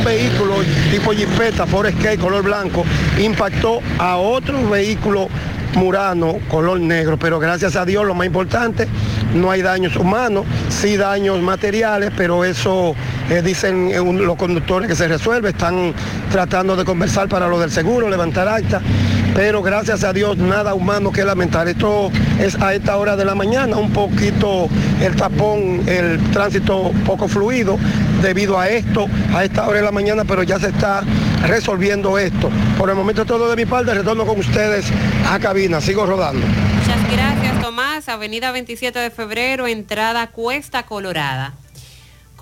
vehículo 0.05 0.57
tipo 0.91 1.13
Jeepeta 1.13 1.67
Forest 1.67 1.97
color 2.21 2.43
blanco 2.43 2.85
impactó 3.19 3.81
a 3.99 4.17
otro 4.17 4.69
vehículo 4.69 5.29
Murano 5.77 6.39
color 6.49 6.81
negro, 6.81 7.19
pero 7.19 7.39
gracias 7.39 7.77
a 7.77 7.85
Dios 7.85 8.05
lo 8.07 8.15
más 8.15 8.27
importante, 8.27 8.87
no 9.35 9.51
hay 9.51 9.63
daños 9.63 9.97
humanos, 9.97 10.45
sí 10.69 10.97
daños 10.97 11.41
materiales, 11.41 12.11
pero 12.17 12.45
eso 12.45 12.95
eh, 13.31 13.43
dicen 13.43 13.91
eh, 13.91 13.97
los 13.97 14.37
conductores 14.37 14.89
que 14.89 14.97
se 14.97 15.09
resuelve, 15.09 15.51
están 15.51 15.93
tratando 16.31 16.77
de 16.77 16.85
conversar 16.85 17.29
para 17.29 17.49
lo 17.49 17.59
del 17.59 17.71
seguro, 17.71 18.09
levantar 18.09 18.49
acta, 18.49 18.81
pero 19.35 19.63
gracias 19.63 20.05
a 20.05 20.13
Dios 20.13 20.37
nada 20.37 20.75
humano 20.75 21.11
que 21.11 21.25
lamentar. 21.25 21.69
Esto 21.69 22.11
es 22.39 22.55
a 22.61 22.75
esta 22.75 22.97
hora 22.97 23.17
de 23.17 23.25
la 23.25 23.35
mañana, 23.35 23.77
un 23.77 23.91
poquito 23.91 24.69
el 25.01 25.17
tapón, 25.17 25.83
el 25.87 26.21
tránsito 26.31 26.93
poco 27.05 27.27
fluido 27.27 27.79
debido 28.23 28.59
a 28.59 28.69
esto, 28.69 29.07
a 29.35 29.45
esta 29.45 29.67
hora 29.67 29.79
de 29.79 29.85
la 29.85 29.93
mañana, 29.93 30.25
pero 30.25 30.43
ya 30.43 30.59
se 30.59 30.69
está 30.69 31.03
resolviendo 31.47 32.19
esto. 32.19 32.51
Por 32.79 32.91
el 32.91 32.97
momento 32.97 33.25
todo 33.25 33.49
de 33.51 33.57
mi 33.57 33.67
parte, 33.67 33.95
retorno 33.95 34.27
con 34.27 34.39
ustedes 34.39 34.87
a 35.29 35.39
cabina, 35.39 35.81
sigo 35.81 36.07
rodando. 36.07 36.47
Muchas 36.47 37.13
gracias, 37.13 37.61
Tomás. 37.61 38.09
Avenida 38.09 38.53
27 38.53 38.99
de 38.99 39.11
febrero, 39.11 39.67
entrada 39.67 40.27
Cuesta 40.29 40.85
Colorada. 40.85 41.55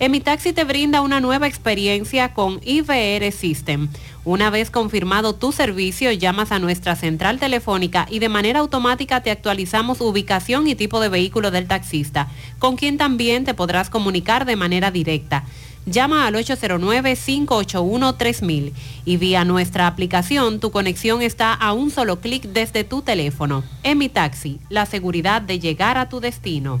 Emitaxi 0.00 0.52
te 0.52 0.64
brinda 0.64 1.00
una 1.00 1.20
nueva 1.20 1.46
experiencia 1.46 2.34
con 2.34 2.60
IVR 2.64 3.30
System. 3.32 3.88
Una 4.24 4.50
vez 4.50 4.70
confirmado 4.70 5.36
tu 5.36 5.52
servicio, 5.52 6.10
llamas 6.10 6.50
a 6.50 6.58
nuestra 6.58 6.96
central 6.96 7.38
telefónica 7.38 8.06
y 8.10 8.18
de 8.18 8.28
manera 8.28 8.58
automática 8.58 9.22
te 9.22 9.30
actualizamos 9.30 10.00
ubicación 10.00 10.66
y 10.66 10.74
tipo 10.74 10.98
de 10.98 11.08
vehículo 11.08 11.50
del 11.50 11.68
taxista, 11.68 12.28
con 12.58 12.76
quien 12.76 12.98
también 12.98 13.44
te 13.44 13.54
podrás 13.54 13.88
comunicar 13.88 14.44
de 14.44 14.56
manera 14.56 14.90
directa. 14.90 15.44
Llama 15.86 16.26
al 16.26 16.34
809-581-3000 16.36 18.72
y 19.04 19.16
vía 19.18 19.44
nuestra 19.44 19.86
aplicación 19.86 20.58
tu 20.58 20.70
conexión 20.70 21.20
está 21.20 21.52
a 21.52 21.74
un 21.74 21.90
solo 21.90 22.20
clic 22.20 22.44
desde 22.44 22.84
tu 22.84 23.02
teléfono. 23.02 23.62
Emitaxi, 23.82 24.60
la 24.70 24.86
seguridad 24.86 25.42
de 25.42 25.58
llegar 25.58 25.98
a 25.98 26.08
tu 26.08 26.20
destino. 26.20 26.80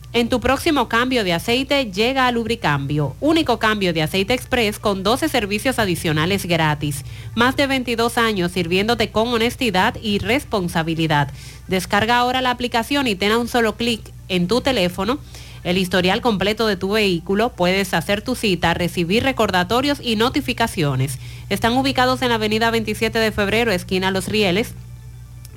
En 0.13 0.27
tu 0.27 0.41
próximo 0.41 0.89
cambio 0.89 1.23
de 1.23 1.31
aceite 1.31 1.89
llega 1.91 2.27
a 2.27 2.31
Lubricambio, 2.31 3.15
único 3.21 3.59
cambio 3.59 3.93
de 3.93 4.01
aceite 4.01 4.33
express 4.33 4.77
con 4.77 5.03
12 5.03 5.29
servicios 5.29 5.79
adicionales 5.79 6.45
gratis. 6.45 7.05
Más 7.33 7.55
de 7.55 7.65
22 7.65 8.17
años 8.17 8.51
sirviéndote 8.51 9.09
con 9.09 9.29
honestidad 9.29 9.95
y 10.01 10.19
responsabilidad. 10.19 11.31
Descarga 11.67 12.17
ahora 12.17 12.41
la 12.41 12.51
aplicación 12.51 13.07
y 13.07 13.15
ten 13.15 13.31
a 13.31 13.37
un 13.37 13.47
solo 13.47 13.77
clic 13.77 14.01
en 14.27 14.47
tu 14.47 14.59
teléfono 14.59 15.19
el 15.63 15.77
historial 15.77 16.21
completo 16.21 16.65
de 16.65 16.75
tu 16.75 16.91
vehículo, 16.91 17.49
puedes 17.49 17.93
hacer 17.93 18.21
tu 18.21 18.35
cita, 18.35 18.73
recibir 18.73 19.23
recordatorios 19.23 19.99
y 20.01 20.15
notificaciones. 20.15 21.19
Están 21.49 21.73
ubicados 21.73 22.21
en 22.23 22.29
la 22.29 22.35
avenida 22.35 22.71
27 22.71 23.19
de 23.19 23.31
febrero, 23.31 23.71
esquina 23.71 24.09
Los 24.09 24.27
Rieles, 24.27 24.73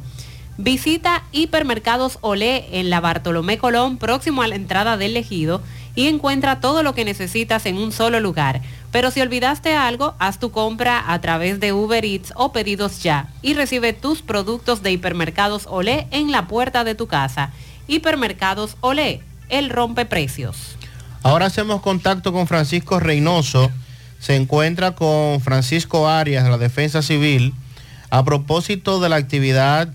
Visita 0.60 1.24
Hipermercados 1.32 2.20
Olé 2.22 2.80
en 2.80 2.92
la 2.92 3.00
Bartolomé 3.00 3.58
Colón, 3.58 3.98
próximo 3.98 4.44
a 4.44 4.48
la 4.48 4.54
entrada 4.54 4.98
del 4.98 5.18
Ejido, 5.18 5.64
y 5.96 6.06
encuentra 6.08 6.60
todo 6.60 6.84
lo 6.84 6.94
que 6.94 7.06
necesitas 7.06 7.66
en 7.66 7.78
un 7.78 7.92
solo 7.92 8.20
lugar. 8.20 8.62
Pero 8.92 9.10
si 9.10 9.20
olvidaste 9.20 9.76
algo, 9.76 10.14
haz 10.20 10.38
tu 10.38 10.52
compra 10.52 11.12
a 11.12 11.20
través 11.20 11.60
de 11.60 11.74
Uber 11.74 12.06
Eats 12.06 12.34
o 12.36 12.52
pedidos 12.52 13.02
ya 13.02 13.30
y 13.42 13.56
recibe 13.56 13.94
tus 13.94 14.22
productos 14.22 14.84
de 14.84 14.92
Hipermercados 14.92 15.66
Olé 15.66 16.06
en 16.12 16.32
la 16.32 16.48
puerta 16.48 16.84
de 16.84 16.94
tu 16.94 17.08
casa. 17.08 17.50
Hipermercados 17.88 18.78
Olé, 18.82 19.24
el 19.50 19.72
rompe 19.72 20.06
precios. 20.06 20.78
Ahora 21.24 21.46
hacemos 21.46 21.82
contacto 21.82 22.34
con 22.34 22.48
Francisco 22.48 23.00
Reynoso. 23.00 23.70
Se 24.20 24.36
encuentra 24.36 24.96
con 24.96 25.40
Francisco 25.40 26.08
Arias 26.08 26.44
de 26.44 26.50
la 26.50 26.58
Defensa 26.58 27.02
Civil 27.02 27.54
a 28.10 28.26
propósito 28.26 29.00
de 29.00 29.10
la 29.10 29.18
actividad 29.18 29.88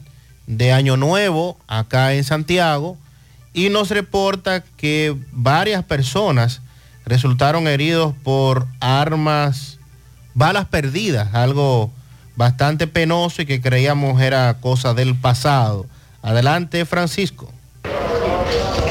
de 0.47 0.73
Año 0.73 0.97
Nuevo 0.97 1.59
acá 1.67 2.15
en 2.15 2.23
Santiago 2.23 2.97
y 3.53 3.71
nos 3.71 3.91
reporta 3.91 4.63
que 4.77 5.17
varias 5.33 5.83
personas 5.83 6.61
resultaron 7.05 7.67
heridos 7.67 8.15
por 8.23 8.67
armas, 8.81 9.79
balas 10.35 10.67
perdidas, 10.67 11.35
algo 11.35 11.91
bastante 12.37 12.87
penoso 12.87 13.43
y 13.43 13.47
que 13.47 13.61
creíamos 13.61 14.21
era 14.21 14.55
cosa 14.61 14.95
del 14.95 15.17
pasado. 15.17 15.87
Adelante, 16.23 16.85
Francisco. 16.85 17.53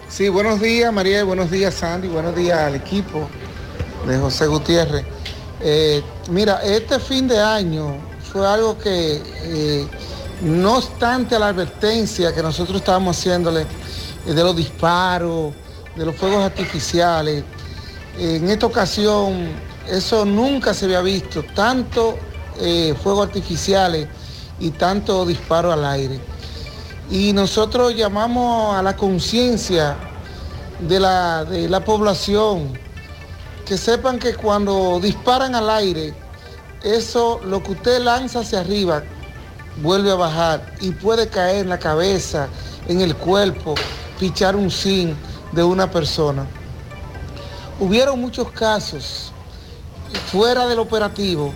Sí, 0.10 0.30
buenos 0.30 0.62
días 0.62 0.94
María, 0.94 1.26
buenos 1.26 1.52
días 1.52 1.74
Sandy, 1.74 2.08
buenos 2.08 2.34
días 2.34 2.58
al 2.58 2.76
equipo 2.76 3.28
de 4.08 4.18
José 4.18 4.48
Gutiérrez. 4.48 5.06
Eh, 5.60 6.02
mira, 6.30 6.62
este 6.64 6.98
fin 7.00 7.28
de 7.28 7.38
año 7.38 7.98
fue 8.32 8.48
algo 8.48 8.78
que, 8.78 9.22
eh, 9.44 9.88
no 10.42 10.78
obstante 10.78 11.38
la 11.38 11.50
advertencia 11.50 12.34
que 12.34 12.42
nosotros 12.42 12.78
estábamos 12.78 13.18
haciéndole 13.18 13.64
eh, 14.26 14.34
de 14.34 14.44
los 14.44 14.56
disparos, 14.56 15.54
de 15.96 16.06
los 16.06 16.16
fuegos 16.16 16.44
artificiales, 16.44 17.44
en 18.18 18.50
esta 18.50 18.66
ocasión 18.66 19.50
eso 19.88 20.26
nunca 20.26 20.74
se 20.74 20.86
había 20.86 21.02
visto, 21.02 21.44
tanto 21.54 22.18
fuegos 23.04 23.28
artificiales 23.28 24.08
y 24.60 24.72
tanto 24.72 25.26
disparo 25.26 25.72
al 25.72 25.86
aire. 25.86 26.20
Y 27.10 27.34
nosotros 27.34 27.96
llamamos 27.96 28.76
a 28.76 28.82
la 28.82 28.96
conciencia 28.96 29.96
de 30.80 31.00
la, 31.00 31.46
de 31.46 31.70
la 31.70 31.84
población, 31.84 32.78
que 33.66 33.78
sepan 33.78 34.20
que 34.20 34.36
cuando 34.36 35.00
disparan 35.02 35.56
al 35.56 35.70
aire, 35.70 36.14
eso, 36.84 37.40
lo 37.44 37.64
que 37.64 37.72
usted 37.72 38.02
lanza 38.02 38.40
hacia 38.40 38.60
arriba, 38.60 39.04
vuelve 39.82 40.12
a 40.12 40.16
bajar 40.16 40.74
y 40.82 40.92
puede 40.92 41.28
caer 41.28 41.62
en 41.62 41.70
la 41.70 41.80
cabeza, 41.80 42.48
en 42.88 43.02
el 43.02 43.16
cuerpo, 43.16 43.76
pichar 44.20 44.56
un 44.56 44.72
zinc 44.72 45.16
de 45.52 45.64
una 45.64 45.90
persona. 45.90 46.46
Hubieron 47.80 48.20
muchos 48.20 48.52
casos 48.52 49.32
fuera 50.32 50.66
del 50.68 50.80
operativo 50.80 51.54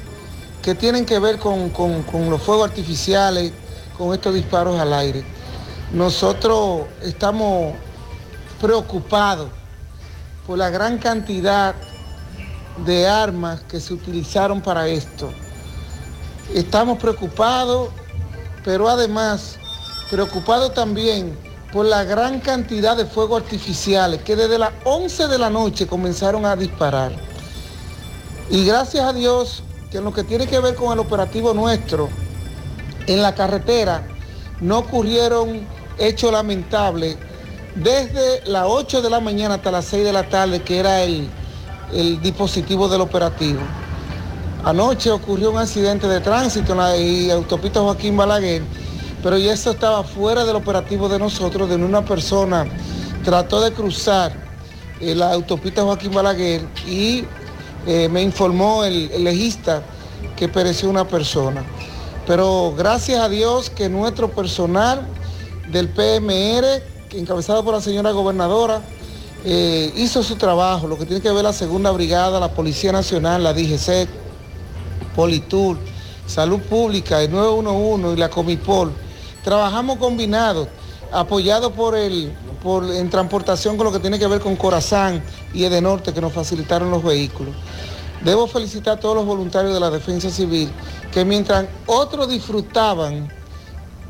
que 0.61 0.75
tienen 0.75 1.05
que 1.05 1.19
ver 1.19 1.39
con, 1.39 1.69
con, 1.69 2.03
con 2.03 2.29
los 2.29 2.41
fuegos 2.41 2.69
artificiales, 2.69 3.51
con 3.97 4.13
estos 4.13 4.33
disparos 4.33 4.79
al 4.79 4.93
aire. 4.93 5.23
Nosotros 5.91 6.83
estamos 7.01 7.73
preocupados 8.59 9.49
por 10.45 10.57
la 10.57 10.69
gran 10.69 10.97
cantidad 10.97 11.75
de 12.85 13.07
armas 13.07 13.61
que 13.61 13.79
se 13.79 13.93
utilizaron 13.93 14.61
para 14.61 14.87
esto. 14.87 15.31
Estamos 16.53 16.97
preocupados, 16.97 17.89
pero 18.63 18.87
además 18.89 19.57
preocupados 20.09 20.73
también 20.73 21.37
por 21.71 21.85
la 21.85 22.03
gran 22.03 22.39
cantidad 22.41 22.97
de 22.97 23.05
fuegos 23.05 23.43
artificiales 23.43 24.21
que 24.23 24.35
desde 24.35 24.57
las 24.57 24.71
11 24.83 25.27
de 25.27 25.37
la 25.37 25.49
noche 25.49 25.87
comenzaron 25.87 26.45
a 26.45 26.55
disparar. 26.55 27.13
Y 28.49 28.65
gracias 28.65 29.05
a 29.05 29.13
Dios 29.13 29.63
que 29.91 29.97
en 29.97 30.05
lo 30.05 30.13
que 30.13 30.23
tiene 30.23 30.47
que 30.47 30.59
ver 30.59 30.73
con 30.75 30.93
el 30.93 30.99
operativo 30.99 31.53
nuestro, 31.53 32.09
en 33.07 33.21
la 33.21 33.35
carretera 33.35 34.07
no 34.61 34.79
ocurrieron 34.79 35.67
hechos 35.97 36.31
lamentables 36.31 37.17
desde 37.75 38.41
las 38.49 38.65
8 38.67 39.01
de 39.01 39.09
la 39.09 39.19
mañana 39.19 39.55
hasta 39.55 39.69
las 39.71 39.85
6 39.85 40.05
de 40.05 40.13
la 40.13 40.29
tarde, 40.29 40.61
que 40.61 40.79
era 40.79 41.03
el, 41.03 41.29
el 41.93 42.21
dispositivo 42.21 42.87
del 42.87 43.01
operativo. 43.01 43.59
Anoche 44.63 45.11
ocurrió 45.11 45.51
un 45.51 45.57
accidente 45.57 46.07
de 46.07 46.21
tránsito 46.21 46.71
en 46.71 47.27
la 47.27 47.33
autopista 47.33 47.81
Joaquín 47.81 48.15
Balaguer, 48.15 48.61
pero 49.21 49.37
ya 49.37 49.53
eso 49.53 49.71
estaba 49.71 50.03
fuera 50.03 50.45
del 50.45 50.55
operativo 50.55 51.09
de 51.09 51.19
nosotros, 51.19 51.67
de 51.67 51.75
una 51.75 52.05
persona 52.05 52.65
trató 53.23 53.61
de 53.61 53.71
cruzar 53.71 54.33
eh, 54.99 55.15
la 55.15 55.33
autopista 55.33 55.83
Joaquín 55.83 56.13
Balaguer 56.13 56.61
y 56.87 57.23
eh, 57.87 58.09
me 58.09 58.21
informó 58.21 58.83
el, 58.83 59.23
legista 59.23 59.83
que 60.35 60.47
pereció 60.47 60.89
una 60.89 61.07
persona. 61.07 61.63
Pero 62.27 62.73
gracias 62.77 63.19
a 63.19 63.29
Dios 63.29 63.69
que 63.69 63.89
nuestro 63.89 64.29
personal 64.29 65.07
del 65.71 65.89
PMR, 65.89 66.83
encabezado 67.13 67.63
por 67.63 67.73
la 67.73 67.81
señora 67.81 68.11
gobernadora, 68.11 68.81
eh, 69.43 69.91
hizo 69.95 70.21
su 70.21 70.35
trabajo, 70.35 70.87
lo 70.87 70.97
que 70.97 71.05
tiene 71.05 71.21
que 71.21 71.31
ver 71.31 71.43
la 71.43 71.53
segunda 71.53 71.89
brigada, 71.91 72.39
la 72.39 72.53
Policía 72.53 72.91
Nacional, 72.91 73.43
la 73.43 73.53
DGC, 73.53 74.07
Politur, 75.15 75.77
Salud 76.27 76.59
Pública, 76.59 77.21
el 77.21 77.31
911 77.31 78.13
y 78.13 78.17
la 78.17 78.29
Comipol. 78.29 78.91
Trabajamos 79.43 79.97
combinados, 79.97 80.67
apoyados 81.11 81.71
por 81.73 81.97
el, 81.97 82.31
en 82.63 83.09
transportación 83.09 83.75
con 83.75 83.85
lo 83.85 83.91
que 83.91 83.99
tiene 83.99 84.19
que 84.19 84.27
ver 84.27 84.39
con 84.39 84.55
Corazán 84.55 85.23
y 85.53 85.63
Edenorte, 85.63 86.13
que 86.13 86.21
nos 86.21 86.31
facilitaron 86.31 86.91
los 86.91 87.03
vehículos. 87.03 87.55
Debo 88.23 88.45
felicitar 88.45 88.97
a 88.97 88.99
todos 88.99 89.15
los 89.15 89.25
voluntarios 89.25 89.73
de 89.73 89.79
la 89.79 89.89
Defensa 89.89 90.29
Civil, 90.29 90.69
que 91.11 91.25
mientras 91.25 91.65
otros 91.87 92.29
disfrutaban, 92.29 93.29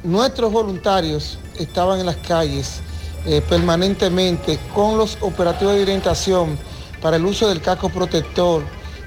nuestros 0.04 0.52
voluntarios 0.52 1.40
estaban 1.58 2.02
en 2.02 2.08
las 2.08 2.18
calles 2.18 2.82
eh, 3.26 3.42
permanentemente 3.48 4.60
con 4.76 4.98
los 4.98 5.18
operativos 5.22 5.76
de 5.76 5.84
orientación 5.84 6.58
para 7.02 7.16
el 7.16 7.26
uso 7.26 7.48
del 7.48 7.62
casco 7.62 7.88
protector, 7.88 8.64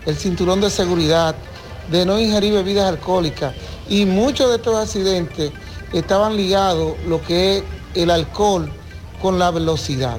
el 0.07 0.17
cinturón 0.17 0.63
de 0.63 0.71
seguridad, 0.71 1.35
de 1.91 2.07
no 2.07 2.19
ingerir 2.19 2.55
bebidas 2.55 2.89
alcohólicas. 2.89 3.55
Y 3.91 4.07
muchos 4.07 4.49
de 4.49 4.57
estos 4.57 4.75
accidentes 4.75 5.53
estaban 5.93 6.35
ligados 6.35 6.95
lo 7.07 7.21
que 7.21 7.59
es 7.59 7.65
el 7.95 8.11
alcohol 8.11 8.71
con 9.25 9.39
la 9.39 9.51
velocidad. 9.51 10.19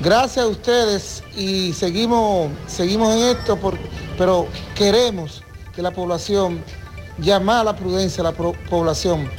Gracias 0.00 0.44
a 0.44 0.48
ustedes 0.48 1.24
y 1.34 1.72
seguimos, 1.72 2.50
seguimos 2.66 3.14
en 3.16 3.36
esto, 3.38 3.56
por, 3.56 3.78
pero 4.18 4.46
queremos 4.74 5.42
que 5.74 5.80
la 5.80 5.92
población, 5.92 6.62
llamar 7.16 7.60
a 7.60 7.64
la 7.64 7.74
prudencia 7.76 8.20
a 8.20 8.24
la 8.24 8.32
pro- 8.32 8.52
población 8.68 9.30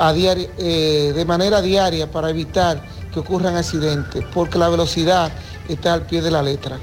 a 0.00 0.12
diario- 0.12 0.50
eh, 0.58 1.12
de 1.14 1.24
manera 1.24 1.62
diaria 1.62 2.10
para 2.10 2.30
evitar 2.30 2.82
que 3.14 3.20
ocurran 3.20 3.54
accidentes, 3.54 4.24
porque 4.34 4.58
la 4.58 4.68
velocidad 4.68 5.30
está 5.68 5.94
al 5.94 6.02
pie 6.04 6.20
de 6.20 6.32
la 6.32 6.42
letra. 6.42 6.80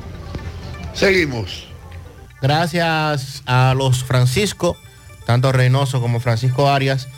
Seguimos. 0.93 1.65
Gracias 2.41 3.43
a 3.45 3.73
los 3.75 4.01
Francisco, 4.01 4.77
tanto 5.25 5.51
Reynoso 5.51 5.99
como 5.99 6.21
Francisco 6.21 6.69
Arias, 6.69 7.09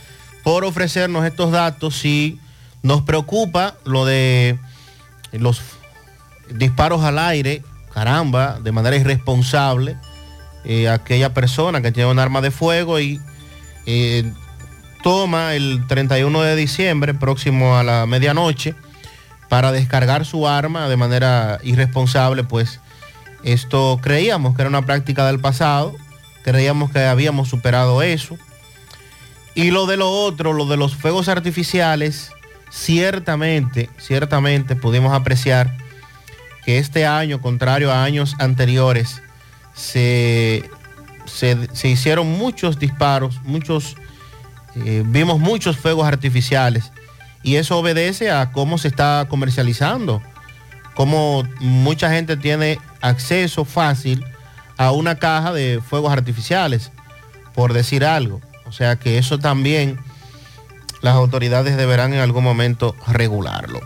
por 0.44 0.66
ofrecernos 0.66 1.26
estos 1.28 1.52
datos 1.52 2.04
y 2.06 2.40
nos 2.82 3.02
preocupa 3.02 3.76
lo 3.86 4.06
de 4.06 4.58
los 5.32 5.62
disparos 6.50 7.04
al 7.04 7.20
aire, 7.20 7.64
caramba, 7.94 8.60
de 8.60 8.72
manera 8.72 8.96
irresponsable, 8.96 9.98
eh, 10.66 10.90
aquella 10.90 11.34
persona 11.34 11.82
que 11.82 11.92
tiene 11.92 12.10
un 12.10 12.20
arma 12.20 12.42
de 12.42 12.52
fuego 12.52 13.00
y 13.00 13.20
eh, 13.86 14.32
toma 15.04 15.56
el 15.56 15.86
31 15.88 16.42
de 16.42 16.56
diciembre, 16.56 17.14
próximo 17.14 17.78
a 17.78 17.84
la 17.84 18.06
medianoche, 18.06 18.76
para 19.48 19.72
descargar 19.72 20.26
su 20.26 20.48
arma 20.48 20.88
de 20.90 20.98
manera 20.98 21.60
irresponsable, 21.64 22.44
pues 22.44 22.80
esto 23.44 24.00
creíamos 24.02 24.56
que 24.56 24.62
era 24.62 24.70
una 24.70 24.86
práctica 24.86 25.26
del 25.26 25.40
pasado, 25.40 25.96
creíamos 26.44 26.92
que 26.92 27.00
habíamos 27.00 27.50
superado 27.50 28.02
eso. 28.02 28.38
Y 29.56 29.72
lo 29.72 29.88
de 29.88 29.98
lo 29.98 30.10
otro, 30.10 30.54
lo 30.54 30.66
de 30.66 30.78
los 30.78 30.96
fuegos 30.96 31.28
artificiales, 31.28 32.32
ciertamente, 32.70 33.90
ciertamente 33.98 34.76
pudimos 34.76 35.14
apreciar 35.14 35.76
que 36.66 36.78
este 36.78 37.06
año, 37.06 37.42
contrario 37.42 37.92
a 37.92 38.04
años 38.04 38.36
anteriores, 38.40 39.22
se, 39.74 40.70
se- 41.26 41.70
se 41.74 41.88
hicieron 41.88 42.28
muchos 42.38 42.80
disparos, 42.80 43.42
muchos, 43.44 43.96
eh, 44.76 45.04
vimos 45.06 45.40
muchos 45.40 45.78
fuegos 45.78 46.08
artificiales 46.08 46.92
y 47.44 47.56
eso 47.56 47.78
obedece 47.80 48.30
a 48.32 48.52
cómo 48.52 48.78
se 48.78 48.90
está 48.90 49.26
comercializando, 49.30 50.22
cómo 50.96 51.48
mucha 51.60 52.10
gente 52.12 52.36
tiene 52.38 52.78
acceso 53.02 53.64
fácil 53.66 54.24
a 54.78 54.92
una 54.92 55.16
caja 55.16 55.54
de 55.54 55.82
fuegos 55.88 56.12
artificiales, 56.12 56.92
por 57.54 57.74
decir 57.74 58.06
algo. 58.06 58.42
O 58.66 58.72
sea 58.72 58.98
que 58.98 59.18
eso 59.18 59.40
también 59.40 59.98
las 61.02 61.16
autoridades 61.16 61.78
deberán 61.78 62.14
en 62.14 62.20
algún 62.20 62.44
momento 62.44 62.96
regularlo. 63.08 63.82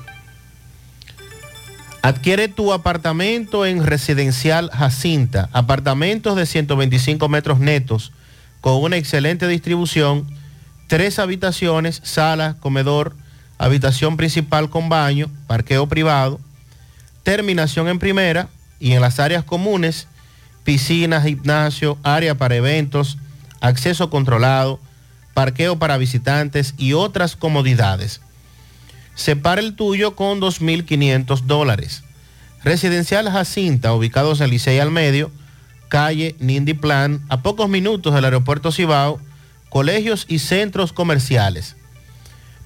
Adquiere 2.01 2.49
tu 2.49 2.73
apartamento 2.73 3.65
en 3.65 3.85
Residencial 3.85 4.69
Jacinta, 4.73 5.49
apartamentos 5.53 6.35
de 6.35 6.45
125 6.45 7.29
metros 7.29 7.59
netos, 7.59 8.11
con 8.59 8.81
una 8.83 8.97
excelente 8.97 9.47
distribución, 9.47 10.27
tres 10.87 11.17
habitaciones, 11.17 12.01
sala, 12.03 12.57
comedor, 12.59 13.15
habitación 13.57 14.17
principal 14.17 14.69
con 14.69 14.89
baño, 14.89 15.29
parqueo 15.47 15.87
privado, 15.87 16.41
terminación 17.23 17.87
en 17.87 17.99
primera 17.99 18.49
y 18.79 18.91
en 18.91 19.01
las 19.01 19.19
áreas 19.19 19.45
comunes, 19.45 20.07
piscina, 20.65 21.21
gimnasio, 21.21 21.97
área 22.03 22.35
para 22.35 22.55
eventos, 22.55 23.17
acceso 23.61 24.09
controlado, 24.09 24.79
parqueo 25.33 25.79
para 25.79 25.97
visitantes 25.97 26.75
y 26.77 26.93
otras 26.93 27.35
comodidades. 27.35 28.21
Separa 29.15 29.61
el 29.61 29.75
tuyo 29.75 30.15
con 30.15 30.39
2.500 30.39 31.41
dólares. 31.41 32.03
Residencial 32.63 33.29
Jacinta, 33.29 33.93
ubicados 33.93 34.41
en 34.41 34.49
Licey 34.49 34.79
al 34.79 34.89
Medio, 34.91 35.31
calle 35.89 36.35
Nindy 36.39 36.73
Plan, 36.73 37.21
a 37.29 37.41
pocos 37.41 37.69
minutos 37.69 38.13
del 38.13 38.25
aeropuerto 38.25 38.71
Cibao, 38.71 39.19
colegios 39.69 40.25
y 40.27 40.39
centros 40.39 40.91
comerciales. 40.93 41.75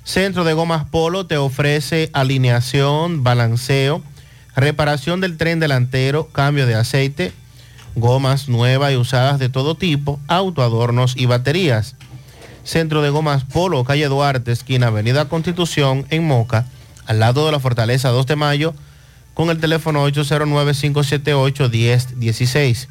Centro 0.04 0.44
de 0.44 0.52
Gomas 0.54 0.86
Polo 0.86 1.26
te 1.26 1.36
ofrece 1.36 2.08
alineación, 2.12 3.22
balanceo, 3.22 4.02
reparación 4.56 5.20
del 5.20 5.36
tren 5.36 5.60
delantero, 5.60 6.26
cambio 6.28 6.66
de 6.66 6.74
aceite, 6.74 7.32
gomas 7.94 8.48
nuevas 8.48 8.92
y 8.92 8.96
usadas 8.96 9.38
de 9.38 9.48
todo 9.48 9.76
tipo, 9.76 10.18
autoadornos 10.26 11.14
y 11.16 11.26
baterías. 11.26 11.94
Centro 12.64 13.02
de 13.02 13.10
Gomas 13.10 13.44
Polo, 13.44 13.84
calle 13.84 14.08
Duarte, 14.08 14.50
esquina 14.52 14.88
Avenida 14.88 15.28
Constitución, 15.28 16.06
en 16.10 16.26
Moca, 16.26 16.66
al 17.10 17.18
lado 17.18 17.44
de 17.44 17.50
la 17.50 17.58
Fortaleza 17.58 18.10
2 18.10 18.24
de 18.24 18.36
Mayo, 18.36 18.72
con 19.34 19.50
el 19.50 19.58
teléfono 19.58 20.06
809-578-1016. 20.06 22.86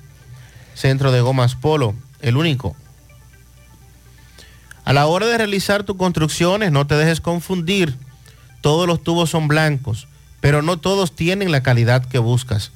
Centro 0.76 1.14
de 1.14 1.22
Gomas 1.22 1.56
Polo, 1.56 1.96
el 2.20 2.36
único. 2.36 2.76
A 4.84 4.92
la 4.92 5.06
hora 5.06 5.26
de 5.26 5.38
realizar 5.38 5.86
tus 5.86 5.96
construcciones, 5.96 6.74
no 6.74 6.86
te 6.86 6.96
dejes 6.96 7.22
confundir. 7.22 7.96
Todos 8.60 8.88
los 8.88 9.02
tubos 9.02 9.30
son 9.30 9.48
blancos, 9.48 10.10
pero 10.42 10.62
no 10.62 10.76
todos 10.76 11.16
tienen 11.16 11.54
la 11.54 11.64
calidad 11.64 12.04
que 12.04 12.20
buscas. 12.20 12.74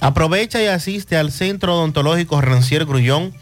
Aprovecha 0.00 0.62
y 0.62 0.68
asiste 0.68 1.18
al 1.18 1.32
Centro 1.32 1.76
Odontológico 1.76 2.40
Rancier 2.40 2.86
Grullón 2.86 3.34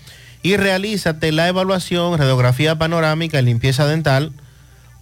y 0.42 0.56
realízate 0.56 1.30
la 1.30 1.46
evaluación, 1.46 2.18
radiografía 2.18 2.76
panorámica 2.76 3.38
y 3.38 3.42
limpieza 3.42 3.86
dental 3.86 4.32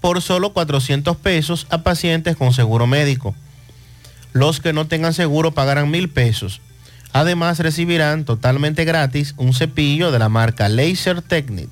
por 0.02 0.20
solo 0.20 0.52
400 0.52 1.16
pesos 1.16 1.66
a 1.70 1.82
pacientes 1.82 2.36
con 2.36 2.52
seguro 2.52 2.86
médico. 2.86 3.34
Los 4.32 4.60
que 4.60 4.72
no 4.72 4.86
tengan 4.86 5.12
seguro 5.14 5.50
pagarán 5.52 5.90
mil 5.90 6.08
pesos. 6.08 6.60
Además 7.12 7.58
recibirán 7.58 8.24
totalmente 8.24 8.84
gratis 8.84 9.34
un 9.36 9.52
cepillo 9.52 10.12
de 10.12 10.20
la 10.20 10.28
marca 10.28 10.68
Laser 10.68 11.22
Technic. 11.22 11.68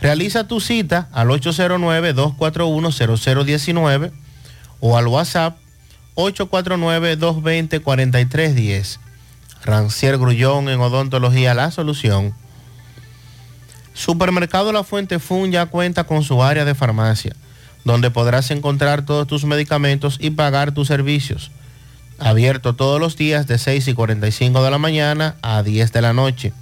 Realiza 0.00 0.46
tu 0.46 0.60
cita 0.60 1.08
al 1.12 1.28
809-241-0019 1.28 4.10
o 4.80 4.98
al 4.98 5.08
WhatsApp 5.08 5.56
849-220-4310. 6.16 8.98
Rancier 9.64 10.18
Grullón 10.18 10.68
en 10.68 10.80
Odontología 10.80 11.54
La 11.54 11.70
Solución. 11.70 12.34
Supermercado 13.94 14.72
La 14.72 14.84
Fuente 14.84 15.18
Fun 15.18 15.52
ya 15.52 15.64
cuenta 15.66 16.04
con 16.04 16.22
su 16.22 16.42
área 16.42 16.66
de 16.66 16.74
farmacia, 16.74 17.34
donde 17.84 18.10
podrás 18.10 18.50
encontrar 18.50 19.04
todos 19.04 19.26
tus 19.26 19.44
medicamentos 19.44 20.16
y 20.20 20.30
pagar 20.30 20.72
tus 20.72 20.88
servicios. 20.88 21.50
Abierto 22.18 22.74
todos 22.74 23.00
los 23.00 23.16
días 23.16 23.46
de 23.46 23.58
6 23.58 23.88
y 23.88 23.94
45 23.94 24.62
de 24.62 24.70
la 24.70 24.78
mañana 24.78 25.36
a 25.42 25.62
10 25.62 25.92
de 25.92 26.00
la 26.00 26.12
noche. 26.12 26.52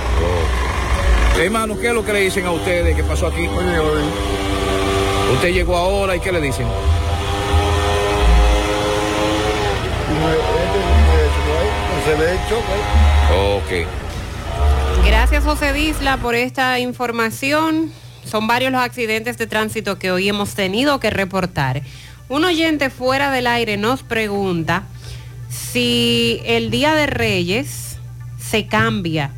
Hermano, 1.40 1.80
¿qué 1.80 1.88
es 1.88 1.94
lo 1.94 2.04
que 2.04 2.12
le 2.12 2.20
dicen 2.20 2.46
a 2.46 2.52
ustedes 2.52 2.96
que 2.96 3.04
pasó 3.04 3.28
aquí? 3.28 3.48
Usted 5.34 5.54
llegó 5.54 5.78
ahora 5.78 6.16
y 6.16 6.20
¿qué 6.20 6.34
le 6.34 6.42
dicen? 6.42 6.68
Ok. 13.32 13.88
Gracias 15.06 15.44
José 15.44 15.72
Disla 15.72 16.18
por 16.18 16.36
esta 16.36 16.78
información. 16.80 17.92
Son 18.26 18.46
varios 18.46 18.72
los 18.72 18.82
accidentes 18.82 19.38
de 19.38 19.48
tránsito 19.48 19.98
que 19.98 20.12
hoy 20.12 20.28
hemos 20.28 20.56
tenido 20.56 21.00
que 21.00 21.10
reportar. 21.10 21.84
Un 22.28 22.44
oyente 22.44 22.90
fuera 22.90 23.32
del 23.32 23.48
aire 23.48 23.78
nos 23.78 24.04
pregunta 24.04 24.84
si 25.50 26.42
el 26.46 26.70
Día 26.70 26.94
de 26.96 27.08
Reyes 27.08 27.98
se 28.40 28.68
cambia, 28.68 29.32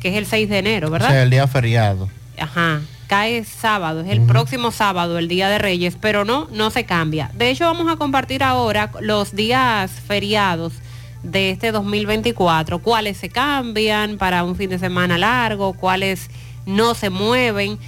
que 0.00 0.08
es 0.10 0.16
el 0.16 0.26
6 0.26 0.48
de 0.48 0.58
enero, 0.58 0.88
O 0.88 0.90
¿verdad? 0.90 1.10
sea, 1.10 1.22
el 1.22 1.30
día 1.30 1.46
feriado. 1.46 2.08
Ajá, 2.38 2.80
cae 3.08 3.44
sábado, 3.44 4.00
es 4.00 4.08
el 4.10 4.20
próximo 4.22 4.70
sábado, 4.70 5.18
el 5.18 5.28
Día 5.28 5.48
de 5.48 5.58
Reyes, 5.58 5.96
pero 6.00 6.24
no, 6.24 6.46
no 6.52 6.70
se 6.70 6.84
cambia. 6.84 7.30
De 7.34 7.50
hecho, 7.50 7.64
vamos 7.64 7.90
a 7.92 7.96
compartir 7.96 8.42
ahora 8.42 8.90
los 9.00 9.34
días 9.34 9.90
feriados 10.06 10.74
de 11.22 11.50
este 11.50 11.72
2024, 11.72 12.78
cuáles 12.80 13.16
se 13.16 13.28
cambian 13.28 14.18
para 14.18 14.44
un 14.44 14.54
fin 14.56 14.70
de 14.70 14.78
semana 14.78 15.18
largo, 15.18 15.72
cuáles 15.72 16.30
no 16.66 16.94
se 16.94 17.10
mueven. 17.10 17.78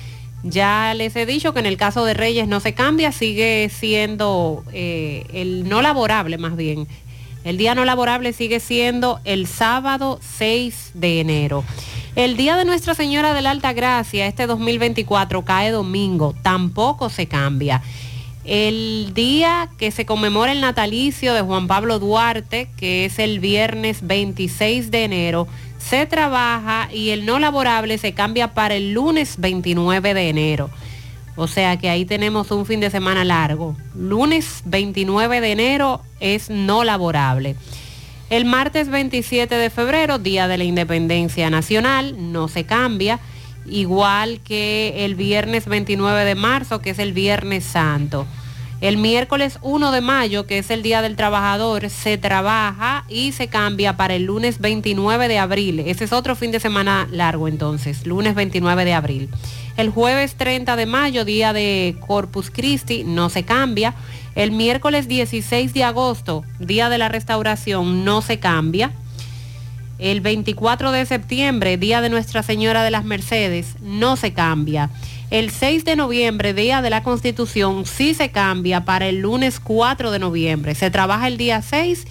Ya 0.43 0.95
les 0.95 1.15
he 1.17 1.27
dicho 1.27 1.53
que 1.53 1.61
en 1.61 1.67
el 1.67 1.77
caso 1.77 2.05
de 2.05 2.15
Reyes 2.15 2.49
no 2.49 2.61
se 2.61 2.73
cambia, 2.75 3.13
sigue 3.13 3.71
siendo 3.73 4.65
eh, 4.73 5.27
el 5.33 5.69
no 5.69 5.83
laborable 5.83 6.39
más 6.39 6.57
bien. 6.57 6.89
El 7.45 7.57
día 7.57 7.75
no 7.75 7.85
laborable 7.85 8.33
sigue 8.33 8.59
siendo 8.59 9.21
el 9.25 9.47
sábado 9.47 10.19
6 10.39 10.93
de 10.95 11.21
enero. 11.21 11.65
El 12.17 12.37
día 12.37 12.57
de 12.57 12.65
Nuestra 12.65 12.95
Señora 12.95 13.35
de 13.35 13.41
la 13.41 13.53
Alta 13.53 13.73
Gracia, 13.73 14.27
este 14.27 14.49
2024, 14.49 15.45
cae 15.45 15.71
domingo, 15.71 16.35
tampoco 16.43 17.09
se 17.09 17.27
cambia. 17.27 17.83
El 18.45 19.13
día 19.15 19.69
que 19.79 19.93
se 19.93 20.07
conmemora 20.07 20.51
el 20.51 20.61
natalicio 20.61 21.35
de 21.35 21.43
Juan 21.43 21.69
Pablo 21.69 22.01
Duarte, 22.01 22.69
que 22.77 23.05
es 23.05 23.21
el 23.21 23.39
viernes 23.39 23.99
26 24.03 24.91
de 24.91 25.05
enero, 25.05 25.47
se 25.79 26.05
trabaja 26.07 26.89
y 26.93 27.11
el 27.11 27.25
no 27.27 27.39
laborable 27.39 27.97
se 27.97 28.13
cambia 28.13 28.55
para 28.55 28.75
el 28.75 28.93
lunes 28.93 29.37
29 29.39 30.13
de 30.13 30.29
enero. 30.29 30.71
O 31.37 31.47
sea 31.47 31.77
que 31.79 31.89
ahí 31.89 32.05
tenemos 32.05 32.51
un 32.51 32.67
fin 32.67 32.81
de 32.81 32.91
semana 32.91 33.25
largo. 33.25 33.77
Lunes 33.95 34.63
29 34.65 35.41
de 35.41 35.53
enero 35.53 36.03
es 36.19 36.51
no 36.51 36.83
laborable. 36.83 37.55
El 38.31 38.45
martes 38.45 38.89
27 38.89 39.57
de 39.57 39.71
febrero, 39.71 40.19
Día 40.19 40.47
de 40.47 40.57
la 40.57 40.63
Independencia 40.63 41.51
Nacional, 41.51 42.33
no 42.33 42.47
se 42.47 42.65
cambia, 42.65 43.19
igual 43.67 44.39
que 44.45 45.05
el 45.05 45.17
viernes 45.17 45.67
29 45.67 46.25
de 46.25 46.37
marzo, 46.37 46.81
que 46.81 46.91
es 46.91 47.01
el 47.01 47.13
Viernes 47.13 47.65
Santo. 47.65 48.29
El 48.81 48.99
miércoles 48.99 49.59
1 49.63 49.91
de 49.91 50.01
mayo, 50.01 50.47
que 50.47 50.59
es 50.59 50.71
el 50.71 50.85
Día 50.85 51.03
del 51.03 51.17
Trabajador, 51.17 51.91
se 51.91 52.19
trabaja 52.19 53.05
y 53.09 53.33
se 53.33 53.49
cambia 53.49 53.97
para 53.97 54.15
el 54.15 54.27
lunes 54.27 54.61
29 54.61 55.27
de 55.27 55.39
abril. 55.41 55.81
Ese 55.81 56.05
es 56.05 56.13
otro 56.13 56.37
fin 56.37 56.53
de 56.53 56.61
semana 56.61 57.09
largo 57.11 57.49
entonces, 57.49 58.07
lunes 58.07 58.37
29 58.37 58.85
de 58.85 58.95
abril. 58.95 59.29
El 59.77 59.91
jueves 59.91 60.37
30 60.37 60.77
de 60.77 60.87
mayo, 60.87 61.25
día 61.25 61.53
de 61.53 61.97
Corpus 62.07 62.51
Christi, 62.51 63.03
no 63.03 63.29
se 63.29 63.43
cambia. 63.43 63.95
El 64.35 64.53
miércoles 64.53 65.09
16 65.09 65.75
de 65.75 65.85
agosto, 65.85 66.45
día 66.59 66.89
de 66.89 66.99
la 66.99 67.09
restauración, 67.09 68.05
no 68.05 68.23
se 68.23 68.39
cambia. 68.39 68.93
El 69.99 70.21
24 70.21 70.93
de 70.93 71.05
septiembre, 71.05 71.77
día 71.77 72.01
de 72.01 72.09
Nuestra 72.09 72.43
Señora 72.43 72.85
de 72.85 72.91
las 72.91 73.05
Mercedes, 73.05 73.77
no 73.83 74.17
se 74.17 74.33
cambia. 74.33 74.89
El 75.31 75.51
6 75.51 75.85
de 75.85 75.95
noviembre, 75.95 76.55
día 76.55 76.81
de 76.81 76.91
la 76.91 77.03
Constitución, 77.03 77.85
sí 77.87 78.15
se 78.15 78.31
cambia 78.31 78.85
para 78.85 79.09
el 79.09 79.21
lunes 79.21 79.61
4 79.61 80.11
de 80.11 80.19
noviembre. 80.19 80.75
Se 80.75 80.91
trabaja 80.91 81.29
el 81.29 81.37
día 81.37 81.61
6 81.61 82.07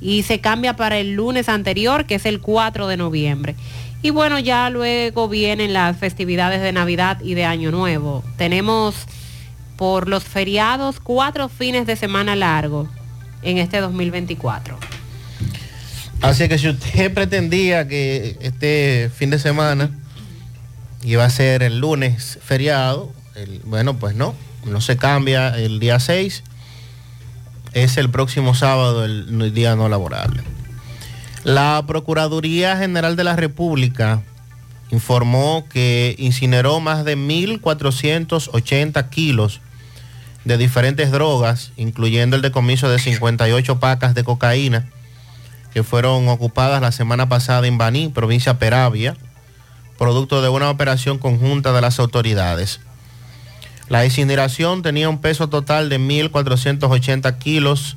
y 0.00 0.24
se 0.24 0.40
cambia 0.40 0.76
para 0.76 0.98
el 0.98 1.14
lunes 1.14 1.48
anterior, 1.48 2.04
que 2.06 2.16
es 2.16 2.26
el 2.26 2.40
4 2.40 2.86
de 2.86 2.96
noviembre. 2.96 3.54
Y 4.02 4.10
bueno, 4.10 4.38
ya 4.38 4.68
luego 4.68 5.28
vienen 5.28 5.72
las 5.72 5.96
festividades 5.96 6.60
de 6.60 6.72
Navidad 6.72 7.20
y 7.22 7.34
de 7.34 7.44
Año 7.44 7.70
Nuevo. 7.70 8.24
Tenemos 8.36 9.06
por 9.82 10.08
los 10.08 10.22
feriados 10.22 11.00
cuatro 11.00 11.48
fines 11.48 11.88
de 11.88 11.96
semana 11.96 12.36
largo 12.36 12.88
en 13.42 13.58
este 13.58 13.80
2024. 13.80 14.78
Así 16.20 16.48
que 16.48 16.56
si 16.56 16.68
usted 16.68 17.12
pretendía 17.14 17.88
que 17.88 18.38
este 18.42 19.10
fin 19.12 19.30
de 19.30 19.40
semana 19.40 19.90
iba 21.02 21.24
a 21.24 21.30
ser 21.30 21.64
el 21.64 21.80
lunes 21.80 22.38
feriado, 22.44 23.12
bueno, 23.64 23.98
pues 23.98 24.14
no, 24.14 24.36
no 24.64 24.80
se 24.80 24.96
cambia 24.96 25.48
el 25.58 25.80
día 25.80 25.98
6, 25.98 26.44
es 27.72 27.96
el 27.96 28.08
próximo 28.08 28.54
sábado 28.54 29.04
el 29.04 29.52
día 29.52 29.74
no 29.74 29.88
laborable. 29.88 30.44
La 31.42 31.82
Procuraduría 31.88 32.76
General 32.76 33.16
de 33.16 33.24
la 33.24 33.34
República 33.34 34.22
informó 34.92 35.66
que 35.68 36.14
incineró 36.18 36.78
más 36.78 37.04
de 37.04 37.18
1.480 37.18 39.08
kilos 39.08 39.60
de 40.44 40.56
diferentes 40.56 41.10
drogas, 41.10 41.72
incluyendo 41.76 42.36
el 42.36 42.42
decomiso 42.42 42.88
de 42.88 42.98
58 42.98 43.78
pacas 43.78 44.14
de 44.14 44.24
cocaína 44.24 44.88
que 45.72 45.82
fueron 45.82 46.28
ocupadas 46.28 46.80
la 46.82 46.92
semana 46.92 47.28
pasada 47.28 47.66
en 47.66 47.78
Baní, 47.78 48.08
provincia 48.08 48.58
Peravia, 48.58 49.16
producto 49.98 50.42
de 50.42 50.48
una 50.48 50.70
operación 50.70 51.18
conjunta 51.18 51.72
de 51.72 51.80
las 51.80 51.98
autoridades. 51.98 52.80
La 53.88 54.04
incineración 54.04 54.82
tenía 54.82 55.08
un 55.08 55.20
peso 55.20 55.48
total 55.48 55.88
de 55.88 55.98
1.480 55.98 57.38
kilos, 57.38 57.96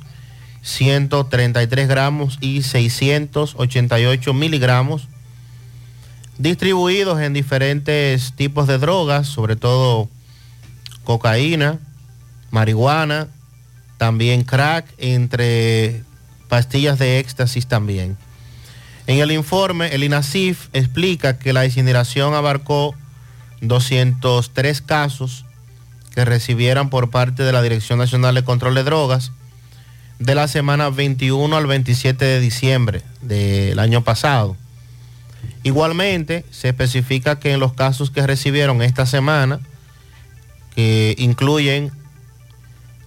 133 0.62 1.88
gramos 1.88 2.38
y 2.40 2.62
688 2.62 4.34
miligramos, 4.34 5.08
distribuidos 6.38 7.20
en 7.20 7.32
diferentes 7.32 8.32
tipos 8.34 8.66
de 8.66 8.78
drogas, 8.78 9.26
sobre 9.26 9.56
todo 9.56 10.08
cocaína, 11.04 11.78
marihuana, 12.50 13.28
también 13.98 14.42
crack, 14.42 14.86
entre 14.98 16.02
pastillas 16.48 16.98
de 16.98 17.18
éxtasis 17.18 17.66
también. 17.66 18.16
En 19.06 19.18
el 19.18 19.30
informe, 19.30 19.94
el 19.94 20.04
INASIF 20.04 20.68
explica 20.72 21.38
que 21.38 21.52
la 21.52 21.64
incineración 21.64 22.34
abarcó 22.34 22.94
203 23.60 24.80
casos 24.82 25.44
que 26.14 26.24
recibieran 26.24 26.90
por 26.90 27.10
parte 27.10 27.42
de 27.42 27.52
la 27.52 27.62
Dirección 27.62 27.98
Nacional 27.98 28.34
de 28.34 28.44
Control 28.44 28.74
de 28.74 28.82
Drogas 28.82 29.32
de 30.18 30.34
la 30.34 30.48
semana 30.48 30.88
21 30.90 31.54
al 31.56 31.66
27 31.66 32.24
de 32.24 32.40
diciembre 32.40 33.02
del 33.20 33.78
año 33.78 34.02
pasado. 34.02 34.56
Igualmente, 35.62 36.44
se 36.50 36.68
especifica 36.68 37.38
que 37.38 37.52
en 37.52 37.60
los 37.60 37.74
casos 37.74 38.10
que 38.10 38.26
recibieron 38.26 38.82
esta 38.82 39.04
semana, 39.04 39.60
que 40.74 41.14
incluyen 41.18 41.90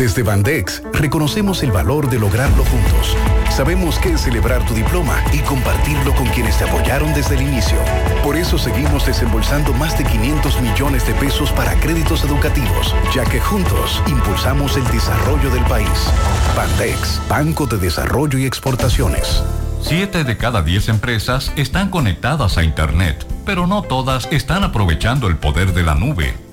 Desde 0.00 0.22
Bandex 0.22 0.82
reconocemos 0.94 1.62
el 1.62 1.72
valor 1.72 2.08
de 2.08 2.18
lograrlo 2.18 2.64
juntos. 2.64 3.14
Sabemos 3.50 3.98
que 3.98 4.14
es 4.14 4.22
celebrar 4.22 4.64
tu 4.64 4.72
diploma 4.72 5.22
y 5.30 5.40
compartirlo 5.40 6.14
con 6.14 6.26
quienes 6.28 6.56
te 6.56 6.64
apoyaron 6.64 7.12
desde 7.12 7.34
el 7.34 7.42
inicio. 7.42 7.76
Por 8.24 8.34
eso 8.34 8.56
seguimos 8.56 9.04
desembolsando 9.04 9.74
más 9.74 9.98
de 9.98 10.04
500 10.04 10.58
millones 10.62 11.06
de 11.06 11.12
pesos 11.12 11.52
para 11.52 11.74
créditos 11.80 12.24
educativos, 12.24 12.94
ya 13.14 13.24
que 13.24 13.40
juntos 13.40 14.02
impulsamos 14.06 14.74
el 14.78 14.84
desarrollo 14.84 15.50
del 15.50 15.64
país. 15.64 16.10
Bandex, 16.56 17.20
Banco 17.28 17.66
de 17.66 17.76
Desarrollo 17.76 18.38
y 18.38 18.46
Exportaciones. 18.46 19.42
Siete 19.82 20.24
de 20.24 20.38
cada 20.38 20.62
diez 20.62 20.88
empresas 20.88 21.52
están 21.56 21.90
conectadas 21.90 22.56
a 22.56 22.64
Internet, 22.64 23.26
pero 23.44 23.66
no 23.66 23.82
todas 23.82 24.28
están 24.30 24.64
aprovechando 24.64 25.26
el 25.26 25.36
poder 25.36 25.74
de 25.74 25.82
la 25.82 25.94
nube. 25.94 26.49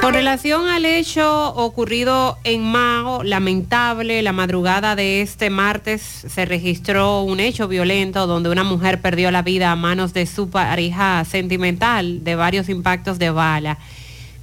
Con 0.00 0.12
relación 0.14 0.66
al 0.68 0.84
hecho 0.84 1.54
ocurrido 1.54 2.38
en 2.42 2.64
Mao, 2.64 3.22
lamentable, 3.22 4.22
la 4.22 4.32
madrugada 4.32 4.96
de 4.96 5.20
este 5.20 5.50
martes 5.50 6.02
se 6.02 6.44
registró 6.46 7.22
un 7.22 7.38
hecho 7.38 7.68
violento 7.68 8.26
donde 8.26 8.50
una 8.50 8.64
mujer 8.64 9.00
perdió 9.00 9.30
la 9.30 9.42
vida 9.42 9.70
a 9.70 9.76
manos 9.76 10.12
de 10.12 10.26
su 10.26 10.50
pareja 10.50 11.24
sentimental 11.24 12.24
de 12.24 12.34
varios 12.34 12.68
impactos 12.68 13.20
de 13.20 13.30
bala. 13.30 13.78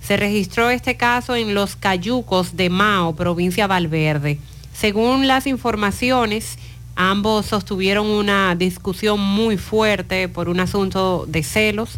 Se 0.01 0.15
registró 0.15 0.69
este 0.69 0.95
caso 0.95 1.35
en 1.35 1.53
Los 1.53 1.75
Cayucos 1.75 2.55
de 2.55 2.69
Mao, 2.69 3.13
provincia 3.13 3.67
Valverde. 3.67 4.39
Según 4.73 5.27
las 5.27 5.47
informaciones, 5.47 6.57
ambos 6.95 7.45
sostuvieron 7.45 8.07
una 8.07 8.55
discusión 8.55 9.19
muy 9.19 9.57
fuerte 9.57 10.27
por 10.29 10.49
un 10.49 10.59
asunto 10.59 11.25
de 11.27 11.43
celos 11.43 11.97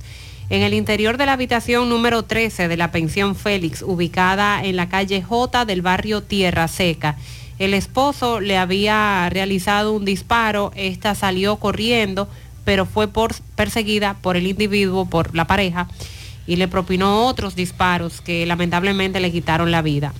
en 0.49 0.61
el 0.61 0.73
interior 0.73 1.17
de 1.17 1.25
la 1.25 1.33
habitación 1.33 1.89
número 1.89 2.23
13 2.23 2.67
de 2.67 2.77
la 2.77 2.91
pensión 2.91 3.35
Félix, 3.35 3.81
ubicada 3.81 4.63
en 4.63 4.75
la 4.75 4.89
calle 4.89 5.21
J 5.21 5.65
del 5.65 5.81
barrio 5.81 6.21
Tierra 6.21 6.67
Seca. 6.67 7.17
El 7.57 7.73
esposo 7.73 8.39
le 8.39 8.57
había 8.57 9.29
realizado 9.29 9.93
un 9.93 10.05
disparo, 10.05 10.71
esta 10.75 11.15
salió 11.15 11.55
corriendo, 11.55 12.27
pero 12.63 12.85
fue 12.85 13.07
perseguida 13.55 14.15
por 14.21 14.37
el 14.37 14.47
individuo, 14.47 15.05
por 15.05 15.35
la 15.35 15.47
pareja, 15.47 15.87
y 16.47 16.57
le 16.57 16.67
propinó 16.67 17.25
otros 17.25 17.55
disparos 17.55 18.21
que 18.21 18.45
lamentablemente 18.45 19.19
le 19.19 19.31
quitaron 19.31 19.71
la 19.71 19.81
vida. 19.81 20.13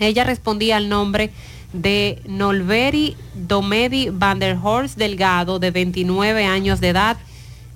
Ella 0.00 0.24
respondía 0.24 0.76
al 0.76 0.88
nombre 0.88 1.30
de 1.72 2.22
Nolveri 2.26 3.16
Domedi 3.34 4.10
van 4.10 4.38
der 4.38 4.58
Horst 4.62 4.96
Delgado, 4.96 5.58
de 5.58 5.70
29 5.70 6.44
años 6.44 6.80
de 6.80 6.88
edad, 6.88 7.16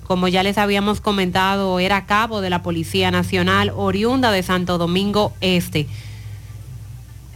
como 0.03 0.27
ya 0.27 0.43
les 0.43 0.57
habíamos 0.57 0.99
comentado, 0.99 1.79
era 1.79 2.05
cabo 2.05 2.41
de 2.41 2.49
la 2.49 2.61
Policía 2.61 3.09
Nacional 3.11 3.71
oriunda 3.75 4.31
de 4.31 4.43
Santo 4.43 4.77
Domingo 4.77 5.33
Este. 5.41 5.87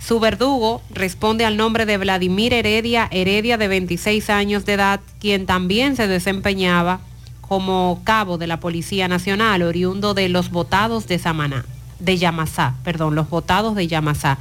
Su 0.05 0.19
verdugo 0.19 0.81
responde 0.89 1.45
al 1.45 1.57
nombre 1.57 1.85
de 1.85 1.97
Vladimir 1.97 2.53
Heredia, 2.53 3.07
Heredia 3.11 3.57
de 3.57 3.67
26 3.67 4.29
años 4.29 4.65
de 4.65 4.73
edad, 4.73 4.99
quien 5.19 5.45
también 5.45 5.95
se 5.95 6.07
desempeñaba 6.07 6.99
como 7.41 8.01
cabo 8.03 8.38
de 8.38 8.47
la 8.47 8.59
Policía 8.59 9.07
Nacional, 9.07 9.63
oriundo 9.63 10.13
de 10.13 10.29
los 10.29 10.51
votados 10.51 11.07
de 11.07 11.19
Samaná, 11.19 11.65
de 11.99 12.17
Yamasá, 12.17 12.75
perdón, 12.84 13.15
los 13.15 13.29
votados 13.29 13.75
de 13.75 13.88
Yamasá. 13.88 14.38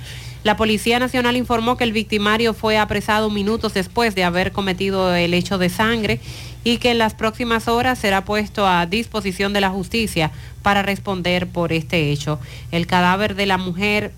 La 0.47 0.57
Policía 0.57 1.01
Nacional 1.01 1.37
informó 1.37 1.77
que 1.77 1.83
el 1.83 1.91
victimario 1.91 2.55
fue 2.55 2.79
apresado 2.79 3.31
minutos 3.31 3.75
después 3.75 4.15
de 4.15 4.23
haber 4.23 4.53
cometido 4.53 5.13
el 5.13 5.35
hecho 5.35 5.59
de 5.59 5.69
sangre 5.69 6.21
y 6.63 6.77
que 6.77 6.93
en 6.93 6.99
las 6.99 7.15
próximas 7.15 7.67
horas 7.67 7.99
será 7.99 8.25
puesto 8.25 8.65
a 8.65 8.87
disposición 8.87 9.53
de 9.53 9.61
la 9.61 9.71
justicia 9.71 10.31
para 10.63 10.83
responder 10.83 11.49
por 11.49 11.73
este 11.73 12.13
hecho. 12.13 12.39
El 12.71 12.87
cadáver 12.87 13.35
de 13.35 13.47
la 13.47 13.59
mujer, 13.59 14.13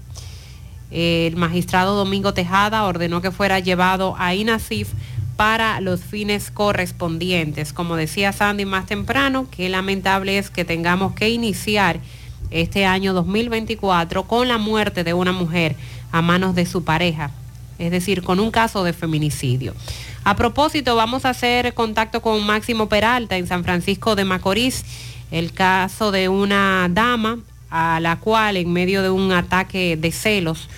el 0.90 1.34
magistrado 1.36 1.96
Domingo 1.96 2.34
Tejada 2.34 2.84
ordenó 2.84 3.22
que 3.22 3.30
fuera 3.30 3.58
llevado 3.58 4.14
a 4.18 4.34
INASIF 4.34 4.90
para 5.38 5.80
los 5.80 6.02
fines 6.02 6.50
correspondientes. 6.50 7.72
Como 7.72 7.96
decía 7.96 8.34
Sandy 8.34 8.66
más 8.66 8.84
temprano, 8.84 9.46
qué 9.50 9.70
lamentable 9.70 10.36
es 10.36 10.50
que 10.50 10.66
tengamos 10.66 11.14
que 11.14 11.30
iniciar 11.30 12.00
este 12.50 12.84
año 12.84 13.14
2024 13.14 14.24
con 14.24 14.48
la 14.48 14.58
muerte 14.58 15.04
de 15.04 15.14
una 15.14 15.32
mujer 15.32 15.74
a 16.12 16.22
manos 16.22 16.54
de 16.54 16.66
su 16.66 16.84
pareja, 16.84 17.30
es 17.78 17.90
decir, 17.90 18.22
con 18.22 18.40
un 18.40 18.50
caso 18.50 18.84
de 18.84 18.92
feminicidio. 18.92 19.74
A 20.24 20.36
propósito, 20.36 20.96
vamos 20.96 21.24
a 21.24 21.30
hacer 21.30 21.74
contacto 21.74 22.20
con 22.22 22.44
Máximo 22.44 22.88
Peralta 22.88 23.36
en 23.36 23.46
San 23.46 23.64
Francisco 23.64 24.16
de 24.16 24.24
Macorís, 24.24 24.84
el 25.30 25.52
caso 25.52 26.10
de 26.10 26.28
una 26.28 26.88
dama 26.90 27.38
a 27.70 28.00
la 28.00 28.16
cual 28.16 28.56
en 28.56 28.72
medio 28.72 29.02
de 29.02 29.10
un 29.10 29.32
ataque 29.32 29.96
de 29.96 30.12
celos, 30.12 30.68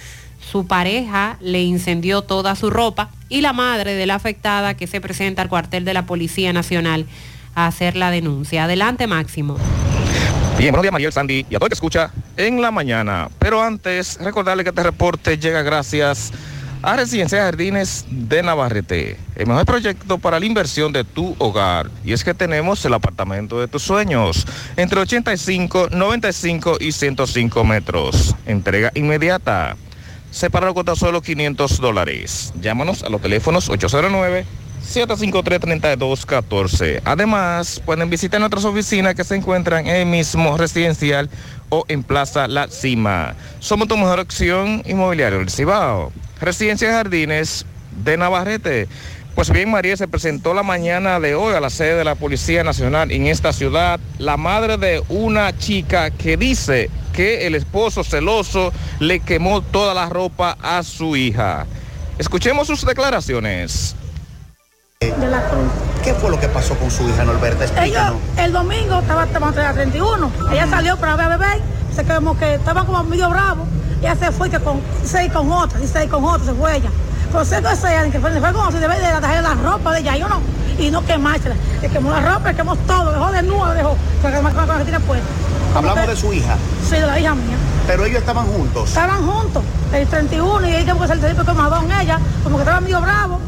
su 0.51 0.67
pareja 0.67 1.37
le 1.41 1.63
incendió 1.63 2.23
toda 2.23 2.57
su 2.57 2.71
ropa 2.71 3.11
y 3.29 3.41
la 3.41 3.53
madre 3.53 3.95
de 3.95 4.07
la 4.07 4.17
afectada 4.17 4.75
que 4.75 4.87
se 4.87 5.01
presenta 5.01 5.43
al 5.43 5.49
cuartel 5.49 5.85
de 5.85 5.95
la 5.95 6.07
Policía 6.07 6.53
Nacional 6.53 7.07
a 7.55 7.67
hacer 7.67 7.97
la 7.97 8.11
denuncia. 8.11 8.65
Adelante, 8.65 9.07
Máximo. 9.07 9.57
Bien, 10.61 10.73
buenos 10.73 10.83
días 10.83 10.93
Mariel 10.93 11.11
Sandy 11.11 11.47
y 11.49 11.55
a 11.55 11.59
todo 11.59 11.69
el 11.69 11.71
que 11.71 11.75
escucha 11.75 12.11
en 12.37 12.61
la 12.61 12.71
mañana. 12.71 13.31
Pero 13.39 13.63
antes, 13.63 14.19
recordarle 14.21 14.63
que 14.63 14.69
este 14.69 14.83
reporte 14.83 15.39
llega 15.39 15.63
gracias 15.63 16.33
a 16.83 16.97
Residencia 16.97 17.45
Jardines 17.45 18.05
de 18.11 18.43
Navarrete, 18.43 19.17
el 19.37 19.47
mejor 19.47 19.65
proyecto 19.65 20.19
para 20.19 20.39
la 20.39 20.45
inversión 20.45 20.93
de 20.93 21.05
tu 21.05 21.35
hogar. 21.39 21.91
Y 22.05 22.13
es 22.13 22.25
que 22.25 22.35
tenemos 22.35 22.85
el 22.85 22.93
apartamento 22.93 23.59
de 23.59 23.69
tus 23.69 23.83
sueños, 23.85 24.47
entre 24.77 25.01
85, 25.01 25.89
95 25.93 26.77
y 26.79 26.93
105 26.93 27.65
metros. 27.65 28.37
Entrega 28.45 28.93
inmediata. 28.95 29.79
Separado 30.31 30.75
con 30.75 30.95
solo 30.95 31.23
500 31.23 31.81
dólares. 31.81 32.53
Llámanos 32.61 33.03
a 33.03 33.09
los 33.09 33.23
teléfonos 33.23 33.71
809 33.71 34.45
753-3214. 34.91 37.03
Además, 37.05 37.81
pueden 37.85 38.09
visitar 38.11 38.41
nuestras 38.41 38.65
oficinas 38.65 39.15
que 39.15 39.23
se 39.23 39.37
encuentran 39.37 39.87
en 39.87 39.95
el 39.97 40.07
mismo 40.07 40.57
residencial 40.57 41.31
o 41.69 41.85
en 41.89 42.03
Plaza 42.03 42.49
La 42.49 42.67
Cima. 42.69 43.37
Somos 43.61 43.87
tu 43.87 43.97
mejor 43.97 44.19
opción 44.19 44.83
inmobiliaria 44.85 45.39
del 45.39 45.51
Cibao. 45.51 46.11
Residencia 46.41 46.91
Jardines 46.91 47.65
de 48.05 48.17
Navarrete. 48.17 48.89
Pues 49.37 49.51
bien, 49.51 49.71
María 49.71 49.97
se 49.97 50.09
presentó 50.09 50.55
la 50.55 50.65
mañana 50.65 51.21
de 51.21 51.37
hoy 51.37 51.55
a 51.55 51.61
la 51.61 51.71
sede 51.71 51.95
de 51.95 52.05
la 52.05 52.17
Policía 52.17 52.65
Nacional 52.65 53.13
en 53.13 53.27
esta 53.27 53.53
ciudad 53.53 54.01
la 54.19 54.37
madre 54.37 54.77
de 54.77 55.05
una 55.09 55.57
chica 55.57 56.11
que 56.11 56.37
dice 56.37 56.91
que 57.13 57.47
el 57.47 57.55
esposo 57.55 58.03
celoso 58.03 58.73
le 58.99 59.21
quemó 59.21 59.63
toda 59.63 59.95
la 59.95 60.09
ropa 60.09 60.59
a 60.61 60.83
su 60.83 61.15
hija. 61.17 61.67
Escuchemos 62.19 62.67
sus 62.67 62.85
declaraciones. 62.85 63.95
¿Qué 66.05 66.13
fue 66.13 66.31
lo 66.31 66.39
que 66.39 66.47
pasó 66.49 66.77
con 66.77 66.91
su 66.91 67.09
hija 67.09 67.25
Norberta? 67.25 67.65
Ellos, 67.83 68.13
el 68.37 68.53
domingo 68.53 69.01
estaba 69.01 69.25
tomando 69.25 69.63
la 69.63 69.73
31. 69.73 70.31
Ella 70.53 70.67
salió 70.69 70.99
para 70.99 71.17
ver 71.17 71.33
a 71.33 71.37
bebé, 71.39 71.63
se 71.95 72.05
quedó 72.05 72.37
que 72.37 72.57
estaba 72.57 72.85
como 72.85 73.03
medio 73.05 73.31
bravo. 73.31 73.67
Ella 74.01 74.15
se 74.17 74.31
fue 74.31 74.51
que 74.51 74.61
con 74.61 74.83
seis 75.03 75.33
con 75.33 75.51
otra, 75.51 75.81
y 75.81 75.87
seis 75.87 76.11
con 76.11 76.23
otra 76.23 76.45
se 76.45 76.53
fue 76.53 76.77
ella. 76.77 76.91
Pero 77.33 77.45
sé 77.47 77.63
que 77.63 77.77
se 77.77 78.11
que 78.11 78.21
fue, 78.21 78.31
se 78.31 78.41
fue 78.41 78.53
como 78.53 78.71
si 78.71 78.77
debe 78.77 78.95
de 78.97 79.07
dejar 79.07 79.43
la 79.43 79.55
ropa 79.55 79.93
de 79.95 80.01
ella, 80.01 80.19
y 80.19 80.21
no, 80.21 80.41
y 80.79 80.91
no 80.91 81.03
quemársela. 81.03 81.55
Le 81.81 81.89
quemó 81.89 82.11
la 82.11 82.35
ropa, 82.35 82.51
le 82.51 82.57
quemó 82.57 82.77
todo, 82.77 83.11
dejó 83.13 83.33
de 83.33 83.43
nuevo, 83.43 83.69
dejó, 83.69 83.97
con 84.21 84.69
la 84.69 84.79
que 84.79 84.85
tiene 84.85 85.01
puesta. 85.01 85.27
Hablamos 85.75 86.09
de 86.09 86.17
su 86.17 86.31
hija. 86.33 86.57
Sí, 86.87 86.97
de 86.97 87.07
la 87.07 87.19
hija 87.19 87.35
mía. 87.35 87.57
Pero 87.87 88.05
ellos 88.05 88.19
estaban 88.19 88.47
juntos. 88.47 88.89
Estaban 88.89 89.27
juntos, 89.27 89.63
el 89.95 90.07
31, 90.07 90.69
y 90.69 90.75
ella 90.75 90.95
que 90.95 91.07
salir 91.07 91.37
con 91.37 91.93
ella, 91.93 92.19
como 92.45 92.57
que 92.57 92.63
estaba 92.63 92.81
medio 92.81 93.01
bravo 93.01 93.41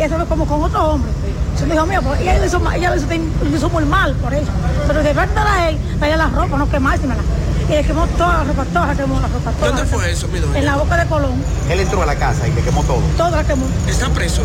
y 0.00 0.02
eso 0.02 0.16
como 0.26 0.46
con 0.46 0.62
otro 0.62 0.92
hombre. 0.92 1.12
Yo 1.58 1.66
me 1.66 1.74
dijo, 1.74 1.84
mío, 1.84 2.00
pues 2.02 2.20
ella 2.22 2.38
lo 2.38 2.46
hizo, 2.46 2.72
ella 2.72 2.90
lo 2.94 3.54
hizo, 3.54 3.68
muy 3.68 3.84
mal 3.84 4.14
por 4.14 4.32
eso. 4.32 4.50
Pero 4.86 5.02
de 5.02 5.12
verdad 5.12 5.46
a 5.46 5.68
él, 5.68 5.78
traía 5.98 6.16
la 6.16 6.28
ropa, 6.28 6.56
no 6.56 6.70
quemársemela. 6.70 7.20
Y 7.68 7.72
le 7.72 7.84
quemó 7.84 8.06
toda 8.16 8.38
la 8.38 8.44
ropa, 8.44 8.64
toda 8.64 8.86
la 8.86 8.94
quemó 8.94 9.20
la 9.20 9.28
ropa. 9.28 9.50
Toda 9.50 9.72
¿Dónde 9.72 9.84
fue 9.84 10.10
eso, 10.10 10.26
mi 10.28 10.38
En 10.58 10.64
la 10.64 10.76
boca 10.76 10.96
de 10.96 11.06
Colón. 11.06 11.44
Él 11.68 11.80
entró 11.80 12.02
a 12.02 12.06
la 12.06 12.16
casa 12.16 12.48
y 12.48 12.52
le 12.52 12.62
quemó 12.62 12.82
todo. 12.84 13.02
Todo 13.18 13.30
la 13.36 13.44
quemó. 13.44 13.66
¿Está 13.86 14.08
preso? 14.08 14.42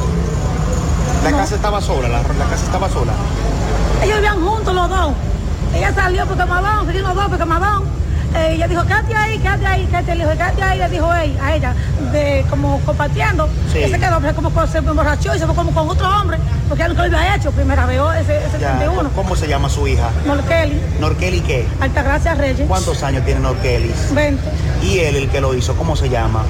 La 1.23 1.31
casa 1.31 1.55
estaba 1.55 1.79
sola, 1.79 2.09
la, 2.09 2.21
casa 2.21 2.65
estaba 2.65 2.89
sola. 2.89 3.13
Ellos 4.03 4.15
vivían 4.17 4.45
juntos 4.45 4.75
los 4.75 4.89
dos. 4.89 5.13
Ella 5.73 5.93
salió 5.93 6.25
porque 6.25 6.43
Madón, 6.43 6.85
se 6.85 6.99
los 6.99 7.15
dos 7.15 7.27
porque 7.29 7.45
Madón 7.45 7.83
ella 8.35 8.67
dijo, 8.67 8.83
quédate 8.83 9.15
ahí, 9.15 9.39
quédate 9.39 9.65
ahí, 9.65 9.85
quédate, 9.85 10.15
le 10.15 10.23
dijo, 10.23 10.31
quédate 10.31 10.63
ahí, 10.63 10.79
le 10.79 10.89
dijo 10.89 11.13
ella, 11.13 11.45
a 11.45 11.55
ella, 11.55 11.75
de, 12.11 12.45
como 12.49 12.79
compartiendo, 12.81 13.49
sí. 13.71 13.81
se 13.83 13.99
quedó 13.99 14.21
como 14.35 14.67
se 14.67 14.77
emborrachó 14.77 15.35
y 15.35 15.39
se 15.39 15.45
fue 15.45 15.55
como 15.55 15.73
con 15.73 15.89
otro 15.89 16.07
hombre, 16.09 16.37
porque 16.67 16.83
él 16.83 16.89
nunca 16.89 17.07
lo 17.07 17.17
había 17.17 17.35
hecho, 17.35 17.51
primera 17.51 17.85
vez 17.85 17.99
ese, 18.21 18.37
ese 18.45 18.57
31. 18.57 19.09
¿Cómo 19.15 19.35
se 19.35 19.47
llama 19.47 19.69
su 19.69 19.87
hija? 19.87 20.09
Norkeli. 20.25 20.81
¿Norkeli 20.99 21.41
qué? 21.41 21.67
Altagracia 21.79 22.35
Reyes. 22.35 22.67
¿Cuántos 22.67 23.03
años 23.03 23.23
tiene 23.25 23.39
Norkeli? 23.41 23.93
20. 24.13 24.43
¿Y 24.83 24.99
él, 24.99 25.15
el 25.15 25.29
que 25.29 25.41
lo 25.41 25.53
hizo, 25.53 25.75
cómo 25.75 25.95
se 25.95 26.09
llama? 26.09 26.43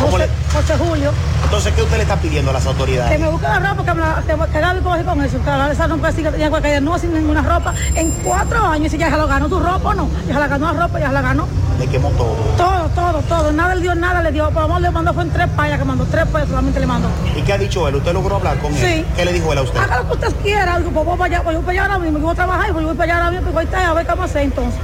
José, 0.00 0.28
José 0.52 0.74
Julio. 0.78 1.10
Entonces, 1.44 1.72
¿qué 1.74 1.82
usted 1.82 1.96
le 1.96 2.02
está 2.02 2.16
pidiendo 2.16 2.50
a 2.50 2.54
las 2.54 2.62
Que 2.62 2.68
autoridades? 2.68 3.20
me 3.20 3.28
busque 3.28 3.46
la 3.46 3.58
ropa, 3.58 3.84
que, 3.84 3.94
me 3.94 4.00
la, 4.00 4.22
que, 4.26 4.52
que 4.52 4.60
Gaby 4.60 4.80
coge 4.80 5.04
con 5.04 5.22
eso. 5.22 5.38
Que 5.38 5.50
la 5.50 5.72
esa 5.72 5.86
no 5.86 5.96
puede 5.98 6.12
decir 6.12 6.30
que 6.30 6.62
que 6.62 6.80
no 6.80 6.98
sin 6.98 7.14
ninguna 7.14 7.42
ropa. 7.42 7.74
En 7.94 8.10
cuatro 8.22 8.64
años, 8.66 8.90
si 8.90 8.98
ya 8.98 9.10
se 9.10 9.16
lo 9.16 9.26
ganó 9.26 9.48
tu 9.48 9.60
ropa 9.60 9.90
o 9.90 9.94
no. 9.94 10.08
Ya 10.26 10.34
se 10.34 10.40
la 10.40 10.48
ganó 10.48 10.72
la 10.72 10.86
ropa, 10.86 10.98
ya 10.98 11.08
se 11.08 11.12
la 11.12 11.22
ganó. 11.22 11.46
Le 11.78 11.86
quemó 11.88 12.08
todo. 12.10 12.34
Todo, 12.56 12.88
todo, 12.94 13.20
todo. 13.22 13.52
Nada 13.52 13.74
le 13.74 13.82
dio, 13.82 13.94
nada 13.94 14.22
le 14.22 14.32
dio. 14.32 14.50
Por 14.50 14.62
menos 14.62 14.80
le 14.80 14.90
mandó 14.90 15.12
fue 15.12 15.24
en 15.24 15.30
tres 15.30 15.48
payas 15.56 15.78
que 15.78 15.84
mandó. 15.84 16.04
Tres 16.06 16.26
payas 16.26 16.48
solamente 16.48 16.80
le 16.80 16.86
mandó. 16.86 17.08
¿Y 17.36 17.42
qué 17.42 17.52
ha 17.52 17.58
dicho 17.58 17.86
él? 17.88 17.96
¿Usted 17.96 18.12
logró 18.12 18.36
hablar 18.36 18.58
con 18.58 18.72
él? 18.74 18.80
Sí. 18.80 19.04
¿Qué 19.16 19.24
le 19.24 19.32
dijo 19.32 19.52
él 19.52 19.58
a 19.58 19.62
usted? 19.62 19.80
Haga 19.80 19.98
lo 19.98 20.06
que 20.08 20.12
usted 20.14 20.34
quiera. 20.42 20.78
Digo, 20.78 20.90
pues 20.92 21.06
voy 21.06 21.18
para 21.18 21.34
allá, 21.34 21.42
pues 21.44 21.56
voy 21.56 21.64
para 21.64 21.72
allá 21.82 21.92
ahora 21.94 21.98
mismo. 22.04 22.18
Voy 22.20 22.32
a 22.32 22.34
trabajar 22.34 22.68
y 22.68 22.72
pues 22.72 22.82
yo 22.82 22.88
voy 22.88 22.96
para 22.96 23.12
allá 23.12 23.24
ahora 23.24 23.30
mismo. 23.36 23.52
Pues 23.52 23.66
ahorita 23.66 23.90
a 23.90 23.94
ver 23.94 24.04
qué 24.04 24.10
vamos 24.12 24.22
a 24.22 24.30
hacer 24.30 24.42
entonces. 24.42 24.80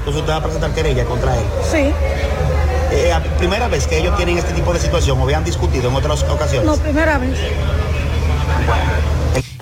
Entonces 0.00 0.20
usted 0.20 0.32
va 0.32 0.36
a 0.36 0.42
presentar 0.42 0.70
querella 0.72 1.04
contra 1.06 1.34
él. 1.34 1.44
Sí. 1.72 1.92
Eh, 2.94 3.12
¿a- 3.12 3.22
¿Primera 3.38 3.68
vez 3.68 3.86
que 3.86 3.98
ellos 3.98 4.16
tienen 4.16 4.38
este 4.38 4.52
tipo 4.52 4.72
de 4.72 4.80
situación 4.80 5.18
o 5.18 5.22
habían 5.24 5.44
discutido 5.44 5.88
en 5.90 5.96
otras 5.96 6.22
ocasiones? 6.22 6.66
No, 6.66 6.76
primera 6.76 7.18
vez. 7.18 7.36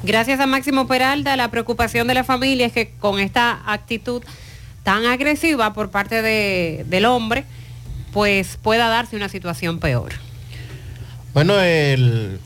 Gracias 0.03 0.41
a 0.41 0.47
Máximo 0.47 0.87
Peralta, 0.87 1.37
la 1.37 1.51
preocupación 1.51 2.09
de 2.09 2.15
la 2.15 2.25
familia 2.25 2.67
es 2.67 2.73
que 2.73 2.91
con 2.99 3.21
esta 3.21 3.61
actitud 3.67 4.23
tan 4.83 5.07
agresiva 5.07 5.73
por 5.75 5.91
parte 5.91 6.23
de- 6.23 6.85
del 6.89 7.05
hombre, 7.07 7.45
pues 8.13 8.59
pueda 8.61 8.89
darse 8.89 9.17
una 9.17 9.29
situación 9.29 9.79
peor. 9.79 10.13
Bueno, 11.35 11.59
el, 11.61 12.39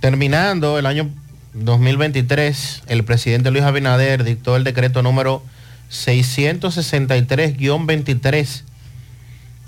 terminando 0.00 0.78
el 0.78 0.86
año 0.86 1.08
2023, 1.54 2.82
el 2.88 3.04
presidente 3.04 3.50
Luis 3.50 3.64
Abinader 3.64 4.24
dictó 4.24 4.56
el 4.56 4.64
decreto 4.64 5.02
número 5.02 5.42
663-23, 5.90 8.64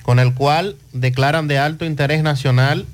con 0.03 0.19
el 0.19 0.35
cual 0.35 0.77
declaran 0.93 1.49
de 1.49 1.59
alto 1.59 1.85
interés 1.85 2.23
nacional 2.23 2.87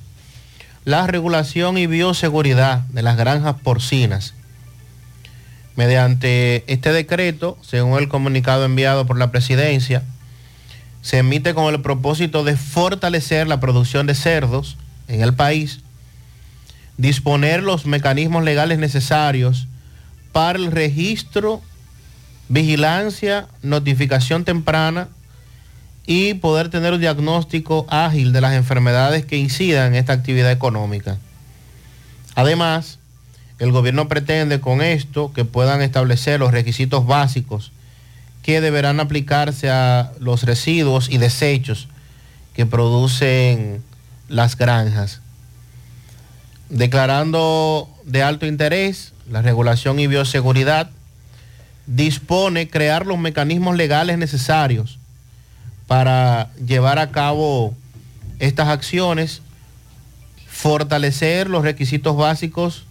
la 0.84 1.06
regulación 1.06 1.76
y 1.78 1.86
bioseguridad 1.86 2.80
de 2.88 3.02
las 3.02 3.16
granjas 3.16 3.56
porcinas. 3.62 4.34
Mediante 5.76 6.64
este 6.66 6.92
decreto, 6.92 7.58
según 7.62 7.98
el 7.98 8.08
comunicado 8.08 8.64
enviado 8.64 9.06
por 9.06 9.18
la 9.18 9.30
presidencia, 9.30 10.02
se 11.02 11.18
emite 11.18 11.54
con 11.54 11.72
el 11.72 11.80
propósito 11.80 12.42
de 12.42 12.56
fortalecer 12.56 13.46
la 13.46 13.60
producción 13.60 14.06
de 14.06 14.14
cerdos 14.14 14.76
en 15.06 15.22
el 15.22 15.34
país, 15.34 15.80
disponer 16.96 17.62
los 17.62 17.86
mecanismos 17.86 18.44
legales 18.44 18.78
necesarios 18.78 19.68
para 20.32 20.58
el 20.58 20.72
registro, 20.72 21.62
vigilancia, 22.48 23.46
notificación 23.62 24.44
temprana 24.44 25.08
y 26.10 26.32
poder 26.32 26.70
tener 26.70 26.94
un 26.94 27.00
diagnóstico 27.00 27.84
ágil 27.90 28.32
de 28.32 28.40
las 28.40 28.54
enfermedades 28.54 29.26
que 29.26 29.36
incidan 29.36 29.88
en 29.88 29.96
esta 29.96 30.14
actividad 30.14 30.50
económica. 30.50 31.18
Además, 32.34 32.98
el 33.58 33.72
gobierno 33.72 34.08
pretende 34.08 34.58
con 34.58 34.80
esto 34.80 35.34
que 35.34 35.44
puedan 35.44 35.82
establecer 35.82 36.40
los 36.40 36.50
requisitos 36.50 37.06
básicos 37.06 37.72
que 38.42 38.62
deberán 38.62 39.00
aplicarse 39.00 39.68
a 39.68 40.12
los 40.18 40.44
residuos 40.44 41.10
y 41.10 41.18
desechos 41.18 41.88
que 42.54 42.64
producen 42.64 43.82
las 44.28 44.56
granjas. 44.56 45.20
Declarando 46.70 47.86
de 48.06 48.22
alto 48.22 48.46
interés 48.46 49.12
la 49.30 49.42
regulación 49.42 50.00
y 50.00 50.06
bioseguridad, 50.06 50.88
dispone 51.86 52.66
crear 52.66 53.04
los 53.04 53.18
mecanismos 53.18 53.76
legales 53.76 54.16
necesarios 54.16 54.98
para 55.88 56.50
llevar 56.64 56.98
a 56.98 57.10
cabo 57.10 57.74
estas 58.38 58.68
acciones, 58.68 59.40
fortalecer 60.46 61.48
los 61.48 61.64
requisitos 61.64 62.14
básicos. 62.14 62.84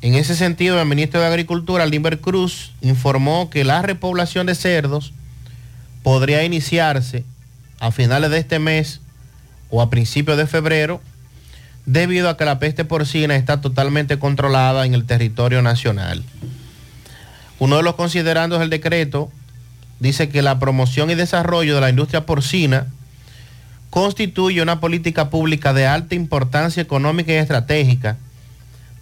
En 0.00 0.14
ese 0.14 0.36
sentido, 0.36 0.80
el 0.80 0.86
ministro 0.86 1.20
de 1.20 1.26
Agricultura, 1.26 1.84
Limber 1.84 2.20
Cruz, 2.20 2.72
informó 2.80 3.50
que 3.50 3.64
la 3.64 3.82
repoblación 3.82 4.46
de 4.46 4.54
cerdos 4.54 5.12
podría 6.04 6.44
iniciarse 6.44 7.24
a 7.80 7.90
finales 7.90 8.30
de 8.30 8.38
este 8.38 8.60
mes 8.60 9.00
o 9.68 9.82
a 9.82 9.90
principios 9.90 10.36
de 10.36 10.46
febrero, 10.46 11.00
debido 11.86 12.28
a 12.28 12.36
que 12.36 12.44
la 12.44 12.60
peste 12.60 12.84
porcina 12.84 13.34
está 13.34 13.60
totalmente 13.60 14.18
controlada 14.20 14.86
en 14.86 14.94
el 14.94 15.06
territorio 15.06 15.60
nacional. 15.60 16.22
Uno 17.58 17.78
de 17.78 17.82
los 17.82 17.96
considerandos 17.96 18.60
del 18.60 18.70
decreto 18.70 19.32
dice 20.00 20.28
que 20.28 20.42
la 20.42 20.58
promoción 20.58 21.10
y 21.10 21.14
desarrollo 21.14 21.74
de 21.74 21.80
la 21.80 21.90
industria 21.90 22.26
porcina 22.26 22.86
constituye 23.90 24.60
una 24.60 24.80
política 24.80 25.30
pública 25.30 25.72
de 25.72 25.86
alta 25.86 26.14
importancia 26.14 26.82
económica 26.82 27.32
y 27.32 27.36
estratégica 27.36 28.16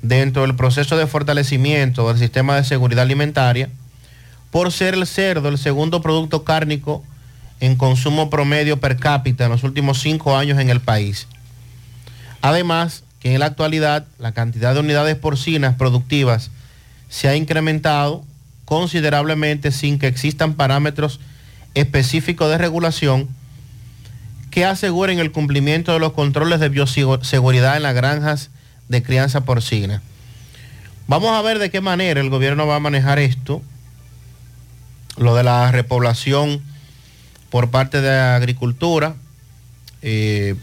dentro 0.02 0.42
del 0.42 0.54
proceso 0.54 0.96
de 0.96 1.06
fortalecimiento 1.06 2.08
del 2.08 2.18
sistema 2.18 2.56
de 2.56 2.64
seguridad 2.64 3.04
alimentaria, 3.04 3.70
por 4.50 4.70
ser 4.70 4.94
el 4.94 5.06
cerdo 5.06 5.48
el 5.48 5.56
segundo 5.56 6.02
producto 6.02 6.44
cárnico 6.44 7.02
en 7.60 7.76
consumo 7.76 8.28
promedio 8.28 8.80
per 8.80 8.96
cápita 8.96 9.44
en 9.44 9.52
los 9.52 9.62
últimos 9.62 10.00
cinco 10.00 10.36
años 10.36 10.58
en 10.58 10.68
el 10.68 10.80
país. 10.80 11.28
Además, 12.42 13.04
que 13.20 13.32
en 13.32 13.40
la 13.40 13.46
actualidad 13.46 14.04
la 14.18 14.32
cantidad 14.32 14.74
de 14.74 14.80
unidades 14.80 15.16
porcinas 15.16 15.76
productivas 15.76 16.50
se 17.08 17.28
ha 17.28 17.36
incrementado 17.36 18.24
considerablemente 18.72 19.70
sin 19.70 19.98
que 19.98 20.06
existan 20.06 20.54
parámetros 20.54 21.20
específicos 21.74 22.48
de 22.48 22.56
regulación 22.56 23.28
que 24.50 24.64
aseguren 24.64 25.18
el 25.18 25.30
cumplimiento 25.30 25.92
de 25.92 25.98
los 25.98 26.14
controles 26.14 26.58
de 26.58 26.70
bioseguridad 26.70 27.76
en 27.76 27.82
las 27.82 27.94
granjas 27.94 28.48
de 28.88 29.02
crianza 29.02 29.44
porcina. 29.44 30.00
Vamos 31.06 31.32
a 31.32 31.42
ver 31.42 31.58
de 31.58 31.70
qué 31.70 31.82
manera 31.82 32.22
el 32.22 32.30
gobierno 32.30 32.66
va 32.66 32.76
a 32.76 32.80
manejar 32.80 33.18
esto, 33.18 33.60
lo 35.18 35.34
de 35.34 35.42
la 35.42 35.70
repoblación 35.70 36.62
por 37.50 37.68
parte 37.68 38.00
de 38.00 38.18
agricultura, 38.18 39.16
eh, 40.00 40.54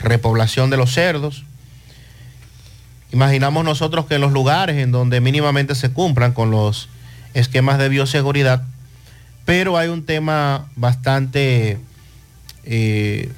repoblación 0.00 0.70
de 0.70 0.76
los 0.76 0.92
cerdos. 0.94 1.42
Imaginamos 3.10 3.64
nosotros 3.64 4.06
que 4.06 4.14
en 4.14 4.20
los 4.20 4.30
lugares 4.30 4.76
en 4.76 4.92
donde 4.92 5.20
mínimamente 5.20 5.74
se 5.74 5.90
cumplan 5.90 6.32
con 6.32 6.52
los 6.52 6.88
esquemas 7.34 7.78
de 7.78 7.88
bioseguridad, 7.88 8.62
pero 9.44 9.76
hay 9.76 9.88
un 9.88 10.04
tema 10.04 10.68
bastante 10.76 11.78
eh, 12.64 13.32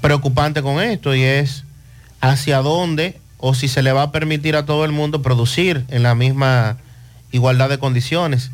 preocupante 0.00 0.62
con 0.62 0.80
esto 0.80 1.14
y 1.14 1.22
es 1.22 1.64
hacia 2.20 2.58
dónde 2.58 3.18
o 3.38 3.54
si 3.54 3.68
se 3.68 3.82
le 3.82 3.92
va 3.92 4.02
a 4.02 4.12
permitir 4.12 4.56
a 4.56 4.66
todo 4.66 4.84
el 4.84 4.92
mundo 4.92 5.22
producir 5.22 5.84
en 5.88 6.02
la 6.02 6.14
misma 6.14 6.78
igualdad 7.32 7.68
de 7.68 7.78
condiciones. 7.78 8.50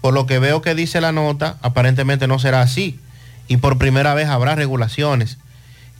Por 0.00 0.14
lo 0.14 0.26
que 0.26 0.38
veo 0.38 0.62
que 0.62 0.74
dice 0.74 1.00
la 1.00 1.12
nota, 1.12 1.56
aparentemente 1.62 2.26
no 2.26 2.38
será 2.38 2.62
así 2.62 2.98
y 3.48 3.58
por 3.58 3.78
primera 3.78 4.14
vez 4.14 4.28
habrá 4.28 4.54
regulaciones. 4.54 5.38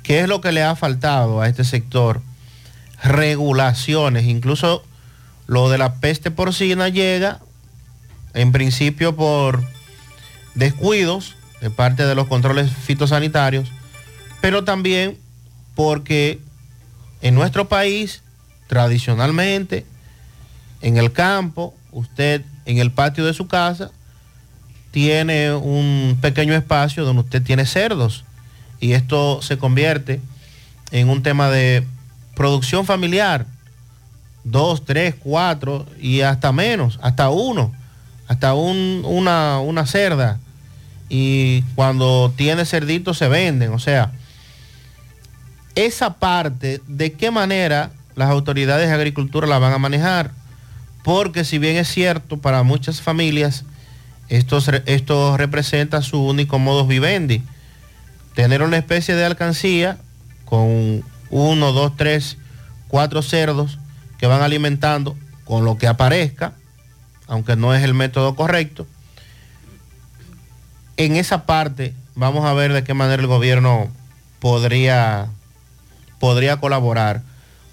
¿Qué 0.02 0.20
es 0.20 0.28
lo 0.28 0.40
que 0.40 0.52
le 0.52 0.62
ha 0.62 0.76
faltado 0.76 1.40
a 1.40 1.48
este 1.48 1.64
sector? 1.64 2.22
Regulaciones, 3.02 4.24
incluso 4.24 4.82
lo 5.46 5.68
de 5.68 5.78
la 5.78 5.94
peste 5.94 6.30
porcina 6.30 6.88
llega 6.88 7.40
en 8.34 8.52
principio 8.52 9.16
por 9.16 9.62
descuidos 10.54 11.36
de 11.60 11.70
parte 11.70 12.06
de 12.06 12.14
los 12.14 12.26
controles 12.26 12.70
fitosanitarios, 12.72 13.68
pero 14.40 14.64
también 14.64 15.18
porque 15.74 16.40
en 17.22 17.34
nuestro 17.34 17.68
país, 17.68 18.22
tradicionalmente, 18.66 19.84
en 20.80 20.96
el 20.96 21.12
campo, 21.12 21.74
usted 21.92 22.42
en 22.64 22.78
el 22.78 22.90
patio 22.90 23.24
de 23.24 23.34
su 23.34 23.46
casa 23.46 23.90
tiene 24.90 25.52
un 25.52 26.18
pequeño 26.20 26.54
espacio 26.54 27.04
donde 27.04 27.22
usted 27.22 27.42
tiene 27.42 27.66
cerdos 27.66 28.24
y 28.80 28.92
esto 28.92 29.42
se 29.42 29.58
convierte 29.58 30.20
en 30.90 31.08
un 31.08 31.22
tema 31.22 31.50
de 31.50 31.86
producción 32.34 32.86
familiar, 32.86 33.46
dos, 34.42 34.84
tres, 34.84 35.14
cuatro 35.18 35.86
y 36.00 36.22
hasta 36.22 36.52
menos, 36.52 36.98
hasta 37.02 37.28
uno, 37.28 37.72
hasta 38.30 38.54
un- 38.54 39.02
una, 39.04 39.58
una 39.58 39.86
cerda. 39.86 40.38
Y 41.08 41.62
cuando 41.74 42.32
tiene 42.36 42.64
cerditos 42.64 43.18
se 43.18 43.26
venden, 43.26 43.72
o 43.72 43.80
sea, 43.80 44.12
esa 45.74 46.14
parte, 46.14 46.80
¿de 46.86 47.12
qué 47.14 47.32
manera 47.32 47.90
las 48.14 48.30
autoridades 48.30 48.88
de 48.88 48.94
agricultura 48.94 49.48
la 49.48 49.58
van 49.58 49.72
a 49.72 49.78
manejar? 49.78 50.30
Porque 51.02 51.44
si 51.44 51.58
bien 51.58 51.76
es 51.76 51.88
cierto, 51.88 52.36
para 52.38 52.62
muchas 52.62 53.00
familias 53.00 53.64
esto 54.28 55.36
representa 55.36 56.00
su 56.00 56.22
único 56.24 56.60
modus 56.60 56.86
vivendi, 56.86 57.42
tener 58.36 58.62
una 58.62 58.76
especie 58.76 59.16
de 59.16 59.24
alcancía 59.24 59.98
con 60.44 61.02
uno, 61.30 61.72
dos, 61.72 61.96
tres, 61.96 62.36
cuatro 62.86 63.22
cerdos 63.22 63.80
que 64.18 64.28
van 64.28 64.42
alimentando 64.42 65.16
con 65.44 65.64
lo 65.64 65.76
que 65.78 65.88
aparezca, 65.88 66.52
aunque 67.30 67.54
no 67.54 67.72
es 67.74 67.82
el 67.84 67.94
método 67.94 68.34
correcto. 68.34 68.86
En 70.96 71.16
esa 71.16 71.46
parte 71.46 71.94
vamos 72.16 72.44
a 72.44 72.52
ver 72.52 72.72
de 72.72 72.84
qué 72.84 72.92
manera 72.92 73.22
el 73.22 73.28
gobierno 73.28 73.88
podría, 74.40 75.28
podría 76.18 76.58
colaborar. 76.58 77.22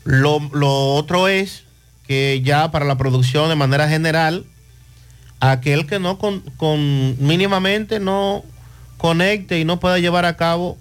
Lo, 0.06 0.40
otro 0.94 1.28
es 1.28 1.64
que 2.08 2.42
ya 2.44 2.72
para 2.72 2.86
la 2.86 2.98
producción 2.98 3.50
de 3.50 3.56
manera 3.56 3.90
general, 3.90 4.46
aquel 5.40 5.88
que 5.88 6.00
no 6.00 6.20
con, 6.20 6.42
con 6.56 7.18
mínimamente 7.20 8.00
no 8.00 8.44
conecte 8.98 9.60
y 9.60 9.66
no 9.66 9.80
pueda 9.80 9.98
llevar 9.98 10.26
a 10.26 10.38
cabo 10.38 10.78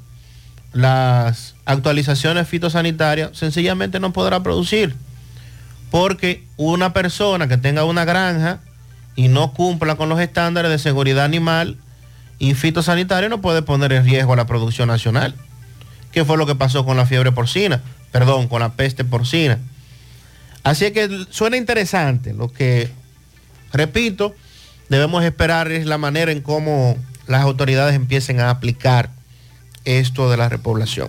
las 0.75 1.55
actualizaciones 1.65 2.47
fitosanitarias, 2.47 3.37
sencillamente 3.37 4.01
no 4.01 4.13
podrá 4.13 4.43
producir. 4.43 4.95
Porque 5.91 6.45
una 6.59 6.93
persona 6.93 7.49
que 7.49 7.57
tenga 7.57 7.85
una 7.85 8.05
granja 8.05 8.61
y 9.17 9.29
no 9.29 9.53
cumpla 9.53 9.97
con 9.97 10.09
los 10.09 10.21
estándares 10.21 10.71
de 10.71 10.79
seguridad 10.79 11.25
animal 11.25 11.79
y 12.39 12.55
fitosanitario 12.55 13.29
no 13.29 13.41
puede 13.41 13.63
poner 13.63 13.93
en 13.93 14.05
riesgo 14.05 14.35
a 14.35 14.37
la 14.37 14.47
producción 14.47 14.89
nacional. 14.89 15.35
¿Qué 16.13 16.25
fue 16.25 16.37
lo 16.37 16.47
que 16.47 16.55
pasó 16.55 16.85
con 16.85 16.97
la 16.97 17.07
fiebre 17.07 17.33
porcina? 17.33 17.83
Perdón, 18.13 18.49
con 18.49 18.61
la 18.61 18.75
peste 18.75 19.05
porcina. 19.05 19.59
Así 20.63 20.91
que 20.91 21.27
suena 21.31 21.57
interesante. 21.57 22.35
Lo 22.35 22.53
que, 22.53 22.91
repito, 23.73 24.35
debemos 24.89 25.25
esperar 25.25 25.71
es 25.73 25.87
la 25.87 25.99
manera 25.99 26.33
en 26.33 26.41
cómo 26.41 26.97
las 27.27 27.43
autoridades 27.43 27.95
empiecen 27.95 28.41
a 28.41 28.51
aplicar 28.51 29.11
esto 29.85 30.31
de 30.31 30.37
la 30.37 30.49
repoblación. 30.49 31.09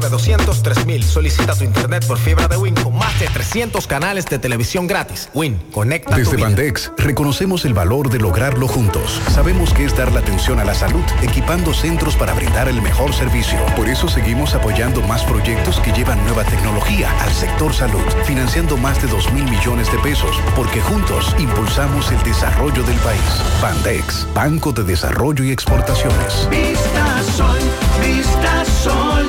809-200-3000. 0.00 1.02
Solicita 1.02 1.54
tu 1.54 1.64
internet 1.64 2.06
por 2.06 2.18
fibra 2.18 2.48
de 2.48 2.56
Win 2.56 2.74
con 2.74 2.96
más 2.96 3.18
de 3.20 3.26
300 3.26 3.86
canales 3.86 4.26
de 4.26 4.38
televisión 4.38 4.86
gratis. 4.86 5.28
Win, 5.34 5.60
conecta 5.72 6.12
tu 6.12 6.18
Desde 6.18 6.36
vida. 6.36 6.48
Bandex 6.48 6.92
reconocemos 6.98 7.64
el 7.64 7.74
valor 7.74 8.10
de 8.10 8.18
lograrlo 8.18 8.68
juntos. 8.68 9.20
Sabemos 9.30 9.72
que 9.72 9.84
es 9.84 9.96
dar 9.96 10.12
la 10.12 10.20
atención 10.20 10.58
a 10.60 10.64
la 10.64 10.74
salud, 10.74 11.04
equipando 11.22 11.72
centros 11.72 12.16
para 12.16 12.34
brindar 12.34 12.68
el 12.68 12.82
mejor 12.82 13.12
servicio. 13.12 13.58
Por 13.76 13.88
eso 13.88 14.08
seguimos 14.08 14.54
apoyando 14.54 15.00
más 15.02 15.24
proyectos 15.24 15.80
que 15.80 15.92
llevan 15.92 16.22
nueva 16.24 16.44
tecnología 16.44 17.10
al 17.20 17.32
sector 17.32 17.72
salud, 17.72 18.04
financiando 18.24 18.76
más 18.76 19.00
de 19.02 19.08
2 19.08 19.32
mil 19.32 19.44
millones 19.44 19.90
de 19.90 19.98
pesos, 19.98 20.36
porque 20.56 20.80
juntos 20.80 21.34
impulsamos 21.38 22.10
el 22.10 22.22
desarrollo 22.22 22.82
del 22.82 22.96
país. 22.98 23.20
Bandex, 23.62 24.26
Banco 24.34 24.72
de 24.72 24.84
Desarrollo 24.84 25.44
y 25.44 25.50
Exportaciones. 25.50 26.48
Vista 26.50 27.22
Sol, 27.36 27.58
Vista 28.00 28.64
Sol, 28.64 29.28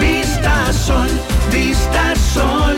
Vista 0.00 0.72
Sol, 0.72 1.08
Vista 1.52 2.16
Sol, 2.16 2.76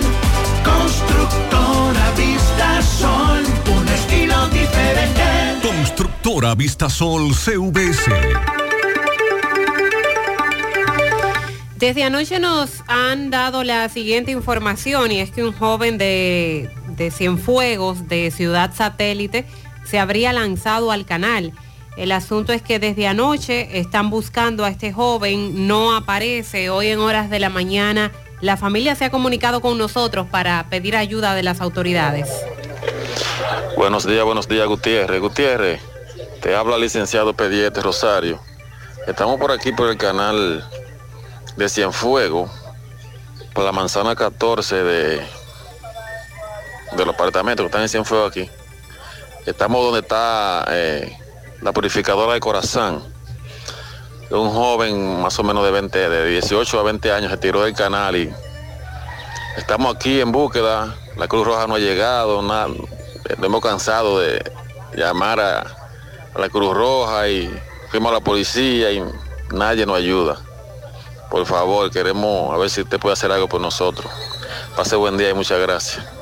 constructora 0.65 2.11
Vista 2.17 2.83
Sol, 2.83 3.45
un 3.75 3.89
estilo 3.89 4.49
diferente. 4.49 5.23
Constructora 5.63 6.55
Vistasol 6.55 7.33
CVS. 7.35 8.11
Desde 11.77 12.05
anoche 12.05 12.39
nos 12.39 12.83
han 12.87 13.31
dado 13.31 13.65
la 13.65 13.89
siguiente 13.89 14.31
información 14.31 15.11
y 15.11 15.21
es 15.21 15.31
que 15.31 15.45
un 15.45 15.53
joven 15.53 15.99
de, 15.99 16.71
de 16.97 17.11
Cienfuegos, 17.11 18.09
de 18.09 18.31
Ciudad 18.31 18.73
Satélite, 18.75 19.47
se 19.85 19.99
habría 19.99 20.33
lanzado 20.33 20.93
al 20.93 21.07
canal. 21.07 21.53
El 21.97 22.13
asunto 22.13 22.53
es 22.53 22.63
que 22.63 22.79
desde 22.79 23.07
anoche 23.07 23.79
están 23.79 24.09
buscando 24.09 24.65
a 24.65 24.71
este 24.71 24.93
joven, 24.93 25.67
no 25.67 25.95
aparece. 25.95 26.71
Hoy 26.71 26.89
en 26.89 27.01
horas 27.01 27.29
de 27.29 27.39
la 27.39 27.51
mañana 27.51 28.13
la 28.41 28.57
familia 28.57 28.97
se 28.97 29.05
ha 29.05 29.11
comunicado 29.11 29.61
con 29.61 29.79
nosotros 29.79 30.27
para 30.29 30.67
pedir 30.69 30.97
ayuda 30.97 31.35
de 31.35 31.45
las 31.45 31.61
autoridades. 31.61 32.29
Buenos 33.77 34.07
días, 34.07 34.25
buenos 34.25 34.49
días, 34.49 34.67
Gutiérrez. 34.67 35.21
Gutiérrez, 35.21 35.81
te 36.41 36.57
habla 36.57 36.77
licenciado 36.77 37.35
Pediete 37.35 37.81
Rosario. 37.81 38.41
Estamos 39.07 39.39
por 39.39 39.53
aquí 39.53 39.71
por 39.73 39.89
el 39.89 39.97
canal 39.97 40.69
de 41.57 41.69
Cienfuegos, 41.69 42.51
por 43.53 43.65
la 43.65 43.73
manzana 43.73 44.17
14 44.17 44.83
de, 44.83 45.17
de 46.97 47.07
los 47.07 47.15
que 47.15 47.65
están 47.67 47.83
en 47.83 47.89
Cienfuegos 47.89 48.31
aquí. 48.31 48.51
Estamos 49.47 49.85
donde 49.85 50.01
está 50.01 50.65
eh, 50.69 51.17
la 51.63 51.73
purificadora 51.73 52.35
de 52.35 52.41
corazón. 52.41 53.03
Un 54.31 54.51
joven 54.51 55.23
más 55.23 55.39
o 55.39 55.43
menos 55.43 55.65
de 55.65 55.71
20, 55.71 56.09
de 56.09 56.27
18 56.27 56.81
a 56.81 56.83
20 56.83 57.13
años 57.13 57.31
se 57.31 57.37
tiró 57.37 57.63
del 57.63 57.75
canal 57.75 58.17
y 58.17 58.33
estamos 59.57 59.95
aquí 59.95 60.21
en 60.21 60.33
búsqueda. 60.33 60.97
La 61.17 61.29
Cruz 61.29 61.47
Roja 61.47 61.67
no 61.67 61.75
ha 61.75 61.79
llegado, 61.79 62.43
nada, 62.43 62.69
hemos 63.43 63.61
cansado 63.61 64.19
de 64.19 64.43
llamar 64.97 65.39
a, 65.41 65.61
a 66.35 66.39
la 66.39 66.49
Cruz 66.49 66.75
Roja 66.75 67.29
y 67.29 67.53
fuimos 67.91 68.11
a 68.11 68.15
la 68.15 68.21
policía 68.21 68.91
y 68.91 69.05
nadie 69.53 69.87
nos 69.87 69.99
ayuda. 69.99 70.39
Por 71.31 71.47
favor, 71.47 71.91
queremos 71.91 72.53
a 72.53 72.57
ver 72.57 72.71
si 72.71 72.81
usted 72.81 72.99
puede 72.99 73.13
hacer 73.13 73.31
algo 73.31 73.49
por 73.49 73.61
nosotros. 73.61 74.11
Pase 74.77 74.97
buen 74.97 75.17
día 75.17 75.31
y 75.31 75.35
muchas 75.35 75.61
gracias. 75.61 76.22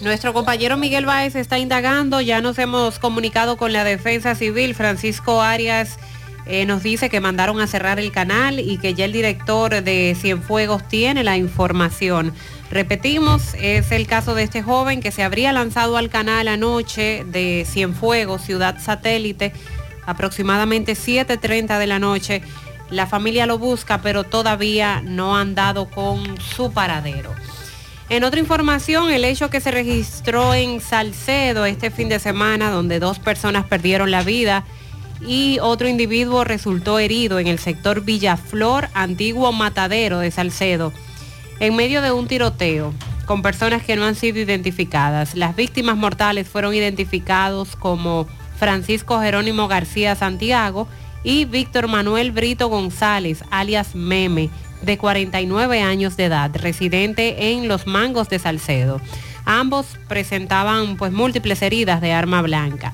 Nuestro 0.00 0.32
compañero 0.32 0.76
Miguel 0.76 1.06
Báez 1.06 1.34
está 1.34 1.58
indagando, 1.58 2.20
ya 2.20 2.40
nos 2.40 2.58
hemos 2.58 2.98
comunicado 2.98 3.56
con 3.56 3.72
la 3.72 3.82
defensa 3.82 4.34
civil, 4.34 4.74
Francisco 4.74 5.42
Arias 5.42 5.98
eh, 6.46 6.64
nos 6.64 6.82
dice 6.82 7.10
que 7.10 7.20
mandaron 7.20 7.60
a 7.60 7.66
cerrar 7.66 7.98
el 7.98 8.10
canal 8.10 8.58
y 8.58 8.78
que 8.78 8.94
ya 8.94 9.04
el 9.04 9.12
director 9.12 9.82
de 9.82 10.16
Cienfuegos 10.18 10.86
tiene 10.88 11.22
la 11.22 11.36
información. 11.36 12.32
Repetimos, 12.70 13.54
es 13.54 13.92
el 13.92 14.06
caso 14.06 14.34
de 14.34 14.44
este 14.44 14.62
joven 14.62 15.00
que 15.00 15.10
se 15.10 15.22
habría 15.22 15.52
lanzado 15.52 15.98
al 15.98 16.08
canal 16.08 16.48
anoche 16.48 17.24
de 17.26 17.66
Cienfuegos, 17.68 18.42
ciudad 18.42 18.80
satélite, 18.80 19.52
aproximadamente 20.06 20.92
7.30 20.92 21.78
de 21.78 21.86
la 21.86 21.98
noche. 21.98 22.42
La 22.88 23.06
familia 23.06 23.44
lo 23.44 23.58
busca, 23.58 24.00
pero 24.00 24.24
todavía 24.24 25.02
no 25.04 25.36
han 25.36 25.54
dado 25.54 25.90
con 25.90 26.40
su 26.40 26.72
paradero. 26.72 27.34
En 28.10 28.24
otra 28.24 28.40
información, 28.40 29.10
el 29.10 29.24
hecho 29.24 29.50
que 29.50 29.60
se 29.60 29.70
registró 29.70 30.54
en 30.54 30.80
Salcedo 30.80 31.66
este 31.66 31.90
fin 31.90 32.08
de 32.08 32.18
semana, 32.18 32.70
donde 32.70 33.00
dos 33.00 33.18
personas 33.18 33.66
perdieron 33.66 34.10
la 34.10 34.22
vida 34.22 34.64
y 35.20 35.58
otro 35.60 35.88
individuo 35.88 36.44
resultó 36.44 36.98
herido 36.98 37.38
en 37.38 37.48
el 37.48 37.58
sector 37.58 38.02
Villaflor, 38.02 38.88
antiguo 38.94 39.52
matadero 39.52 40.20
de 40.20 40.30
Salcedo, 40.30 40.90
en 41.60 41.76
medio 41.76 42.00
de 42.00 42.10
un 42.10 42.28
tiroteo 42.28 42.94
con 43.26 43.42
personas 43.42 43.82
que 43.82 43.94
no 43.94 44.06
han 44.06 44.14
sido 44.14 44.38
identificadas. 44.38 45.34
Las 45.34 45.54
víctimas 45.54 45.98
mortales 45.98 46.48
fueron 46.48 46.72
identificados 46.72 47.76
como 47.76 48.26
Francisco 48.58 49.20
Jerónimo 49.20 49.68
García 49.68 50.14
Santiago 50.14 50.88
y 51.24 51.44
Víctor 51.44 51.88
Manuel 51.88 52.32
Brito 52.32 52.68
González, 52.68 53.44
alias 53.50 53.94
Meme, 53.94 54.48
de 54.82 54.98
49 54.98 55.82
años 55.82 56.16
de 56.16 56.26
edad, 56.26 56.50
residente 56.54 57.52
en 57.52 57.68
Los 57.68 57.86
Mangos 57.86 58.28
de 58.28 58.38
Salcedo. 58.38 59.00
Ambos 59.44 59.86
presentaban 60.08 60.96
pues 60.96 61.12
múltiples 61.12 61.62
heridas 61.62 62.00
de 62.00 62.12
arma 62.12 62.42
blanca. 62.42 62.92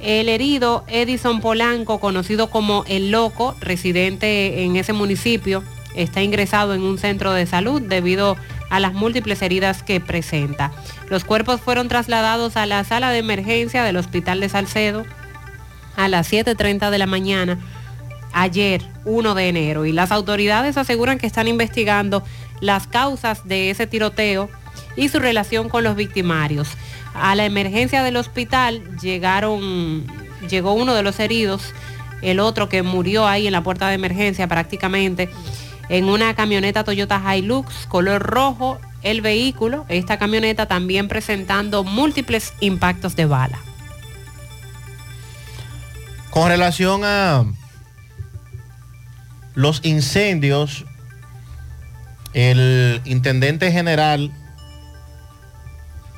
El 0.00 0.28
herido 0.28 0.84
Edison 0.86 1.40
Polanco, 1.40 1.98
conocido 1.98 2.50
como 2.50 2.84
El 2.86 3.10
Loco, 3.10 3.56
residente 3.60 4.64
en 4.64 4.76
ese 4.76 4.92
municipio, 4.92 5.64
está 5.94 6.22
ingresado 6.22 6.74
en 6.74 6.82
un 6.82 6.98
centro 6.98 7.32
de 7.32 7.46
salud 7.46 7.80
debido 7.80 8.36
a 8.70 8.80
las 8.80 8.92
múltiples 8.92 9.40
heridas 9.42 9.82
que 9.82 10.00
presenta. 10.00 10.72
Los 11.08 11.24
cuerpos 11.24 11.60
fueron 11.60 11.88
trasladados 11.88 12.56
a 12.56 12.66
la 12.66 12.84
sala 12.84 13.10
de 13.10 13.18
emergencia 13.18 13.82
del 13.82 13.96
Hospital 13.96 14.40
de 14.40 14.48
Salcedo 14.48 15.04
a 15.96 16.08
las 16.08 16.32
7.30 16.32 16.90
de 16.90 16.98
la 16.98 17.06
mañana 17.06 17.58
ayer, 18.34 18.82
1 19.06 19.34
de 19.34 19.48
enero, 19.48 19.86
y 19.86 19.92
las 19.92 20.12
autoridades 20.12 20.76
aseguran 20.76 21.18
que 21.18 21.26
están 21.26 21.48
investigando 21.48 22.22
las 22.60 22.86
causas 22.86 23.46
de 23.46 23.70
ese 23.70 23.86
tiroteo 23.86 24.50
y 24.96 25.08
su 25.08 25.20
relación 25.20 25.68
con 25.68 25.84
los 25.84 25.96
victimarios. 25.96 26.68
A 27.14 27.34
la 27.34 27.46
emergencia 27.46 28.02
del 28.02 28.16
hospital 28.16 28.98
llegaron, 28.98 30.04
llegó 30.50 30.74
uno 30.74 30.94
de 30.94 31.02
los 31.02 31.18
heridos, 31.20 31.72
el 32.22 32.40
otro 32.40 32.68
que 32.68 32.82
murió 32.82 33.26
ahí 33.26 33.46
en 33.46 33.52
la 33.52 33.62
puerta 33.62 33.88
de 33.88 33.94
emergencia 33.94 34.48
prácticamente, 34.48 35.30
en 35.88 36.06
una 36.06 36.34
camioneta 36.34 36.82
Toyota 36.82 37.22
Hilux 37.36 37.86
color 37.86 38.22
rojo, 38.22 38.80
el 39.02 39.20
vehículo, 39.20 39.84
esta 39.88 40.18
camioneta 40.18 40.66
también 40.66 41.08
presentando 41.08 41.84
múltiples 41.84 42.52
impactos 42.60 43.14
de 43.14 43.26
bala. 43.26 43.58
Con 46.30 46.48
relación 46.48 47.02
a 47.04 47.44
los 49.54 49.80
incendios, 49.84 50.84
el 52.32 53.00
intendente 53.04 53.70
general 53.72 54.32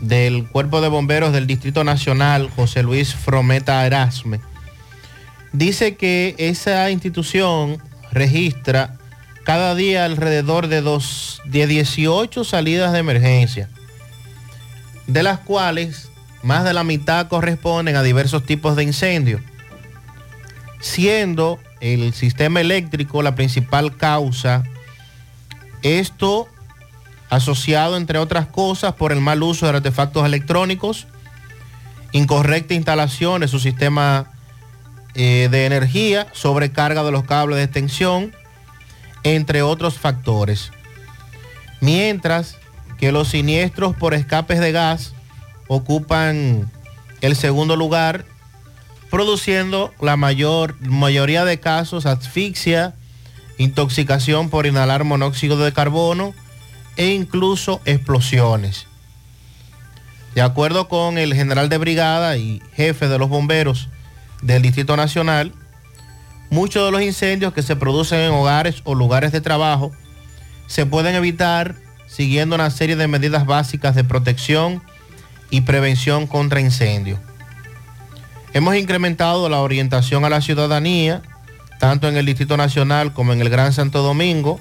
del 0.00 0.46
Cuerpo 0.48 0.80
de 0.80 0.88
Bomberos 0.88 1.32
del 1.32 1.46
Distrito 1.46 1.84
Nacional, 1.84 2.50
José 2.54 2.82
Luis 2.82 3.14
Frometa 3.14 3.86
Erasme, 3.86 4.40
dice 5.52 5.96
que 5.96 6.34
esa 6.38 6.90
institución 6.90 7.82
registra 8.12 8.96
cada 9.44 9.74
día 9.74 10.04
alrededor 10.04 10.68
de, 10.68 10.80
dos, 10.80 11.40
de 11.44 11.66
18 11.66 12.44
salidas 12.44 12.92
de 12.92 12.98
emergencia, 12.98 13.68
de 15.06 15.22
las 15.22 15.38
cuales 15.38 16.10
más 16.42 16.64
de 16.64 16.74
la 16.74 16.84
mitad 16.84 17.28
corresponden 17.28 17.96
a 17.96 18.02
diversos 18.02 18.44
tipos 18.44 18.76
de 18.76 18.82
incendios, 18.82 19.40
siendo 20.80 21.58
el 21.80 22.12
sistema 22.14 22.60
eléctrico 22.60 23.22
la 23.22 23.34
principal 23.34 23.96
causa. 23.96 24.62
Esto 25.82 26.48
asociado, 27.28 27.96
entre 27.96 28.18
otras 28.18 28.46
cosas, 28.46 28.94
por 28.94 29.12
el 29.12 29.20
mal 29.20 29.42
uso 29.42 29.66
de 29.66 29.76
artefactos 29.76 30.24
electrónicos, 30.24 31.06
incorrecta 32.12 32.74
instalación 32.74 33.40
de 33.40 33.48
su 33.48 33.58
sistema 33.58 34.30
eh, 35.14 35.48
de 35.50 35.66
energía, 35.66 36.28
sobrecarga 36.32 37.02
de 37.02 37.12
los 37.12 37.24
cables 37.24 37.56
de 37.58 37.64
extensión, 37.64 38.34
entre 39.22 39.62
otros 39.62 39.98
factores. 39.98 40.72
Mientras 41.80 42.56
que 42.98 43.12
los 43.12 43.28
siniestros 43.28 43.94
por 43.94 44.14
escapes 44.14 44.60
de 44.60 44.72
gas 44.72 45.14
ocupan 45.68 46.70
el 47.20 47.36
segundo 47.36 47.76
lugar, 47.76 48.24
produciendo 49.10 49.92
la 50.00 50.16
mayor, 50.16 50.80
mayoría 50.80 51.44
de 51.44 51.60
casos 51.60 52.06
asfixia, 52.06 52.94
intoxicación 53.58 54.50
por 54.50 54.66
inhalar 54.66 55.04
monóxido 55.04 55.56
de 55.58 55.72
carbono, 55.72 56.34
e 56.96 57.08
incluso 57.08 57.80
explosiones. 57.84 58.86
De 60.34 60.42
acuerdo 60.42 60.88
con 60.88 61.18
el 61.18 61.34
general 61.34 61.68
de 61.68 61.78
brigada 61.78 62.36
y 62.36 62.60
jefe 62.74 63.08
de 63.08 63.18
los 63.18 63.28
bomberos 63.28 63.88
del 64.42 64.62
Distrito 64.62 64.96
Nacional, 64.96 65.52
muchos 66.50 66.84
de 66.84 66.90
los 66.90 67.02
incendios 67.02 67.52
que 67.52 67.62
se 67.62 67.76
producen 67.76 68.20
en 68.20 68.32
hogares 68.32 68.82
o 68.84 68.94
lugares 68.94 69.32
de 69.32 69.40
trabajo 69.40 69.92
se 70.66 70.84
pueden 70.84 71.14
evitar 71.14 71.76
siguiendo 72.06 72.54
una 72.54 72.70
serie 72.70 72.96
de 72.96 73.08
medidas 73.08 73.46
básicas 73.46 73.94
de 73.94 74.04
protección 74.04 74.82
y 75.50 75.62
prevención 75.62 76.26
contra 76.26 76.60
incendios. 76.60 77.18
Hemos 78.56 78.74
incrementado 78.76 79.50
la 79.50 79.60
orientación 79.60 80.24
a 80.24 80.30
la 80.30 80.40
ciudadanía, 80.40 81.20
tanto 81.78 82.08
en 82.08 82.16
el 82.16 82.24
Distrito 82.24 82.56
Nacional 82.56 83.12
como 83.12 83.34
en 83.34 83.42
el 83.42 83.50
Gran 83.50 83.74
Santo 83.74 84.02
Domingo, 84.02 84.58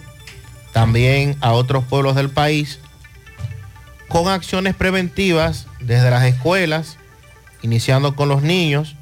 también 0.74 1.38
a 1.40 1.54
otros 1.54 1.86
pueblos 1.86 2.14
del 2.18 2.30
país, 2.30 2.82
con 4.10 4.28
acciones 4.28 4.76
preventivas 4.76 5.68
desde 5.80 6.12
las 6.12 6.26
escuelas, 6.26 6.98
iniciando 7.62 8.18
con 8.18 8.28
los 8.28 8.44
niños, 8.44 8.98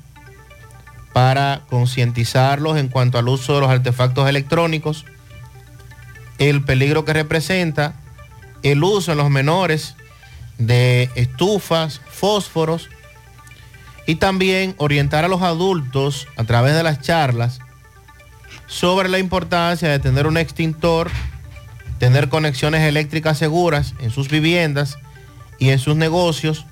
para 1.11 1.63
concientizarlos 1.71 2.77
en 2.77 2.87
cuanto 2.87 3.17
al 3.17 3.27
uso 3.29 3.55
de 3.55 3.61
los 3.61 3.71
artefactos 3.71 4.29
electrónicos, 4.29 5.05
el 6.37 6.63
peligro 6.63 7.03
que 7.03 7.13
representa, 7.13 7.95
el 8.61 8.83
uso 8.83 9.13
en 9.13 9.17
los 9.17 9.31
menores 9.31 9.95
de 10.59 11.09
estufas, 11.15 11.99
fósforos, 12.11 12.89
y 14.05 14.15
también 14.15 14.75
orientar 14.77 15.25
a 15.25 15.27
los 15.29 15.41
adultos 15.41 16.27
a 16.35 16.43
través 16.43 16.73
de 16.75 16.83
las 16.83 17.01
charlas 17.01 17.59
sobre 18.67 19.09
la 19.09 19.19
importancia 19.19 19.89
de 19.89 19.99
tener 19.99 20.27
un 20.27 20.37
extintor 20.37 21.09
tener 22.03 22.27
conexiones 22.27 22.81
eléctricas 22.81 23.37
seguras 23.37 23.93
en 23.99 24.11
sus 24.11 24.27
viviendas 24.27 24.97
y 25.57 25.69
en 25.69 25.79
sus 25.79 25.95
negocios 25.95 26.65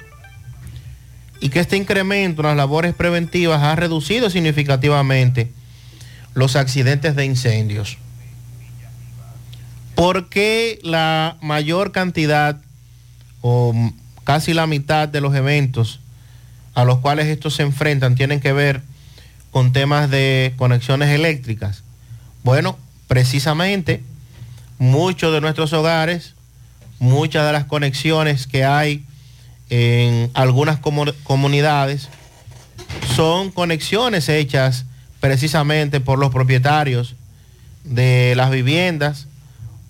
y 1.39 1.47
que 1.47 1.61
este 1.61 1.77
incremento 1.77 2.41
en 2.41 2.47
las 2.49 2.57
labores 2.57 2.93
preventivas 2.93 3.63
ha 3.63 3.75
reducido 3.77 4.29
significativamente 4.29 5.49
los 6.33 6.57
accidentes 6.57 7.15
de 7.15 7.23
incendios. 7.23 7.97
¿Por 9.95 10.27
qué 10.27 10.79
la 10.83 11.37
mayor 11.41 11.93
cantidad 11.93 12.61
o 13.39 13.73
casi 14.25 14.53
la 14.53 14.67
mitad 14.67 15.07
de 15.07 15.21
los 15.21 15.33
eventos 15.33 16.01
a 16.73 16.85
los 16.85 16.99
cuales 16.99 17.27
estos 17.27 17.55
se 17.55 17.63
enfrentan 17.63 18.15
tienen 18.15 18.39
que 18.39 18.53
ver 18.53 18.81
con 19.51 19.73
temas 19.73 20.09
de 20.09 20.53
conexiones 20.57 21.09
eléctricas? 21.09 21.83
Bueno, 22.43 22.77
precisamente 23.07 24.03
muchos 24.77 25.33
de 25.33 25.41
nuestros 25.41 25.73
hogares, 25.73 26.33
muchas 26.99 27.45
de 27.45 27.53
las 27.53 27.65
conexiones 27.65 28.47
que 28.47 28.65
hay 28.65 29.03
en 29.69 30.29
algunas 30.33 30.79
comunidades 30.79 32.09
son 33.15 33.51
conexiones 33.51 34.27
hechas 34.27 34.85
precisamente 35.19 35.99
por 35.99 36.19
los 36.19 36.31
propietarios 36.31 37.15
de 37.83 38.33
las 38.35 38.51
viviendas 38.51 39.27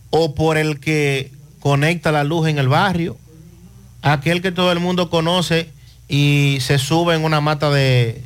o 0.09 0.35
por 0.35 0.57
el 0.57 0.79
que 0.79 1.31
conecta 1.59 2.11
la 2.11 2.23
luz 2.23 2.47
en 2.47 2.57
el 2.57 2.67
barrio, 2.67 3.17
aquel 4.01 4.41
que 4.41 4.51
todo 4.51 4.71
el 4.71 4.79
mundo 4.79 5.09
conoce 5.09 5.69
y 6.11 6.57
se 6.59 6.77
sube 6.77 7.15
en 7.15 7.23
una 7.23 7.39
mata 7.39 7.71
de, 7.71 8.21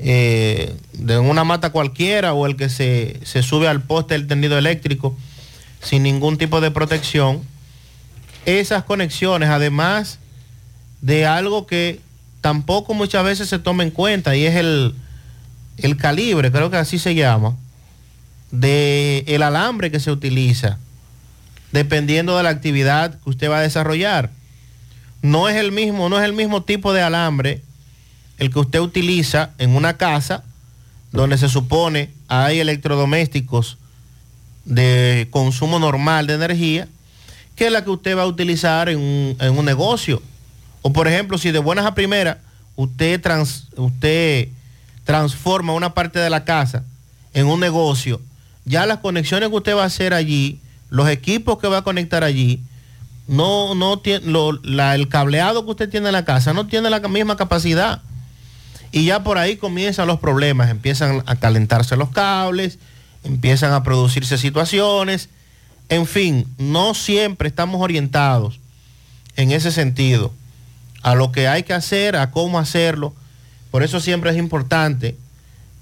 eh, 0.00 0.74
de 0.92 1.18
una 1.18 1.44
mata 1.44 1.70
cualquiera 1.70 2.34
o 2.34 2.46
el 2.46 2.56
que 2.56 2.68
se, 2.68 3.20
se 3.22 3.44
sube 3.44 3.68
al 3.68 3.80
poste 3.80 4.14
del 4.14 4.26
tendido 4.26 4.58
eléctrico 4.58 5.16
sin 5.80 6.02
ningún 6.02 6.36
tipo 6.36 6.60
de 6.60 6.72
protección, 6.72 7.40
esas 8.44 8.82
conexiones, 8.82 9.50
además 9.50 10.18
de 11.00 11.24
algo 11.24 11.64
que 11.64 12.00
tampoco 12.40 12.92
muchas 12.92 13.24
veces 13.24 13.48
se 13.48 13.60
toma 13.60 13.84
en 13.84 13.92
cuenta 13.92 14.34
y 14.34 14.44
es 14.44 14.56
el, 14.56 14.92
el 15.76 15.96
calibre, 15.96 16.50
creo 16.50 16.72
que 16.72 16.76
así 16.76 16.98
se 16.98 17.14
llama, 17.14 17.56
de 18.50 19.22
el 19.28 19.44
alambre 19.44 19.92
que 19.92 20.00
se 20.00 20.10
utiliza, 20.10 20.76
dependiendo 21.70 22.36
de 22.36 22.42
la 22.42 22.50
actividad 22.50 23.20
que 23.20 23.30
usted 23.30 23.48
va 23.48 23.58
a 23.58 23.62
desarrollar. 23.62 24.30
No 25.22 25.48
es 25.48 25.56
el 25.56 25.72
mismo, 25.72 26.08
no 26.08 26.18
es 26.18 26.24
el 26.24 26.32
mismo 26.32 26.62
tipo 26.62 26.92
de 26.92 27.02
alambre 27.02 27.62
el 28.38 28.50
que 28.52 28.58
usted 28.58 28.80
utiliza 28.80 29.50
en 29.58 29.76
una 29.76 29.96
casa 29.96 30.42
donde 31.12 31.38
se 31.38 31.48
supone 31.48 32.10
hay 32.28 32.58
electrodomésticos 32.58 33.78
de 34.64 35.28
consumo 35.30 35.78
normal 35.78 36.26
de 36.26 36.34
energía, 36.34 36.88
que 37.54 37.70
la 37.70 37.84
que 37.84 37.90
usted 37.90 38.16
va 38.16 38.22
a 38.22 38.26
utilizar 38.26 38.88
en 38.88 38.98
un, 38.98 39.36
en 39.38 39.58
un 39.58 39.64
negocio. 39.64 40.22
O 40.80 40.92
por 40.92 41.06
ejemplo, 41.06 41.38
si 41.38 41.52
de 41.52 41.58
buenas 41.58 41.86
a 41.86 41.94
primeras 41.94 42.38
usted, 42.74 43.20
trans, 43.20 43.68
usted 43.76 44.48
transforma 45.04 45.74
una 45.74 45.94
parte 45.94 46.18
de 46.18 46.30
la 46.30 46.44
casa 46.44 46.84
en 47.34 47.46
un 47.46 47.60
negocio, 47.60 48.20
ya 48.64 48.86
las 48.86 48.98
conexiones 48.98 49.48
que 49.50 49.56
usted 49.56 49.76
va 49.76 49.82
a 49.82 49.86
hacer 49.86 50.14
allí, 50.14 50.60
los 50.90 51.08
equipos 51.08 51.58
que 51.58 51.68
va 51.68 51.78
a 51.78 51.82
conectar 51.82 52.24
allí, 52.24 52.60
no, 53.28 53.74
no 53.74 53.98
tiene, 53.98 54.26
lo- 54.26 54.52
la- 54.62 54.94
el 54.94 55.08
cableado 55.08 55.64
que 55.64 55.70
usted 55.72 55.88
tiene 55.90 56.08
en 56.08 56.12
la 56.12 56.24
casa 56.24 56.52
no 56.52 56.66
tiene 56.66 56.90
la 56.90 57.00
misma 57.00 57.36
capacidad. 57.36 58.02
Y 58.90 59.04
ya 59.06 59.22
por 59.24 59.38
ahí 59.38 59.56
comienzan 59.56 60.06
los 60.06 60.20
problemas, 60.20 60.68
empiezan 60.70 61.22
a 61.26 61.36
calentarse 61.36 61.96
los 61.96 62.10
cables, 62.10 62.78
empiezan 63.24 63.72
a 63.72 63.82
producirse 63.82 64.36
situaciones. 64.36 65.28
En 65.88 66.06
fin, 66.06 66.46
no 66.58 66.94
siempre 66.94 67.48
estamos 67.48 67.80
orientados 67.80 68.60
en 69.36 69.50
ese 69.52 69.72
sentido 69.72 70.32
a 71.02 71.14
lo 71.14 71.32
que 71.32 71.48
hay 71.48 71.62
que 71.62 71.72
hacer, 71.72 72.16
a 72.16 72.30
cómo 72.30 72.58
hacerlo. 72.58 73.14
Por 73.70 73.82
eso 73.82 73.98
siempre 74.00 74.30
es 74.30 74.36
importante 74.36 75.16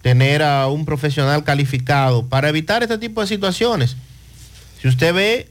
tener 0.03 0.43
a 0.43 0.69
un 0.69 0.85
profesional 0.85 1.43
calificado 1.45 2.25
para 2.27 2.49
evitar 2.49 2.83
este 2.83 2.97
tipo 2.97 3.21
de 3.21 3.27
situaciones. 3.27 3.97
Si 4.81 4.89
usted 4.89 5.13
ve 5.13 5.51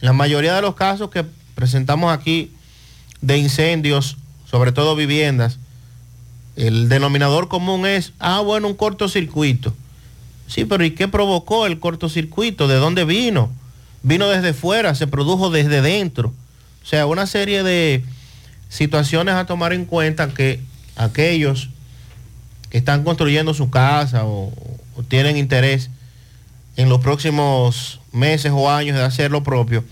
la 0.00 0.12
mayoría 0.12 0.54
de 0.54 0.62
los 0.62 0.74
casos 0.74 1.10
que 1.10 1.24
presentamos 1.54 2.12
aquí 2.12 2.52
de 3.20 3.38
incendios, 3.38 4.16
sobre 4.48 4.72
todo 4.72 4.94
viviendas, 4.94 5.58
el 6.56 6.88
denominador 6.88 7.48
común 7.48 7.86
es, 7.86 8.12
ah, 8.18 8.40
bueno, 8.40 8.68
un 8.68 8.74
cortocircuito. 8.74 9.74
Sí, 10.46 10.64
pero 10.64 10.84
¿y 10.84 10.92
qué 10.92 11.08
provocó 11.08 11.66
el 11.66 11.78
cortocircuito? 11.78 12.68
¿De 12.68 12.76
dónde 12.76 13.04
vino? 13.04 13.50
Vino 14.02 14.28
desde 14.28 14.54
fuera, 14.54 14.94
se 14.94 15.06
produjo 15.06 15.50
desde 15.50 15.82
dentro. 15.82 16.32
O 16.82 16.86
sea, 16.86 17.06
una 17.06 17.26
serie 17.26 17.62
de 17.62 18.04
situaciones 18.68 19.34
a 19.34 19.46
tomar 19.46 19.72
en 19.72 19.84
cuenta 19.84 20.32
que 20.32 20.60
aquellos 20.96 21.68
que 22.70 22.78
están 22.78 23.04
construyendo 23.04 23.54
su 23.54 23.70
casa 23.70 24.24
o, 24.24 24.52
o 24.96 25.02
tienen 25.02 25.36
interés 25.36 25.90
en 26.76 26.88
los 26.88 27.00
próximos 27.00 27.97
meses 28.12 28.52
o 28.54 28.70
años 28.70 28.96
de 28.96 29.02
hacer 29.02 29.30
lo 29.30 29.42
propio, 29.42 29.84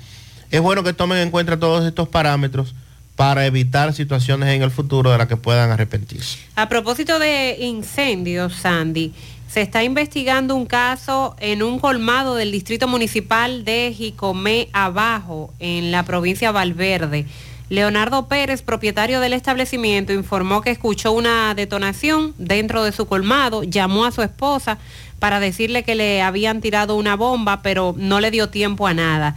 es 0.50 0.60
bueno 0.60 0.82
que 0.82 0.92
tomen 0.92 1.18
en 1.18 1.30
cuenta 1.30 1.58
todos 1.58 1.84
estos 1.84 2.08
parámetros 2.08 2.74
para 3.16 3.46
evitar 3.46 3.94
situaciones 3.94 4.50
en 4.50 4.62
el 4.62 4.70
futuro 4.70 5.10
de 5.10 5.18
las 5.18 5.26
que 5.26 5.36
puedan 5.36 5.70
arrepentirse. 5.70 6.38
A 6.54 6.68
propósito 6.68 7.18
de 7.18 7.56
incendios, 7.60 8.54
Sandy, 8.54 9.12
se 9.48 9.62
está 9.62 9.82
investigando 9.82 10.54
un 10.54 10.66
caso 10.66 11.34
en 11.40 11.62
un 11.62 11.78
colmado 11.78 12.34
del 12.34 12.52
distrito 12.52 12.88
municipal 12.88 13.64
de 13.64 13.94
Jicomé 13.96 14.68
Abajo, 14.72 15.54
en 15.60 15.92
la 15.92 16.04
provincia 16.04 16.52
Valverde. 16.52 17.26
Leonardo 17.68 18.28
Pérez, 18.28 18.62
propietario 18.62 19.18
del 19.18 19.32
establecimiento, 19.32 20.12
informó 20.12 20.60
que 20.60 20.70
escuchó 20.70 21.10
una 21.10 21.52
detonación 21.54 22.32
dentro 22.38 22.84
de 22.84 22.92
su 22.92 23.06
colmado, 23.06 23.64
llamó 23.64 24.04
a 24.04 24.12
su 24.12 24.22
esposa 24.22 24.78
para 25.18 25.40
decirle 25.40 25.82
que 25.82 25.96
le 25.96 26.22
habían 26.22 26.60
tirado 26.60 26.94
una 26.94 27.16
bomba, 27.16 27.62
pero 27.62 27.94
no 27.96 28.20
le 28.20 28.30
dio 28.30 28.50
tiempo 28.50 28.86
a 28.86 28.94
nada. 28.94 29.36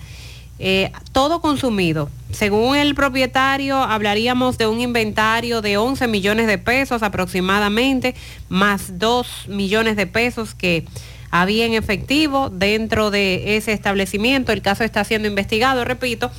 Eh, 0.59 0.91
todo 1.11 1.41
consumido. 1.41 2.09
Según 2.31 2.75
el 2.75 2.93
propietario, 2.93 3.77
hablaríamos 3.77 4.57
de 4.57 4.67
un 4.67 4.81
inventario 4.81 5.61
de 5.61 5.77
11 5.77 6.07
millones 6.07 6.47
de 6.47 6.57
pesos 6.57 7.01
aproximadamente, 7.01 8.13
más 8.49 8.99
2 8.99 9.47
millones 9.47 9.95
de 9.95 10.05
pesos 10.05 10.53
que 10.53 10.85
había 11.31 11.65
en 11.65 11.73
efectivo 11.73 12.49
dentro 12.49 13.09
de 13.09 13.57
ese 13.57 13.71
establecimiento. 13.71 14.51
El 14.51 14.61
caso 14.61 14.83
está 14.83 15.03
siendo 15.03 15.27
investigado, 15.27 15.85
repito. 15.85 16.29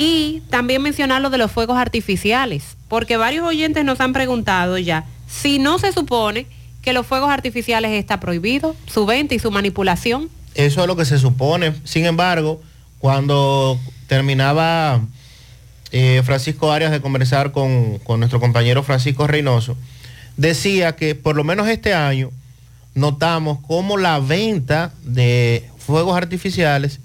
Y 0.00 0.44
también 0.48 0.80
mencionar 0.80 1.20
lo 1.20 1.28
de 1.28 1.38
los 1.38 1.50
fuegos 1.50 1.76
artificiales, 1.76 2.76
porque 2.86 3.16
varios 3.16 3.44
oyentes 3.44 3.84
nos 3.84 4.00
han 4.00 4.12
preguntado 4.12 4.78
ya 4.78 5.04
si 5.28 5.58
no 5.58 5.80
se 5.80 5.90
supone 5.90 6.46
que 6.82 6.92
los 6.92 7.04
fuegos 7.04 7.30
artificiales 7.30 7.90
está 7.90 8.20
prohibido, 8.20 8.76
su 8.86 9.06
venta 9.06 9.34
y 9.34 9.40
su 9.40 9.50
manipulación. 9.50 10.30
Eso 10.54 10.82
es 10.82 10.86
lo 10.86 10.94
que 10.94 11.04
se 11.04 11.18
supone. 11.18 11.74
Sin 11.82 12.04
embargo, 12.04 12.62
cuando 13.00 13.76
terminaba 14.06 15.00
eh, 15.90 16.22
Francisco 16.24 16.70
Arias 16.70 16.92
de 16.92 17.00
conversar 17.00 17.50
con, 17.50 17.98
con 17.98 18.20
nuestro 18.20 18.38
compañero 18.38 18.84
Francisco 18.84 19.26
Reynoso, 19.26 19.76
decía 20.36 20.94
que 20.94 21.16
por 21.16 21.34
lo 21.34 21.42
menos 21.42 21.66
este 21.66 21.92
año 21.92 22.30
notamos 22.94 23.58
cómo 23.66 23.96
la 23.96 24.20
venta 24.20 24.92
de 25.02 25.68
fuegos 25.76 26.16
artificiales 26.16 27.00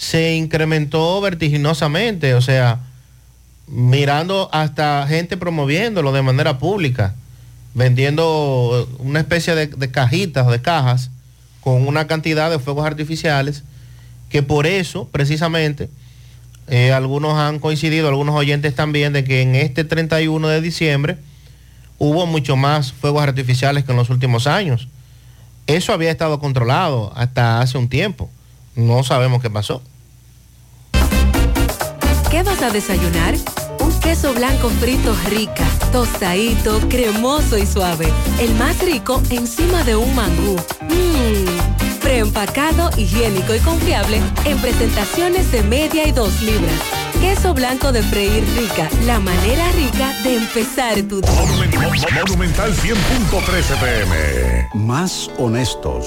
se 0.00 0.34
incrementó 0.34 1.20
vertiginosamente, 1.20 2.32
o 2.32 2.40
sea, 2.40 2.80
mirando 3.66 4.48
hasta 4.50 5.06
gente 5.06 5.36
promoviéndolo 5.36 6.10
de 6.12 6.22
manera 6.22 6.58
pública, 6.58 7.14
vendiendo 7.74 8.88
una 8.98 9.20
especie 9.20 9.54
de, 9.54 9.66
de 9.66 9.90
cajitas 9.90 10.46
o 10.46 10.50
de 10.50 10.62
cajas 10.62 11.10
con 11.60 11.86
una 11.86 12.06
cantidad 12.06 12.50
de 12.50 12.58
fuegos 12.58 12.86
artificiales 12.86 13.62
que 14.30 14.42
por 14.42 14.66
eso, 14.66 15.06
precisamente, 15.12 15.90
eh, 16.68 16.92
algunos 16.92 17.34
han 17.34 17.58
coincidido, 17.58 18.08
algunos 18.08 18.34
oyentes 18.34 18.74
también, 18.74 19.12
de 19.12 19.22
que 19.22 19.42
en 19.42 19.54
este 19.54 19.84
31 19.84 20.48
de 20.48 20.62
diciembre 20.62 21.18
hubo 21.98 22.24
mucho 22.24 22.56
más 22.56 22.94
fuegos 22.94 23.22
artificiales 23.22 23.84
que 23.84 23.90
en 23.90 23.98
los 23.98 24.08
últimos 24.08 24.46
años. 24.46 24.88
Eso 25.66 25.92
había 25.92 26.10
estado 26.10 26.40
controlado 26.40 27.12
hasta 27.14 27.60
hace 27.60 27.76
un 27.76 27.90
tiempo. 27.90 28.30
No 28.74 29.02
sabemos 29.02 29.42
qué 29.42 29.50
pasó. 29.50 29.82
¿Qué 32.30 32.42
vas 32.42 32.62
a 32.62 32.70
desayunar? 32.70 33.34
Un 33.80 34.00
queso 34.00 34.32
blanco 34.34 34.70
frito 34.70 35.14
rica, 35.28 35.66
tostadito, 35.90 36.78
cremoso 36.88 37.58
y 37.58 37.66
suave. 37.66 38.08
El 38.38 38.54
más 38.54 38.78
rico 38.84 39.20
encima 39.30 39.82
de 39.82 39.96
un 39.96 40.14
mangú. 40.14 40.56
Mmm, 40.82 42.00
preempacado, 42.00 42.90
higiénico 42.96 43.54
y 43.54 43.58
confiable 43.58 44.20
en 44.44 44.58
presentaciones 44.58 45.50
de 45.50 45.62
media 45.64 46.06
y 46.06 46.12
dos 46.12 46.40
libras. 46.42 46.80
Queso 47.20 47.52
blanco 47.52 47.92
de 47.92 48.02
freír 48.02 48.44
rica, 48.56 48.88
la 49.04 49.18
manera 49.18 49.70
rica 49.72 50.12
de 50.22 50.36
empezar 50.36 51.02
tu 51.02 51.20
día. 51.20 51.30
Monumental 52.28 52.72
100.13 52.72 53.80
pm. 53.80 54.68
Más 54.74 55.30
honestos. 55.36 56.06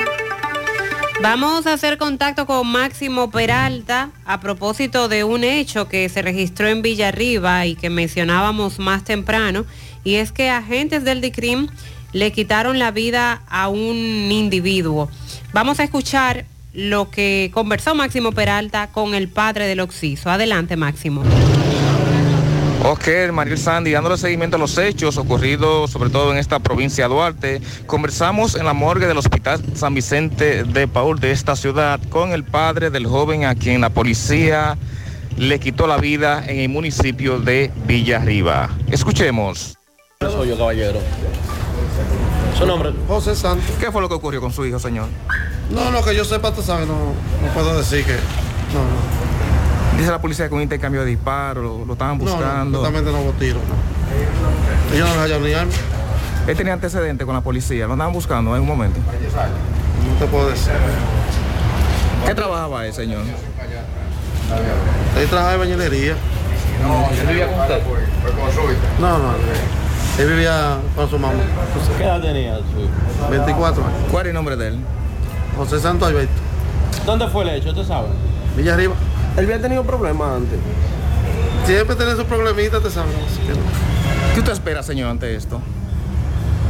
Vamos 1.21 1.67
a 1.67 1.73
hacer 1.73 1.99
contacto 1.99 2.47
con 2.47 2.67
Máximo 2.67 3.29
Peralta 3.29 4.09
a 4.25 4.39
propósito 4.39 5.07
de 5.07 5.23
un 5.23 5.43
hecho 5.43 5.87
que 5.87 6.09
se 6.09 6.23
registró 6.23 6.67
en 6.67 6.81
Villarriba 6.81 7.67
y 7.67 7.75
que 7.75 7.91
mencionábamos 7.91 8.79
más 8.79 9.03
temprano, 9.03 9.65
y 10.03 10.15
es 10.15 10.31
que 10.31 10.49
agentes 10.49 11.03
del 11.03 11.21
DICRIM 11.21 11.67
le 12.11 12.31
quitaron 12.31 12.79
la 12.79 12.89
vida 12.89 13.43
a 13.47 13.67
un 13.67 13.95
individuo. 14.31 15.11
Vamos 15.53 15.79
a 15.79 15.83
escuchar 15.83 16.45
lo 16.73 17.11
que 17.11 17.51
conversó 17.53 17.93
Máximo 17.93 18.31
Peralta 18.31 18.87
con 18.87 19.13
el 19.13 19.27
padre 19.27 19.67
del 19.67 19.81
Oxiso. 19.81 20.31
Adelante, 20.31 20.75
Máximo. 20.75 21.23
Ok, 22.83 23.07
Mariel 23.31 23.59
Sandy, 23.59 23.91
dándole 23.91 24.17
seguimiento 24.17 24.55
a 24.55 24.59
los 24.59 24.75
hechos 24.79 25.17
ocurridos 25.17 25.91
sobre 25.91 26.09
todo 26.09 26.31
en 26.31 26.39
esta 26.39 26.57
provincia 26.57 27.07
de 27.07 27.13
Duarte, 27.13 27.61
conversamos 27.85 28.55
en 28.55 28.65
la 28.65 28.73
morgue 28.73 29.05
del 29.05 29.19
Hospital 29.19 29.61
San 29.75 29.93
Vicente 29.93 30.63
de 30.63 30.87
Paul 30.87 31.19
de 31.19 31.31
esta 31.31 31.55
ciudad 31.55 31.99
con 32.09 32.31
el 32.31 32.43
padre 32.43 32.89
del 32.89 33.05
joven 33.05 33.45
a 33.45 33.53
quien 33.53 33.81
la 33.81 33.91
policía 33.91 34.79
le 35.37 35.59
quitó 35.59 35.85
la 35.85 35.97
vida 35.97 36.43
en 36.47 36.59
el 36.59 36.69
municipio 36.69 37.39
de 37.39 37.71
Villarriba. 37.85 38.71
Escuchemos. 38.89 39.77
Soy 40.19 40.49
yo, 40.49 40.57
caballero. 40.57 40.99
¿Su 42.57 42.65
nombre? 42.65 42.93
José 43.07 43.35
Santos. 43.35 43.75
¿Qué 43.79 43.91
fue 43.91 44.01
lo 44.01 44.09
que 44.09 44.15
ocurrió 44.15 44.41
con 44.41 44.51
su 44.51 44.65
hijo, 44.65 44.79
señor? 44.79 45.07
No, 45.69 45.91
no, 45.91 46.03
que 46.03 46.15
yo 46.15 46.25
sepa, 46.25 46.51
tú 46.51 46.63
sabes, 46.63 46.87
no, 46.87 46.95
no 46.95 47.53
puedo 47.53 47.77
decir 47.77 48.03
que... 48.05 48.13
No, 48.13 48.79
no. 48.79 49.20
Dice 50.01 50.09
la 50.11 50.19
policía 50.19 50.49
que 50.49 50.55
un 50.55 50.63
intercambio 50.63 51.01
de 51.01 51.07
disparos, 51.11 51.63
lo, 51.63 51.85
lo 51.85 51.93
estaban 51.93 52.17
No, 52.17 52.25
no, 52.25 52.31
buscando. 52.31 52.77
totalmente 52.79 53.11
no 53.11 53.19
hubo 53.19 53.31
tiro. 53.33 53.59
no. 53.59 54.95
Ellos 54.95 55.07
no 55.07 55.13
les 55.13 55.21
hallaron 55.23 55.43
ni 55.43 55.53
arma. 55.53 55.71
Él 56.47 56.57
tenía 56.57 56.73
antecedentes 56.73 57.23
con 57.23 57.35
la 57.35 57.41
policía, 57.41 57.85
lo 57.85 57.93
andaban 57.93 58.11
buscando 58.11 58.55
en 58.55 58.63
un 58.63 58.67
momento. 58.67 58.99
No 58.99 60.15
te 60.19 60.25
puedo 60.25 60.49
decir. 60.49 60.73
¿Qué 62.25 62.33
trabajaba 62.33 62.87
él, 62.87 62.93
señor? 62.93 63.21
Él 65.19 65.27
trabajaba 65.27 65.53
en 65.53 65.59
bañilería. 65.59 66.13
¿Él 66.13 67.27
vivía 67.27 67.47
con 67.47 67.59
usted? 67.59 67.79
No, 68.99 69.17
no. 69.19 69.33
Él 70.17 70.27
vivía 70.29 70.77
con 70.95 71.07
su 71.11 71.19
mamá. 71.19 71.33
¿Qué 71.99 72.03
edad 72.03 72.21
tenía? 72.21 72.57
24 73.29 73.85
años. 73.85 73.99
¿Cuál 74.09 74.25
es 74.25 74.29
el 74.29 74.33
nombre 74.33 74.55
de 74.55 74.69
él? 74.69 74.79
José 75.57 75.79
Santos 75.79 76.07
Alberto. 76.07 76.31
¿Dónde 77.05 77.27
fue 77.27 77.43
el 77.43 77.49
hecho? 77.49 77.69
¿Usted 77.69 77.85
sabe? 77.85 78.07
Villa 78.57 78.73
Arriba. 78.73 78.95
Él 79.37 79.45
había 79.45 79.61
tenido 79.61 79.83
problemas 79.83 80.37
antes. 80.37 80.59
Siempre 81.65 81.95
tiene 81.95 82.15
sus 82.15 82.25
problemitas, 82.25 82.83
te 82.83 82.89
sabes. 82.89 83.13
¿Qué 84.33 84.39
usted 84.39 84.53
espera, 84.53 84.83
señor, 84.83 85.09
ante 85.09 85.35
esto? 85.35 85.61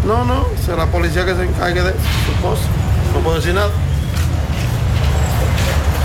No, 0.05 0.25
no, 0.25 0.47
será 0.63 0.85
la 0.85 0.91
policía 0.91 1.25
que 1.25 1.35
se 1.35 1.43
encargue 1.43 1.81
de 1.81 1.91
su 1.91 2.41
cosa. 2.41 2.63
No 3.13 3.19
puedo 3.21 3.37
decir 3.37 3.53
nada. 3.53 3.71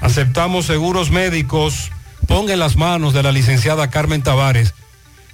Aceptamos 0.00 0.66
seguros 0.66 1.10
médicos. 1.10 1.90
Ponga 2.26 2.52
en 2.52 2.58
las 2.58 2.76
manos 2.76 3.14
de 3.14 3.22
la 3.22 3.32
licenciada 3.32 3.90
Carmen 3.90 4.22
Tavares 4.22 4.74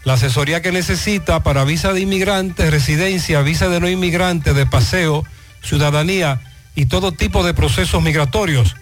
la 0.04 0.14
asesoría 0.14 0.62
que 0.62 0.72
necesita 0.72 1.42
para 1.42 1.64
visa 1.64 1.92
de 1.92 2.00
inmigrante, 2.00 2.70
residencia, 2.70 3.40
visa 3.42 3.68
de 3.68 3.80
no 3.80 3.88
inmigrante, 3.88 4.52
de 4.52 4.66
paseo, 4.66 5.24
ciudadanía 5.62 6.40
y 6.74 6.86
todo 6.86 7.12
tipo 7.12 7.44
de 7.44 7.54
procesos 7.54 8.02
migratorios. 8.02 8.74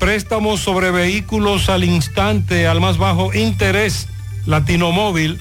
Préstamos 0.00 0.60
sobre 0.60 0.90
vehículos 0.90 1.68
al 1.68 1.84
instante, 1.84 2.66
al 2.66 2.80
más 2.80 2.96
bajo 2.96 3.34
interés. 3.34 4.08
Latino 4.46 4.92
Móvil, 4.92 5.38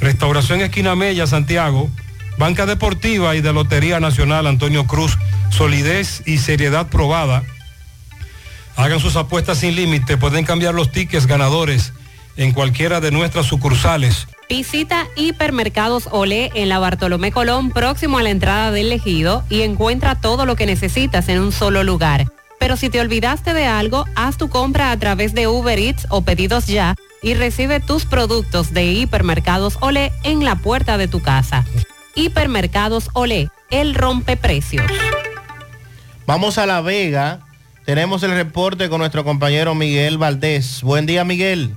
Restauración 0.00 0.60
Esquina 0.60 0.94
Mella, 0.94 1.26
Santiago. 1.26 1.90
Banca 2.38 2.66
Deportiva 2.66 3.34
y 3.34 3.40
de 3.40 3.52
Lotería 3.52 3.98
Nacional 3.98 4.46
Antonio 4.46 4.86
Cruz. 4.86 5.18
Solidez 5.50 6.22
y 6.24 6.38
seriedad 6.38 6.86
probada. 6.86 7.42
Hagan 8.76 9.00
sus 9.00 9.16
apuestas 9.16 9.58
sin 9.58 9.74
límite. 9.74 10.16
Pueden 10.16 10.44
cambiar 10.44 10.72
los 10.72 10.92
tickets 10.92 11.26
ganadores 11.26 11.92
en 12.36 12.52
cualquiera 12.52 13.00
de 13.00 13.10
nuestras 13.10 13.46
sucursales. 13.46 14.28
Visita 14.48 15.08
Hipermercados 15.16 16.08
Olé 16.12 16.52
en 16.54 16.68
la 16.68 16.78
Bartolomé 16.78 17.32
Colón, 17.32 17.70
próximo 17.70 18.18
a 18.18 18.22
la 18.22 18.30
entrada 18.30 18.70
del 18.70 18.92
Ejido, 18.92 19.42
y 19.50 19.62
encuentra 19.62 20.14
todo 20.14 20.46
lo 20.46 20.54
que 20.54 20.66
necesitas 20.66 21.28
en 21.28 21.40
un 21.40 21.50
solo 21.50 21.82
lugar. 21.82 22.26
Pero 22.64 22.78
si 22.78 22.88
te 22.88 22.98
olvidaste 22.98 23.52
de 23.52 23.66
algo, 23.66 24.06
haz 24.16 24.38
tu 24.38 24.48
compra 24.48 24.90
a 24.90 24.98
través 24.98 25.34
de 25.34 25.48
Uber 25.48 25.78
Eats 25.78 26.06
o 26.08 26.22
Pedidos 26.22 26.66
Ya 26.66 26.94
y 27.20 27.34
recibe 27.34 27.78
tus 27.78 28.06
productos 28.06 28.72
de 28.72 28.86
Hipermercados 28.86 29.76
Olé 29.82 30.12
en 30.22 30.46
la 30.46 30.56
puerta 30.56 30.96
de 30.96 31.06
tu 31.06 31.20
casa. 31.20 31.66
Hipermercados 32.14 33.10
Olé, 33.12 33.50
el 33.70 33.94
rompeprecios. 33.94 34.86
Vamos 36.26 36.56
a 36.56 36.64
La 36.64 36.80
Vega. 36.80 37.40
Tenemos 37.84 38.22
el 38.22 38.30
reporte 38.30 38.88
con 38.88 39.00
nuestro 39.00 39.24
compañero 39.24 39.74
Miguel 39.74 40.16
Valdés. 40.16 40.82
Buen 40.82 41.04
día, 41.04 41.22
Miguel. 41.22 41.74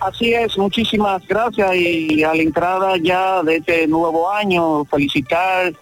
Así 0.00 0.32
es, 0.32 0.56
muchísimas 0.56 1.20
gracias 1.28 1.70
y 1.74 2.22
a 2.24 2.32
la 2.32 2.42
entrada 2.42 2.94
ya 2.96 3.42
de 3.42 3.56
este 3.56 3.86
nuevo 3.88 4.30
año, 4.32 4.86
felicitar 4.86 5.74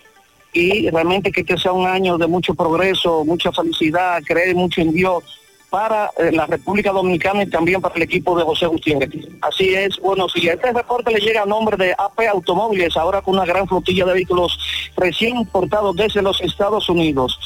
y 0.54 0.88
realmente 0.88 1.32
que 1.32 1.40
este 1.40 1.58
sea 1.58 1.72
un 1.72 1.86
año 1.86 2.16
de 2.16 2.28
mucho 2.28 2.54
progreso, 2.54 3.24
mucha 3.24 3.50
felicidad, 3.52 4.22
creer 4.24 4.54
mucho 4.54 4.80
en 4.80 4.92
Dios 4.92 5.24
para 5.68 6.12
eh, 6.18 6.30
la 6.30 6.46
República 6.46 6.92
Dominicana 6.92 7.42
y 7.42 7.50
también 7.50 7.80
para 7.80 7.96
el 7.96 8.02
equipo 8.02 8.38
de 8.38 8.44
José 8.44 8.66
Gutiérrez. 8.66 9.10
Así 9.40 9.74
es, 9.74 9.98
bueno, 9.98 10.28
si 10.28 10.46
este 10.46 10.72
reporte 10.72 11.10
le 11.10 11.18
llega 11.18 11.42
a 11.42 11.46
nombre 11.46 11.76
de 11.76 11.92
AP 11.98 12.20
Automóviles, 12.32 12.96
ahora 12.96 13.20
con 13.20 13.34
una 13.34 13.44
gran 13.44 13.66
flotilla 13.66 14.04
de 14.04 14.12
vehículos 14.12 14.56
recién 14.96 15.36
importados 15.36 15.96
desde 15.96 16.22
los 16.22 16.40
Estados 16.40 16.88
Unidos. 16.88 17.36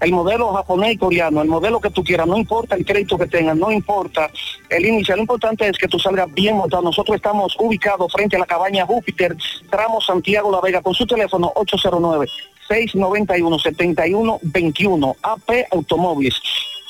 El 0.00 0.12
modelo 0.12 0.54
japonés 0.54 0.94
y 0.94 0.96
coreano, 0.96 1.42
el 1.42 1.48
modelo 1.48 1.78
que 1.78 1.90
tú 1.90 2.02
quieras, 2.02 2.26
no 2.26 2.38
importa 2.38 2.74
el 2.74 2.86
crédito 2.86 3.18
que 3.18 3.26
tengas, 3.26 3.56
no 3.56 3.70
importa 3.70 4.30
el 4.70 4.86
índice, 4.86 5.14
lo 5.14 5.20
importante 5.20 5.68
es 5.68 5.76
que 5.76 5.86
tú 5.86 5.98
salgas 5.98 6.32
bien 6.32 6.56
montado. 6.56 6.82
Nosotros 6.82 7.16
estamos 7.16 7.54
ubicados 7.58 8.10
frente 8.10 8.36
a 8.36 8.38
la 8.38 8.46
cabaña 8.46 8.86
Júpiter, 8.86 9.36
tramo 9.70 10.00
Santiago 10.00 10.50
La 10.50 10.62
Vega, 10.62 10.80
con 10.80 10.94
su 10.94 11.06
teléfono 11.06 11.52
809 11.54 12.26
691-7121, 12.68 15.16
AP 15.22 15.66
Automóviles. 15.72 16.40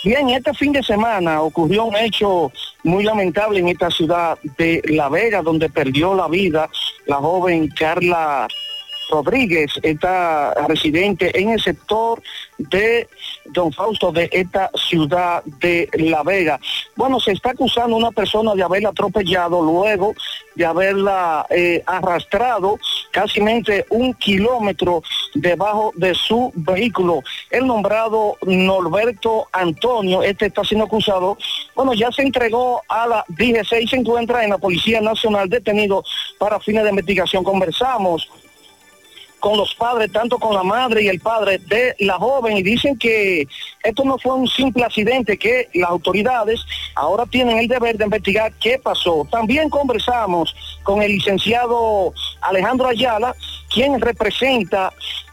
Bien, 0.05 0.29
este 0.29 0.53
fin 0.53 0.73
de 0.73 0.83
semana 0.83 1.41
ocurrió 1.41 1.87
un 1.87 1.97
hecho 1.97 2.53
muy 2.83 3.05
lamentable 3.05 3.61
en 3.61 3.69
esta 3.69 3.91
ciudad 3.91 4.39
de 4.59 4.83
La 4.89 5.09
Vega, 5.09 5.41
donde 5.41 5.71
perdió 5.71 6.15
la 6.15 6.29
vida 6.29 6.69
la 7.07 7.17
joven 7.17 7.69
Carla 7.69 8.47
Rodríguez, 9.11 9.71
esta 9.83 10.55
residente 10.67 11.39
en 11.39 11.51
el 11.51 11.61
sector 11.61 12.23
de 12.59 13.09
Don 13.47 13.73
Fausto 13.73 14.13
de 14.13 14.29
esta 14.33 14.71
ciudad 14.89 15.43
de 15.45 15.89
La 15.95 16.23
Vega. 16.23 16.59
Bueno, 16.97 17.21
se 17.21 17.33
está 17.33 17.51
acusando 17.51 17.97
a 17.97 17.99
una 17.99 18.11
persona 18.11 18.55
de 18.55 18.63
haberla 18.63 18.91
atropellado 18.91 19.63
luego 19.63 20.15
de 20.55 20.65
haberla 20.65 21.47
eh, 21.51 21.83
arrastrado 21.87 22.79
casi 23.11 23.41
un 23.91 24.15
kilómetro 24.15 25.03
debajo 25.35 25.93
de 25.97 26.15
su 26.15 26.53
vehículo. 26.55 27.23
El 27.51 27.67
nombrado 27.67 28.37
Norberto 28.43 29.49
Antonio, 29.53 30.23
este 30.23 30.47
está 30.47 30.65
siendo 30.65 30.87
acusado, 30.87 31.37
bueno, 31.75 31.95
ya 31.95 32.11
se 32.11 32.23
entregó 32.23 32.83
a 32.89 33.07
la 33.07 33.25
DGC 33.29 33.83
y 33.83 33.89
se 33.89 33.97
encuentra 33.97 34.45
en 34.45 34.51
la 34.51 34.59
Policía 34.59 35.01
Nacional 35.01 35.49
detenido 35.49 36.05
para 36.39 36.61
fines 36.61 36.85
de 36.85 36.91
investigación. 36.91 37.45
Conversamos 37.45 38.29
con 39.45 39.59
los 39.59 39.75
padres, 39.75 40.11
tanto 40.11 40.39
con 40.39 40.55
la 40.55 40.63
madre 40.63 41.03
y 41.03 41.09
el 41.09 41.21
padre 41.21 41.59
de 41.59 41.95
la 41.99 42.15
joven, 42.15 42.57
y 42.57 42.63
dicen 42.63 42.97
que 42.97 43.47
esto 43.83 44.03
no 44.03 44.17
fue 44.17 44.33
un 44.37 44.49
simple 44.49 44.83
accidente, 44.85 45.37
que 45.37 45.69
las 45.75 45.91
autoridades 45.91 46.65
ahora 46.95 47.27
tienen 47.27 47.59
el 47.59 47.69
deber 47.69 47.99
de 47.99 48.05
investigar 48.05 48.55
qué 48.55 48.79
pasó. 48.79 49.29
También 49.31 49.69
conversamos 49.69 50.57
con 50.83 51.03
el 51.03 51.13
licenciado 51.13 52.15
Alejandro 52.41 52.89
Ayala, 52.89 53.37
quien 53.69 54.01
representa 54.01 54.91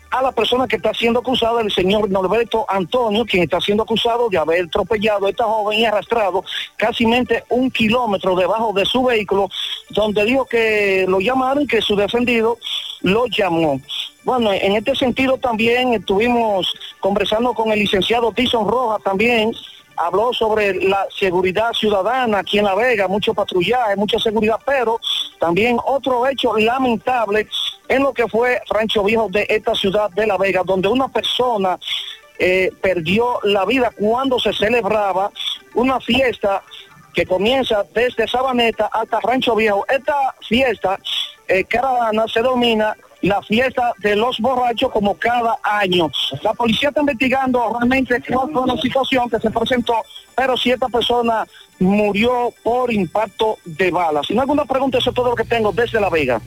a 0.09 0.21
la 0.21 0.33
persona 0.33 0.67
que 0.67 0.75
está 0.75 0.93
siendo 0.93 1.21
acusada, 1.21 1.61
el 1.61 1.71
señor 1.71 2.09
Norberto 2.09 2.65
Antonio, 2.67 3.25
quien 3.25 3.43
está 3.43 3.61
siendo 3.61 3.83
acusado 3.83 4.27
de 4.27 4.37
haber 4.37 4.65
atropellado 4.65 5.25
a 5.25 5.29
esta 5.29 5.45
joven 5.45 5.79
y 5.79 5.85
arrastrado 5.85 6.43
casi 6.75 7.05
un 7.47 7.71
kilómetro 7.71 8.35
debajo 8.35 8.73
de 8.73 8.85
su 8.85 9.03
vehículo, 9.03 9.49
donde 9.91 10.25
dijo 10.25 10.43
que 10.43 11.05
lo 11.07 11.21
llamaron 11.21 11.65
que 11.65 11.81
su 11.81 11.95
defendido 11.95 12.57
lo 13.01 13.25
llamó. 13.27 13.79
Bueno, 14.23 14.53
en 14.53 14.75
este 14.75 14.95
sentido 14.95 15.37
también 15.37 15.93
estuvimos 15.93 16.71
conversando 16.99 17.53
con 17.53 17.71
el 17.71 17.79
licenciado 17.79 18.31
Tison 18.31 18.67
Rojas 18.67 19.01
también, 19.03 19.53
habló 19.95 20.31
sobre 20.33 20.73
la 20.75 21.05
seguridad 21.17 21.73
ciudadana 21.73 22.39
aquí 22.39 22.59
en 22.59 22.65
La 22.65 22.75
Vega, 22.75 23.07
mucho 23.07 23.33
patrullaje, 23.33 23.95
mucha 23.95 24.19
seguridad, 24.19 24.59
pero 24.65 24.99
también 25.39 25.77
otro 25.85 26.27
hecho 26.27 26.55
lamentable 26.57 27.47
en 27.87 28.03
lo 28.03 28.13
que 28.13 28.27
fue 28.27 28.61
Rancho 28.69 29.03
Viejo 29.03 29.27
de 29.29 29.45
esta 29.49 29.75
ciudad 29.75 30.09
de 30.11 30.27
La 30.27 30.37
Vega, 30.37 30.61
donde 30.63 30.87
una 30.87 31.07
persona 31.07 31.79
eh, 32.39 32.71
perdió 32.81 33.39
la 33.43 33.65
vida 33.65 33.91
cuando 33.97 34.39
se 34.39 34.53
celebraba 34.53 35.31
una 35.73 35.99
fiesta 35.99 36.63
que 37.13 37.25
comienza 37.25 37.83
desde 37.93 38.27
Sabaneta 38.27 38.89
hasta 38.91 39.19
Rancho 39.19 39.55
Viejo. 39.55 39.85
Esta 39.87 40.35
fiesta 40.47 40.99
eh, 41.47 41.63
caravana 41.65 42.25
se 42.27 42.41
domina 42.41 42.95
la 43.21 43.41
fiesta 43.41 43.93
de 43.99 44.15
los 44.15 44.39
borrachos 44.39 44.91
como 44.91 45.15
cada 45.15 45.57
año. 45.63 46.09
La 46.41 46.53
policía 46.53 46.89
está 46.89 47.01
investigando 47.01 47.77
realmente 47.77 48.21
cuál 48.31 48.51
fue 48.51 48.67
la 48.67 48.77
situación 48.77 49.29
que 49.29 49.39
se 49.39 49.51
presentó, 49.51 49.95
pero 50.35 50.57
si 50.57 50.71
esta 50.71 50.87
persona 50.87 51.45
murió 51.79 52.53
por 52.63 52.91
impacto 52.91 53.57
de 53.65 53.91
balas. 53.91 54.27
Si 54.27 54.33
no 54.33 54.41
hay 54.41 54.43
alguna 54.43 54.65
pregunta, 54.65 54.97
eso 54.97 55.09
es 55.09 55.15
todo 55.15 55.29
lo 55.29 55.35
que 55.35 55.45
tengo 55.45 55.71
desde 55.71 55.99
La 55.99 56.09
Vega. 56.09 56.41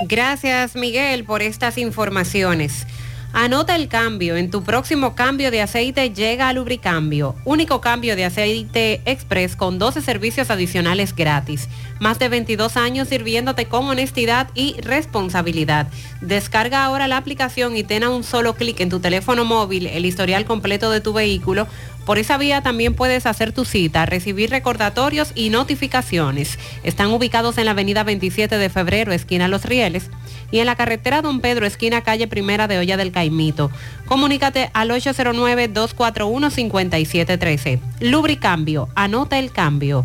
Gracias, 0.00 0.74
Miguel, 0.74 1.24
por 1.24 1.42
estas 1.42 1.78
informaciones. 1.78 2.86
Anota 3.32 3.76
el 3.76 3.88
cambio. 3.88 4.36
En 4.36 4.50
tu 4.50 4.62
próximo 4.62 5.14
cambio 5.14 5.50
de 5.50 5.62
aceite 5.62 6.10
llega 6.10 6.48
a 6.48 6.52
Lubricambio. 6.52 7.34
Único 7.44 7.80
cambio 7.80 8.14
de 8.14 8.26
aceite 8.26 9.00
express 9.06 9.56
con 9.56 9.78
12 9.78 10.02
servicios 10.02 10.50
adicionales 10.50 11.16
gratis. 11.16 11.68
Más 12.02 12.18
de 12.18 12.28
22 12.28 12.76
años 12.76 13.06
sirviéndote 13.06 13.66
con 13.66 13.86
honestidad 13.86 14.48
y 14.56 14.74
responsabilidad. 14.80 15.86
Descarga 16.20 16.84
ahora 16.84 17.06
la 17.06 17.16
aplicación 17.16 17.76
y 17.76 17.84
ten 17.84 18.02
a 18.02 18.10
un 18.10 18.24
solo 18.24 18.56
clic 18.56 18.80
en 18.80 18.88
tu 18.88 18.98
teléfono 18.98 19.44
móvil 19.44 19.86
el 19.86 20.04
historial 20.04 20.44
completo 20.44 20.90
de 20.90 21.00
tu 21.00 21.12
vehículo. 21.12 21.68
Por 22.04 22.18
esa 22.18 22.38
vía 22.38 22.60
también 22.60 22.94
puedes 22.94 23.24
hacer 23.24 23.52
tu 23.52 23.64
cita, 23.64 24.04
recibir 24.04 24.50
recordatorios 24.50 25.30
y 25.36 25.50
notificaciones. 25.50 26.58
Están 26.82 27.12
ubicados 27.12 27.56
en 27.56 27.66
la 27.66 27.70
avenida 27.70 28.02
27 28.02 28.58
de 28.58 28.68
febrero, 28.68 29.12
esquina 29.12 29.46
Los 29.46 29.64
Rieles 29.64 30.10
y 30.50 30.58
en 30.58 30.66
la 30.66 30.74
carretera 30.74 31.22
Don 31.22 31.40
Pedro, 31.40 31.66
esquina 31.66 32.00
calle 32.00 32.26
Primera 32.26 32.66
de 32.66 32.80
Olla 32.80 32.96
del 32.96 33.12
Caimito. 33.12 33.70
Comunícate 34.06 34.70
al 34.74 34.90
809-241-5713. 34.90 37.78
Lubricambio, 38.00 38.88
anota 38.96 39.38
el 39.38 39.52
cambio. 39.52 40.04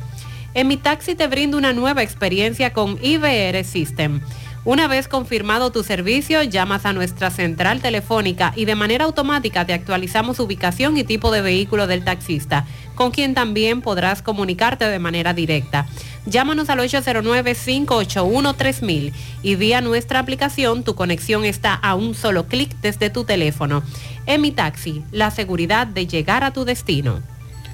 En 0.55 0.67
mi 0.67 0.77
taxi 0.77 1.15
te 1.15 1.29
brindo 1.29 1.57
una 1.57 1.73
nueva 1.73 2.03
experiencia 2.03 2.73
con 2.73 2.99
IBR 3.01 3.63
System. 3.63 4.21
Una 4.65 4.87
vez 4.87 5.09
confirmado 5.09 5.73
tu 5.73 5.83
servicio, 5.83 6.41
llamas 6.45 6.87
a 6.87 6.93
nuestra 6.93 7.33
central 7.33 7.81
telefónica 7.81 8.53
y 8.55 8.65
de 8.65 8.77
manera 8.77 9.07
automática 9.07 9.67
te 9.67 9.73
actualizamos 9.73 10.39
ubicación 10.39 10.97
y 10.97 11.03
tipo 11.03 11.33
de 11.33 11.43
vehículo 11.43 11.89
del 11.89 12.05
taxista, 12.05 12.65
con 12.95 13.11
quien 13.11 13.35
también 13.35 13.83
podrás 13.83 14.23
comunicarte 14.23 14.85
de 14.85 15.01
manera 15.01 15.35
directa. 15.35 15.89
Llámanos 16.27 16.71
al 16.71 16.79
809-581-3000 16.79 19.13
y 19.43 19.57
vía 19.57 19.81
nuestra 19.81 20.21
aplicación 20.21 20.85
tu 20.85 20.95
conexión 20.95 21.45
está 21.45 21.75
a 21.75 21.97
un 21.97 22.15
solo 22.15 22.47
clic 22.47 22.71
desde 22.83 23.11
tu 23.11 23.25
teléfono. 23.25 23.83
En 24.27 24.43
mi 24.43 24.53
taxi, 24.53 25.03
la 25.11 25.33
seguridad 25.33 25.89
de 25.89 26.07
llegar 26.07 26.45
a 26.45 26.53
tu 26.53 26.65
destino. 26.65 27.21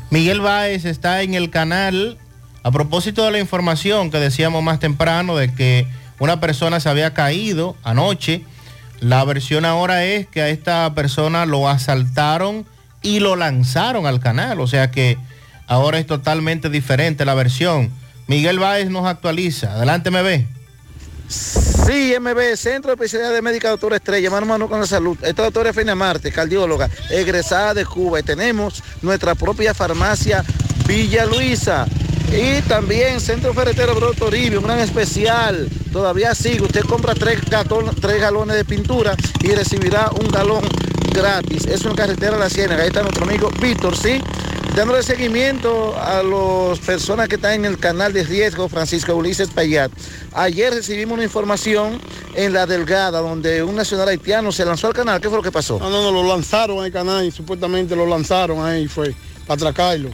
Miguel 0.08 0.40
Báez 0.40 0.86
está 0.86 1.20
en 1.20 1.34
el 1.34 1.50
canal 1.50 2.16
a 2.62 2.70
propósito 2.70 3.26
de 3.26 3.32
la 3.32 3.40
información 3.40 4.10
que 4.10 4.18
decíamos 4.18 4.62
más 4.62 4.80
temprano 4.80 5.36
de 5.36 5.54
que 5.54 5.86
una 6.18 6.40
persona 6.40 6.80
se 6.80 6.88
había 6.88 7.14
caído 7.14 7.76
anoche, 7.84 8.44
la 9.00 9.24
versión 9.24 9.64
ahora 9.64 10.04
es 10.04 10.26
que 10.26 10.42
a 10.42 10.48
esta 10.48 10.92
persona 10.94 11.46
lo 11.46 11.68
asaltaron 11.68 12.66
y 13.02 13.20
lo 13.20 13.36
lanzaron 13.36 14.06
al 14.06 14.20
canal. 14.20 14.60
O 14.60 14.66
sea 14.66 14.90
que 14.90 15.18
Ahora 15.68 15.98
es 15.98 16.06
totalmente 16.06 16.70
diferente 16.70 17.26
la 17.26 17.34
versión. 17.34 17.90
Miguel 18.26 18.58
Báez 18.58 18.88
nos 18.88 19.06
actualiza. 19.06 19.74
Adelante, 19.74 20.10
MB. 20.10 20.46
Sí, 21.28 22.14
MB, 22.18 22.56
Centro 22.56 22.88
de 22.88 22.94
Especialidad 22.94 23.42
Médica 23.42 23.68
Doctora 23.68 23.96
Estrella, 23.96 24.30
mano 24.30 24.46
mano 24.46 24.66
con 24.66 24.80
la 24.80 24.86
salud. 24.86 25.18
Esta 25.20 25.42
doctora 25.42 25.74
Fina 25.74 25.94
Marte, 25.94 26.32
cardióloga, 26.32 26.88
egresada 27.10 27.74
de 27.74 27.84
Cuba. 27.84 28.20
Y 28.20 28.22
tenemos 28.22 28.82
nuestra 29.02 29.34
propia 29.34 29.74
farmacia 29.74 30.42
Villa 30.86 31.26
Luisa. 31.26 31.86
Y 32.32 32.60
también 32.68 33.20
Centro 33.20 33.54
Ferretero 33.54 33.94
Bro 33.94 34.12
Toribio, 34.12 34.60
un 34.60 34.66
gran 34.66 34.78
especial. 34.78 35.68
Todavía 35.92 36.34
sigue. 36.34 36.62
Usted 36.62 36.82
compra 36.82 37.14
tres, 37.14 37.40
gatón- 37.50 37.94
tres 38.00 38.20
galones 38.20 38.56
de 38.56 38.64
pintura 38.64 39.16
y 39.40 39.48
recibirá 39.54 40.10
un 40.20 40.28
galón 40.28 40.62
gratis. 41.12 41.64
Es 41.66 41.84
una 41.84 41.94
carretera 41.94 42.32
de 42.32 42.38
la 42.38 42.50
Ciénaga. 42.50 42.82
Ahí 42.82 42.88
está 42.88 43.02
nuestro 43.02 43.24
amigo 43.24 43.50
Víctor, 43.60 43.96
¿sí? 43.96 44.20
Dándole 44.76 45.02
seguimiento 45.02 45.96
a 45.98 46.22
las 46.22 46.78
personas 46.80 47.28
que 47.28 47.36
están 47.36 47.52
en 47.54 47.64
el 47.64 47.78
canal 47.78 48.12
de 48.12 48.22
riesgo 48.22 48.68
Francisco 48.68 49.14
Ulises 49.16 49.48
Payat. 49.48 49.90
Ayer 50.34 50.72
recibimos 50.72 51.14
una 51.14 51.24
información 51.24 51.98
en 52.34 52.52
La 52.52 52.66
Delgada, 52.66 53.20
donde 53.20 53.62
un 53.62 53.74
nacional 53.74 54.06
haitiano 54.08 54.52
se 54.52 54.64
lanzó 54.64 54.86
al 54.88 54.92
canal. 54.92 55.20
¿Qué 55.20 55.28
fue 55.28 55.38
lo 55.38 55.42
que 55.42 55.50
pasó? 55.50 55.78
No, 55.80 55.90
no, 55.90 56.02
no, 56.02 56.12
lo 56.12 56.28
lanzaron 56.28 56.84
al 56.84 56.92
canal 56.92 57.24
y 57.24 57.30
supuestamente 57.32 57.96
lo 57.96 58.06
lanzaron 58.06 58.64
ahí, 58.64 58.86
fue, 58.86 59.14
para 59.46 59.54
atracarlo. 59.54 60.10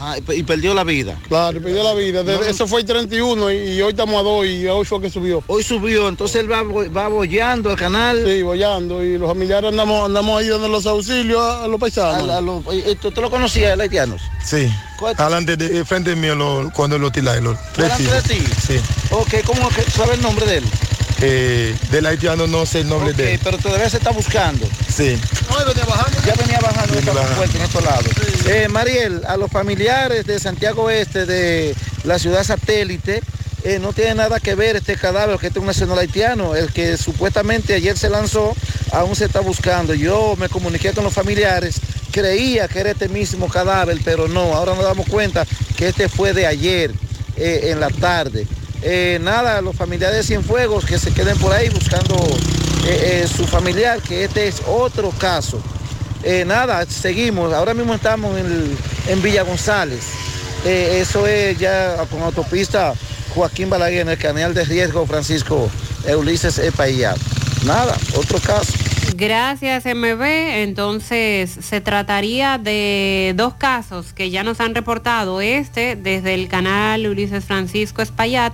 Ah, 0.00 0.16
y 0.34 0.42
perdió 0.42 0.74
la 0.74 0.84
vida. 0.84 1.18
Claro, 1.28 1.60
perdió 1.60 1.82
la 1.82 1.94
vida. 1.94 2.22
No. 2.22 2.30
Eso 2.42 2.66
fue 2.66 2.80
el 2.80 2.86
31 2.86 3.50
y, 3.52 3.56
y 3.74 3.82
hoy 3.82 3.90
estamos 3.90 4.18
a 4.20 4.22
2 4.22 4.46
y 4.46 4.66
hoy 4.66 4.84
fue 4.84 5.00
que 5.00 5.10
subió. 5.10 5.42
Hoy 5.46 5.62
subió, 5.62 6.08
entonces 6.08 6.40
él 6.42 6.50
va, 6.50 6.62
va 6.62 7.08
bollando 7.08 7.70
al 7.70 7.76
canal. 7.76 8.22
Sí, 8.26 8.42
bollando 8.42 9.02
y 9.04 9.18
los 9.18 9.28
familiares 9.28 9.70
andamos, 9.70 10.04
andamos 10.06 10.40
ahí 10.40 10.48
dando 10.48 10.68
los 10.68 10.86
auxilios 10.86 11.40
a, 11.40 11.66
los 11.68 11.80
paisanos. 11.80 12.28
A- 12.28 12.38
a 12.38 12.40
los- 12.40 12.66
oye, 12.66 12.94
¿Tú, 12.96 13.10
tú 13.10 13.20
lo 13.20 13.30
conocías, 13.30 13.72
el 13.72 13.80
haitianos? 13.80 14.22
Sí. 14.44 14.70
Adelante, 15.16 15.56
de, 15.56 15.84
frente 15.84 16.14
mío, 16.16 16.34
lo- 16.34 16.70
cuando 16.74 16.98
lo 16.98 17.10
tiraron. 17.10 17.44
Los 17.44 17.58
tres. 17.72 17.92
Sí. 18.66 18.80
Ok, 19.10 19.34
¿cómo 19.44 19.68
sabe 19.94 20.14
el 20.14 20.22
nombre 20.22 20.46
de 20.46 20.56
él? 20.58 20.64
Eh, 21.20 21.74
del 21.90 22.06
haitiano 22.06 22.46
no 22.46 22.64
sé 22.64 22.80
el 22.80 22.88
nombre 22.88 23.12
de 23.12 23.34
él. 23.34 23.40
pero 23.42 23.58
todavía 23.58 23.90
se 23.90 23.96
está 23.96 24.10
buscando. 24.10 24.68
Sí. 24.94 25.18
Ya 26.24 26.34
venía 26.34 26.60
bajando 26.60 26.98
esta 26.98 27.12
fuerte 27.12 27.58
en 27.58 27.64
estos 27.64 27.84
lados. 27.84 28.06
Eh, 28.46 28.68
Mariel, 28.68 29.22
a 29.26 29.36
los 29.36 29.50
familiares 29.50 30.26
de 30.26 30.38
Santiago 30.38 30.90
Este, 30.90 31.26
de 31.26 31.74
la 32.04 32.18
ciudad 32.18 32.44
satélite, 32.44 33.20
eh, 33.64 33.78
no 33.80 33.92
tiene 33.92 34.14
nada 34.14 34.38
que 34.38 34.54
ver 34.54 34.76
este 34.76 34.96
cadáver, 34.96 35.38
que 35.38 35.48
este 35.48 35.58
es 35.58 35.60
un 35.60 35.66
nacional 35.66 35.98
haitiano, 35.98 36.54
el 36.54 36.72
que 36.72 36.96
supuestamente 36.96 37.74
ayer 37.74 37.98
se 37.98 38.08
lanzó, 38.08 38.54
aún 38.92 39.16
se 39.16 39.24
está 39.24 39.40
buscando. 39.40 39.94
Yo 39.94 40.36
me 40.38 40.48
comuniqué 40.48 40.92
con 40.92 41.02
los 41.02 41.12
familiares, 41.12 41.80
creía 42.12 42.68
que 42.68 42.78
era 42.78 42.90
este 42.92 43.08
mismo 43.08 43.48
cadáver, 43.48 43.98
pero 44.04 44.28
no, 44.28 44.54
ahora 44.54 44.74
nos 44.74 44.84
damos 44.84 45.08
cuenta 45.08 45.44
que 45.76 45.88
este 45.88 46.08
fue 46.08 46.32
de 46.32 46.46
ayer, 46.46 46.92
eh, 47.36 47.70
en 47.70 47.80
la 47.80 47.88
tarde. 47.88 48.46
Eh, 48.82 49.18
nada, 49.20 49.60
los 49.60 49.74
familiares 49.74 50.18
de 50.18 50.22
Cienfuegos 50.22 50.84
que 50.84 50.98
se 50.98 51.12
queden 51.12 51.36
por 51.38 51.52
ahí 51.52 51.68
buscando 51.68 52.14
eh, 52.86 53.22
eh, 53.24 53.28
su 53.28 53.46
familiar, 53.46 54.00
que 54.00 54.24
este 54.24 54.48
es 54.48 54.62
otro 54.66 55.10
caso. 55.10 55.60
Nada, 56.46 56.84
seguimos. 56.84 57.54
Ahora 57.54 57.72
mismo 57.72 57.94
estamos 57.94 58.36
en, 58.36 58.76
en 59.06 59.22
Villa 59.22 59.44
González. 59.44 60.04
Eso 60.66 61.26
es 61.26 61.56
ya 61.58 61.96
con 62.10 62.20
autopista 62.20 62.92
Joaquín 63.34 63.70
Balaguer 63.70 64.00
en 64.00 64.08
el 64.10 64.18
canal 64.18 64.52
de 64.52 64.64
riesgo 64.64 65.06
Francisco 65.06 65.70
Ulises 66.18 66.58
Epaía. 66.58 67.14
Nada, 67.64 67.96
otro 68.14 68.38
caso. 68.40 68.72
Gracias, 69.16 69.84
MB. 69.84 70.22
Entonces, 70.62 71.50
se 71.50 71.80
trataría 71.80 72.58
de 72.58 73.32
dos 73.36 73.54
casos 73.54 74.12
que 74.12 74.30
ya 74.30 74.44
nos 74.44 74.60
han 74.60 74.74
reportado. 74.74 75.40
Este, 75.40 75.96
desde 75.96 76.34
el 76.34 76.48
canal 76.48 77.06
Ulises 77.06 77.44
Francisco 77.44 78.02
Espaillat, 78.02 78.52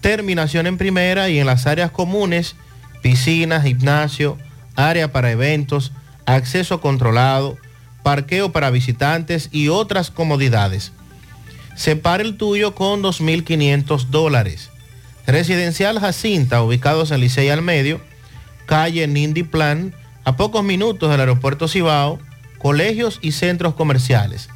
terminación 0.00 0.66
en 0.66 0.78
primera 0.78 1.28
y 1.28 1.38
en 1.38 1.46
las 1.46 1.68
áreas 1.68 1.92
comunes, 1.92 2.56
piscina, 3.02 3.60
gimnasio, 3.60 4.36
área 4.74 5.12
para 5.12 5.30
eventos, 5.30 5.92
acceso 6.24 6.80
controlado, 6.80 7.56
parqueo 8.06 8.52
para 8.52 8.70
visitantes 8.70 9.48
y 9.50 9.66
otras 9.66 10.12
comodidades. 10.12 10.92
Separa 11.74 12.22
el 12.22 12.36
tuyo 12.36 12.72
con 12.72 13.02
2.500 13.02 14.10
dólares. 14.10 14.70
Residencial 15.26 15.98
Jacinta, 15.98 16.62
ubicados 16.62 17.10
en 17.10 17.18
Licey 17.18 17.48
al 17.48 17.62
Medio, 17.62 18.00
calle 18.66 19.08
Nindy 19.08 19.42
Plan, 19.42 19.92
a 20.22 20.36
pocos 20.36 20.62
minutos 20.62 21.10
del 21.10 21.18
aeropuerto 21.18 21.66
Cibao, 21.66 22.20
colegios 22.58 23.18
y 23.22 23.32
centros 23.32 23.74
comerciales. 23.74 24.50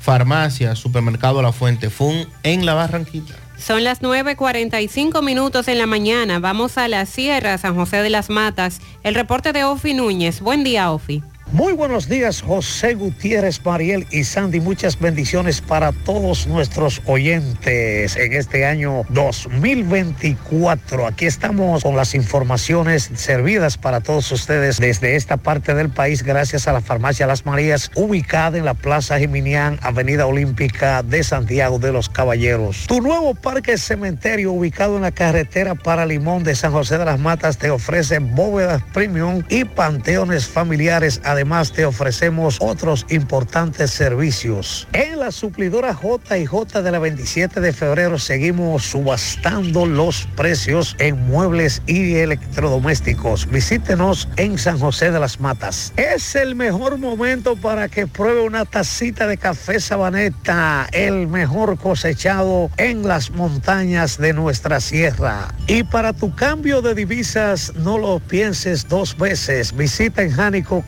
Farmacia, 0.00 0.74
Supermercado 0.74 1.42
La 1.42 1.52
Fuente 1.52 1.90
Fun 1.90 2.26
en 2.44 2.64
La 2.64 2.72
Barranquita. 2.72 3.34
Son 3.58 3.84
las 3.84 4.00
9.45 4.00 5.22
minutos 5.22 5.68
en 5.68 5.76
la 5.76 5.84
mañana. 5.84 6.38
Vamos 6.38 6.78
a 6.78 6.88
la 6.88 7.04
Sierra, 7.04 7.58
San 7.58 7.74
José 7.74 7.98
de 7.98 8.08
las 8.08 8.30
Matas. 8.30 8.80
El 9.02 9.14
reporte 9.14 9.52
de 9.52 9.64
Ofi 9.64 9.92
Núñez. 9.92 10.40
Buen 10.40 10.64
día, 10.64 10.90
Ofi. 10.92 11.22
Muy 11.52 11.72
buenos 11.72 12.10
días, 12.10 12.42
José 12.42 12.92
Gutiérrez, 12.92 13.64
Mariel 13.64 14.06
y 14.10 14.24
Sandy. 14.24 14.60
Muchas 14.60 14.98
bendiciones 14.98 15.62
para 15.62 15.92
todos 15.92 16.46
nuestros 16.46 17.00
oyentes 17.06 18.16
en 18.16 18.34
este 18.34 18.66
año 18.66 19.04
2024. 19.08 21.06
Aquí 21.06 21.24
estamos 21.24 21.84
con 21.84 21.96
las 21.96 22.14
informaciones 22.14 23.10
servidas 23.14 23.78
para 23.78 24.02
todos 24.02 24.30
ustedes 24.30 24.76
desde 24.78 25.16
esta 25.16 25.38
parte 25.38 25.72
del 25.72 25.88
país, 25.88 26.22
gracias 26.22 26.68
a 26.68 26.74
la 26.74 26.82
farmacia 26.82 27.26
Las 27.26 27.46
Marías, 27.46 27.90
ubicada 27.94 28.58
en 28.58 28.66
la 28.66 28.74
Plaza 28.74 29.18
Geminián, 29.18 29.78
Avenida 29.80 30.26
Olímpica 30.26 31.02
de 31.02 31.24
Santiago 31.24 31.78
de 31.78 31.92
los 31.92 32.10
Caballeros. 32.10 32.84
Tu 32.88 33.00
nuevo 33.00 33.34
parque 33.34 33.78
cementerio, 33.78 34.52
ubicado 34.52 34.96
en 34.96 35.02
la 35.02 35.12
carretera 35.12 35.74
para 35.74 36.04
Limón 36.04 36.44
de 36.44 36.54
San 36.54 36.72
José 36.72 36.98
de 36.98 37.06
las 37.06 37.18
Matas, 37.18 37.56
te 37.56 37.70
ofrece 37.70 38.18
bóvedas 38.18 38.82
premium 38.92 39.42
y 39.48 39.64
panteones 39.64 40.46
familiares. 40.46 41.22
Además, 41.38 41.70
te 41.70 41.84
ofrecemos 41.84 42.56
otros 42.58 43.06
importantes 43.10 43.92
servicios. 43.92 44.88
En 44.92 45.20
la 45.20 45.30
suplidora 45.30 45.94
J 45.94 46.36
y 46.36 46.46
J 46.46 46.82
de 46.82 46.90
la 46.90 46.98
27 46.98 47.60
de 47.60 47.72
febrero 47.72 48.18
seguimos 48.18 48.82
subastando 48.82 49.86
los 49.86 50.26
precios 50.34 50.96
en 50.98 51.28
muebles 51.28 51.80
y 51.86 52.16
electrodomésticos. 52.16 53.48
Visítenos 53.48 54.28
en 54.34 54.58
San 54.58 54.80
José 54.80 55.12
de 55.12 55.20
las 55.20 55.38
Matas. 55.38 55.92
Es 55.96 56.34
el 56.34 56.56
mejor 56.56 56.98
momento 56.98 57.54
para 57.54 57.88
que 57.88 58.08
pruebe 58.08 58.40
una 58.40 58.64
tacita 58.64 59.28
de 59.28 59.36
café 59.36 59.78
sabaneta, 59.78 60.88
el 60.90 61.28
mejor 61.28 61.78
cosechado 61.78 62.68
en 62.78 63.06
las 63.06 63.30
montañas 63.30 64.18
de 64.18 64.32
nuestra 64.32 64.80
sierra. 64.80 65.54
Y 65.68 65.84
para 65.84 66.12
tu 66.14 66.34
cambio 66.34 66.82
de 66.82 66.96
divisas, 66.96 67.74
no 67.76 67.96
lo 67.96 68.18
pienses 68.18 68.88
dos 68.88 69.16
veces. 69.16 69.76
Visita 69.76 70.22
en 70.22 70.32
Jánico 70.32 70.84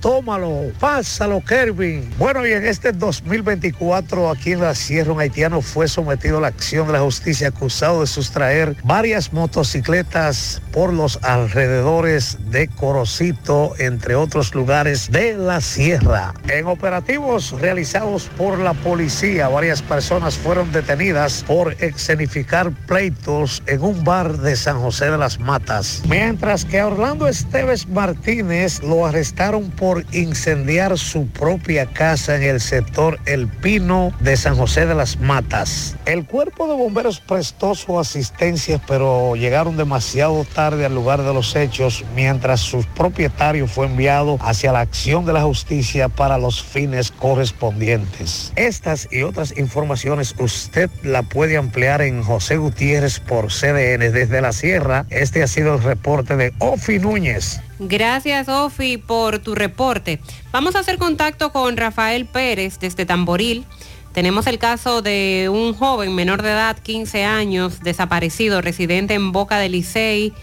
Tómalo, 0.00 0.72
pásalo, 0.78 1.42
Kervin. 1.44 2.08
Bueno, 2.18 2.46
y 2.46 2.52
en 2.52 2.64
este 2.64 2.92
2024, 2.92 4.30
aquí 4.30 4.52
en 4.52 4.60
la 4.60 4.74
Sierra, 4.74 5.12
un 5.12 5.20
haitiano 5.20 5.60
fue 5.60 5.88
sometido 5.88 6.38
a 6.38 6.40
la 6.42 6.48
acción 6.48 6.86
de 6.86 6.94
la 6.94 7.00
justicia 7.00 7.48
acusado 7.48 8.00
de 8.00 8.06
sustraer 8.06 8.76
varias 8.84 9.32
motocicletas 9.32 10.62
por 10.72 10.92
los 10.92 11.18
alrededores 11.22 12.38
de 12.50 12.68
Corocito, 12.68 13.74
entre 13.78 14.14
otros 14.14 14.54
lugares 14.54 15.10
de 15.10 15.34
la 15.34 15.60
Sierra. 15.60 16.34
En 16.48 16.66
operativos 16.66 17.52
realizados 17.60 18.30
por 18.36 18.58
la 18.58 18.74
policía, 18.74 19.48
varias 19.48 19.82
personas 19.82 20.36
fueron 20.36 20.70
detenidas 20.72 21.44
por 21.46 21.74
escenificar 21.82 22.70
pleitos 22.86 23.62
en 23.66 23.82
un 23.82 24.04
bar 24.04 24.38
de 24.38 24.56
San 24.56 24.80
José 24.80 25.10
de 25.10 25.18
las 25.18 25.38
Matas. 25.40 26.02
Mientras 26.08 26.64
que 26.64 26.80
a 26.80 26.86
Orlando 26.86 27.26
Esteves 27.26 27.88
Martínez 27.88 28.82
lo 28.82 29.06
arrestaron 29.06 29.70
por 29.70 30.04
incendiar 30.12 30.96
su 30.98 31.26
propia 31.26 31.86
casa 31.86 32.36
en 32.36 32.42
el 32.42 32.60
sector 32.60 33.18
El 33.26 33.48
Pino 33.48 34.12
de 34.20 34.36
San 34.36 34.56
José 34.56 34.86
de 34.86 34.94
las 34.94 35.18
Matas. 35.18 35.96
El 36.06 36.26
cuerpo 36.26 36.68
de 36.68 36.74
bomberos 36.74 37.20
prestó 37.20 37.74
su 37.74 37.98
asistencia, 37.98 38.80
pero 38.86 39.34
llegaron 39.34 39.76
demasiado 39.76 40.44
tarde 40.44 40.59
al 40.60 40.94
lugar 40.94 41.22
de 41.22 41.32
los 41.32 41.56
hechos, 41.56 42.04
mientras 42.14 42.60
su 42.60 42.84
propietario 42.94 43.66
fue 43.66 43.86
enviado 43.86 44.38
hacia 44.40 44.72
la 44.72 44.80
acción 44.80 45.24
de 45.24 45.32
la 45.32 45.42
justicia 45.42 46.08
para 46.08 46.38
los 46.38 46.62
fines 46.62 47.10
correspondientes. 47.10 48.52
Estas 48.56 49.08
y 49.10 49.22
otras 49.22 49.56
informaciones 49.56 50.34
usted 50.38 50.90
la 51.02 51.22
puede 51.22 51.56
ampliar 51.56 52.02
en 52.02 52.22
José 52.22 52.58
Gutiérrez 52.58 53.20
por 53.20 53.48
CDN 53.48 54.12
desde 54.12 54.40
la 54.40 54.52
Sierra. 54.52 55.06
Este 55.10 55.42
ha 55.42 55.46
sido 55.46 55.74
el 55.74 55.82
reporte 55.82 56.36
de 56.36 56.52
Ofi 56.58 56.98
Núñez. 56.98 57.60
Gracias, 57.78 58.48
Ofi, 58.48 58.98
por 58.98 59.38
tu 59.38 59.54
reporte. 59.54 60.20
Vamos 60.52 60.76
a 60.76 60.80
hacer 60.80 60.98
contacto 60.98 61.52
con 61.52 61.76
Rafael 61.76 62.26
Pérez 62.26 62.78
desde 62.78 63.06
Tamboril. 63.06 63.64
Tenemos 64.12 64.48
el 64.48 64.58
caso 64.58 65.02
de 65.02 65.48
un 65.52 65.72
joven 65.72 66.14
menor 66.14 66.42
de 66.42 66.50
edad, 66.50 66.76
15 66.76 67.24
años, 67.24 67.80
desaparecido, 67.80 68.60
residente 68.60 69.14
en 69.14 69.30
Boca 69.30 69.58
del 69.58 69.72
Licey. 69.72 70.34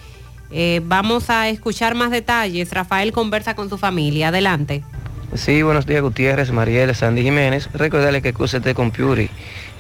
Eh, 0.52 0.82
vamos 0.84 1.30
a 1.30 1.50
escuchar 1.50 1.96
más 1.96 2.12
detalles. 2.12 2.72
Rafael 2.72 3.12
conversa 3.12 3.56
con 3.56 3.68
su 3.70 3.78
familia. 3.78 4.30
Adelante. 4.30 4.84
Sí, 5.34 5.62
buenos 5.62 5.86
días 5.86 6.02
Gutiérrez, 6.02 6.52
Mariel, 6.52 6.96
Sandy 6.96 7.22
Jiménez. 7.22 7.68
Recordarle 7.74 8.22
que 8.22 8.32
QCT 8.32 8.74
Computer, 8.74 9.30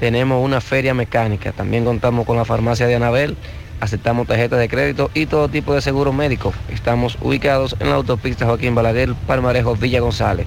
tenemos 0.00 0.44
una 0.44 0.60
feria 0.60 0.94
mecánica. 0.94 1.52
También 1.52 1.84
contamos 1.84 2.26
con 2.26 2.36
la 2.36 2.44
farmacia 2.44 2.88
de 2.88 2.96
Anabel 2.96 3.36
aceptamos 3.80 4.26
tarjetas 4.26 4.58
de 4.58 4.68
crédito 4.68 5.10
y 5.14 5.26
todo 5.26 5.48
tipo 5.48 5.74
de 5.74 5.80
seguros 5.80 6.14
médicos. 6.14 6.54
Estamos 6.68 7.18
ubicados 7.20 7.76
en 7.80 7.88
la 7.88 7.96
autopista 7.96 8.46
Joaquín 8.46 8.74
Balaguer, 8.74 9.14
Palmarejo, 9.26 9.74
Villa 9.74 10.00
González. 10.00 10.46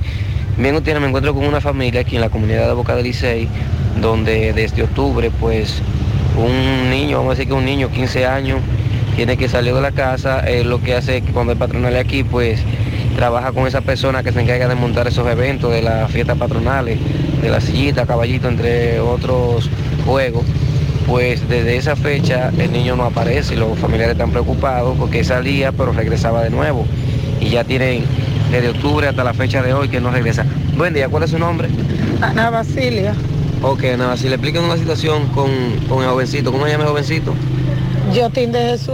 Bien, 0.57 0.75
me 0.83 1.07
encuentro 1.07 1.33
con 1.33 1.45
una 1.45 1.59
familia 1.59 2.01
aquí 2.01 2.15
en 2.15 2.21
la 2.21 2.29
comunidad 2.29 2.67
de 2.67 2.73
Boca 2.73 2.95
del 2.95 3.05
Licey, 3.05 3.47
donde 3.99 4.53
desde 4.53 4.83
octubre, 4.83 5.31
pues, 5.39 5.81
un 6.37 6.89
niño, 6.91 7.17
vamos 7.17 7.31
a 7.31 7.35
decir 7.35 7.47
que 7.47 7.53
un 7.53 7.65
niño, 7.65 7.89
15 7.89 8.25
años, 8.27 8.59
tiene 9.15 9.35
que 9.35 9.49
salir 9.49 9.73
de 9.73 9.81
la 9.81 9.91
casa. 9.91 10.47
Eh, 10.47 10.63
lo 10.63 10.81
que 10.81 10.93
hace 10.95 11.21
que 11.21 11.31
cuando 11.31 11.53
el 11.53 11.57
patronal 11.57 11.93
es 11.93 12.01
aquí, 12.01 12.23
pues, 12.23 12.59
trabaja 13.15 13.51
con 13.51 13.65
esa 13.65 13.81
persona 13.81 14.21
que 14.21 14.31
se 14.31 14.41
encarga 14.41 14.67
de 14.67 14.75
montar 14.75 15.07
esos 15.07 15.27
eventos 15.27 15.71
de 15.71 15.81
las 15.81 16.11
fiestas 16.11 16.37
patronales, 16.37 16.99
de 17.41 17.49
la 17.49 17.59
sillita, 17.59 18.05
caballito, 18.05 18.47
entre 18.47 18.99
otros 18.99 19.69
juegos 20.05 20.45
pues 21.07 21.47
desde 21.49 21.77
esa 21.77 21.95
fecha 21.95 22.51
el 22.57 22.71
niño 22.71 22.95
no 22.95 23.03
aparece 23.03 23.53
y 23.53 23.57
los 23.57 23.77
familiares 23.79 24.13
están 24.13 24.31
preocupados 24.31 24.97
porque 24.97 25.23
salía 25.23 25.71
pero 25.71 25.91
regresaba 25.91 26.43
de 26.43 26.49
nuevo 26.49 26.85
y 27.39 27.49
ya 27.49 27.63
tienen 27.63 28.05
desde 28.51 28.69
octubre 28.69 29.07
hasta 29.07 29.23
la 29.23 29.33
fecha 29.33 29.61
de 29.61 29.73
hoy 29.73 29.89
que 29.89 29.99
no 29.99 30.11
regresa. 30.11 30.45
Buen 30.77 30.93
día, 30.93 31.09
¿cuál 31.09 31.23
es 31.23 31.31
su 31.31 31.39
nombre? 31.39 31.69
Ana 32.21 32.49
Basilia. 32.49 33.15
Ok, 33.61 33.83
Ana 33.93 34.07
Basilia, 34.07 34.35
explíquenos 34.35 34.67
una 34.69 34.77
situación 34.77 35.27
con, 35.29 35.49
con 35.89 36.03
el 36.03 36.09
jovencito. 36.09 36.51
¿Cómo 36.51 36.65
se 36.65 36.71
llama 36.71 36.83
el 36.83 36.89
jovencito? 36.91 37.33
Jotín 38.13 38.51
de 38.51 38.59
Jesús 38.59 38.93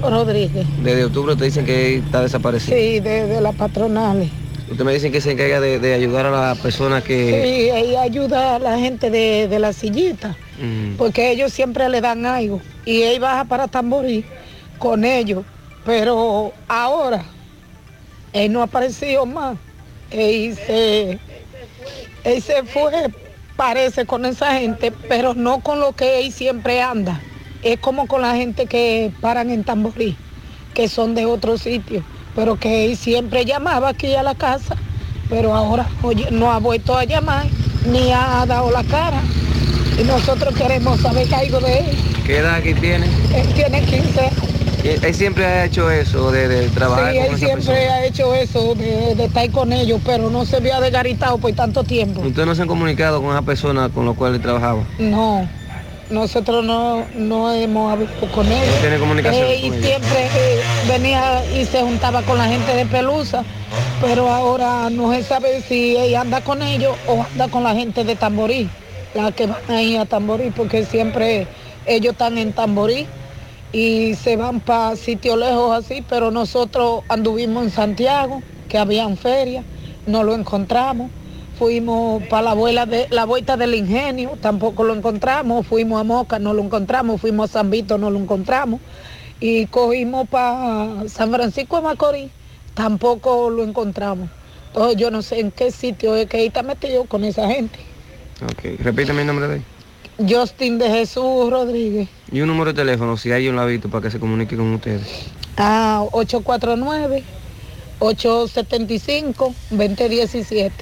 Rodríguez. 0.00 0.66
Desde 0.82 1.04
octubre 1.04 1.34
te 1.34 1.44
dicen 1.46 1.64
que 1.64 1.96
está 1.96 2.22
desaparecido. 2.22 2.76
Sí, 2.76 3.00
de, 3.00 3.26
de 3.26 3.40
las 3.40 3.54
patronales. 3.54 4.28
Usted 4.70 4.84
me 4.84 4.92
dicen 4.94 5.10
que 5.10 5.20
se 5.20 5.32
encarga 5.32 5.60
de, 5.60 5.80
de 5.80 5.94
ayudar 5.94 6.26
a 6.26 6.30
la 6.30 6.54
persona 6.54 7.00
que... 7.00 7.72
Sí, 7.72 7.96
ayuda 7.96 8.56
a 8.56 8.58
la 8.60 8.78
gente 8.78 9.10
de, 9.10 9.48
de 9.48 9.58
la 9.58 9.72
sillita, 9.72 10.36
Mm. 10.60 10.96
porque 10.96 11.30
ellos 11.30 11.52
siempre 11.52 11.88
le 11.88 12.00
dan 12.00 12.26
algo. 12.26 12.60
Y 12.84 13.02
él 13.02 13.20
baja 13.20 13.44
para 13.44 13.68
Tamborí 13.68 14.24
con 14.78 15.04
ellos. 15.04 15.44
Pero 15.84 16.52
ahora, 16.68 17.24
él 18.32 18.52
no 18.52 18.60
ha 18.60 18.64
aparecido 18.64 19.24
más. 19.26 19.56
Él 20.10 20.56
se, 20.56 21.18
él 22.24 22.42
se 22.42 22.62
fue, 22.64 22.90
parece, 23.56 24.04
con 24.04 24.24
esa 24.26 24.58
gente, 24.58 24.92
pero 25.08 25.34
no 25.34 25.60
con 25.60 25.80
lo 25.80 25.92
que 25.92 26.20
él 26.20 26.32
siempre 26.32 26.82
anda. 26.82 27.20
Es 27.62 27.78
como 27.78 28.06
con 28.06 28.22
la 28.22 28.34
gente 28.34 28.66
que 28.66 29.12
paran 29.20 29.50
en 29.50 29.64
Tamborí, 29.64 30.16
que 30.74 30.88
son 30.88 31.14
de 31.14 31.26
otro 31.26 31.58
sitio, 31.58 32.02
pero 32.34 32.58
que 32.58 32.86
él 32.86 32.96
siempre 32.96 33.44
llamaba 33.44 33.90
aquí 33.90 34.14
a 34.14 34.22
la 34.22 34.34
casa, 34.34 34.76
pero 35.28 35.54
ahora 35.54 35.86
oye, 36.02 36.28
no 36.30 36.50
ha 36.50 36.58
vuelto 36.58 36.96
a 36.96 37.04
llamar, 37.04 37.46
ni 37.86 38.12
ha 38.12 38.44
dado 38.46 38.70
la 38.70 38.82
cara. 38.84 39.22
Y 39.98 40.04
nosotros 40.04 40.54
queremos 40.54 41.00
saber 41.00 41.32
algo 41.34 41.60
de 41.60 41.78
él. 41.78 41.98
¿Qué 42.26 42.38
edad 42.38 42.54
aquí 42.56 42.74
tiene? 42.74 43.06
Él 43.34 43.46
tiene 43.54 43.82
15 43.82 44.30
Eh, 44.82 44.98
Él 45.02 45.14
siempre 45.14 45.44
ha 45.44 45.64
hecho 45.66 45.90
eso, 45.90 46.30
de, 46.32 46.48
de 46.48 46.68
trabajar 46.68 47.12
Sí, 47.12 47.18
con 47.18 47.26
él 47.32 47.36
siempre 47.38 47.64
persona. 47.66 47.94
ha 47.94 48.04
hecho 48.06 48.34
eso 48.34 48.74
de, 48.74 49.14
de 49.14 49.24
estar 49.26 49.50
con 49.50 49.72
ellos, 49.74 50.00
pero 50.06 50.30
no 50.30 50.46
se 50.46 50.56
había 50.56 50.80
desgaritado 50.80 51.36
por 51.36 51.52
tanto 51.52 51.84
tiempo. 51.84 52.20
¿Ustedes 52.22 52.46
no 52.46 52.54
se 52.54 52.62
han 52.62 52.68
comunicado 52.68 53.20
con 53.20 53.30
esa 53.30 53.42
persona 53.42 53.90
con 53.90 54.06
la 54.06 54.12
cual 54.14 54.36
él 54.36 54.40
trabajaba? 54.40 54.82
No, 54.98 55.46
nosotros 56.08 56.64
no, 56.64 57.04
no 57.14 57.52
hemos 57.52 57.92
hablado 57.92 58.10
con 58.34 58.46
él. 58.50 58.66
No 58.74 58.80
tiene 58.80 58.98
comunicación 58.98 59.44
Eh, 59.48 59.60
y 59.64 59.68
con 59.70 59.82
siempre 59.82 60.26
eh, 60.34 60.60
venía 60.88 61.42
y 61.54 61.66
se 61.66 61.82
juntaba 61.82 62.22
con 62.22 62.38
la 62.38 62.46
gente 62.46 62.74
de 62.74 62.86
Pelusa, 62.86 63.44
pero 64.00 64.30
ahora 64.32 64.88
no 64.88 65.12
se 65.12 65.22
sabe 65.24 65.60
si 65.68 65.94
ella 65.98 66.22
anda 66.22 66.40
con 66.40 66.62
ellos 66.62 66.96
o 67.06 67.22
anda 67.30 67.48
con 67.48 67.64
la 67.64 67.74
gente 67.74 68.02
de 68.02 68.16
Tamborí, 68.16 68.66
la 69.14 69.32
que 69.32 69.46
van 69.46 69.62
ahí 69.68 69.96
a 69.96 70.04
Tamborí, 70.06 70.50
porque 70.50 70.84
siempre 70.84 71.46
ellos 71.86 72.12
están 72.12 72.38
en 72.38 72.52
Tamborí 72.52 73.06
y 73.72 74.14
se 74.14 74.36
van 74.36 74.60
para 74.60 74.96
sitios 74.96 75.38
lejos 75.38 75.76
así, 75.76 76.04
pero 76.08 76.30
nosotros 76.30 77.02
anduvimos 77.08 77.64
en 77.64 77.70
Santiago, 77.70 78.42
que 78.68 78.78
habían 78.78 79.16
ferias, 79.16 79.64
no 80.06 80.22
lo 80.22 80.34
encontramos. 80.34 81.10
Fuimos 81.58 82.22
para 82.28 82.42
la 82.42 82.50
abuela 82.52 82.86
de 82.86 83.06
la 83.10 83.26
vuelta 83.26 83.56
del 83.58 83.74
ingenio, 83.74 84.38
tampoco 84.40 84.82
lo 84.82 84.94
encontramos. 84.94 85.66
Fuimos 85.66 86.00
a 86.00 86.04
Moca, 86.04 86.38
no 86.38 86.54
lo 86.54 86.62
encontramos. 86.62 87.20
Fuimos 87.20 87.50
a 87.50 87.52
San 87.52 87.70
Vito, 87.70 87.98
no 87.98 88.10
lo 88.10 88.18
encontramos. 88.18 88.80
Y 89.40 89.66
cogimos 89.66 90.26
para 90.28 91.06
San 91.08 91.30
Francisco 91.30 91.76
de 91.76 91.82
Macorís, 91.82 92.30
tampoco 92.72 93.50
lo 93.50 93.62
encontramos. 93.62 94.30
Entonces 94.68 94.96
yo 94.96 95.10
no 95.10 95.20
sé 95.20 95.40
en 95.40 95.50
qué 95.50 95.70
sitio 95.70 96.16
es 96.16 96.28
que 96.28 96.38
ahí 96.38 96.46
está 96.46 96.62
metido 96.62 97.04
con 97.04 97.24
esa 97.24 97.46
gente. 97.48 97.89
Ok, 98.42 98.80
repíteme 98.80 99.22
el 99.22 99.26
nombre 99.26 99.48
de 99.48 99.56
él. 99.56 99.62
Justin 100.28 100.78
de 100.78 100.88
Jesús 100.90 101.50
Rodríguez. 101.50 102.08
Y 102.30 102.40
un 102.40 102.48
número 102.48 102.72
de 102.72 102.82
teléfono, 102.82 103.16
si 103.16 103.32
hay 103.32 103.48
un 103.48 103.56
lavito 103.56 103.88
para 103.88 104.02
que 104.02 104.10
se 104.10 104.20
comunique 104.20 104.56
con 104.56 104.72
ustedes. 104.74 105.06
Ah, 105.56 106.04
849 106.12 107.24
875 108.00 109.54
2017. 109.70 110.72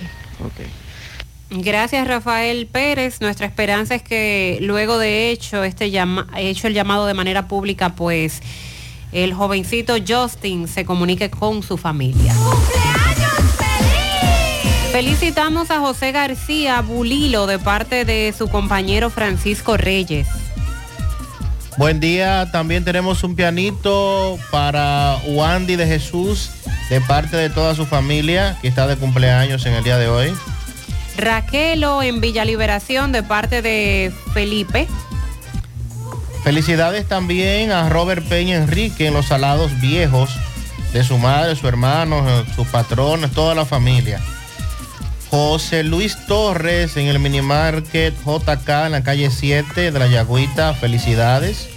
Gracias 1.51 2.07
Rafael 2.07 2.67
Pérez. 2.67 3.21
Nuestra 3.21 3.47
esperanza 3.47 3.95
es 3.95 4.03
que 4.03 4.59
luego 4.61 4.99
de 4.99 5.31
hecho 5.31 5.65
este 5.65 5.91
llama, 5.91 6.29
hecho 6.37 6.67
el 6.67 6.75
llamado 6.75 7.07
de 7.07 7.15
manera 7.15 7.49
pública, 7.49 7.95
pues 7.95 8.43
el 9.13 9.33
jovencito 9.35 9.95
Justin 10.07 10.69
se 10.69 10.85
comunique 10.85 11.31
con 11.31 11.63
su 11.63 11.77
familia. 11.77 12.35
Felicitamos 14.93 15.71
a 15.71 15.81
José 15.81 16.13
García 16.13 16.81
Bulilo 16.81 17.47
de 17.47 17.59
parte 17.59 18.07
de 18.07 18.35
su 18.37 18.49
compañero 18.49 19.11
Francisco 19.11 19.77
Reyes. 19.77 20.27
Buen 21.77 22.01
día, 22.01 22.51
también 22.51 22.85
tenemos 22.85 23.23
un 23.23 23.37
pianito 23.37 24.39
para 24.51 25.19
Wandy 25.27 25.77
de 25.77 25.87
Jesús 25.87 26.51
de 26.89 27.01
parte 27.03 27.37
de 27.37 27.51
toda 27.51 27.75
su 27.75 27.85
familia 27.85 28.59
que 28.63 28.69
está 28.69 28.87
de 28.87 28.97
cumpleaños 28.97 29.67
en 29.67 29.75
el 29.75 29.85
día 29.85 29.99
de 29.99 30.09
hoy. 30.09 30.33
Raquelo 31.19 32.03
en 32.03 32.21
Villa 32.21 32.45
Liberación 32.47 33.13
de 33.13 33.23
parte 33.23 33.61
de 33.61 34.11
Felipe. 34.33 34.89
Felicidades 36.43 37.07
también 37.07 37.73
a 37.73 37.91
Robert 37.91 38.25
Peña 38.27 38.57
Enrique 38.57 39.07
en 39.07 39.15
los 39.15 39.27
salados 39.27 39.79
viejos 39.81 40.31
de 40.95 41.05
su 41.05 41.19
madre, 41.19 41.55
su 41.57 41.69
hermano, 41.69 42.25
sus 42.57 42.67
patrones, 42.69 43.31
toda 43.33 43.55
la 43.55 43.67
familia. 43.67 44.19
José 45.31 45.85
Luis 45.85 46.17
Torres 46.27 46.97
en 46.97 47.07
el 47.07 47.19
minimarket 47.19 48.15
JK 48.25 48.69
en 48.87 48.93
la 48.93 49.03
calle 49.03 49.31
7 49.31 49.91
de 49.91 49.99
la 49.99 50.07
Yagüita, 50.07 50.73
felicidades. 50.75 51.69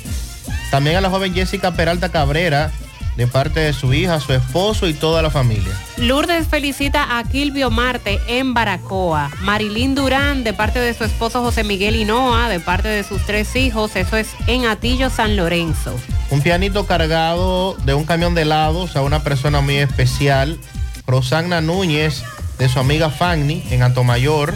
También 0.69 0.95
a 0.95 1.01
la 1.01 1.09
joven 1.09 1.33
Jessica 1.33 1.71
Peralta 1.73 2.09
Cabrera 2.09 2.71
de 3.17 3.27
parte 3.27 3.59
de 3.59 3.73
su 3.73 3.93
hija, 3.93 4.19
su 4.19 4.33
esposo 4.33 4.87
y 4.87 4.93
toda 4.93 5.21
la 5.21 5.29
familia. 5.29 5.73
Lourdes 5.97 6.47
felicita 6.47 7.17
a 7.17 7.23
Kilvio 7.25 7.69
Marte 7.69 8.19
en 8.27 8.53
Baracoa. 8.53 9.29
Marilyn 9.41 9.95
Durán 9.95 10.43
de 10.43 10.53
parte 10.53 10.79
de 10.79 10.93
su 10.93 11.03
esposo 11.03 11.41
José 11.41 11.63
Miguel 11.63 11.97
Hinoa, 11.97 12.47
de 12.47 12.59
parte 12.59 12.87
de 12.87 13.03
sus 13.03 13.21
tres 13.25 13.55
hijos, 13.55 13.95
eso 13.95 14.15
es 14.15 14.29
en 14.47 14.65
Atillo, 14.65 15.09
San 15.09 15.35
Lorenzo. 15.35 15.93
Un 16.29 16.41
pianito 16.41 16.85
cargado 16.85 17.75
de 17.83 17.93
un 17.93 18.05
camión 18.05 18.33
de 18.33 18.43
helados 18.43 18.95
a 18.95 19.01
una 19.01 19.23
persona 19.23 19.59
muy 19.59 19.75
especial, 19.75 20.57
Rosagna 21.05 21.59
Núñez, 21.59 22.23
de 22.61 22.69
su 22.69 22.77
amiga 22.77 23.09
Fanny, 23.09 23.63
en 23.71 23.81
Antomayor. 23.81 24.53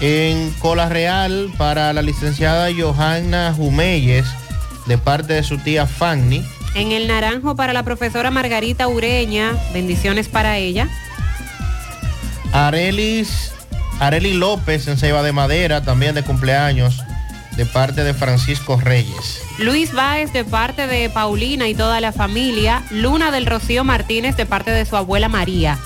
En 0.00 0.50
Cola 0.52 0.88
Real, 0.88 1.52
para 1.58 1.92
la 1.92 2.00
licenciada 2.00 2.70
Johanna 2.74 3.52
Jumeyes, 3.54 4.24
de 4.86 4.96
parte 4.96 5.34
de 5.34 5.42
su 5.42 5.58
tía 5.58 5.86
Fanny. 5.86 6.42
En 6.74 6.90
el 6.90 7.08
Naranjo 7.08 7.54
para 7.54 7.74
la 7.74 7.82
profesora 7.82 8.30
Margarita 8.30 8.88
Ureña, 8.88 9.52
bendiciones 9.74 10.28
para 10.28 10.56
ella. 10.56 10.88
Arelis, 12.54 13.52
Areli 14.00 14.32
López, 14.32 14.88
en 14.88 14.96
Ceiba 14.96 15.22
de 15.22 15.32
Madera, 15.32 15.82
también 15.82 16.14
de 16.14 16.22
cumpleaños, 16.22 17.04
de 17.58 17.66
parte 17.66 18.04
de 18.04 18.14
Francisco 18.14 18.80
Reyes. 18.80 19.42
Luis 19.58 19.92
Báez 19.92 20.32
de 20.32 20.44
parte 20.44 20.86
de 20.86 21.10
Paulina 21.10 21.68
y 21.68 21.74
toda 21.74 22.00
la 22.00 22.12
familia. 22.12 22.82
Luna 22.90 23.30
del 23.30 23.44
Rocío 23.44 23.84
Martínez 23.84 24.34
de 24.38 24.46
parte 24.46 24.70
de 24.70 24.86
su 24.86 24.96
abuela 24.96 25.28
María. 25.28 25.78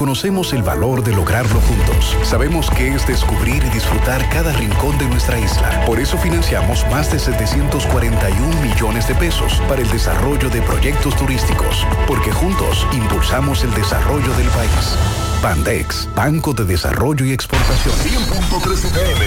Reconocemos 0.00 0.54
el 0.54 0.62
valor 0.62 1.04
de 1.04 1.14
lograrlo 1.14 1.60
juntos. 1.60 2.16
Sabemos 2.22 2.70
que 2.70 2.94
es 2.94 3.06
descubrir 3.06 3.62
y 3.62 3.68
disfrutar 3.68 4.26
cada 4.30 4.50
rincón 4.54 4.96
de 4.96 5.06
nuestra 5.06 5.38
isla. 5.38 5.84
Por 5.84 6.00
eso 6.00 6.16
financiamos 6.16 6.86
más 6.90 7.12
de 7.12 7.18
741 7.18 8.62
millones 8.62 9.06
de 9.08 9.14
pesos 9.14 9.60
para 9.68 9.82
el 9.82 9.90
desarrollo 9.90 10.48
de 10.48 10.62
proyectos 10.62 11.14
turísticos, 11.16 11.86
porque 12.06 12.32
juntos 12.32 12.86
impulsamos 12.94 13.62
el 13.62 13.74
desarrollo 13.74 14.32
del 14.38 14.48
país. 14.48 14.96
Bandex, 15.42 16.08
Banco 16.16 16.54
de 16.54 16.64
Desarrollo 16.64 17.26
y 17.26 17.32
Exportación. 17.32 17.94
100.3 17.94 18.84
FM, 18.86 19.26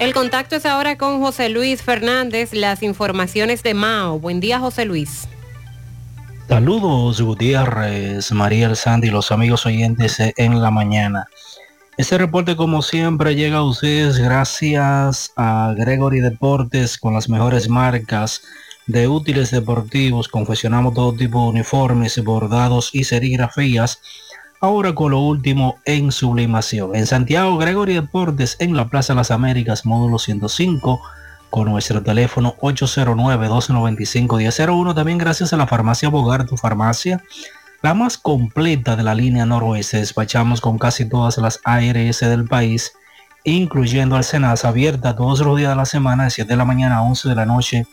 El 0.00 0.14
contacto 0.14 0.56
es 0.56 0.64
ahora 0.64 0.96
con 0.96 1.20
José 1.20 1.50
Luis 1.50 1.82
Fernández, 1.82 2.54
las 2.54 2.82
informaciones 2.82 3.62
de 3.62 3.74
Mao. 3.74 4.18
Buen 4.18 4.40
día, 4.40 4.58
José 4.58 4.86
Luis. 4.86 5.28
Saludos 6.48 7.20
Gutiérrez, 7.20 8.32
María 8.32 8.68
El 8.68 8.76
Sandy 8.76 9.08
y 9.08 9.10
los 9.10 9.30
amigos 9.30 9.66
oyentes 9.66 10.16
en 10.18 10.62
la 10.62 10.70
mañana. 10.70 11.28
Este 11.98 12.16
reporte 12.16 12.56
como 12.56 12.80
siempre 12.80 13.34
llega 13.34 13.58
a 13.58 13.62
ustedes 13.62 14.16
gracias 14.16 15.34
a 15.36 15.74
Gregory 15.76 16.20
Deportes 16.20 16.96
con 16.96 17.12
las 17.12 17.28
mejores 17.28 17.68
marcas 17.68 18.40
de 18.86 19.06
útiles 19.06 19.50
deportivos. 19.50 20.28
Confeccionamos 20.28 20.94
todo 20.94 21.12
tipo 21.12 21.42
de 21.42 21.50
uniformes, 21.50 22.24
bordados 22.24 22.88
y 22.94 23.04
serigrafías. 23.04 24.00
Ahora 24.62 24.94
con 24.94 25.12
lo 25.12 25.20
último 25.20 25.78
en 25.86 26.12
sublimación. 26.12 26.94
En 26.94 27.06
Santiago, 27.06 27.56
Gregory 27.56 27.94
Deportes 27.94 28.56
en 28.58 28.76
la 28.76 28.90
Plaza 28.90 29.14
las 29.14 29.30
Américas, 29.30 29.86
módulo 29.86 30.18
105 30.18 31.00
con 31.48 31.70
nuestro 31.70 32.02
teléfono 32.02 32.56
809-295-1001. 32.60 34.94
También 34.94 35.16
gracias 35.16 35.54
a 35.54 35.56
la 35.56 35.66
farmacia 35.66 36.10
Bogar, 36.10 36.44
tu 36.44 36.58
farmacia, 36.58 37.22
la 37.80 37.94
más 37.94 38.18
completa 38.18 38.96
de 38.96 39.02
la 39.02 39.14
línea 39.14 39.46
noroeste. 39.46 39.96
Despachamos 39.96 40.60
con 40.60 40.76
casi 40.76 41.08
todas 41.08 41.38
las 41.38 41.60
ARS 41.64 42.20
del 42.20 42.44
país, 42.44 42.92
incluyendo 43.44 44.16
al 44.16 44.24
Senasa, 44.24 44.68
abierta 44.68 45.16
todos 45.16 45.40
los 45.40 45.56
días 45.56 45.70
de 45.70 45.76
la 45.76 45.86
semana 45.86 46.24
de 46.24 46.30
7 46.32 46.46
de 46.46 46.58
la 46.58 46.66
mañana 46.66 46.98
a 46.98 47.02
11 47.04 47.30
de 47.30 47.34
la 47.34 47.46
noche 47.46 47.86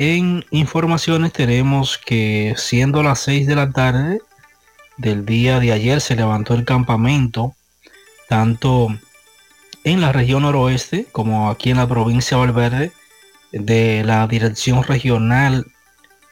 en 0.01 0.47
informaciones 0.51 1.31
tenemos 1.31 1.99
que 1.99 2.55
siendo 2.57 3.03
las 3.03 3.21
6 3.21 3.47
de 3.47 3.55
la 3.55 3.71
tarde 3.71 4.23
del 4.97 5.27
día 5.27 5.61
de 5.61 5.73
ayer 5.73 6.01
se 6.01 6.17
levantó 6.17 6.55
el 6.55 6.65
campamento 6.65 7.55
tanto 8.27 8.89
en 9.85 10.01
la 10.01 10.11
región 10.11 10.45
noroeste 10.45 11.07
como 11.13 11.51
aquí 11.51 11.69
en 11.69 11.77
la 11.77 11.87
provincia 11.87 12.39
de 12.39 12.47
Valverde 12.47 12.93
de 13.53 14.03
la 14.03 14.27
Dirección 14.27 14.85
Regional 14.85 15.67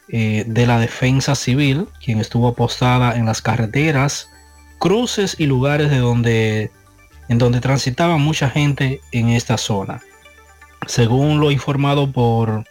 eh, 0.08 0.44
de 0.46 0.66
la 0.66 0.80
Defensa 0.80 1.34
Civil, 1.34 1.88
quien 2.02 2.20
estuvo 2.20 2.48
apostada 2.48 3.16
en 3.16 3.26
las 3.26 3.42
carreteras, 3.42 4.30
cruces 4.78 5.36
y 5.38 5.44
lugares 5.44 5.90
de 5.90 5.98
donde, 5.98 6.70
en 7.28 7.36
donde 7.36 7.60
transitaba 7.60 8.16
mucha 8.16 8.48
gente 8.48 9.02
en 9.12 9.28
esta 9.28 9.58
zona. 9.58 10.00
Según 10.86 11.38
lo 11.38 11.50
informado 11.50 12.10
por 12.10 12.64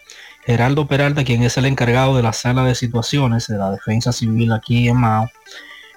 Geraldo 0.48 0.88
Peralta, 0.88 1.26
quien 1.26 1.44
es 1.44 1.58
el 1.58 1.66
encargado 1.66 2.16
de 2.16 2.24
la 2.24 2.32
sala 2.32 2.64
de 2.64 2.74
situaciones 2.74 3.48
de 3.48 3.58
la 3.58 3.70
Defensa 3.70 4.14
Civil 4.14 4.54
aquí 4.54 4.88
en 4.88 4.96
Mao, 4.96 5.30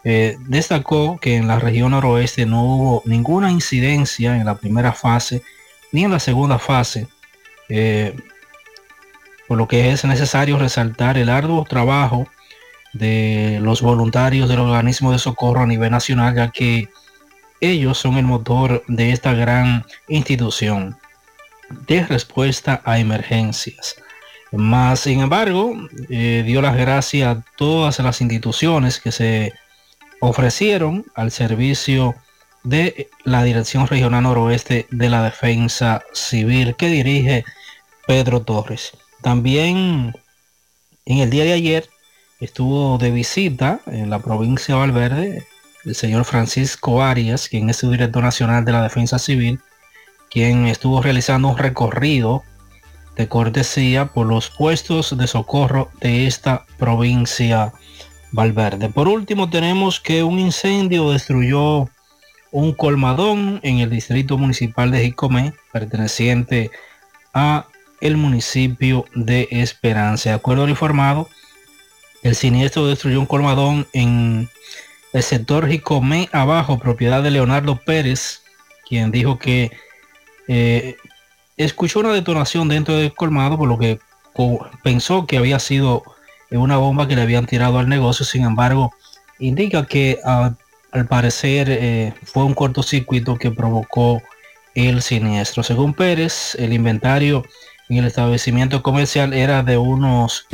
eh, 0.03 0.39
destacó 0.41 1.19
que 1.21 1.37
en 1.37 1.47
la 1.47 1.61
región 1.61 1.93
noroeste 1.93 2.47
no 2.47 2.65
hubo 2.65 3.03
ninguna 3.05 3.53
incidencia 3.53 4.37
en 4.37 4.45
la 4.45 4.57
primera 4.57 4.93
fase 4.93 5.45
ni 5.93 6.03
en 6.03 6.11
la 6.11 6.19
segunda 6.19 6.59
fase. 6.59 7.07
Eh, 7.69 8.17
por 9.47 9.57
lo 9.57 9.69
que 9.69 9.93
es 9.93 10.05
necesario 10.05 10.59
resaltar 10.59 11.17
el 11.17 11.29
arduo 11.29 11.65
trabajo 11.65 12.27
de 12.93 13.61
los 13.63 13.83
voluntarios 13.83 14.49
del 14.49 14.59
organismo 14.59 15.13
de 15.13 15.21
socorro 15.21 15.61
a 15.61 15.67
nivel 15.67 15.93
nacional, 15.93 16.35
ya 16.35 16.51
que 16.51 16.89
ellos 17.61 17.99
son 17.99 18.17
el 18.17 18.25
motor 18.25 18.83
de 18.89 19.13
esta 19.13 19.33
gran 19.33 19.87
institución 20.09 20.97
de 21.87 22.05
respuesta 22.05 22.83
a 22.85 22.99
emergencias. 22.99 23.95
Más 24.53 25.01
sin 25.01 25.21
embargo, 25.21 25.75
eh, 26.09 26.43
dio 26.45 26.61
las 26.61 26.77
gracias 26.77 27.37
a 27.37 27.45
todas 27.57 27.99
las 28.01 28.21
instituciones 28.21 28.99
que 28.99 29.13
se 29.13 29.53
ofrecieron 30.21 31.05
al 31.15 31.31
servicio 31.31 32.15
de 32.63 33.09
la 33.25 33.43
Dirección 33.43 33.87
Regional 33.87 34.25
Noroeste 34.25 34.87
de 34.91 35.09
la 35.09 35.23
Defensa 35.23 36.03
Civil 36.13 36.75
que 36.77 36.89
dirige 36.89 37.45
Pedro 38.07 38.43
Torres. 38.43 38.93
También 39.23 40.13
en 41.07 41.19
el 41.19 41.31
día 41.31 41.45
de 41.45 41.53
ayer 41.53 41.89
estuvo 42.41 42.99
de 42.99 43.11
visita 43.11 43.81
en 43.87 44.11
la 44.11 44.19
provincia 44.19 44.75
de 44.75 44.81
Valverde 44.81 45.47
el 45.85 45.95
señor 45.95 46.25
Francisco 46.25 47.03
Arias, 47.03 47.49
quien 47.49 47.71
es 47.71 47.79
su 47.79 47.91
director 47.91 48.23
nacional 48.23 48.65
de 48.65 48.73
la 48.73 48.83
Defensa 48.83 49.19
Civil, 49.19 49.61
quien 50.31 50.67
estuvo 50.67 51.01
realizando 51.03 51.49
un 51.49 51.57
recorrido 51.57 52.43
de 53.17 53.29
cortesía 53.29 54.07
por 54.07 54.27
los 54.27 54.51
puestos 54.51 55.17
de 55.17 55.27
socorro 55.27 55.91
de 56.01 56.27
esta 56.27 56.65
provincia 56.79 57.73
Valverde. 58.33 58.89
Por 58.89 59.09
último, 59.09 59.51
tenemos 59.51 60.01
que 60.01 60.23
un 60.23 60.39
incendio 60.39 61.11
destruyó 61.11 61.89
un 62.53 62.73
colmadón 62.73 63.61
en 63.63 63.79
el 63.79 63.91
distrito 63.91 64.39
municipal 64.39 64.91
de 64.91 65.03
Jicomé, 65.03 65.53
perteneciente 65.73 66.71
a 67.35 67.67
el 68.01 68.17
municipio 68.17 69.05
de 69.15 69.49
Esperanza. 69.51 70.31
De 70.31 70.37
acuerdo 70.37 70.65
al 70.65 70.71
informado, 70.71 71.29
el 72.23 72.35
siniestro 72.35 72.87
destruyó 72.87 73.21
un 73.21 73.27
colmadón 73.27 73.87
en 73.93 74.49
el 75.13 75.23
sector 75.23 75.69
Jicomé 75.69 76.29
abajo, 76.33 76.79
propiedad 76.79 77.23
de 77.23 77.31
Leonardo 77.31 77.81
Pérez, 77.85 78.43
quien 78.89 79.11
dijo 79.11 79.39
que 79.39 79.71
eh, 80.49 80.97
escuchó 81.65 82.01
una 82.01 82.13
detonación 82.13 82.69
dentro 82.69 82.97
del 82.97 83.15
colmado, 83.15 83.59
por 83.59 83.69
lo 83.69 83.79
que 83.79 83.99
pensó 84.83 85.27
que 85.27 85.37
había 85.37 85.59
sido 85.59 86.03
una 86.51 86.79
bomba 86.79 87.07
que 87.07 87.17
le 87.17 87.23
habían 87.23 87.47
tirado 87.47 87.79
al 87.79 87.89
negocio. 87.89 88.25
Sin 88.25 88.45
embargo, 88.45 88.93
indica 89.39 89.87
que 89.87 90.19
al 90.25 91.07
parecer 91.07 91.69
eh, 91.71 92.15
fue 92.25 92.45
un 92.45 92.55
cortocircuito 92.55 93.37
que 93.37 93.51
provocó 93.51 94.23
el 94.75 95.03
siniestro. 95.03 95.63
Según 95.63 95.95
Pérez, 95.95 96.55
el 96.59 96.73
inventario 96.73 97.45
en 97.89 97.99
el 97.99 98.07
establecimiento 98.07 98.83
comercial 98.83 99.35
era 99.35 99.63
de 99.63 99.77
unos 99.77 100.47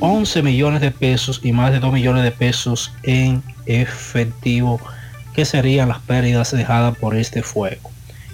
11 0.00 0.42
millones 0.42 0.80
de 0.80 0.90
pesos 0.90 1.40
y 1.42 1.52
más 1.52 1.70
de 1.70 1.78
2 1.78 1.92
millones 1.92 2.24
de 2.24 2.32
pesos 2.32 2.92
en 3.04 3.42
efectivo, 3.66 4.80
que 5.34 5.44
serían 5.44 5.88
las 5.88 6.00
pérdidas 6.00 6.50
dejadas 6.50 6.96
por 6.96 7.14
este 7.14 7.42
fuego. 7.42 7.91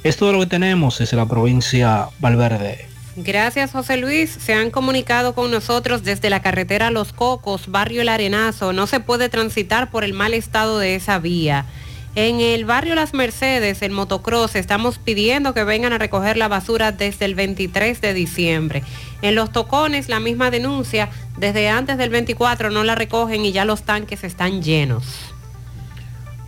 Esto 0.09 0.29
es 0.29 0.33
lo 0.33 0.41
que 0.41 0.47
tenemos 0.47 0.97
desde 0.97 1.19
la 1.19 1.27
provincia 1.27 2.09
Valverde. 2.19 2.89
Gracias 3.17 3.73
José 3.73 3.99
Luis. 3.99 4.31
Se 4.31 4.55
han 4.55 4.71
comunicado 4.71 5.35
con 5.35 5.51
nosotros 5.51 6.03
desde 6.03 6.31
la 6.31 6.41
carretera 6.41 6.91
Los 6.91 7.13
Cocos, 7.13 7.71
barrio 7.71 8.01
El 8.01 8.09
Arenazo. 8.09 8.73
No 8.73 8.87
se 8.87 9.01
puede 9.01 9.29
transitar 9.29 9.91
por 9.91 10.05
el 10.05 10.15
mal 10.15 10.33
estado 10.33 10.79
de 10.79 10.95
esa 10.95 11.19
vía. 11.19 11.67
En 12.15 12.41
el 12.41 12.65
barrio 12.65 12.95
Las 12.95 13.13
Mercedes, 13.13 13.83
el 13.83 13.91
motocross, 13.91 14.57
estamos 14.57 14.99
pidiendo 14.99 15.53
que 15.53 15.65
vengan 15.65 15.93
a 15.93 15.99
recoger 15.99 16.39
la 16.39 16.49
basura 16.49 16.91
desde 16.91 17.27
el 17.27 17.35
23 17.35 18.01
de 18.01 18.15
diciembre. 18.15 18.85
En 19.21 19.35
los 19.35 19.53
tocones, 19.53 20.09
la 20.09 20.21
misma 20.21 20.51
denuncia, 20.51 21.11
desde 21.37 21.69
antes 21.69 21.99
del 21.99 22.09
24 22.09 22.71
no 22.71 22.83
la 22.83 22.95
recogen 22.95 23.45
y 23.45 23.53
ya 23.53 23.67
los 23.67 23.83
tanques 23.83 24.25
están 24.25 24.63
llenos. 24.63 25.05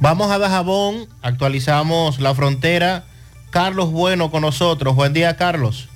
Vamos 0.00 0.30
a 0.30 0.38
Dajabón, 0.38 1.08
actualizamos 1.20 2.20
la 2.20 2.34
frontera. 2.34 3.04
Carlos 3.50 3.90
Bueno 3.90 4.30
con 4.30 4.42
nosotros. 4.42 4.94
Buen 4.94 5.12
día, 5.12 5.36
Carlos. 5.36 5.88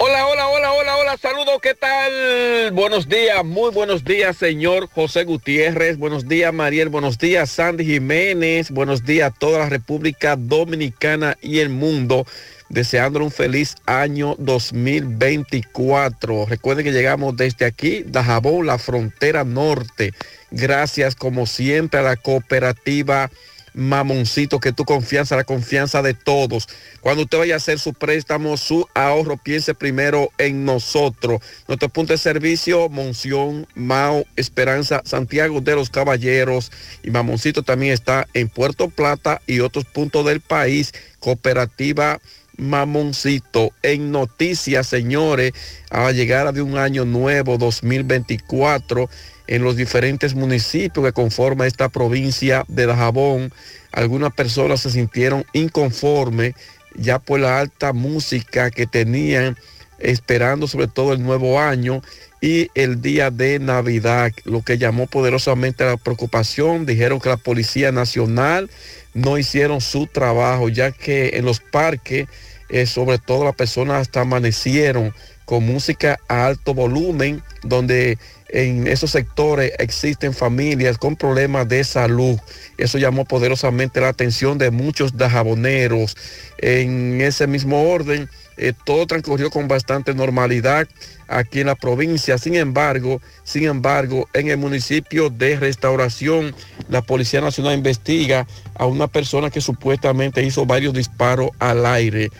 Hola, 0.00 0.28
hola, 0.28 0.48
hola, 0.48 0.72
hola, 0.72 0.96
hola, 0.96 1.16
saludos, 1.16 1.58
¿qué 1.60 1.74
tal? 1.74 2.70
Buenos 2.70 3.08
días, 3.08 3.44
muy 3.44 3.72
buenos 3.72 4.04
días, 4.04 4.36
señor 4.36 4.88
José 4.88 5.24
Gutiérrez, 5.24 5.98
buenos 5.98 6.28
días, 6.28 6.54
Mariel, 6.54 6.88
buenos 6.88 7.18
días, 7.18 7.50
Sandy 7.50 7.84
Jiménez, 7.84 8.70
buenos 8.70 9.04
días 9.04 9.32
a 9.32 9.34
toda 9.36 9.58
la 9.58 9.68
República 9.68 10.36
Dominicana 10.36 11.36
y 11.42 11.58
el 11.58 11.70
mundo, 11.70 12.26
deseándole 12.68 13.24
un 13.24 13.32
feliz 13.32 13.74
año 13.86 14.36
2024. 14.38 16.46
Recuerden 16.46 16.84
que 16.84 16.92
llegamos 16.92 17.36
desde 17.36 17.64
aquí, 17.64 18.04
Dajabón, 18.06 18.66
la 18.66 18.78
frontera 18.78 19.42
norte. 19.42 20.12
Gracias, 20.52 21.16
como 21.16 21.46
siempre, 21.46 21.98
a 21.98 22.04
la 22.04 22.14
cooperativa 22.14 23.32
mamoncito, 23.78 24.58
que 24.58 24.72
tu 24.72 24.84
confianza, 24.84 25.36
la 25.36 25.44
confianza 25.44 26.02
de 26.02 26.12
todos. 26.12 26.68
Cuando 27.00 27.22
usted 27.22 27.38
vaya 27.38 27.54
a 27.54 27.58
hacer 27.58 27.78
su 27.78 27.94
préstamo, 27.94 28.56
su 28.56 28.86
ahorro, 28.92 29.36
piense 29.36 29.72
primero 29.72 30.30
en 30.36 30.64
nosotros. 30.64 31.40
Nuestro 31.68 31.88
punto 31.88 32.12
de 32.12 32.18
servicio, 32.18 32.88
Monción, 32.88 33.68
Mao, 33.74 34.24
Esperanza, 34.34 35.02
Santiago 35.04 35.60
de 35.60 35.76
los 35.76 35.90
Caballeros 35.90 36.72
y 37.04 37.10
Mamoncito 37.10 37.62
también 37.62 37.92
está 37.92 38.26
en 38.34 38.48
Puerto 38.48 38.88
Plata 38.88 39.40
y 39.46 39.60
otros 39.60 39.84
puntos 39.84 40.26
del 40.26 40.40
país. 40.40 40.92
Cooperativa 41.20 42.20
Mamoncito. 42.58 43.72
En 43.82 44.12
noticias, 44.12 44.86
señores, 44.86 45.52
a 45.90 46.02
la 46.02 46.12
llegada 46.12 46.52
de 46.52 46.60
un 46.60 46.76
año 46.76 47.04
nuevo 47.04 47.56
2024 47.56 49.08
en 49.46 49.62
los 49.62 49.76
diferentes 49.76 50.34
municipios 50.34 51.06
que 51.06 51.12
conforman 51.12 51.66
esta 51.66 51.88
provincia 51.88 52.64
de 52.68 52.84
Dajabón, 52.84 53.50
algunas 53.92 54.34
personas 54.34 54.80
se 54.80 54.90
sintieron 54.90 55.46
inconformes 55.54 56.54
ya 56.94 57.18
por 57.18 57.40
la 57.40 57.58
alta 57.58 57.92
música 57.92 58.70
que 58.70 58.86
tenían 58.86 59.56
esperando 59.98 60.68
sobre 60.68 60.86
todo 60.86 61.12
el 61.12 61.22
nuevo 61.22 61.60
año 61.60 62.02
y 62.40 62.70
el 62.74 63.02
día 63.02 63.30
de 63.30 63.58
Navidad, 63.58 64.32
lo 64.44 64.62
que 64.62 64.78
llamó 64.78 65.06
poderosamente 65.06 65.84
la 65.84 65.96
preocupación. 65.96 66.86
Dijeron 66.86 67.20
que 67.20 67.28
la 67.28 67.36
Policía 67.36 67.90
Nacional 67.90 68.70
no 69.14 69.38
hicieron 69.38 69.80
su 69.80 70.06
trabajo, 70.06 70.68
ya 70.68 70.92
que 70.92 71.30
en 71.34 71.44
los 71.44 71.60
parques, 71.60 72.28
eh, 72.68 72.86
sobre 72.86 73.18
todo 73.18 73.44
las 73.44 73.56
personas 73.56 74.02
hasta 74.02 74.20
amanecieron 74.20 75.12
con 75.44 75.64
música 75.64 76.20
a 76.28 76.46
alto 76.46 76.74
volumen, 76.74 77.42
donde 77.62 78.18
en 78.50 78.86
esos 78.86 79.10
sectores 79.10 79.72
existen 79.78 80.32
familias 80.32 80.98
con 80.98 81.16
problemas 81.16 81.68
de 81.68 81.82
salud. 81.84 82.38
Eso 82.76 82.98
llamó 82.98 83.24
poderosamente 83.24 84.00
la 84.00 84.08
atención 84.08 84.58
de 84.58 84.70
muchos 84.70 85.16
dajaboneros. 85.16 86.16
En 86.58 87.20
ese 87.20 87.46
mismo 87.46 87.90
orden, 87.90 88.28
eh, 88.58 88.72
todo 88.84 89.06
transcurrió 89.06 89.50
con 89.50 89.68
bastante 89.68 90.14
normalidad 90.14 90.88
aquí 91.28 91.60
en 91.60 91.66
la 91.68 91.76
provincia. 91.76 92.38
Sin 92.38 92.56
embargo, 92.56 93.20
sin 93.44 93.64
embargo, 93.64 94.28
en 94.32 94.48
el 94.48 94.56
municipio 94.56 95.30
de 95.30 95.56
Restauración, 95.56 96.54
la 96.88 97.02
Policía 97.02 97.40
Nacional 97.40 97.74
investiga 97.74 98.46
a 98.74 98.86
una 98.86 99.06
persona 99.06 99.50
que 99.50 99.60
supuestamente 99.60 100.42
hizo 100.42 100.66
varios 100.66 100.92
disparos 100.92 101.50
al 101.58 101.86
aire. 101.86 102.30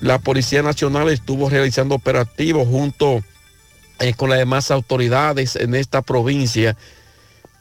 La 0.00 0.18
Policía 0.18 0.62
Nacional 0.62 1.10
estuvo 1.10 1.48
realizando 1.48 1.94
operativos 1.94 2.66
junto 2.66 3.22
eh, 4.00 4.14
con 4.14 4.30
las 4.30 4.38
demás 4.38 4.70
autoridades 4.70 5.54
en 5.54 5.74
esta 5.74 6.02
provincia 6.02 6.76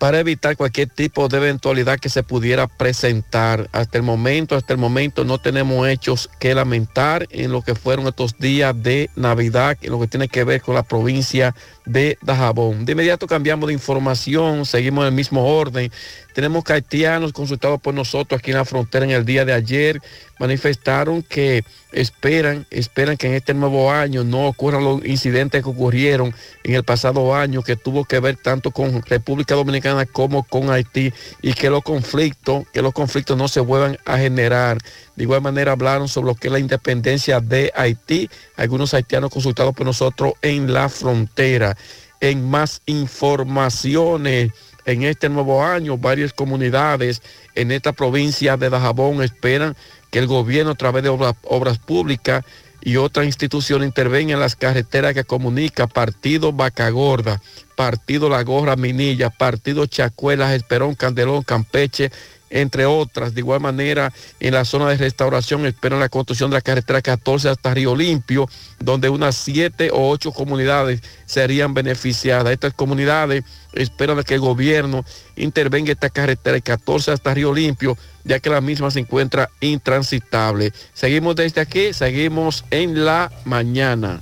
para 0.01 0.19
evitar 0.19 0.57
cualquier 0.57 0.89
tipo 0.89 1.27
de 1.27 1.37
eventualidad 1.37 1.99
que 1.99 2.09
se 2.09 2.23
pudiera 2.23 2.65
presentar. 2.65 3.69
Hasta 3.71 3.99
el 3.99 4.03
momento, 4.03 4.55
hasta 4.55 4.73
el 4.73 4.79
momento 4.79 5.25
no 5.25 5.37
tenemos 5.37 5.87
hechos 5.87 6.27
que 6.39 6.55
lamentar 6.55 7.27
en 7.29 7.51
lo 7.51 7.61
que 7.61 7.75
fueron 7.75 8.07
estos 8.07 8.35
días 8.39 8.73
de 8.81 9.11
Navidad, 9.15 9.77
en 9.79 9.91
lo 9.91 9.99
que 9.99 10.07
tiene 10.07 10.27
que 10.27 10.43
ver 10.43 10.63
con 10.63 10.73
la 10.73 10.81
provincia 10.81 11.53
de 11.85 12.17
Dajabón. 12.21 12.85
De 12.85 12.93
inmediato 12.93 13.27
cambiamos 13.27 13.67
de 13.67 13.73
información, 13.73 14.65
seguimos 14.65 15.03
en 15.03 15.07
el 15.09 15.13
mismo 15.13 15.45
orden. 15.45 15.91
Tenemos 16.33 16.63
que 16.63 16.73
haitianos 16.73 17.33
consultados 17.33 17.81
por 17.81 17.93
nosotros 17.93 18.39
aquí 18.39 18.51
en 18.51 18.57
la 18.57 18.65
frontera 18.65 19.05
en 19.05 19.11
el 19.11 19.25
día 19.25 19.45
de 19.45 19.53
ayer 19.53 20.01
manifestaron 20.41 21.21
que 21.21 21.63
esperan, 21.91 22.65
esperan 22.71 23.15
que 23.15 23.27
en 23.27 23.35
este 23.35 23.53
nuevo 23.53 23.91
año 23.91 24.23
no 24.23 24.47
ocurran 24.47 24.83
los 24.83 25.05
incidentes 25.05 25.61
que 25.61 25.69
ocurrieron 25.69 26.33
en 26.63 26.73
el 26.73 26.83
pasado 26.83 27.35
año 27.35 27.61
que 27.61 27.75
tuvo 27.75 28.05
que 28.05 28.19
ver 28.19 28.37
tanto 28.37 28.71
con 28.71 29.03
República 29.03 29.53
Dominicana 29.53 30.07
como 30.07 30.41
con 30.41 30.71
Haití 30.71 31.13
y 31.43 31.53
que 31.53 31.69
los 31.69 31.83
conflictos, 31.83 32.63
que 32.73 32.81
los 32.81 32.91
conflictos 32.91 33.37
no 33.37 33.47
se 33.47 33.59
vuelvan 33.59 33.99
a 34.03 34.17
generar. 34.17 34.79
De 35.15 35.25
igual 35.25 35.41
manera 35.41 35.73
hablaron 35.73 36.07
sobre 36.07 36.29
lo 36.29 36.35
que 36.35 36.47
es 36.47 36.53
la 36.53 36.59
independencia 36.59 37.39
de 37.39 37.71
Haití, 37.75 38.27
algunos 38.55 38.95
haitianos 38.95 39.29
consultados 39.29 39.75
por 39.75 39.85
nosotros 39.85 40.33
en 40.41 40.73
la 40.73 40.89
frontera. 40.89 41.70
En 42.19 42.49
más 42.49 42.81
informaciones. 42.85 44.51
En 44.85 45.03
este 45.03 45.29
nuevo 45.29 45.63
año, 45.63 45.97
varias 45.97 46.33
comunidades 46.33 47.21
en 47.53 47.71
esta 47.71 47.93
provincia 47.93 48.57
de 48.57 48.69
Dajabón 48.69 49.21
esperan 49.21 49.75
que 50.09 50.19
el 50.19 50.27
gobierno 50.27 50.71
a 50.71 50.75
través 50.75 51.03
de 51.03 51.09
obras, 51.09 51.77
públicas 51.79 52.43
y 52.81 52.97
otra 52.97 53.23
institución 53.23 53.83
intervenga 53.83 54.33
en 54.33 54.39
las 54.39 54.55
carreteras 54.55 55.13
que 55.13 55.23
comunica 55.23 55.85
Partido 55.85 56.51
Vaca 56.51 56.89
Gorda, 56.89 57.41
Partido 57.75 58.27
La 58.27 58.43
Gorra 58.43 58.75
Minilla, 58.75 59.29
Partido 59.29 59.85
Chacuelas, 59.85 60.53
Esperón, 60.53 60.95
Candelón, 60.95 61.43
Campeche, 61.43 62.11
entre 62.51 62.85
otras. 62.85 63.33
De 63.33 63.41
igual 63.41 63.61
manera, 63.61 64.13
en 64.39 64.53
la 64.53 64.65
zona 64.65 64.89
de 64.89 64.97
restauración 64.97 65.65
esperan 65.65 65.99
la 65.99 66.09
construcción 66.09 66.51
de 66.51 66.57
la 66.57 66.61
carretera 66.61 67.01
14 67.01 67.49
hasta 67.49 67.73
Río 67.73 67.95
Limpio, 67.95 68.47
donde 68.79 69.09
unas 69.09 69.35
siete 69.35 69.89
o 69.91 70.09
ocho 70.09 70.31
comunidades 70.31 71.01
serían 71.25 71.73
beneficiadas. 71.73 72.53
Estas 72.53 72.73
comunidades 72.73 73.43
esperan 73.73 74.21
que 74.23 74.35
el 74.35 74.41
gobierno 74.41 75.03
intervenga 75.35 75.91
esta 75.91 76.09
carretera 76.09 76.59
14 76.59 77.11
hasta 77.11 77.33
Río 77.33 77.53
Limpio, 77.53 77.97
ya 78.23 78.39
que 78.39 78.49
la 78.49 78.61
misma 78.61 78.91
se 78.91 78.99
encuentra 78.99 79.49
intransitable. 79.61 80.73
Seguimos 80.93 81.35
desde 81.35 81.61
aquí, 81.61 81.93
seguimos 81.93 82.65
en 82.69 83.05
la 83.05 83.31
mañana. 83.45 84.21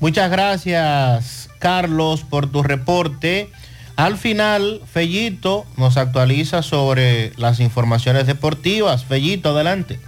Muchas 0.00 0.30
gracias, 0.30 1.48
Carlos, 1.58 2.22
por 2.22 2.50
tu 2.50 2.62
reporte. 2.62 3.50
Al 3.96 4.16
final, 4.16 4.82
Fellito 4.90 5.66
nos 5.76 5.96
actualiza 5.96 6.62
sobre 6.62 7.32
las 7.36 7.60
informaciones 7.60 8.26
deportivas. 8.26 9.04
Fellito, 9.04 9.50
adelante. 9.50 10.00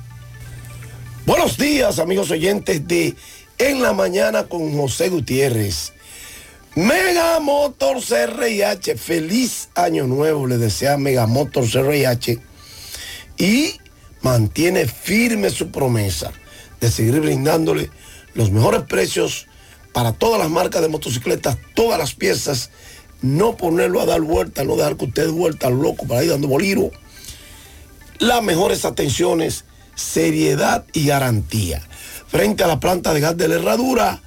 Buenos 1.26 1.58
días, 1.58 1.98
amigos 1.98 2.30
oyentes 2.30 2.86
de 2.88 3.14
En 3.58 3.82
la 3.82 3.92
Mañana 3.92 4.44
con 4.44 4.76
José 4.76 5.10
Gutiérrez. 5.10 5.92
Mega 6.74 7.38
Motors 7.40 8.06
CRIH, 8.08 8.96
feliz 8.96 9.68
año 9.74 10.06
nuevo, 10.06 10.46
le 10.46 10.58
desea 10.58 10.96
Mega 10.96 11.26
Motors 11.26 11.72
CRIH 11.72 12.40
y 13.36 13.78
mantiene 14.22 14.86
firme 14.86 15.50
su 15.50 15.70
promesa 15.70 16.32
de 16.80 16.90
seguir 16.90 17.20
brindándole 17.20 17.90
los 18.34 18.50
mejores 18.50 18.82
precios 18.82 19.46
para 19.92 20.12
todas 20.12 20.40
las 20.40 20.50
marcas 20.50 20.82
de 20.82 20.88
motocicletas, 20.88 21.56
todas 21.74 21.98
las 21.98 22.14
piezas 22.14 22.70
no 23.24 23.56
ponerlo 23.56 24.02
a 24.02 24.06
dar 24.06 24.20
vuelta, 24.20 24.64
no 24.64 24.76
dejar 24.76 24.98
que 24.98 25.06
usted 25.06 25.30
vuelta 25.30 25.70
loco 25.70 26.06
para 26.06 26.22
ir 26.22 26.30
dando 26.30 26.46
boliro. 26.46 26.90
Las 28.18 28.42
mejores 28.42 28.84
atenciones, 28.84 29.64
seriedad 29.94 30.84
y 30.92 31.06
garantía. 31.06 31.80
Frente 32.28 32.64
a 32.64 32.66
la 32.66 32.80
planta 32.80 33.14
de 33.14 33.20
gas 33.20 33.34
de 33.38 33.48
la 33.48 33.54
Herradura, 33.54 34.22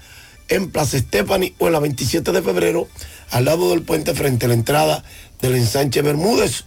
en 0.48 0.72
Plaza 0.72 0.98
Estefani 0.98 1.54
o 1.60 1.68
en 1.68 1.74
la 1.74 1.80
27 1.80 2.32
de 2.32 2.42
febrero, 2.42 2.88
al 3.30 3.46
lado 3.46 3.70
del 3.70 3.84
puente 3.84 4.16
frente 4.16 4.46
a 4.46 4.50
la 4.50 4.56
entrada 4.56 5.04
del 5.42 5.56
ensanche 5.56 6.02
Bermúdez. 6.02 6.66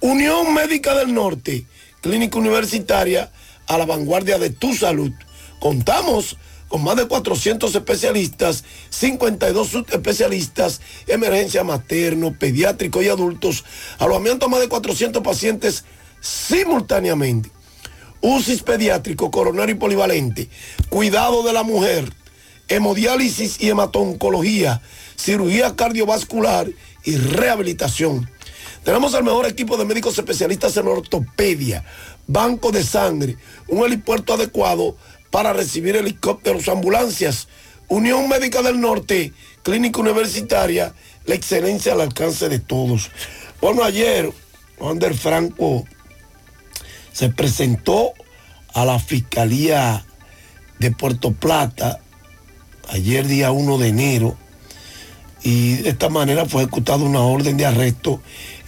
Unión 0.00 0.54
Médica 0.54 0.94
del 0.94 1.12
Norte, 1.12 1.66
clínica 2.00 2.38
universitaria 2.38 3.30
a 3.66 3.76
la 3.76 3.84
vanguardia 3.84 4.38
de 4.38 4.48
tu 4.48 4.74
salud. 4.74 5.12
Contamos 5.60 6.38
con 6.68 6.82
más 6.82 6.96
de 6.96 7.06
400 7.06 7.74
especialistas, 7.74 8.64
52 8.90 9.68
subespecialistas, 9.68 10.80
emergencia 11.06 11.64
materno, 11.64 12.34
pediátrico 12.38 13.02
y 13.02 13.08
adultos, 13.08 13.64
alojamiento 13.98 14.46
a 14.46 14.48
más 14.48 14.60
de 14.60 14.68
400 14.68 15.22
pacientes 15.22 15.84
simultáneamente. 16.20 17.50
UCIS 18.20 18.62
pediátrico, 18.62 19.30
coronario 19.30 19.74
y 19.74 19.78
polivalente, 19.78 20.48
cuidado 20.88 21.42
de 21.42 21.52
la 21.52 21.62
mujer, 21.62 22.12
hemodiálisis 22.68 23.60
y 23.60 23.70
hematoncología, 23.70 24.82
cirugía 25.16 25.76
cardiovascular 25.76 26.68
y 27.04 27.16
rehabilitación. 27.16 28.28
Tenemos 28.84 29.14
el 29.14 29.24
mejor 29.24 29.46
equipo 29.46 29.76
de 29.76 29.84
médicos 29.84 30.18
especialistas 30.18 30.76
en 30.76 30.86
ortopedia, 30.86 31.84
banco 32.26 32.72
de 32.72 32.82
sangre, 32.82 33.36
un 33.68 33.84
helipuerto 33.84 34.34
adecuado 34.34 34.96
para 35.30 35.52
recibir 35.52 35.96
helicópteros, 35.96 36.68
ambulancias. 36.68 37.48
Unión 37.88 38.28
Médica 38.28 38.62
del 38.62 38.80
Norte, 38.80 39.32
Clínica 39.62 40.00
Universitaria, 40.00 40.92
la 41.24 41.34
excelencia 41.34 41.92
al 41.92 42.00
alcance 42.00 42.48
de 42.48 42.58
todos. 42.58 43.10
Bueno, 43.60 43.84
ayer 43.84 44.32
Wander 44.78 45.14
Franco 45.14 45.84
se 47.12 47.30
presentó 47.30 48.12
a 48.74 48.84
la 48.84 48.98
Fiscalía 48.98 50.04
de 50.78 50.90
Puerto 50.90 51.32
Plata 51.32 52.00
ayer 52.88 53.26
día 53.26 53.50
1 53.50 53.78
de 53.78 53.88
enero 53.88 54.36
y 55.42 55.76
de 55.76 55.90
esta 55.90 56.08
manera 56.08 56.46
fue 56.46 56.62
ejecutada 56.62 57.04
una 57.04 57.20
orden 57.20 57.56
de 57.56 57.66
arresto 57.66 58.20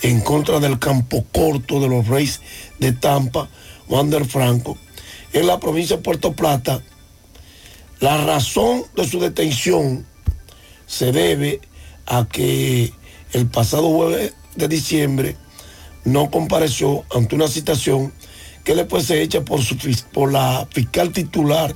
en 0.02 0.20
contra 0.20 0.60
del 0.60 0.78
campo 0.78 1.24
corto 1.32 1.80
de 1.80 1.88
los 1.88 2.06
Reyes 2.06 2.40
de 2.78 2.92
Tampa, 2.92 3.48
Wander 3.88 4.24
Franco, 4.24 4.78
en 5.32 5.46
la 5.46 5.60
provincia 5.60 5.96
de 5.96 6.02
Puerto 6.02 6.32
Plata, 6.32 6.82
la 8.00 8.24
razón 8.24 8.84
de 8.96 9.06
su 9.06 9.20
detención 9.20 10.06
se 10.86 11.12
debe 11.12 11.60
a 12.06 12.26
que 12.26 12.92
el 13.32 13.46
pasado 13.46 13.90
jueves 13.90 14.34
de 14.56 14.68
diciembre 14.68 15.36
no 16.04 16.30
compareció 16.30 17.04
ante 17.14 17.34
una 17.34 17.48
citación 17.48 18.12
que 18.64 18.74
después 18.74 19.04
se 19.04 19.22
echa 19.22 19.44
por, 19.44 19.62
su, 19.62 19.76
por 20.12 20.32
la 20.32 20.66
fiscal 20.70 21.12
titular 21.12 21.74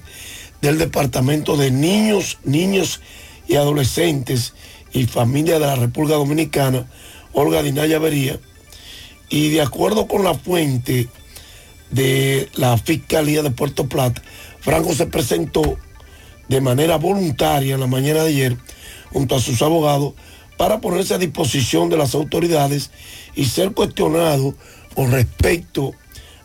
del 0.60 0.78
Departamento 0.78 1.56
de 1.56 1.70
Niños, 1.70 2.38
Niños 2.44 3.00
y 3.48 3.56
Adolescentes 3.56 4.54
y 4.92 5.06
Familia 5.06 5.58
de 5.58 5.66
la 5.66 5.76
República 5.76 6.16
Dominicana, 6.16 6.86
Olga 7.32 7.62
Dinaya 7.62 7.98
Vería, 7.98 8.38
y 9.28 9.48
de 9.50 9.62
acuerdo 9.62 10.06
con 10.06 10.22
la 10.24 10.34
fuente 10.34 11.08
de 11.92 12.48
la 12.56 12.76
Fiscalía 12.78 13.42
de 13.42 13.50
Puerto 13.50 13.88
Plata, 13.88 14.22
Franco 14.60 14.94
se 14.94 15.06
presentó 15.06 15.78
de 16.48 16.60
manera 16.60 16.96
voluntaria 16.96 17.74
en 17.74 17.80
la 17.80 17.86
mañana 17.86 18.22
de 18.22 18.30
ayer 18.30 18.56
junto 19.12 19.36
a 19.36 19.40
sus 19.40 19.62
abogados 19.62 20.14
para 20.56 20.80
ponerse 20.80 21.14
a 21.14 21.18
disposición 21.18 21.88
de 21.88 21.96
las 21.96 22.14
autoridades 22.14 22.90
y 23.34 23.44
ser 23.46 23.72
cuestionado 23.72 24.54
con 24.94 25.10
respecto 25.10 25.92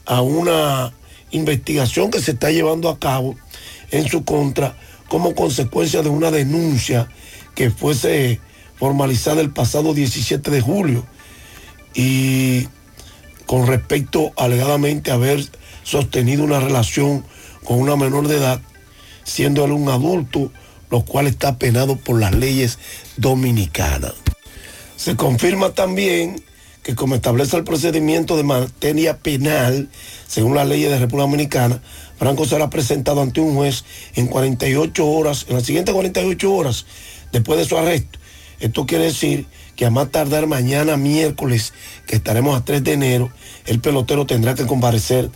a 0.05 0.21
una 0.21 0.93
investigación 1.31 2.11
que 2.11 2.21
se 2.21 2.31
está 2.31 2.51
llevando 2.51 2.89
a 2.89 2.99
cabo 2.99 3.35
en 3.91 4.07
su 4.07 4.23
contra 4.23 4.77
como 5.07 5.35
consecuencia 5.35 6.01
de 6.01 6.09
una 6.09 6.31
denuncia 6.31 7.09
que 7.55 7.69
fuese 7.69 8.39
formalizada 8.77 9.41
el 9.41 9.51
pasado 9.51 9.93
17 9.93 10.51
de 10.51 10.61
julio. 10.61 11.05
Y 11.93 12.67
con 13.47 13.65
respecto 13.65 14.33
alegadamente 14.37 15.09
haber 15.09 15.43
sostenido 15.83 16.43
una 16.43 16.59
relación 16.59 17.25
con 17.63 17.79
una 17.79 17.95
menor 17.95 18.27
de 18.27 18.37
edad, 18.37 18.61
siendo 19.23 19.65
él 19.65 19.71
un 19.71 19.89
adulto, 19.89 20.51
lo 20.91 21.03
cual 21.03 21.25
está 21.25 21.57
penado 21.57 21.95
por 21.95 22.19
las 22.19 22.35
leyes 22.35 22.77
dominicanas. 23.15 24.13
Se 24.97 25.15
confirma 25.15 25.73
también 25.73 26.43
que 26.83 26.95
como 26.95 27.15
establece 27.15 27.57
el 27.57 27.63
procedimiento 27.63 28.37
de 28.37 28.43
materia 28.43 29.17
penal, 29.17 29.89
según 30.27 30.55
las 30.55 30.67
leyes 30.67 30.89
de 30.89 30.99
República 30.99 31.23
Dominicana, 31.23 31.81
Franco 32.17 32.45
será 32.45 32.69
presentado 32.69 33.21
ante 33.21 33.41
un 33.41 33.55
juez 33.55 33.83
en 34.15 34.27
48 34.27 35.05
horas, 35.05 35.45
en 35.49 35.55
las 35.55 35.63
siguientes 35.63 35.93
48 35.93 36.53
horas 36.53 36.85
después 37.31 37.59
de 37.59 37.65
su 37.65 37.77
arresto. 37.77 38.19
Esto 38.59 38.85
quiere 38.85 39.05
decir 39.05 39.45
que 39.77 39.85
a 39.85 39.91
más 39.91 40.09
tardar 40.09 40.47
mañana 40.47 40.97
miércoles, 40.97 41.71
que 42.07 42.15
estaremos 42.17 42.59
a 42.59 42.65
3 42.65 42.83
de 42.83 42.93
enero, 42.93 43.31
el 43.67 43.79
pelotero 43.79 44.25
tendrá 44.25 44.55
que 44.55 44.65
comparecer 44.65 45.29